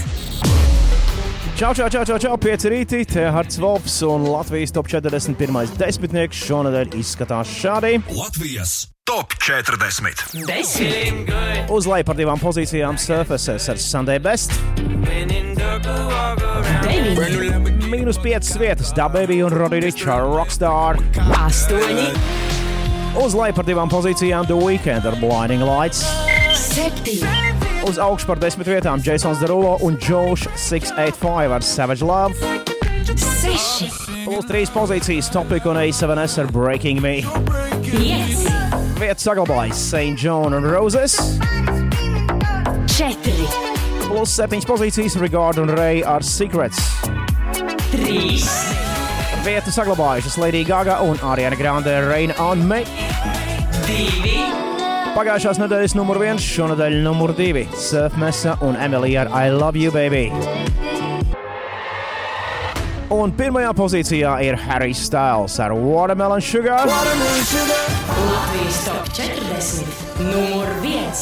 Čau, 1.59 1.75
čau, 1.75 1.91
čau, 1.91 2.07
čau, 2.07 2.19
čau, 2.19 2.33
pieci 2.39 2.71
rītī, 2.71 3.03
te 3.11 3.27
Harts 3.27 3.59
Volfs 3.59 3.99
un 4.07 4.23
Latvijas 4.31 4.71
top 4.75 4.87
41. 4.91 5.75
desmitnieks 5.83 6.47
šonadēļ 6.47 6.95
izskatās 7.03 7.51
šādi. 7.59 7.97
Latvijas 8.15 8.85
top 9.05 9.33
40. 9.37 10.33
Uz 11.69 11.85
leju 11.85 12.05
par 12.07 12.17
divām 12.17 12.39
pozīcijām 12.41 12.95
Surfaces 12.97 13.67
ar 13.69 13.77
Sunday 13.77 14.17
Best. 14.17 14.55
Mīnus 17.85 18.17
5 18.23 18.49
vietas 18.57 18.89
Dababy 18.97 19.43
un 19.45 19.53
Roddy 19.53 19.83
Riča 19.83 20.17
Rockstar. 20.23 20.97
Astoņi, 21.37 22.07
Uz 23.21 23.37
leju 23.37 23.53
par 23.59 23.67
divām 23.69 23.93
pozīcijām 23.93 24.49
The 24.49 24.57
Weekend 24.57 25.05
ar 25.05 25.19
Blinding 25.21 25.61
Lights. 25.69 26.01
septiņi, 26.57 27.29
Uz 27.85 28.01
augšu 28.01 28.25
par 28.25 28.41
desmit 28.41 28.67
vietām 28.73 29.05
Jasons 29.05 29.37
Derulo 29.39 29.77
un 29.85 29.99
Josh 30.01 30.49
685 30.57 31.53
ar 31.53 31.61
Savage 31.61 32.01
Love. 32.01 32.33
seši, 33.05 33.91
Plus 34.25 34.45
trīs 34.49 34.73
pozīcijas 34.73 35.29
Topic 35.29 35.65
un 35.69 35.77
A7S 35.77 36.39
ar 36.41 36.47
Breaking 36.51 36.99
Me. 37.01 37.21
pieci, 37.85 38.49
Vietas 38.95 39.25
saglabājas 39.27 39.79
St. 39.91 40.15
John 40.15 40.53
un 40.53 40.63
Roses. 40.63 41.17
četri, 42.87 43.43
Plus 44.05 44.31
septiņas 44.37 44.67
pozīcijas 44.69 45.17
Regard 45.19 45.59
un 45.59 45.69
Ray 45.75 46.03
ar 46.07 46.23
Secrets. 46.23 46.79
trīs, 47.91 48.47
Vietu 49.43 49.73
saglabājušas 49.75 50.37
Lady 50.39 50.63
Gaga 50.65 51.01
un 51.03 51.17
Ariana 51.17 51.57
Grande 51.59 51.95
Rain 52.07 52.31
on 52.39 52.67
Me. 52.67 52.83
divi, 53.85 54.39
Pagājušās 55.15 55.59
nedēļas 55.59 55.95
numur 55.95 56.19
viens, 56.19 56.43
šonadēļ 56.43 57.01
numur 57.03 57.35
divi- 57.35 57.67
Surfmesa 57.89 58.57
un 58.61 58.75
Emilija 58.75 59.27
ar 59.27 59.45
I 59.47 59.51
Love 59.51 59.77
You 59.79 59.91
Baby. 59.91 60.31
Un 63.13 63.29
pirmajā 63.37 63.69
pozīcijā 63.77 64.31
ir 64.41 64.55
Harry 64.65 64.93
Styles 64.97 65.59
ar 65.61 65.73
Watermelon 65.77 66.41
Sugar. 66.41 66.87
Latvijas 66.89 68.79
top 68.87 69.09
40, 69.13 69.85
numur 70.31 70.65
viens. 70.81 71.21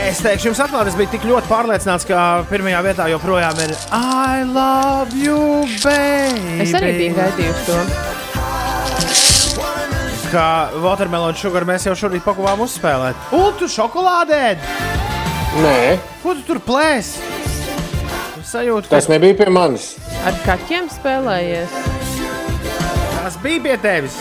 Es 0.00 0.22
teikšu, 0.24 0.48
jums 0.48 0.62
atklāti, 0.64 0.88
es 0.92 0.96
biju 0.96 1.10
tik 1.12 1.26
ļoti 1.28 1.50
pārliecināts, 1.50 2.06
ka 2.08 2.22
pirmajā 2.48 2.80
vietā 2.86 3.08
joprojām 3.12 3.60
ir 3.66 3.74
I 3.92 4.46
love 4.48 5.12
you, 5.16 5.66
baby. 5.84 6.62
Es 6.64 6.72
arī 6.78 6.94
biju 7.02 7.18
gaidījusi 7.20 7.62
to. 7.68 7.76
Kā 10.32 10.48
Watermelon 10.80 11.36
Sugar 11.36 11.66
mēs 11.68 11.84
jau 11.84 11.92
šorīt 12.06 12.24
pakāpām 12.24 12.64
uzspēlēt. 12.64 13.28
Un 13.36 13.52
tu 13.60 13.68
šokolādē! 13.68 14.56
Nē, 15.60 15.98
Ko 16.22 16.32
tu 16.38 16.42
tur 16.48 16.62
plēsi? 16.64 17.20
Sajūta, 18.52 18.88
ka 18.88 18.96
tas 18.96 19.08
nebija 19.12 19.36
pie 19.36 19.48
manis. 19.52 19.92
Ar 20.22 20.36
kaķiem 20.44 20.86
spēlējies. 20.92 21.72
tas 23.22 23.38
bija 23.42 23.62
pie 23.64 23.76
tevis. 23.82 24.16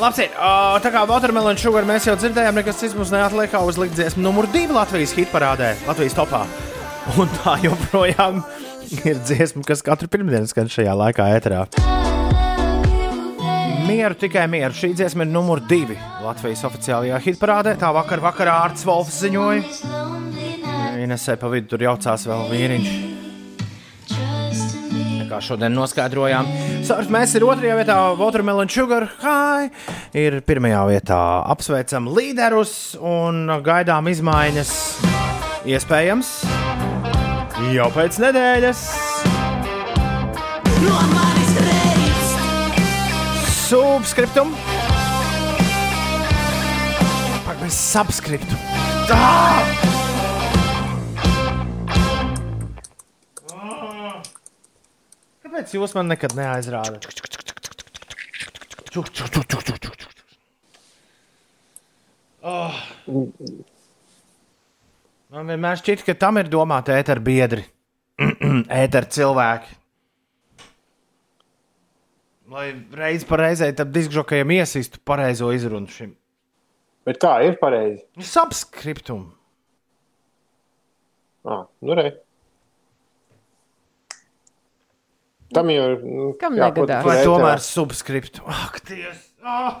Labi, 0.00 0.26
tā 0.80 0.90
kā 0.92 1.04
Watermelon 1.08 1.58
Sugar 1.60 1.84
mēs 1.88 2.06
jau 2.08 2.14
dzirdējām, 2.16 2.56
nekas 2.56 2.78
cits 2.80 2.96
mums 2.96 3.12
neatliek 3.12 3.50
kā 3.52 3.60
uzlikt 3.64 3.96
dziesmu 3.96 4.24
numur 4.24 4.48
divi 4.52 4.72
Latvijas 4.76 5.12
hitparādē, 5.16 5.74
Latvijas 5.88 6.16
topā. 6.16 6.46
Un 7.20 7.28
tā 7.40 7.56
joprojām 7.64 8.42
ir 9.04 9.20
dziesma, 9.24 9.64
kas 9.66 9.84
katru 9.84 10.08
pirmdienu 10.12 10.48
skan 10.48 10.68
šajā 10.72 10.96
laikā 11.00 11.28
ēterā. 11.36 11.66
Mieru, 13.88 14.14
tikai 14.14 14.46
mieru. 14.48 14.76
Šī 14.76 14.92
dziesma 14.96 15.24
ir 15.26 15.32
numur 15.32 15.60
divi 15.68 15.96
Latvijas 16.22 16.64
oficiālajā 16.68 17.20
hitparādē. 17.26 17.76
Tā 17.80 17.92
vakar 17.96 18.22
vakarā 18.22 18.60
Ārts 18.68 18.84
Volfs 18.88 19.22
ziņoja. 19.24 19.64
Inesē 21.00 21.40
pa 21.40 21.48
vidu 21.52 21.74
tur 21.74 21.88
jaucās 21.88 22.28
vēl 22.28 22.44
vīriņš. 22.52 23.09
Šodien 25.40 25.74
noskaidrojām. 25.76 26.48
Surf 26.86 27.10
mēs 27.12 27.34
ir 27.38 27.44
otrajā 27.48 27.76
vietā, 27.80 27.96
Watermelon 28.18 28.70
Sugar 28.70 29.08
High 29.22 29.70
ir 30.16 30.40
pirmajā 30.46 30.82
vietā. 30.90 31.20
Apsveicam 31.52 32.08
līderus 32.12 32.94
un 33.00 33.48
gaidām 33.64 34.10
izmaiņas. 34.12 34.72
Iespējams, 35.68 36.32
jau 37.74 37.88
pēc 37.96 38.20
nedēļas. 38.24 38.84
No 40.80 40.98
manis 41.12 41.54
reiz! 41.60 42.34
Subscriptum. 43.68 44.56
Ak, 47.44 47.56
mēs 47.60 47.80
subscriptu. 47.92 48.60
Tā! 49.10 49.99
Kāpēc 55.50 55.72
jūs 55.74 55.96
man 55.96 56.06
nekad 56.06 56.36
neaizrādat? 56.38 57.08
Oh. 62.46 62.76
Man 65.34 65.50
vienmēr 65.50 65.80
šķiet, 65.82 66.04
ka 66.06 66.14
tam 66.14 66.38
ir 66.38 66.52
domāti 66.52 66.94
ēteru 66.94 67.26
biedri, 67.26 67.66
ēteru 68.78 69.10
cilvēki. 69.18 69.74
Lai 72.54 72.68
reiz 73.02 73.26
pa 73.26 73.42
reizei 73.42 73.74
tam 73.74 73.90
diskžokajam 73.90 74.54
iesistu 74.54 75.02
pareizo 75.02 75.50
izrunu 75.54 75.90
šim 75.90 76.14
Bet 77.06 77.18
kā 77.18 77.40
ir 77.42 77.58
pareizi? 77.58 78.04
subscriptum. 78.22 79.32
Ah, 81.42 81.66
nu 81.82 81.98
re. 81.98 82.12
Tam 85.54 85.70
jau 85.72 85.86
ir. 85.90 86.02
nu, 86.06 86.30
Kam 86.40 86.54
negadās? 86.58 87.04
Vai 87.06 87.20
tomēr 87.26 87.62
subscriptu? 87.64 88.44
Ak, 88.46 88.80
Dievs! 88.86 89.24
Ah! 89.42 89.80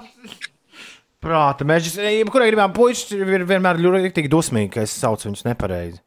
Prāta 1.20 1.66
mežģis. 1.68 1.98
Jebkurā 2.00 2.46
gadījumā 2.48 2.70
puikas 2.74 3.04
ir 3.12 3.44
vienmēr 3.44 3.78
ļoti 3.82 4.24
dusmīgi, 4.32 4.70
ka 4.76 4.86
es 4.86 4.94
saucu 4.96 5.28
viņus 5.28 5.44
nepareizi. 5.46 6.00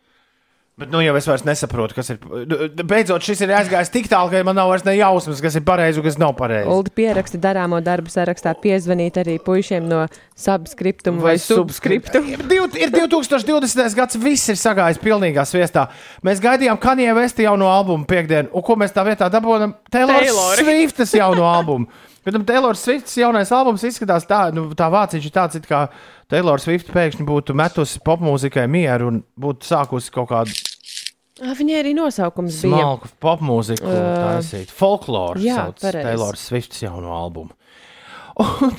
Bet 0.74 0.90
nu 0.90 1.04
jau 1.06 1.12
es 1.14 1.28
vairs 1.30 1.44
nesaprotu, 1.46 1.94
kas 1.94 2.08
ir. 2.10 2.16
Beidzot, 2.90 3.22
šis 3.22 3.44
ir 3.46 3.52
aizgājis 3.54 3.92
tik 3.94 4.08
tālu, 4.10 4.32
ka 4.34 4.40
man 4.48 4.56
nav 4.58 4.72
vairs 4.72 4.82
ne 4.88 4.96
jausmas, 4.98 5.38
kas 5.44 5.54
ir 5.60 5.62
pareizi 5.68 6.02
un 6.02 6.06
kas 6.08 6.18
nav 6.18 6.32
pareizi. 6.40 6.66
Uldi 6.74 6.90
pieraksta 6.98 7.38
darāmo 7.38 7.78
darbu 7.86 8.10
sarakstā, 8.10 8.56
piezvanīt 8.58 9.20
arī 9.22 9.36
puišiem 9.46 9.86
no 9.86 10.08
subscriptum 10.34 11.20
vai, 11.22 11.36
vai 11.36 11.44
subscriptum. 11.44 12.26
Ir 12.34 12.42
div- 12.50 12.80
Ir 12.82 12.90
2020. 12.90 13.94
gads, 13.96 14.18
viss 14.18 14.50
ir 14.50 14.58
sagājis 14.58 14.98
pilnīgā 14.98 15.46
sviestā. 15.46 15.86
Mēs 16.26 16.42
gaidījām 16.42 16.80
Kanija 16.82 17.14
Vesta 17.14 17.46
jauno 17.46 17.70
albumu 17.70 18.06
piekdienu, 18.10 18.50
un 18.52 18.66
ko 18.66 18.74
mēs 18.76 18.98
tā 18.98 19.06
vietā 19.06 19.30
dabūjām? 19.30 19.76
Taylor. 19.94 20.58
Swiftas 20.58 21.14
jauno 21.14 21.46
albumu. 21.54 21.86
Kad 22.24 22.34
tam 22.38 22.46
Taylor 22.48 22.78
Swiftas 22.80 23.18
jaunais 23.20 23.52
albums 23.52 23.84
izskatās 23.84 24.24
tā, 24.30 24.46
nu, 24.56 24.70
tā 24.80 24.88
vāciņš 24.94 25.26
ir 25.28 25.34
tāds, 25.36 25.58
it 25.60 25.66
kā 25.68 25.86
Taylor 26.32 26.62
Swift 26.64 26.88
pēkšņi 26.94 27.26
būtu 27.28 27.56
metusi 27.60 28.00
popmūzikai 28.06 28.64
mieru 28.72 29.10
un 29.12 29.18
būtu 29.40 29.68
sākusi 29.68 30.14
kaut 30.16 30.30
kādu 30.32 30.56
Viņai 31.44 31.80
arī 31.82 31.92
nosaukums 31.98 32.60
bija. 32.62 32.78
smalku 32.78 33.10
popmūziku 33.20 33.84
Uh, 33.90 34.04
taisīt. 34.38 34.70
Folkloru 34.72 35.42
jā, 35.44 35.56
sauc 35.58 35.82
pareizi. 35.82 36.06
Taylor 36.08 36.38
Swiftas 36.40 36.84
jauno 36.86 37.12
albumu. 37.18 37.52
Un 38.40 38.72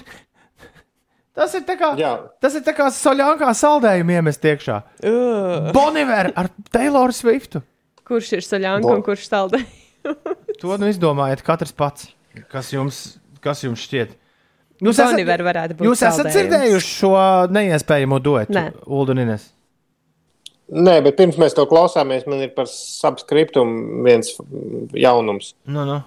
tas 1.36 1.52
ir 1.58 1.64
tā 1.66 1.74
kā, 1.80 1.90
Jā. 1.98 2.12
tas 2.40 2.54
ir 2.56 2.62
tā 2.64 2.72
kā 2.78 2.86
soļākā 2.94 3.50
saldējuma 3.58 4.16
iemest 4.20 4.46
iekšā. 4.46 4.78
Uh, 5.02 5.68
Boniver 5.74 6.30
ar 6.38 6.48
Taylor 6.72 7.12
Swiftu. 7.12 7.60
kurš 8.06 8.32
ir 8.38 8.46
Bo- 8.86 8.94
un 8.96 9.02
kurš 9.02 9.26
saldē? 9.28 9.60
To 10.60 10.76
nu 10.78 10.86
izdomājiet 10.92 11.42
katrs 11.42 11.72
pats, 11.72 12.10
kas 12.52 12.70
jums, 12.72 13.18
kas 13.44 13.64
jums 13.64 13.82
šķiet. 13.84 14.14
Jūs 14.82 14.96
esat, 14.98 15.12
Boniver 15.12 15.44
varētu 15.46 15.76
būt 15.78 15.86
jūs 15.86 16.02
esat 16.04 16.30
dzirdējuši 16.32 16.94
šo 16.98 17.12
neiespējamo 17.54 18.18
duetu, 18.22 18.56
Nē. 18.56 18.64
Ulu 18.88 19.14
un 19.14 19.22
Ines. 19.26 19.50
Nē, 20.74 20.96
bet 21.04 21.18
pirms 21.18 21.36
mēs 21.40 21.54
to 21.54 21.66
klausāmies, 21.68 22.24
man 22.26 22.40
ir 22.42 22.50
par 22.56 22.66
subscriptum 22.70 24.02
viens 24.06 24.32
jaunums. 24.96 25.52
Nu, 25.68 25.84
nu. 25.86 26.00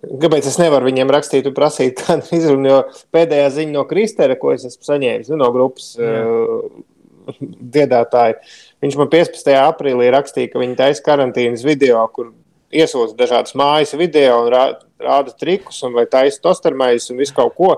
Kāpēc 0.00 0.46
es 0.48 0.56
nevaru 0.56 0.88
viņiem 0.88 1.12
rakstīt 1.12 1.46
un 1.50 1.54
prasīt, 1.56 2.00
kāda 2.00 2.24
ir 2.24 2.38
izruna? 2.40 2.70
Jo 2.70 2.78
pēdējā 3.12 3.50
ziņa 3.58 3.76
no 3.76 3.84
Kristēra, 3.88 4.38
ko 4.40 4.54
es 4.54 4.64
esmu 4.64 4.88
saņēmis 4.88 5.28
nu, 5.30 5.40
no 5.42 5.50
grupas 5.52 5.92
uh, 6.00 6.64
dziedātāja, 7.76 8.38
viņš 8.80 8.96
man 8.98 9.10
15. 9.12 9.52
aprīlī 9.60 10.08
rakstīja, 10.14 10.54
ka 10.54 10.62
viņi 10.62 10.78
taisa 10.80 11.04
karantīnas 11.04 11.66
video, 11.68 12.00
kur 12.16 12.32
iesūdz 12.70 13.16
dažādas 13.18 13.56
mājas 13.58 13.94
video 13.98 14.44
un 14.44 14.50
rā, 14.52 14.64
rāda 15.02 15.34
trikus, 15.36 15.80
un 15.86 15.94
vai 15.96 16.06
taisa 16.10 16.42
tostermais 16.44 17.08
un 17.10 17.20
visu 17.20 17.34
kaut 17.36 17.56
ko. 17.58 17.72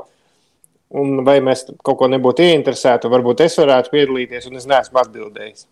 Un 0.92 1.22
vai 1.24 1.38
mēs 1.40 1.64
kaut 1.80 1.96
ko 2.02 2.08
nebūtu 2.12 2.44
ieinteresēti, 2.44 3.08
varbūt 3.12 3.40
es 3.46 3.56
varētu 3.56 3.94
piedalīties, 3.94 4.50
un 4.50 4.60
es 4.60 4.68
neesmu 4.68 5.00
atbildējis. 5.00 5.64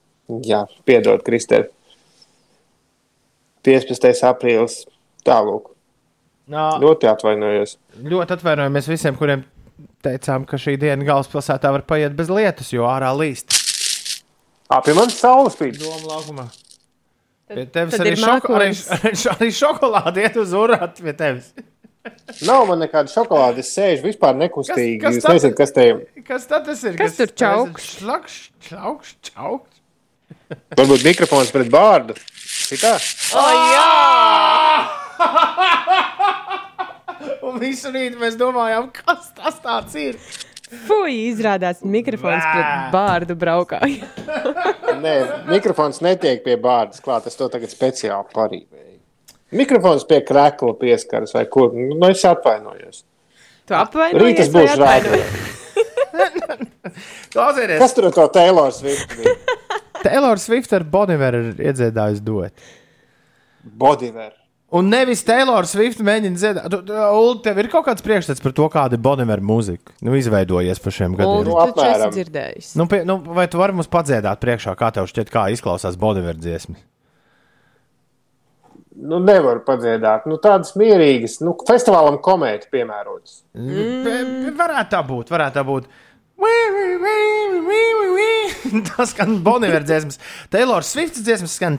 Jā, 0.47 0.63
piedod, 0.89 1.21
Kristēra. 1.27 1.69
15. 3.67 4.25
aprīlis. 4.31 4.85
Tālāk. 5.27 5.69
Ļoti 6.51 7.09
atvainojos. 7.11 7.77
ļoti 8.01 8.35
atvainojamies 8.39 8.89
visiem, 8.89 9.19
kuriem 9.19 9.45
teicām, 10.05 10.47
ka 10.49 10.59
šī 10.59 10.79
diena 10.81 11.05
galvaspilsētā 11.05 11.71
var 11.77 11.85
paiet 11.87 12.17
bez 12.17 12.33
lietus, 12.33 12.73
jo 12.73 12.89
ārā 12.89 13.13
līst. 13.17 13.53
Pie 14.71 14.95
manis 14.97 15.21
saules 15.21 15.57
spīd. 15.59 15.79
Doma 15.83 16.15
laukumā. 16.15 16.49
Pie 17.51 17.65
tevis 17.75 17.97
arī, 17.99 18.11
ir 18.15 18.21
šoko, 18.21 18.53
arī, 18.61 18.69
arī 19.35 19.49
šokolāde 19.57 20.19
iet 20.23 20.37
uz 20.39 20.53
urātu 20.55 21.03
pie 21.07 21.15
tevis. 21.19 21.49
Nav 22.47 22.63
man 22.71 22.79
nekāda 22.81 23.11
šokolāde. 23.13 23.61
Es 23.65 23.71
sēžu 23.77 24.03
vispār 24.07 24.35
nekustīgi. 24.39 25.01
Kas- 25.03 25.11
kas 25.11 25.17
Jūs 25.19 25.25
tad- 25.27 25.35
nezināt, 25.37 25.57
kas 25.59 25.71
te 25.77 25.83
ir. 25.91 25.97
Kas 26.29 26.43
tad 26.49 26.63
tas 26.71 26.81
ir? 26.87 26.93
Kas 27.01 27.13
tur 27.19 27.31
čaukš? 27.43 27.85
Čaukš, 28.01 28.35
čaukš, 28.69 29.09
čaukš. 29.31 29.73
Varbūt 30.79 31.01
mikrofons 31.05 31.51
pret 31.55 31.69
bārdu. 31.75 32.13
Šitā? 32.41 32.95
Un 37.45 37.59
visu 37.61 37.91
rītu 37.93 38.17
mēs 38.21 38.37
domājām, 38.41 38.89
kas 38.95 39.31
tas 39.37 39.57
tāds 39.65 39.95
ir. 40.01 40.15
Fui, 40.71 41.15
izrādās 41.31 41.81
mikrofons 41.83 42.45
pret 42.47 42.93
bārdu 42.95 43.35
braukāju. 43.39 44.07
Nē, 45.05 45.15
mikrofons 45.51 45.99
netiek 46.05 46.45
pie 46.45 46.55
bārdas 46.61 47.03
klāt. 47.03 47.27
Es 47.27 47.39
to 47.39 47.49
tagad 47.51 47.73
speciāli 47.73 48.31
parīvēju. 48.35 48.99
Mikrofons 49.59 50.07
pie 50.07 50.21
krēkla 50.27 50.77
pieskaras 50.79 51.35
vai 51.35 51.47
kur. 51.51 51.73
Nu, 51.75 51.99
es 52.07 52.23
atvainojos. 52.29 53.03
Tu 53.67 53.75
apvainojies 53.75 54.23
Rītas 54.23 54.53
vai 54.55 54.67
būs 54.67 54.77
atvainojies? 54.77 55.33
rādījums. 55.41 55.57
Klausieties, 57.31 57.79
Kas 57.79 57.95
tur 57.95 58.09
ar 58.09 58.15
to 58.17 58.27
Taylor 58.35 58.75
Swift? 58.75 59.15
Taylor 60.03 60.41
Swift 60.43 60.73
ar 60.77 60.85
Boniveru 60.85 61.43
ir 61.51 61.65
iedziedājis 61.71 62.23
dot. 62.25 62.69
Bodywear. 63.63 64.33
Un 64.71 64.87
nevis 64.87 65.25
Taylor 65.27 65.67
Swift 65.67 65.99
mēģina 66.07 66.39
dziedāt. 66.39 66.75
Ulu, 66.87 67.41
tev 67.43 67.59
ir 67.59 67.69
kaut 67.73 67.89
kāds 67.89 68.05
priekšstats 68.07 68.43
par 68.45 68.53
to, 68.55 68.69
kāda 68.71 68.95
ir 68.95 69.03
Bonivera 69.03 69.43
mūzika. 69.43 69.97
Nu, 70.07 70.15
izveidojies 70.15 70.79
par 70.83 70.95
šiem 70.95 71.17
gadiem. 71.19 71.41
Uldi, 71.41 71.51
Nu, 71.51 71.75
tu 71.75 71.87
esi 71.89 72.11
dzirdējis. 72.15 72.69
Nu, 72.79 72.87
pie, 72.91 73.01
nu, 73.09 73.19
vai 73.35 73.49
tu 73.51 73.59
vari 73.59 73.75
mums 73.75 73.91
padziedāt 73.91 74.39
priekšā, 74.43 74.77
kā 74.79 74.93
tev 74.95 75.11
šķiet, 75.11 75.33
kā 75.35 75.49
izklausās 75.51 75.99
Bonivera 75.99 76.39
dziesma? 76.39 76.79
Nu, 79.01 79.19
nevaru 79.25 79.65
padziedāt. 79.67 80.31
Nu, 80.31 80.39
tādas 80.43 80.77
mierīgas. 80.79 81.41
Nu, 81.43 81.57
festivālam 81.67 82.21
komēti 82.23 82.71
piemērotas. 82.71 83.41
Mm. 83.59 84.53
Varētu 84.59 84.95
tā 84.95 85.03
būt, 85.11 85.35
varētu 85.35 85.59
tā 85.59 85.67
būt. 85.67 85.91
Tas 88.97 89.11
skan 89.15 89.39
Bonavera 89.45 89.85
dziesmas. 89.87 90.21
Taylor 90.53 90.85
Swift 90.87 91.21
dziesmas 91.25 91.57
skan. 91.59 91.79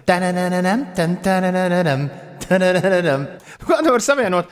Kā 3.61 3.77
tu 3.81 3.91
vari 3.93 4.05
savienot? 4.05 4.49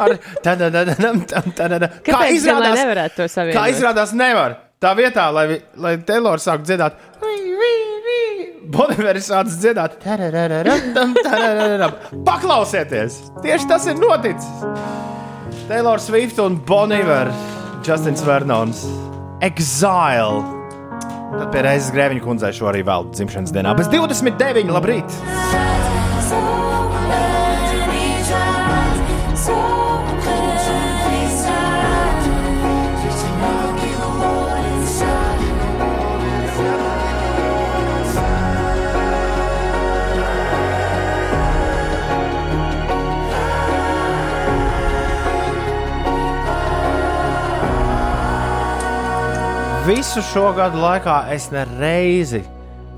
Ar. 0.00 0.14
Kā 2.06 2.20
izrādās, 2.32 2.78
nevarētu 2.78 3.18
to 3.18 3.26
kā 3.26 3.32
savienot? 3.34 3.72
izrādās 3.74 4.14
nevar. 4.16 4.56
Tā 4.82 4.92
vietā, 4.98 5.26
lai, 5.32 5.46
lai 5.80 5.96
Taylor 6.06 6.38
sāktu 6.42 6.68
dziedāt. 6.70 6.98
Boniveris 8.76 9.28
sācis 9.30 9.60
dziedāt. 9.62 9.98
Paklausieties! 12.26 13.20
Tieši 13.44 13.68
tas 13.70 13.86
ir 13.86 13.98
noticis! 14.00 14.48
Taylor 15.68 16.02
Swift 16.02 16.38
un 16.42 16.58
Boniver, 16.66 17.30
Justins 17.86 18.22
Vernons, 18.26 18.80
Exile. 19.46 20.42
Tad 21.36 21.52
pie 21.54 21.60
reizes 21.62 21.92
grēviņa 21.94 22.24
kundzei 22.24 22.50
šo 22.56 22.66
arī 22.72 22.82
vēl 22.86 23.06
dzimšanas 23.12 23.54
dienā. 23.54 23.76
Bez 23.78 23.86
29, 23.92 24.72
labrīt! 24.74 25.14
Visu 49.86 50.18
šo 50.18 50.48
gadu 50.56 50.80
laikā 50.82 51.14
es 51.30 51.44
nereizi 51.54 52.40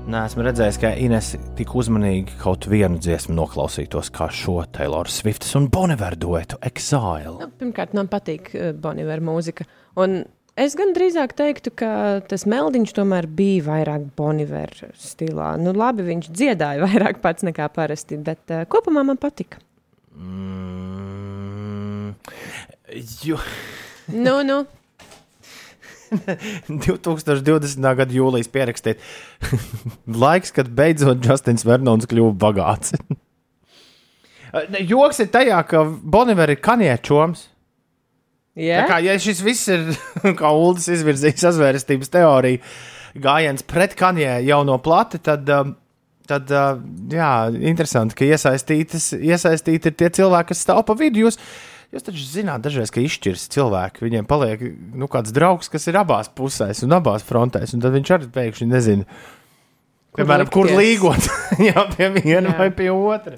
neesmu 0.09 0.41
redzējis, 0.41 0.79
ka 0.81 0.89
Ines 0.97 1.27
tik 1.53 1.75
uzmanīgi 1.77 2.33
kaut 2.41 2.65
vienu 2.71 2.97
dziesmu 2.97 3.35
noklausītos 3.37 4.09
kā 4.15 4.25
šo 4.33 4.63
Taylor 4.73 5.11
Swiftas 5.13 5.53
un 5.59 5.67
Boniver 5.69 6.17
duetu 6.17 6.57
Exile. 6.65 7.35
Nu, 7.43 7.49
pirmkārt, 7.59 7.93
man 7.93 8.09
patīk 8.09 8.49
Bonavera 8.81 9.21
mūzika. 9.21 9.67
Un 10.01 10.23
es 10.57 10.73
gan 10.79 10.95
drīzāk 10.97 11.37
teiktu, 11.37 11.75
ka 11.77 11.91
tas 12.25 12.47
meldiņš 12.49 12.95
tomēr 12.97 13.29
bija 13.37 13.67
vairāk 13.67 14.09
Bonavera 14.17 14.89
stilā. 14.97 15.51
Nu, 15.61 15.75
labi, 15.77 16.07
viņš 16.09 16.31
dziedāja 16.33 16.81
vairāk 16.87 17.21
pats 17.21 17.45
nekā 17.45 17.69
parasti, 17.75 18.17
bet 18.17 18.49
uh, 18.49 18.65
kopumā 18.65 19.05
man 19.11 19.21
patika. 19.21 19.61
Mm, 20.17 22.15
jo, 23.21 23.37
Nu, 24.09 24.41
nu, 24.41 24.63
2020. 26.87 27.89
gada 28.01 28.15
jūlijas 28.15 28.49
pierakstīt. 28.51 29.01
Laiks, 30.23 30.53
kad 30.55 30.71
beidzot 30.75 31.23
Justins 31.25 31.65
Vernons 31.67 32.09
kļuva 32.09 32.35
bagāts. 32.39 32.95
Joks 34.91 35.21
ir 35.21 35.29
tajā, 35.33 35.59
ka 35.69 35.83
Boniver 35.85 36.49
ir 36.49 36.61
kaniečoms. 36.63 37.47
yeah. 38.57 38.81
Tā 38.81 38.89
kā 38.89 39.01
ja 39.05 39.17
šis 39.21 39.43
viss 39.45 39.69
ir, 39.69 39.91
kā 40.39 40.49
Ulas 40.55 40.89
izvirzījis 40.89 41.45
sazvērestības 41.45 42.09
teoriju, 42.15 42.63
gājiens 43.21 43.65
pret 43.65 43.93
kanjē 43.97 44.39
jau 44.47 44.63
no 44.65 44.79
plati, 44.81 45.21
tad, 45.21 45.45
um, 45.53 45.75
tad 46.29 46.49
uh, 46.53 46.81
jā, 47.13 47.31
interesanti, 47.71 48.17
ka 48.17 48.25
iesaistīti 48.25 49.91
ir 49.91 49.97
tie 49.97 50.09
cilvēki, 50.17 50.49
kas 50.51 50.65
stāv 50.65 50.81
pa 50.89 50.97
vidu. 50.97 51.27
Jūs, 51.27 51.37
jūs 51.95 52.05
taču 52.05 52.23
zināt, 52.27 52.63
dažreiz, 52.65 52.91
ka 52.93 53.03
izšķirs 53.03 53.49
cilvēki, 53.55 54.05
viņiem 54.05 54.29
paliek 54.29 54.63
nu, 54.93 55.09
kāds 55.11 55.33
draugs, 55.35 55.71
kas 55.71 55.89
ir 55.89 55.99
abās 55.99 56.31
pusēs 56.35 56.83
un 56.85 56.95
abās 56.99 57.25
frontēs, 57.25 57.75
un 57.75 57.83
tad 57.83 57.95
viņš 57.97 58.15
arī 58.15 58.31
pēkšņi 58.35 58.69
nezina. 58.69 59.19
Kur 60.09 60.23
Piemēram, 60.23 60.49
kur 60.53 60.71
līgot? 60.73 61.29
jā, 61.69 61.85
pie 61.93 62.09
viena 62.17 62.49
Jā. 62.49 62.57
vai 62.57 62.71
pie 62.73 62.89
otra. 62.93 63.37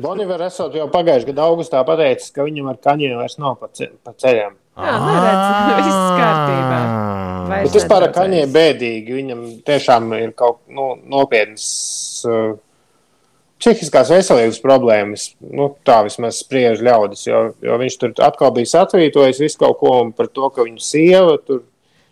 Boniver 0.00 0.40
esot 0.46 0.74
jau 0.74 0.86
pagājušajā 0.88 1.28
gadā 1.28 1.46
augustā 1.46 1.82
pateicis, 1.84 2.32
ka 2.32 2.46
viņam 2.46 2.70
ar 2.72 2.78
kaņiem 2.82 3.18
vairs 3.20 3.36
nav 3.38 3.58
pa, 3.60 3.68
ce 3.76 3.90
pa 4.00 4.14
ceļam. 4.16 4.56
Jā, 4.74 4.94
nu, 4.98 5.10
redz, 5.12 5.84
viss 5.86 6.06
kārtībā. 6.18 6.78
Vairs 7.50 7.68
Bet 7.68 7.76
vispār 7.78 8.06
ar 8.08 8.14
kaņiem 8.16 8.54
bēdīgi. 8.54 9.18
Viņam 9.20 9.42
tiešām 9.68 10.08
ir 10.18 10.32
kaut 10.38 10.62
nu, 10.72 10.94
nopietnas 11.12 11.66
uh, 12.26 12.54
psihiskās 13.64 14.12
veselības 14.12 14.62
problēmas. 14.62 15.30
Nu, 15.42 15.72
tā 15.88 16.02
vismaz 16.06 16.44
spriež 16.44 16.84
ļaudis, 16.84 17.26
jo, 17.26 17.44
jo 17.64 17.78
viņš 17.80 18.00
tur 18.00 18.18
atkal 18.22 18.52
bija 18.54 18.76
satvītojis 18.76 19.40
visu 19.42 19.64
kaut 19.64 19.80
ko 19.80 19.94
par 20.14 20.28
to, 20.28 20.52
ka 20.52 20.68
viņa 20.68 20.84
sieva 20.84 21.38
tur 21.42 21.64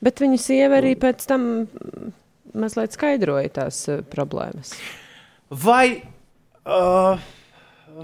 Bet 0.02 0.18
viņa 0.18 0.38
sieva 0.42 0.80
arī 0.80 0.96
pēc 0.98 1.22
tam 1.30 1.68
mazliet 2.58 2.96
skaidroja 2.96 3.52
tās 3.60 3.84
uh, 3.86 4.00
problēmas. 4.10 4.74
Vai 5.62 6.02
uh, 6.66 7.22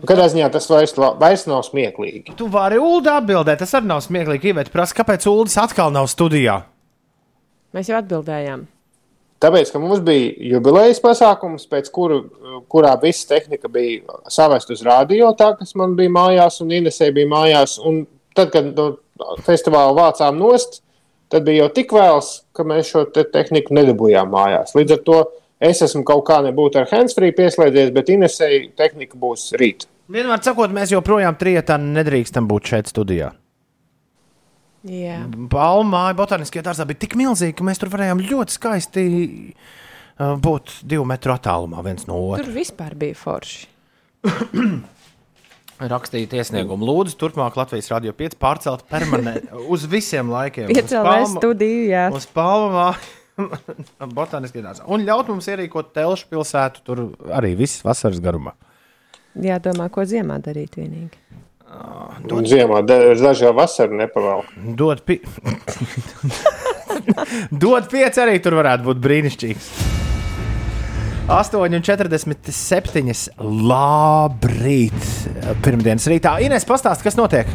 Katrā 0.07 0.29
ziņā 0.31 0.47
tas 0.55 0.69
vairs, 0.70 0.95
vairs 0.95 1.47
nav 1.51 1.65
smieklīgi. 1.66 2.37
tu 2.39 2.47
vari 2.53 2.79
Ulu 2.79 3.03
atbildēt? 3.11 3.59
Tas 3.65 3.75
arī 3.75 3.91
nav 3.91 4.05
smieklīgi. 4.07 4.53
Ivēt, 4.53 4.70
prasa, 4.70 4.95
kāpēc 5.01 5.27
Ulas 5.27 5.59
atkal 5.59 5.91
nav 5.95 6.07
studijā? 6.12 6.61
Mēs 7.75 7.91
jau 7.91 7.99
atbildējām. 7.99 8.69
Tāpēc, 9.39 9.70
ka 9.70 9.78
mums 9.78 10.01
bija 10.02 10.32
jubilejas 10.56 10.98
pasākums, 11.02 11.69
pēc 11.70 11.90
kuru, 11.94 12.23
kurā 12.70 12.97
visa 13.02 13.36
tehnika 13.36 13.70
bija 13.70 14.19
savest 14.35 14.73
uz 14.74 14.82
radio, 14.86 15.31
tā 15.39 15.52
kas 15.59 15.77
man 15.78 15.94
bija 15.98 16.10
mājās, 16.10 16.59
un 16.65 16.74
Inesē 16.74 17.12
bija 17.15 17.31
mājās. 17.31 17.77
Un 17.78 18.02
tad, 18.35 18.51
kad 18.55 18.73
no 18.74 18.89
festivāla 19.47 19.94
vācām 19.94 20.40
nost, 20.40 20.81
tad 21.31 21.47
bija 21.47 21.65
jau 21.65 21.70
tik 21.78 21.94
vēls, 21.94 22.32
ka 22.56 22.66
mēs 22.66 22.90
šo 22.90 23.05
te 23.15 23.23
tehniku 23.31 23.78
nedabūjām 23.78 24.35
mājās. 24.35 24.74
Līdz 24.74 24.98
ar 24.98 25.05
to 25.06 25.20
es 25.70 25.86
esmu 25.86 26.02
kaut 26.09 26.27
kā 26.27 26.40
nebūtu 26.43 26.82
ar 26.82 26.90
handsfree 26.90 27.31
pieslēdzies, 27.39 27.94
bet 27.94 28.10
Inesē 28.10 28.51
tehnika 28.78 29.19
būs 29.23 29.52
rīt. 29.60 29.86
Vienmēr 30.10 30.43
sakot, 30.43 30.74
mēs 30.74 30.90
joprojām 30.94 31.39
trijotā 31.39 31.78
nedrīkstam 31.78 32.51
būt 32.51 32.73
šeit 32.73 32.90
studijā. 32.90 33.36
Jā. 34.89 35.19
Palmā, 35.52 36.05
botāniskajā 36.16 36.65
dārzā 36.70 36.86
bija 36.89 37.02
tik 37.05 37.16
milzīgi, 37.19 37.56
ka 37.59 37.66
mēs 37.66 37.81
tur 37.82 37.90
varējām 37.93 38.23
ļoti 38.24 38.55
skaisti 38.56 39.05
būt 40.19 40.78
divu 40.89 41.05
metru 41.09 41.35
attālumā 41.35 41.82
viens 41.86 42.06
no 42.09 42.19
otra. 42.31 42.44
Tur 42.44 42.55
vispār 42.56 42.97
bija 42.98 43.16
forši. 43.19 43.66
Rakstīt 45.93 46.32
iesniegumu. 46.35 46.82
Lūdzu, 46.89 47.15
turpmāk 47.20 47.55
Latvijas 47.59 47.86
Rādio 47.93 48.10
5 48.19 48.35
pārcelt 48.43 48.82
permanenti 48.90 49.47
uz 49.74 49.85
visiem 49.90 50.31
laikiem. 50.32 50.73
Palma- 50.90 51.28
studiju, 51.36 51.85
jā. 51.93 52.09
Uz 52.15 52.27
Palmā. 52.35 52.89
Botāniskajā 54.19 54.65
dārzā. 54.65 54.86
Un 54.90 55.05
ļaut 55.06 55.31
mums 55.31 55.47
ierīkot 55.47 55.93
telšu 55.94 56.27
pilsētu 56.32 56.82
tur 56.82 57.05
arī 57.31 57.52
visas 57.60 57.85
vasaras 57.86 58.19
garumā. 58.24 58.56
Jādomā, 59.39 59.86
ko 59.94 60.02
ziemā 60.09 60.40
darīt 60.43 60.74
vienīgi. 60.81 61.15
Un 62.32 62.47
ziemā 62.49 62.81
da- 62.86 63.15
daži 63.19 63.45
jau 63.45 63.53
vasaru 63.57 63.97
nepavalk. 64.01 64.49
Dod, 64.78 65.05
pi... 65.07 65.20
Dod 67.65 67.89
pieci 67.93 68.23
arī 68.24 68.39
tur 68.43 68.57
varētu 68.59 68.89
būt 68.89 69.03
brīnišķīgs. 69.05 69.70
8,47. 71.28 73.12
Labrīt! 73.69 75.03
Pirmdienas 75.65 76.09
rītā. 76.09 76.39
Ines, 76.40 76.65
pastāsti, 76.69 77.05
kas 77.05 77.19
notiek? 77.20 77.51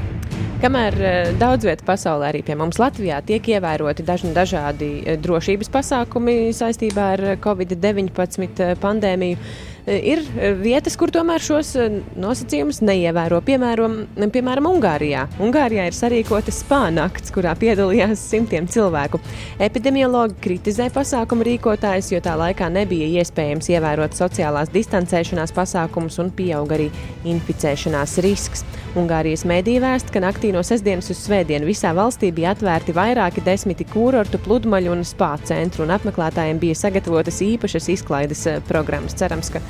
Kamēr 0.64 0.96
eh, 1.04 1.32
daudz 1.36 1.66
vietā 1.68 1.84
pasaulē, 1.84 2.30
arī 2.30 2.40
pie 2.48 2.56
mums 2.56 2.78
Latvijā, 2.80 3.18
tiek 3.28 3.44
ievēroti 3.52 4.06
dažni 4.08 4.30
dažādi 4.32 4.92
eh, 5.02 5.18
drošības 5.20 5.68
pasākumi 5.74 6.54
saistībā 6.56 7.08
ar 7.18 7.24
eh, 7.34 7.40
Covid-19 7.44 8.78
pandēmiju, 8.80 9.42
ir 9.88 10.22
eh, 10.40 10.54
vietas, 10.56 10.96
kur 11.00 11.12
tomēr 11.12 11.44
šos 11.44 11.74
eh, 11.80 11.98
nosacījumus 12.20 12.82
neievēro. 12.86 13.42
Piemēram, 13.46 13.98
piemēram 14.32 14.70
Ungārijā. 14.70 15.26
Ungārijā 15.44 15.88
ir 15.90 15.98
sarīkota 15.98 16.54
spānakts, 16.56 17.34
kurā 17.36 17.56
piedalījās 17.60 18.22
simtiem 18.32 18.68
cilvēku. 18.72 19.20
Epidemiologi 19.64 20.40
kritizē 20.44 20.90
pasākumu 20.94 21.48
rīkotājus, 21.50 22.14
jo 22.14 22.22
tā 22.24 22.38
laikā 22.40 22.70
nebija 22.74 23.10
iespējams 23.24 23.70
ievērot 23.76 24.16
sociālās 24.18 24.72
distancēšanās 24.74 25.56
pasākumus 25.56 26.20
un 26.24 26.32
pieauga 26.36 26.80
arī 26.80 26.90
inficēšanās 27.28 28.18
risks. 28.24 28.64
Ungārijas 29.00 29.42
mēdī 29.50 29.80
vēst, 29.82 30.12
ka 30.14 30.22
naktī 30.22 30.52
no 30.54 30.62
sestdienas 30.66 31.10
uz 31.10 31.18
svētdienu 31.26 31.66
visā 31.66 31.92
valstī 31.98 32.30
bija 32.36 32.52
atvērti 32.54 32.94
vairāki 32.94 33.42
desmiti 33.42 33.88
kurortu, 33.90 34.38
pludmaļu 34.46 34.94
un 34.94 35.02
spā 35.08 35.32
centru, 35.50 35.88
un 35.88 35.96
apmeklētājiem 35.96 36.60
bija 36.62 36.78
sagatavotas 36.78 37.42
īpašas 37.42 37.90
izklaides 37.96 38.46
eh, 38.52 38.60
programmas. 38.70 39.18
Cerams, 39.18 39.50
ka 39.50 39.64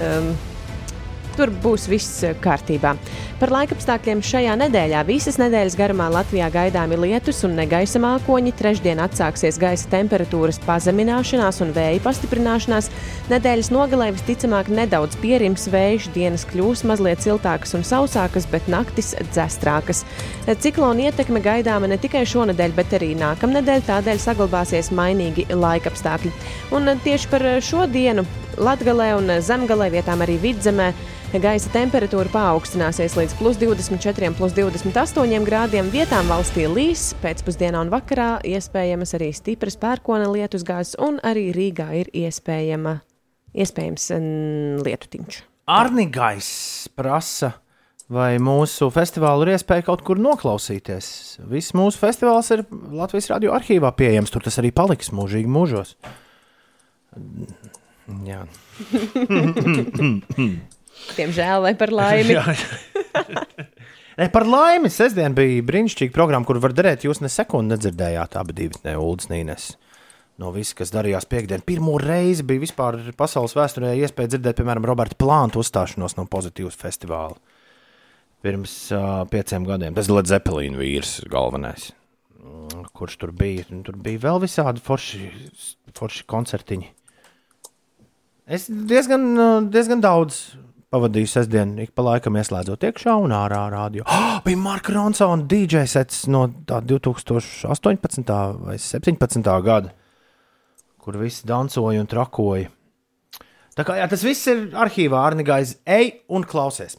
um, 0.00 0.49
tur 1.36 1.52
būs 1.62 1.86
viss 1.90 2.22
eh, 2.26 2.34
kārtībā. 2.42 2.94
Par 3.40 3.52
laikapstākļiem 3.54 4.20
šajā 4.20 4.54
nedēļā 4.60 5.00
visas 5.08 5.38
nedēļas 5.40 5.76
garumā 5.78 6.10
Latvijā 6.12 6.50
gaidāmi 6.52 6.98
lietus 7.00 7.38
un 7.48 7.54
negaisa 7.56 8.00
mākoņi. 8.02 8.52
Trešdien 8.58 9.00
atsāksies 9.00 9.56
gaisa 9.60 9.88
temperatūras 9.94 10.60
pazemināšanās 10.66 11.62
un 11.64 11.72
vēja 11.76 12.02
pastiprināšanās. 12.04 12.90
Nedēļas 13.30 13.70
nogalē 13.72 14.10
visticamāk 14.16 14.68
nedaudz 14.68 15.16
pierims 15.22 15.64
vējš, 15.72 16.10
dienas 16.16 16.44
kļūs 16.50 16.84
mazliet 16.90 17.24
siltākas 17.24 17.72
un 17.78 17.86
sausākas, 17.88 18.48
bet 18.50 18.68
naktis 18.68 19.14
dzestrākas. 19.30 20.04
Ciklona 20.60 21.08
ietekme 21.08 21.40
gaidāma 21.44 21.88
ne 21.88 21.96
tikai 22.00 22.26
šonadēļ, 22.28 22.76
bet 22.76 22.92
arī 22.98 23.14
nākamnedēļ, 23.22 23.86
tādēļ 23.88 24.20
saglabāsies 24.20 24.92
mainīgi 24.92 25.46
laikapstākļi. 25.54 26.34
Un 26.76 26.92
eh, 26.92 27.00
tieši 27.08 27.32
par 27.32 27.46
šo 27.64 27.88
dienu 27.88 28.26
Latvijā 28.60 29.14
un 29.16 29.32
Zemgalē 29.40 29.88
vietām 29.94 30.20
arī 30.20 30.36
vidzemē 30.42 30.90
gaisa 31.38 31.70
temperatūra 31.70 32.26
paaugstināsies 32.32 33.14
līdz 33.14 33.36
plus 33.38 33.58
24, 33.60 34.32
plus 34.34 34.54
28 34.56 35.44
grādiem. 35.46 35.86
Vietām 35.92 36.26
valstī 36.26 36.64
līs, 36.66 37.12
pēcpusdienā 37.22 37.84
un 37.84 37.92
vakarā 37.92 38.40
iespējamas 38.50 39.14
arī 39.14 39.28
stipras 39.36 39.78
pērkona 39.78 40.26
lietus 40.26 40.64
gāzes, 40.66 40.96
un 40.98 41.20
arī 41.22 41.52
Rīgā 41.54 41.86
ir 42.00 42.10
iespējama, 42.10 42.96
iespējams 43.54 44.08
lietutiņš. 44.82 45.38
Arnigais 45.70 46.50
prasa, 46.98 47.52
vai 48.10 48.32
mūsu 48.42 48.90
festivālu 48.90 49.46
ir 49.46 49.54
iespēja 49.54 49.86
kaut 49.86 50.02
kur 50.02 50.18
noklausīties. 50.18 51.12
Viss 51.52 51.76
mūsu 51.78 52.02
festivāls 52.02 52.50
ir 52.56 52.64
Latvijas 52.90 53.30
radio 53.30 53.54
arhīvā 53.54 53.94
pieejams. 53.94 54.34
Tur 54.34 54.42
tas 54.48 54.58
arī 54.58 54.74
paliks 54.74 55.14
mūžīgi 55.14 55.46
mūžos. 55.46 55.94
Jā. 58.26 58.42
Diemžēl 61.16 61.66
vai 61.68 61.74
par 61.78 61.94
laimi. 61.94 62.38
Ne, 64.20 64.26
par 64.28 64.44
laimi, 64.44 64.90
sestdien 64.92 65.32
bija 65.32 65.62
brīnišķīga 65.64 66.12
programma, 66.12 66.44
kur 66.44 66.58
var 66.60 66.74
derēt. 66.76 67.06
Jūs 67.06 67.22
ne 67.24 67.30
sekundi 67.32 67.72
nedzirdējāt, 67.72 68.34
abi 68.36 68.52
divi 68.58 68.76
ne 68.84 68.92
Ulas 69.00 69.30
Nīnes. 69.30 69.70
No 70.40 70.50
viss, 70.52 70.74
kas 70.76 70.92
darījās 70.92 71.24
piekdienā, 71.30 71.64
pirmo 71.64 71.94
reizi 72.00 72.44
bija 72.44 72.60
vispār 72.66 72.98
pasaules 73.16 73.56
vēsturē 73.56 73.94
iespēja 73.96 74.34
dzirdēt, 74.34 74.58
piemēram, 74.60 74.84
Roberta 74.90 75.16
Plānta 75.20 75.60
uzstāšanos 75.62 76.18
no 76.18 76.26
pozitīvas 76.28 76.76
festivāla. 76.80 77.38
Pirms 78.44 78.76
uh, 78.92 79.22
pieciem 79.32 79.64
gadiem. 79.68 79.96
Tas 79.96 80.08
ir 80.08 80.18
Led 80.18 80.28
Zeppelin 80.28 80.76
vīrs 80.80 81.18
galvenais. 81.32 81.90
Mm, 82.40 82.86
kurš 82.96 83.18
tur 83.20 83.32
bija. 83.36 83.70
Un 83.72 83.84
Tur 83.88 83.96
bija 84.00 84.24
vēl 84.26 84.40
visādi 84.44 84.84
forši, 84.84 85.30
forši 85.96 86.28
koncertiņi. 86.28 86.92
Es 88.52 88.68
diezgan, 88.68 89.28
diezgan 89.72 90.00
daudz 90.04 90.42
pavadīju 90.90 91.30
sestdienu, 91.30 91.84
ik 91.84 91.94
pa 91.94 92.04
laikam 92.06 92.36
ieslēdzot 92.40 92.84
iekšā 92.88 93.14
un 93.22 93.34
ārā 93.34 93.62
rādio. 93.72 94.04
Oh, 94.06 94.40
bija 94.46 94.58
Marka 94.60 94.94
Ronsona 94.96 95.46
DJ 95.46 95.86
sets 95.90 96.24
no 96.30 96.46
tā 96.66 96.80
2018. 96.82 98.34
vai 98.66 98.76
2017. 98.76 99.50
gada, 99.66 99.94
kur 101.00 101.18
visi 101.20 101.46
dancoja 101.48 102.02
un 102.02 102.10
trakoja. 102.10 102.70
Tā 103.78 103.86
kā 103.86 103.96
jā, 104.00 104.08
tas 104.10 104.24
viss 104.26 104.50
ir 104.50 104.66
arhīvā, 104.76 105.22
Arnigais, 105.30 105.76
ej 105.86 106.16
un 106.28 106.42
klausies. 106.44 106.98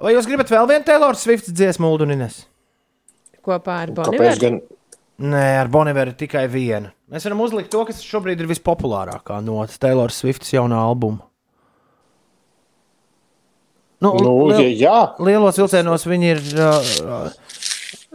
Vai 0.00 0.16
jūs 0.16 0.28
gribat 0.28 0.50
vēl 0.52 0.68
vienu 0.72 0.84
Taylor 0.88 1.16
Swift 1.16 1.52
dziesmu, 1.52 1.92
Uldunines? 1.92 2.42
Kopā 3.44 3.82
ar 3.84 3.92
Boniveru. 3.94 4.40
gan? 4.40 4.58
Nē, 5.22 5.44
ar 5.60 5.70
Boniveru 5.72 6.16
tikai 6.18 6.44
viena. 6.52 6.90
Mēs 7.12 7.24
varam 7.28 7.44
uzlikt 7.44 7.70
to, 7.72 7.84
kas 7.88 8.02
šobrīd 8.04 8.40
ir 8.42 8.48
vispopulārākā 8.50 9.38
no 9.44 9.60
Taylor 9.80 10.12
Swiftas 10.12 10.50
jaunā 10.52 10.80
albuma. 10.88 11.25
Nu, 14.04 14.12
Nu, 14.20 14.32
ja, 14.52 14.58
liel, 14.60 14.74
jā, 14.76 14.96
lielos 15.24 15.56
vilcienos 15.56 16.04
viņi 16.04 16.32
ir. 16.34 16.40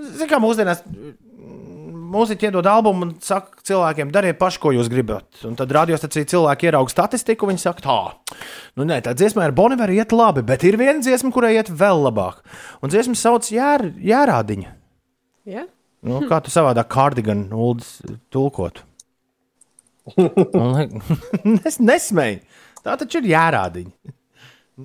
Zinām, 0.02 0.30
kā 0.30 0.40
mūsdienās 0.41 0.84
mūziķi 2.12 2.49
iedod 2.49 2.68
albumu 2.68 3.08
un 3.08 3.12
saka 3.24 3.62
cilvēkiem, 3.68 4.12
dariet 4.14 4.40
paši, 4.40 4.60
ko 4.62 4.74
jūs 4.76 4.90
gribat. 4.91 5.28
Un 5.48 5.56
tad 5.60 5.72
radiostacija 5.76 6.28
cilvēki 6.34 6.70
ieraudzīja 6.70 6.95
statistiku, 6.95 7.49
viņi 7.49 7.64
saka, 7.64 7.84
tā, 7.86 8.38
nu 8.80 8.88
nē, 8.88 8.99
tā 9.06 9.16
dziesma 9.18 9.45
ar 9.48 9.56
Boniveru 9.56 9.95
iet 9.95 10.16
labi, 10.16 10.44
bet 10.45 10.66
ir 10.68 10.78
viena 10.82 10.99
dziesma, 11.03 11.32
kurai 11.34 11.53
iet 11.58 11.72
vēl 11.72 12.03
labāk. 12.08 12.41
Un 12.84 12.94
dziesma 12.94 13.18
sauc 13.18 13.48
Jār, 13.53 13.88
Jārādiņa. 14.12 14.74
Ja? 15.52 15.66
Nu, 16.06 16.24
kā 16.30 16.41
tu 16.44 16.53
savādāk 16.53 16.90
kārdigan 16.91 17.48
ūdens 17.53 17.99
tulkotu? 18.34 18.86
Un, 20.18 21.02
Nes, 21.62 21.78
nesmēji. 21.78 22.41
Tā 22.82 22.98
taču 22.98 23.22
ir 23.22 23.30
jārādiņa. 23.36 24.16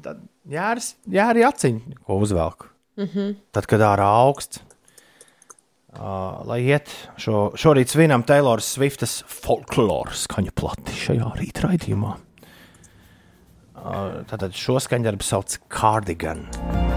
Tad 0.02 0.22
jāris, 0.50 0.94
jāri 1.08 1.44
aciņ, 1.46 1.80
ko 2.06 2.18
uzvelk. 2.24 2.70
Mm 2.96 3.08
-hmm. 3.12 3.34
Tad, 3.52 3.66
kad 3.66 3.80
ārā 3.80 4.08
augsts, 4.26 4.60
uh, 5.94 6.46
lai 6.46 6.60
iet 6.64 6.90
šo, 7.16 7.52
šorīt 7.54 7.92
svinam 7.92 8.22
Taylor 8.22 8.60
Swiftas 8.60 9.22
folkloru 9.26 10.10
skaņu 10.12 10.52
plati 10.54 10.92
šajā 10.92 11.32
rītraidījumā. 11.40 12.16
Uh, 13.76 14.24
tātad 14.26 14.52
šo 14.56 14.80
skaņdarbu 14.80 15.22
sauc 15.22 15.58
Cardigan. 15.68 16.48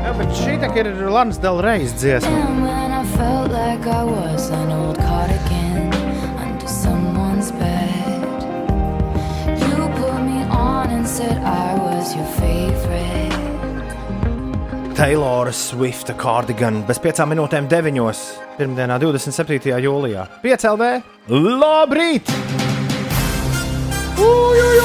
Jā, 0.03 0.14
bet 0.18 0.34
šī 0.34 0.57
ir 0.80 1.10
Lans 1.11 1.38
Delreis 1.38 1.94
dziesma. 1.94 2.40
Taylora 15.00 15.52
Swifta 15.56 16.14
Cardigan 16.20 16.82
bez 16.88 17.00
piecām 17.00 17.32
minūtēm 17.32 17.70
deviņos, 17.72 18.24
pirmdienā, 18.58 18.98
27. 19.00 19.72
jūlijā. 19.86 20.26
5 20.44 20.68
LV! 20.74 20.90
Labrīt! 21.32 22.34
Uj, 24.20 24.60
uj, 24.60 24.80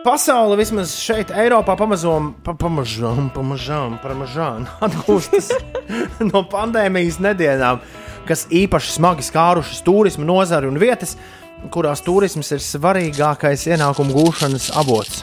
Pasaule 0.00 0.56
vismaz 0.58 0.94
šeit, 0.98 1.28
Eiropā, 1.38 1.76
pamazām, 1.78 2.32
pa, 2.42 2.54
pamazām, 2.58 3.28
pamazām, 3.30 3.98
pamazām 4.02 4.64
atgūstas 4.86 5.52
no 6.24 6.42
pandēmijas 6.50 7.20
nedēļām, 7.22 7.78
kas 8.26 8.46
īpaši 8.50 8.94
smagi 8.96 9.22
skārušas 9.28 9.84
turismu 9.86 10.24
nozari 10.26 10.66
un 10.66 10.80
vietas, 10.82 11.14
kurās 11.70 12.02
turisms 12.02 12.50
ir 12.56 12.60
svarīgākais 12.64 13.68
ienākumu 13.70 14.10
gūšanas 14.16 14.66
avots. 14.80 15.22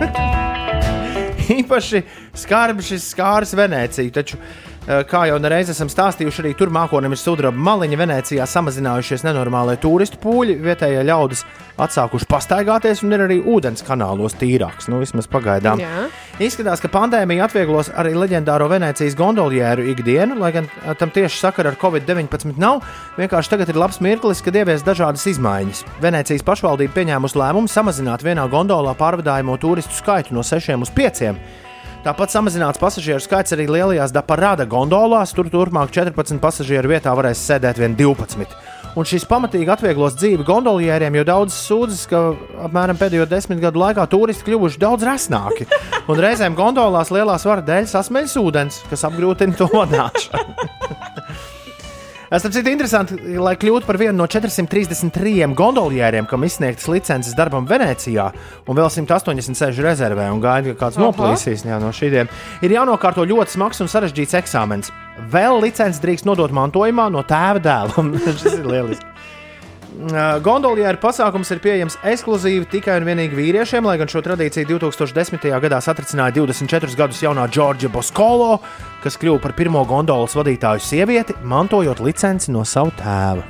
Īpaši 1.58 2.00
skarbi 2.46 2.82
šis 2.86 3.12
skārs 3.12 3.52
Venēciju, 3.58 4.10
taču, 4.14 4.40
kā 4.84 5.22
jau 5.30 5.38
reiz 5.48 5.70
esam 5.72 5.88
stāstījuši, 5.88 6.42
arī 6.42 6.50
tur 6.58 6.72
mākonim 6.74 7.14
ir 7.14 7.20
sudraba 7.20 7.56
maliņa 7.56 7.98
Venecijā 8.00 8.44
samazinājušies 8.48 9.24
nenormālie 9.24 9.78
turistu 9.80 10.18
pūļi, 10.20 10.58
vietējie 10.60 11.06
ļaudis 11.08 11.44
atsākuši 11.80 12.28
pastaigāties 12.30 13.00
un 13.02 13.16
ir 13.16 13.24
arī 13.24 13.38
ūdens 13.40 13.82
kanālos 13.86 14.36
tīrāks, 14.38 14.90
nu 14.92 15.00
vismaz 15.00 15.26
pagaidām. 15.30 15.80
Jā. 15.82 16.04
Izskatās, 16.42 16.82
ka 16.82 16.90
pandēmija 16.92 17.48
atvieglos 17.48 17.90
arī 17.96 18.12
leģendāro 18.18 18.68
Venecijas 18.70 19.16
gondolieru 19.18 19.86
ikdienu, 19.94 20.36
lai 20.42 20.52
gan 20.54 20.68
eh, 20.68 20.92
tam 21.00 21.12
tieši 21.14 21.40
sakara 21.46 21.72
ar 21.72 21.80
Covid-19 21.80 22.58
nav. 22.60 22.84
Vienkārši 23.16 23.54
tagad 23.54 23.72
ir 23.72 23.80
labs 23.80 24.02
mirklis, 24.04 24.44
kad 24.44 24.56
ievies 24.58 24.84
dažādas 24.86 25.24
izmaiņas. 25.32 25.84
Venecijas 26.04 26.44
pašvaldība 26.46 26.98
pieņēmusi 26.98 27.40
lēmumu 27.40 27.72
samazināt 27.72 28.26
vienā 28.26 28.46
gondolā 28.52 28.92
pārvadājumu 28.98 29.56
turistu 29.62 29.96
skaitu 29.96 30.36
no 30.36 30.44
6 30.44 30.76
uz 30.76 30.92
5. 30.92 31.38
Tāpat 32.04 32.34
samazināts 32.34 32.76
pasažieru 32.76 33.22
skaits 33.24 33.54
arī 33.56 33.64
lielajās 33.64 34.12
Daparāda 34.12 34.66
gondolās. 34.68 35.30
Tur 35.32 35.48
turpmāk 35.48 35.88
14 35.88 36.36
pasažieru 36.42 36.90
vietā 36.92 37.14
varēs 37.16 37.40
sēdēt 37.48 37.80
vien 37.80 37.94
12. 37.96 38.52
Un 39.00 39.08
šis 39.08 39.24
pamatīgi 39.24 39.72
atvieglos 39.72 40.18
dzīvi 40.20 40.44
gondolieriem, 40.44 41.16
jo 41.16 41.24
daudz 41.24 41.56
sūdzas, 41.56 42.04
ka 42.10 42.20
apmēram 42.68 43.00
pēdējo 43.00 43.24
desmit 43.30 43.62
gadu 43.64 43.80
laikā 43.80 44.04
turisti 44.12 44.44
kļuvuši 44.50 44.82
daudz 44.84 45.08
resnāki. 45.08 45.64
Un 46.04 46.20
reizēm 46.20 46.58
gondolās 46.58 47.08
lielā 47.14 47.38
svara 47.40 47.64
dēļ 47.64 47.88
sasmeļas 47.96 48.36
ūdens, 48.42 48.84
kas 48.92 49.08
apgrūtina 49.08 49.56
to 49.56 49.72
vadīšanu. 49.72 51.52
Tam 52.42 52.50
citu 52.50 52.70
interesanti, 52.72 53.14
lai 53.38 53.52
kļūtu 53.60 53.86
par 53.86 53.98
vienu 54.00 54.16
no 54.18 54.26
433 54.26 55.46
gondolieriem, 55.54 56.26
kam 56.26 56.42
izsniegtas 56.46 56.88
licences 56.90 57.36
darbam 57.38 57.68
Venecijā, 57.68 58.26
un 58.66 58.78
vēl 58.78 58.90
186 58.90 59.78
rezervē, 59.84 60.26
un 60.34 60.42
gaida, 60.42 60.74
ka 60.74 60.86
kāds 60.86 60.98
Aha. 60.98 61.06
noplīsīs 61.06 61.62
jā, 61.68 61.78
no 61.78 61.92
šīm. 61.94 62.32
Ir 62.66 62.74
jānokārto 62.74 63.22
ļoti 63.28 63.54
smags 63.54 63.84
un 63.84 63.92
sarežģīts 63.92 64.38
eksāmens. 64.42 64.90
Vēl 65.30 65.60
licences 65.62 66.02
drīkst 66.02 66.26
nodot 66.26 66.50
mantojumā 66.50 67.06
no 67.14 67.22
tēva 67.22 67.62
dēlam. 67.62 68.16
Šis 68.42 68.58
ir 68.58 68.66
lieliski. 68.66 69.13
Uh, 69.94 70.40
Gondolieru 70.42 70.98
pasākums 70.98 71.52
ir 71.54 71.60
pieejams 71.62 71.94
ekskluzīvi 72.02 72.66
tikai 72.72 72.96
un 72.98 73.04
vienīgi 73.06 73.36
vīriešiem, 73.38 73.86
lai 73.86 73.94
gan 74.00 74.10
šo 74.10 74.24
tradīciju 74.26 74.66
2010. 74.80 75.44
gadā 75.62 75.78
satricināja 75.84 76.34
24 76.40 76.96
gadus 76.98 77.20
jaunā 77.22 77.44
Džordža 77.46 77.92
Boskolo, 77.94 78.56
kas 79.04 79.14
kļuva 79.22 79.38
par 79.44 79.54
pirmo 79.54 79.84
gondolas 79.86 80.34
vadītāju 80.34 80.82
sievieti, 80.82 81.36
mantojot 81.46 82.02
licenci 82.02 82.50
no 82.50 82.64
sava 82.66 82.90
tēva. 82.98 83.44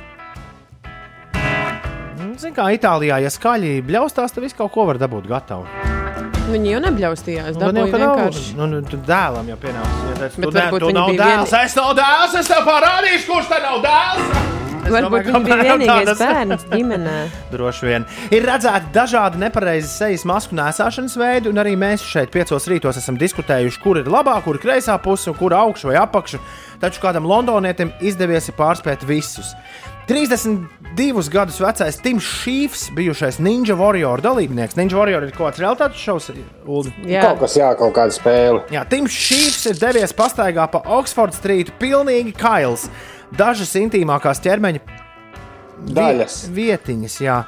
Ziniet, 2.35 2.53
kā 2.53 2.67
Itālijā, 2.75 3.17
ja 3.25 3.31
skaļi 3.33 3.79
bļaustās, 3.87 4.35
tad 4.35 4.45
viss 4.45 4.57
kaut 4.57 4.73
ko 4.75 4.85
var 4.85 4.99
dabūt 5.01 5.25
gatavu. 5.31 5.65
Viņi 6.51 6.75
jau 6.75 6.81
nebļaustījās. 6.83 7.55
Nu, 7.55 7.71
Dabūja 7.71 7.87
jau, 7.87 7.93
ka 7.95 8.01
nav- 8.03 8.19
vienkārši. 8.19 8.51
Nu, 8.59 8.67
nu, 8.69 8.83
tu 8.85 8.99
dēlam 9.07 9.49
jau 9.49 9.57
pienācis. 9.63 10.03
Ja 10.05 10.29
tu, 10.29 10.51
ne, 10.53 10.67
tu 10.83 10.91
nav 10.93 11.15
dēls, 11.17 11.55
es 11.63 11.79
nav 11.79 11.95
dēls, 11.97 12.37
es 12.43 12.53
tev 12.53 12.69
parādīšu, 12.69 13.25
kurš 13.31 13.49
te 13.49 13.63
nav 13.65 13.81
dēls. 13.87 14.54
Varbūt 14.91 15.29
viņš 15.29 15.45
bija 15.45 15.57
vienīgais 15.63 16.19
bērns 16.19 16.67
ģimenē. 16.71 17.15
Droši 17.53 17.89
vien. 17.89 18.05
Ir 18.35 18.45
redzēti 18.49 18.91
dažādi 18.95 19.41
nepareizi 19.41 19.89
sejas 19.89 20.25
masku 20.29 20.57
nēsāšanas 20.57 21.17
veidi, 21.19 21.51
un 21.51 21.61
arī 21.61 21.75
mēs 21.79 22.05
šeit, 22.05 22.31
piecos 22.35 22.69
rītos, 22.71 22.99
esam 23.01 23.17
diskutējuši, 23.21 23.81
kur 23.83 24.01
ir 24.01 24.11
labā, 24.11 24.37
kur 24.45 24.59
ir 24.59 24.63
kreisā 24.65 24.97
puse, 25.01 25.31
un 25.31 25.39
kur 25.39 25.55
augšā 25.57 25.91
vai 25.91 25.99
apakša. 26.03 26.41
Taču 26.83 27.03
kādam 27.03 27.27
londonietim 27.29 27.93
izdevies 28.03 28.51
pārspēt 28.55 29.05
visus. 29.07 29.55
32 30.05 31.29
gadus 31.33 31.57
vecais 31.57 31.97
Tims 31.97 32.25
Šīfs, 32.43 32.91
bijušais 32.93 33.39
Ninja 33.41 33.73
Warrior 33.79 34.21
dalībnieks. 34.21 34.77
Ninja 34.77 34.99
Warrior 34.99 35.25
ir 35.25 35.33
kaut 35.33 35.47
kāds 35.49 35.63
realitātes 35.63 36.03
šovs, 36.03 36.29
Ulu. 36.65 36.93
Jā, 37.09 37.23
Kaut 37.25 37.41
kas, 37.41 37.55
jā, 37.57 37.71
kaut 37.79 37.95
kāda 37.97 38.13
spēle. 38.13 38.61
Jā, 38.73 38.83
Tims 38.89 39.15
Šīfs 39.17 39.65
ir 39.71 39.81
devies 39.81 40.13
pastaigā 40.13 40.67
pa 40.69 40.83
Oxford 40.99 41.33
Street, 41.33 41.73
pilnīgi 41.81 42.35
kails. 42.37 42.85
Dažas 43.33 43.73
intīmākās 43.79 44.43
ķermeņa 44.43 44.83
Daļas. 45.95 46.45
vietiņas, 46.53 47.21
jā. 47.23 47.39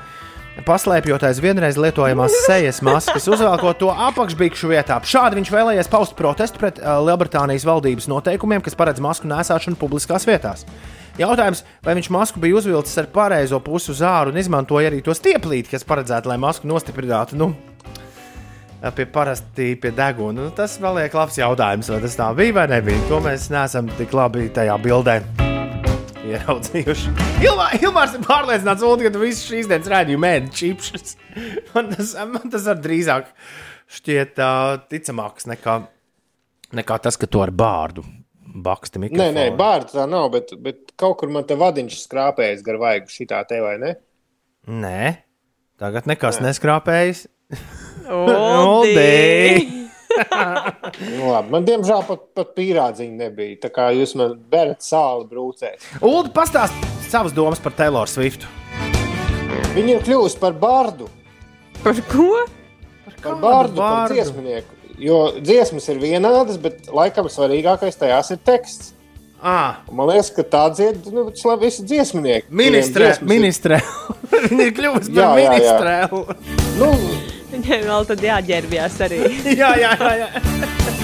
Paslēpjot 0.66 1.22
aiz 1.28 1.38
vienreiz 1.38 1.78
lietojamās 1.78 2.34
sejas 2.48 2.80
maskas, 2.82 3.28
uzvelkot 3.30 3.78
to 3.78 3.92
apakšbikšu 3.94 4.72
vietā. 4.72 4.98
Šādi 5.06 5.38
viņš 5.38 5.52
vēlējies 5.54 5.92
paust 5.92 6.16
protestu 6.18 6.58
pret 6.58 6.82
uh, 6.82 6.98
Lielbritānijas 7.06 7.66
valdības 7.68 8.10
noteikumiem, 8.10 8.64
kas 8.66 8.78
paredz 8.78 9.04
masku 9.04 9.30
nēsāšanu 9.30 9.78
publiskās 9.78 10.26
vietās. 10.26 10.66
Jautājums, 11.22 11.64
vai 11.86 11.94
viņš 11.98 12.10
masku 12.14 12.42
bija 12.42 12.58
uzvilcis 12.58 12.98
ar 12.98 13.10
pareizo 13.14 13.62
pusi 13.62 13.94
uz 13.94 14.02
āru 14.06 14.34
un 14.34 14.42
izmantoja 14.42 14.90
arī 14.90 15.04
to 15.06 15.14
stieplīti, 15.18 15.76
kas 15.76 15.86
paredzēta, 15.86 16.30
lai 16.30 16.42
masku 16.42 16.70
nostiprinātu. 16.70 17.38
Nu, 17.38 17.52
pie 18.98 19.06
parasti 19.10 19.76
pie 19.82 19.94
deguna. 19.94 20.42
Nu, 20.42 20.54
tas 20.58 20.78
vēl 20.82 21.04
ir 21.06 21.18
labs 21.18 21.38
jautājums, 21.38 21.94
vai 21.94 22.02
tas 22.06 22.18
tā 22.18 22.32
bija 22.38 22.62
vai 22.62 22.70
nebija. 22.74 23.10
To 23.10 23.22
mēs 23.26 23.52
neesam 23.54 23.94
tik 23.98 24.18
labi 24.18 24.50
tajā 24.54 24.78
bildē 24.82 25.22
ieraudzījuši. 26.34 27.14
Ilmā- 27.46 27.70
Ilmārs 27.82 28.16
ir 28.18 28.24
pārliecināts, 28.26 28.84
Ulu, 28.86 29.04
ka 29.08 29.12
tu 29.16 29.22
visu 29.24 29.48
šīs 29.54 29.70
dienas 29.72 29.90
rādījumu 29.94 30.28
ēdi 30.30 30.54
čipšus. 30.60 31.16
Man 31.74 31.90
tas, 31.94 32.14
man 32.34 32.50
tas 32.54 32.66
ar 32.72 32.80
drīzāk 32.82 33.28
šķiet 33.98 34.40
uh, 34.42 34.78
ticamāks 34.92 35.46
nekā, 35.52 35.76
nekā 36.80 36.98
tas, 37.06 37.16
ka 37.22 37.30
tu 37.30 37.40
ar 37.44 37.52
bārdu 37.56 38.04
baksti 38.58 38.98
Nē, 38.98 39.04
mikrofonu. 39.06 39.36
nē, 39.38 39.46
bārta 39.60 40.00
tā 40.00 40.06
nav, 40.10 40.30
bet, 40.34 40.52
bet 40.64 40.94
kaut 40.98 41.20
kur 41.20 41.30
man 41.32 41.46
te 41.46 41.54
vadiņš 41.60 41.98
skrāpējas 42.08 42.64
gar 42.66 42.80
vaigu 42.82 43.12
šitā 43.14 43.44
te 43.48 43.60
vai 43.62 43.76
ne? 43.84 43.92
Nē, 44.68 45.12
tagad 45.80 46.08
nekas 46.10 46.40
neskrāpējas. 46.44 47.28
Uldi! 48.08 49.84
Nu, 50.18 51.32
labi, 51.32 51.52
man 51.54 51.66
diemžēl 51.68 52.04
pat, 52.08 52.24
pat 52.38 52.54
pīrādziņa 52.58 53.18
nebija. 53.26 53.58
Tā 53.68 53.72
kā 53.74 53.90
jūs 53.96 54.16
man 54.20 54.36
berat 54.52 54.86
sāli 54.86 55.28
brūcēt. 55.30 55.84
Ulu, 56.02 56.32
pastāst 56.36 56.74
savas 57.12 57.36
domas 57.36 57.62
par 57.64 57.76
Taylor 57.78 58.10
Swiftu. 58.12 58.50
Viņa 59.76 59.98
ir 59.98 60.04
kļuvusi 60.08 60.40
par 60.42 60.56
bardu. 60.58 61.10
Par 61.84 62.00
ko? 62.10 62.46
Par 63.06 63.18
bardu, 63.24 63.42
par 63.42 63.74
bardu? 63.78 64.18
dziesminieku. 64.18 64.74
Jo 64.98 65.18
dziesmas 65.38 65.86
ir 65.94 66.00
vienādas, 66.02 66.58
bet 66.62 66.88
laikam 66.90 67.28
svarīgākais 67.30 68.00
tajās 68.00 68.32
ir 68.34 68.40
teksts. 68.42 68.94
Ah, 69.38 69.84
Un 69.86 70.00
Man 70.00 70.08
liekas, 70.10 70.32
ka 70.34 70.42
tā 70.42 70.64
dzied 70.74 71.06
nu, 71.14 71.28
visi 71.62 71.84
dziesminieki. 71.86 72.48
ministrē, 72.50 73.12
ministrē. 73.22 73.78
Viņa 74.50 74.64
ir 74.66 74.74
kļuvusi 74.80 75.14
par 75.14 75.36
ministrē. 75.38 75.98
Nu, 76.80 76.90
Viņai 77.54 77.80
vēl 77.86 78.08
tad 78.10 78.24
jāģērbjās 78.24 78.98
arī. 79.08 79.22
jā, 79.62 79.72
jā, 79.80 79.94
jā. 79.96 80.14
jā. 80.24 80.30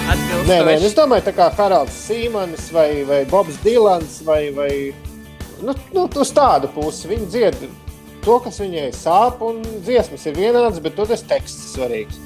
Nē, 0.03 0.11
nē, 0.43 0.57
Atbilstoši. 0.73 0.87
es 0.89 0.95
domāju, 0.97 1.23
tā 1.29 1.33
kā 1.37 1.47
Haralds 1.55 1.95
Sīmanis 2.09 2.67
vai, 2.75 2.89
vai 3.07 3.21
Bobs 3.29 3.61
Dilans 3.63 4.19
vai, 4.27 4.41
vai 4.55 4.71
nu, 5.63 5.75
nu, 5.95 6.03
uz 6.19 6.33
tādu 6.35 6.67
pusi. 6.75 7.07
Viņi 7.07 7.29
dzied 7.31 7.61
to, 8.25 8.35
kas 8.43 8.59
viņai 8.59 8.89
sāp, 8.97 9.39
un 9.47 9.61
dziesmas 9.85 10.27
ir 10.27 10.35
vienādas, 10.35 10.81
bet 10.83 10.97
tur 10.99 11.07
tas 11.07 11.23
teksts 11.27 11.63
ir 11.63 11.71
svarīgs. 11.77 12.19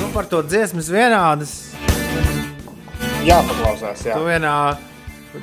Nu, 0.00 0.10
par 0.16 0.26
to 0.30 0.42
dziesmas 0.46 0.90
vienādas. 0.90 1.54
Jāpaklausās, 3.24 4.02
jā. 4.04 4.18
Tu 4.18 4.26
vienā 4.26 4.56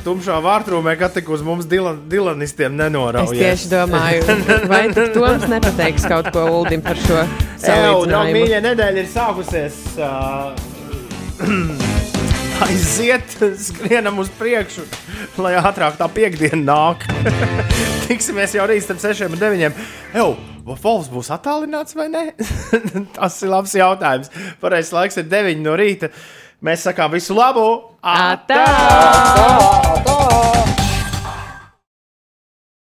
tumšā 0.06 0.38
vārtrūmē, 0.44 0.96
kad 1.00 1.14
tik 1.16 1.30
uz 1.34 1.44
mums 1.46 1.68
Dilan, 1.70 2.00
Dilanistiem 2.10 2.74
Es 2.74 2.80
nenoraujies. 2.80 3.42
tieši 3.42 3.72
domāju, 3.72 4.22
vai 4.72 4.84
Toms 4.96 5.48
nepateiks 5.52 6.08
kaut 6.10 6.32
ko 6.34 6.46
Uldim 6.62 6.82
par 6.86 7.00
šo 7.00 7.20
no, 7.22 7.28
salīdzinājumu. 7.62 8.36
mīļā 8.40 8.62
nedēļa 8.70 9.04
ir 9.04 9.10
sākusies. 9.12 9.82
Uh, 10.00 10.56
aiziet, 12.66 13.36
skrienam 13.68 14.20
uz 14.22 14.30
priekšu, 14.40 14.86
lai 15.42 15.56
ātrāk 15.60 15.98
tā 16.00 16.08
piekdiena 16.12 16.62
nāk. 16.64 17.06
Tiksimies 18.10 18.56
jau 18.58 18.68
rīt 18.70 18.86
starp 18.86 19.02
6 19.04 19.28
un 19.30 19.38
9. 19.40 19.82
Ew, 20.22 20.36
vai 20.68 20.78
Falks 20.82 21.10
būs 21.12 21.32
attālināts 21.34 21.98
vai 21.98 22.10
nē? 22.12 22.26
Tas 23.18 23.40
ir 23.44 23.52
labs 23.54 23.74
jautājums. 23.78 24.32
Pareizais 24.62 24.94
laiks 24.98 25.22
ir 25.22 25.30
9 25.32 25.64
no 25.66 25.78
rīta. 25.80 26.12
Mēs 26.62 26.84
sakām 26.86 27.10
visu 27.16 27.34
labu! 27.34 27.66
Atā! 28.06 28.62
Tā, 28.70 29.48
tā. 30.06 30.81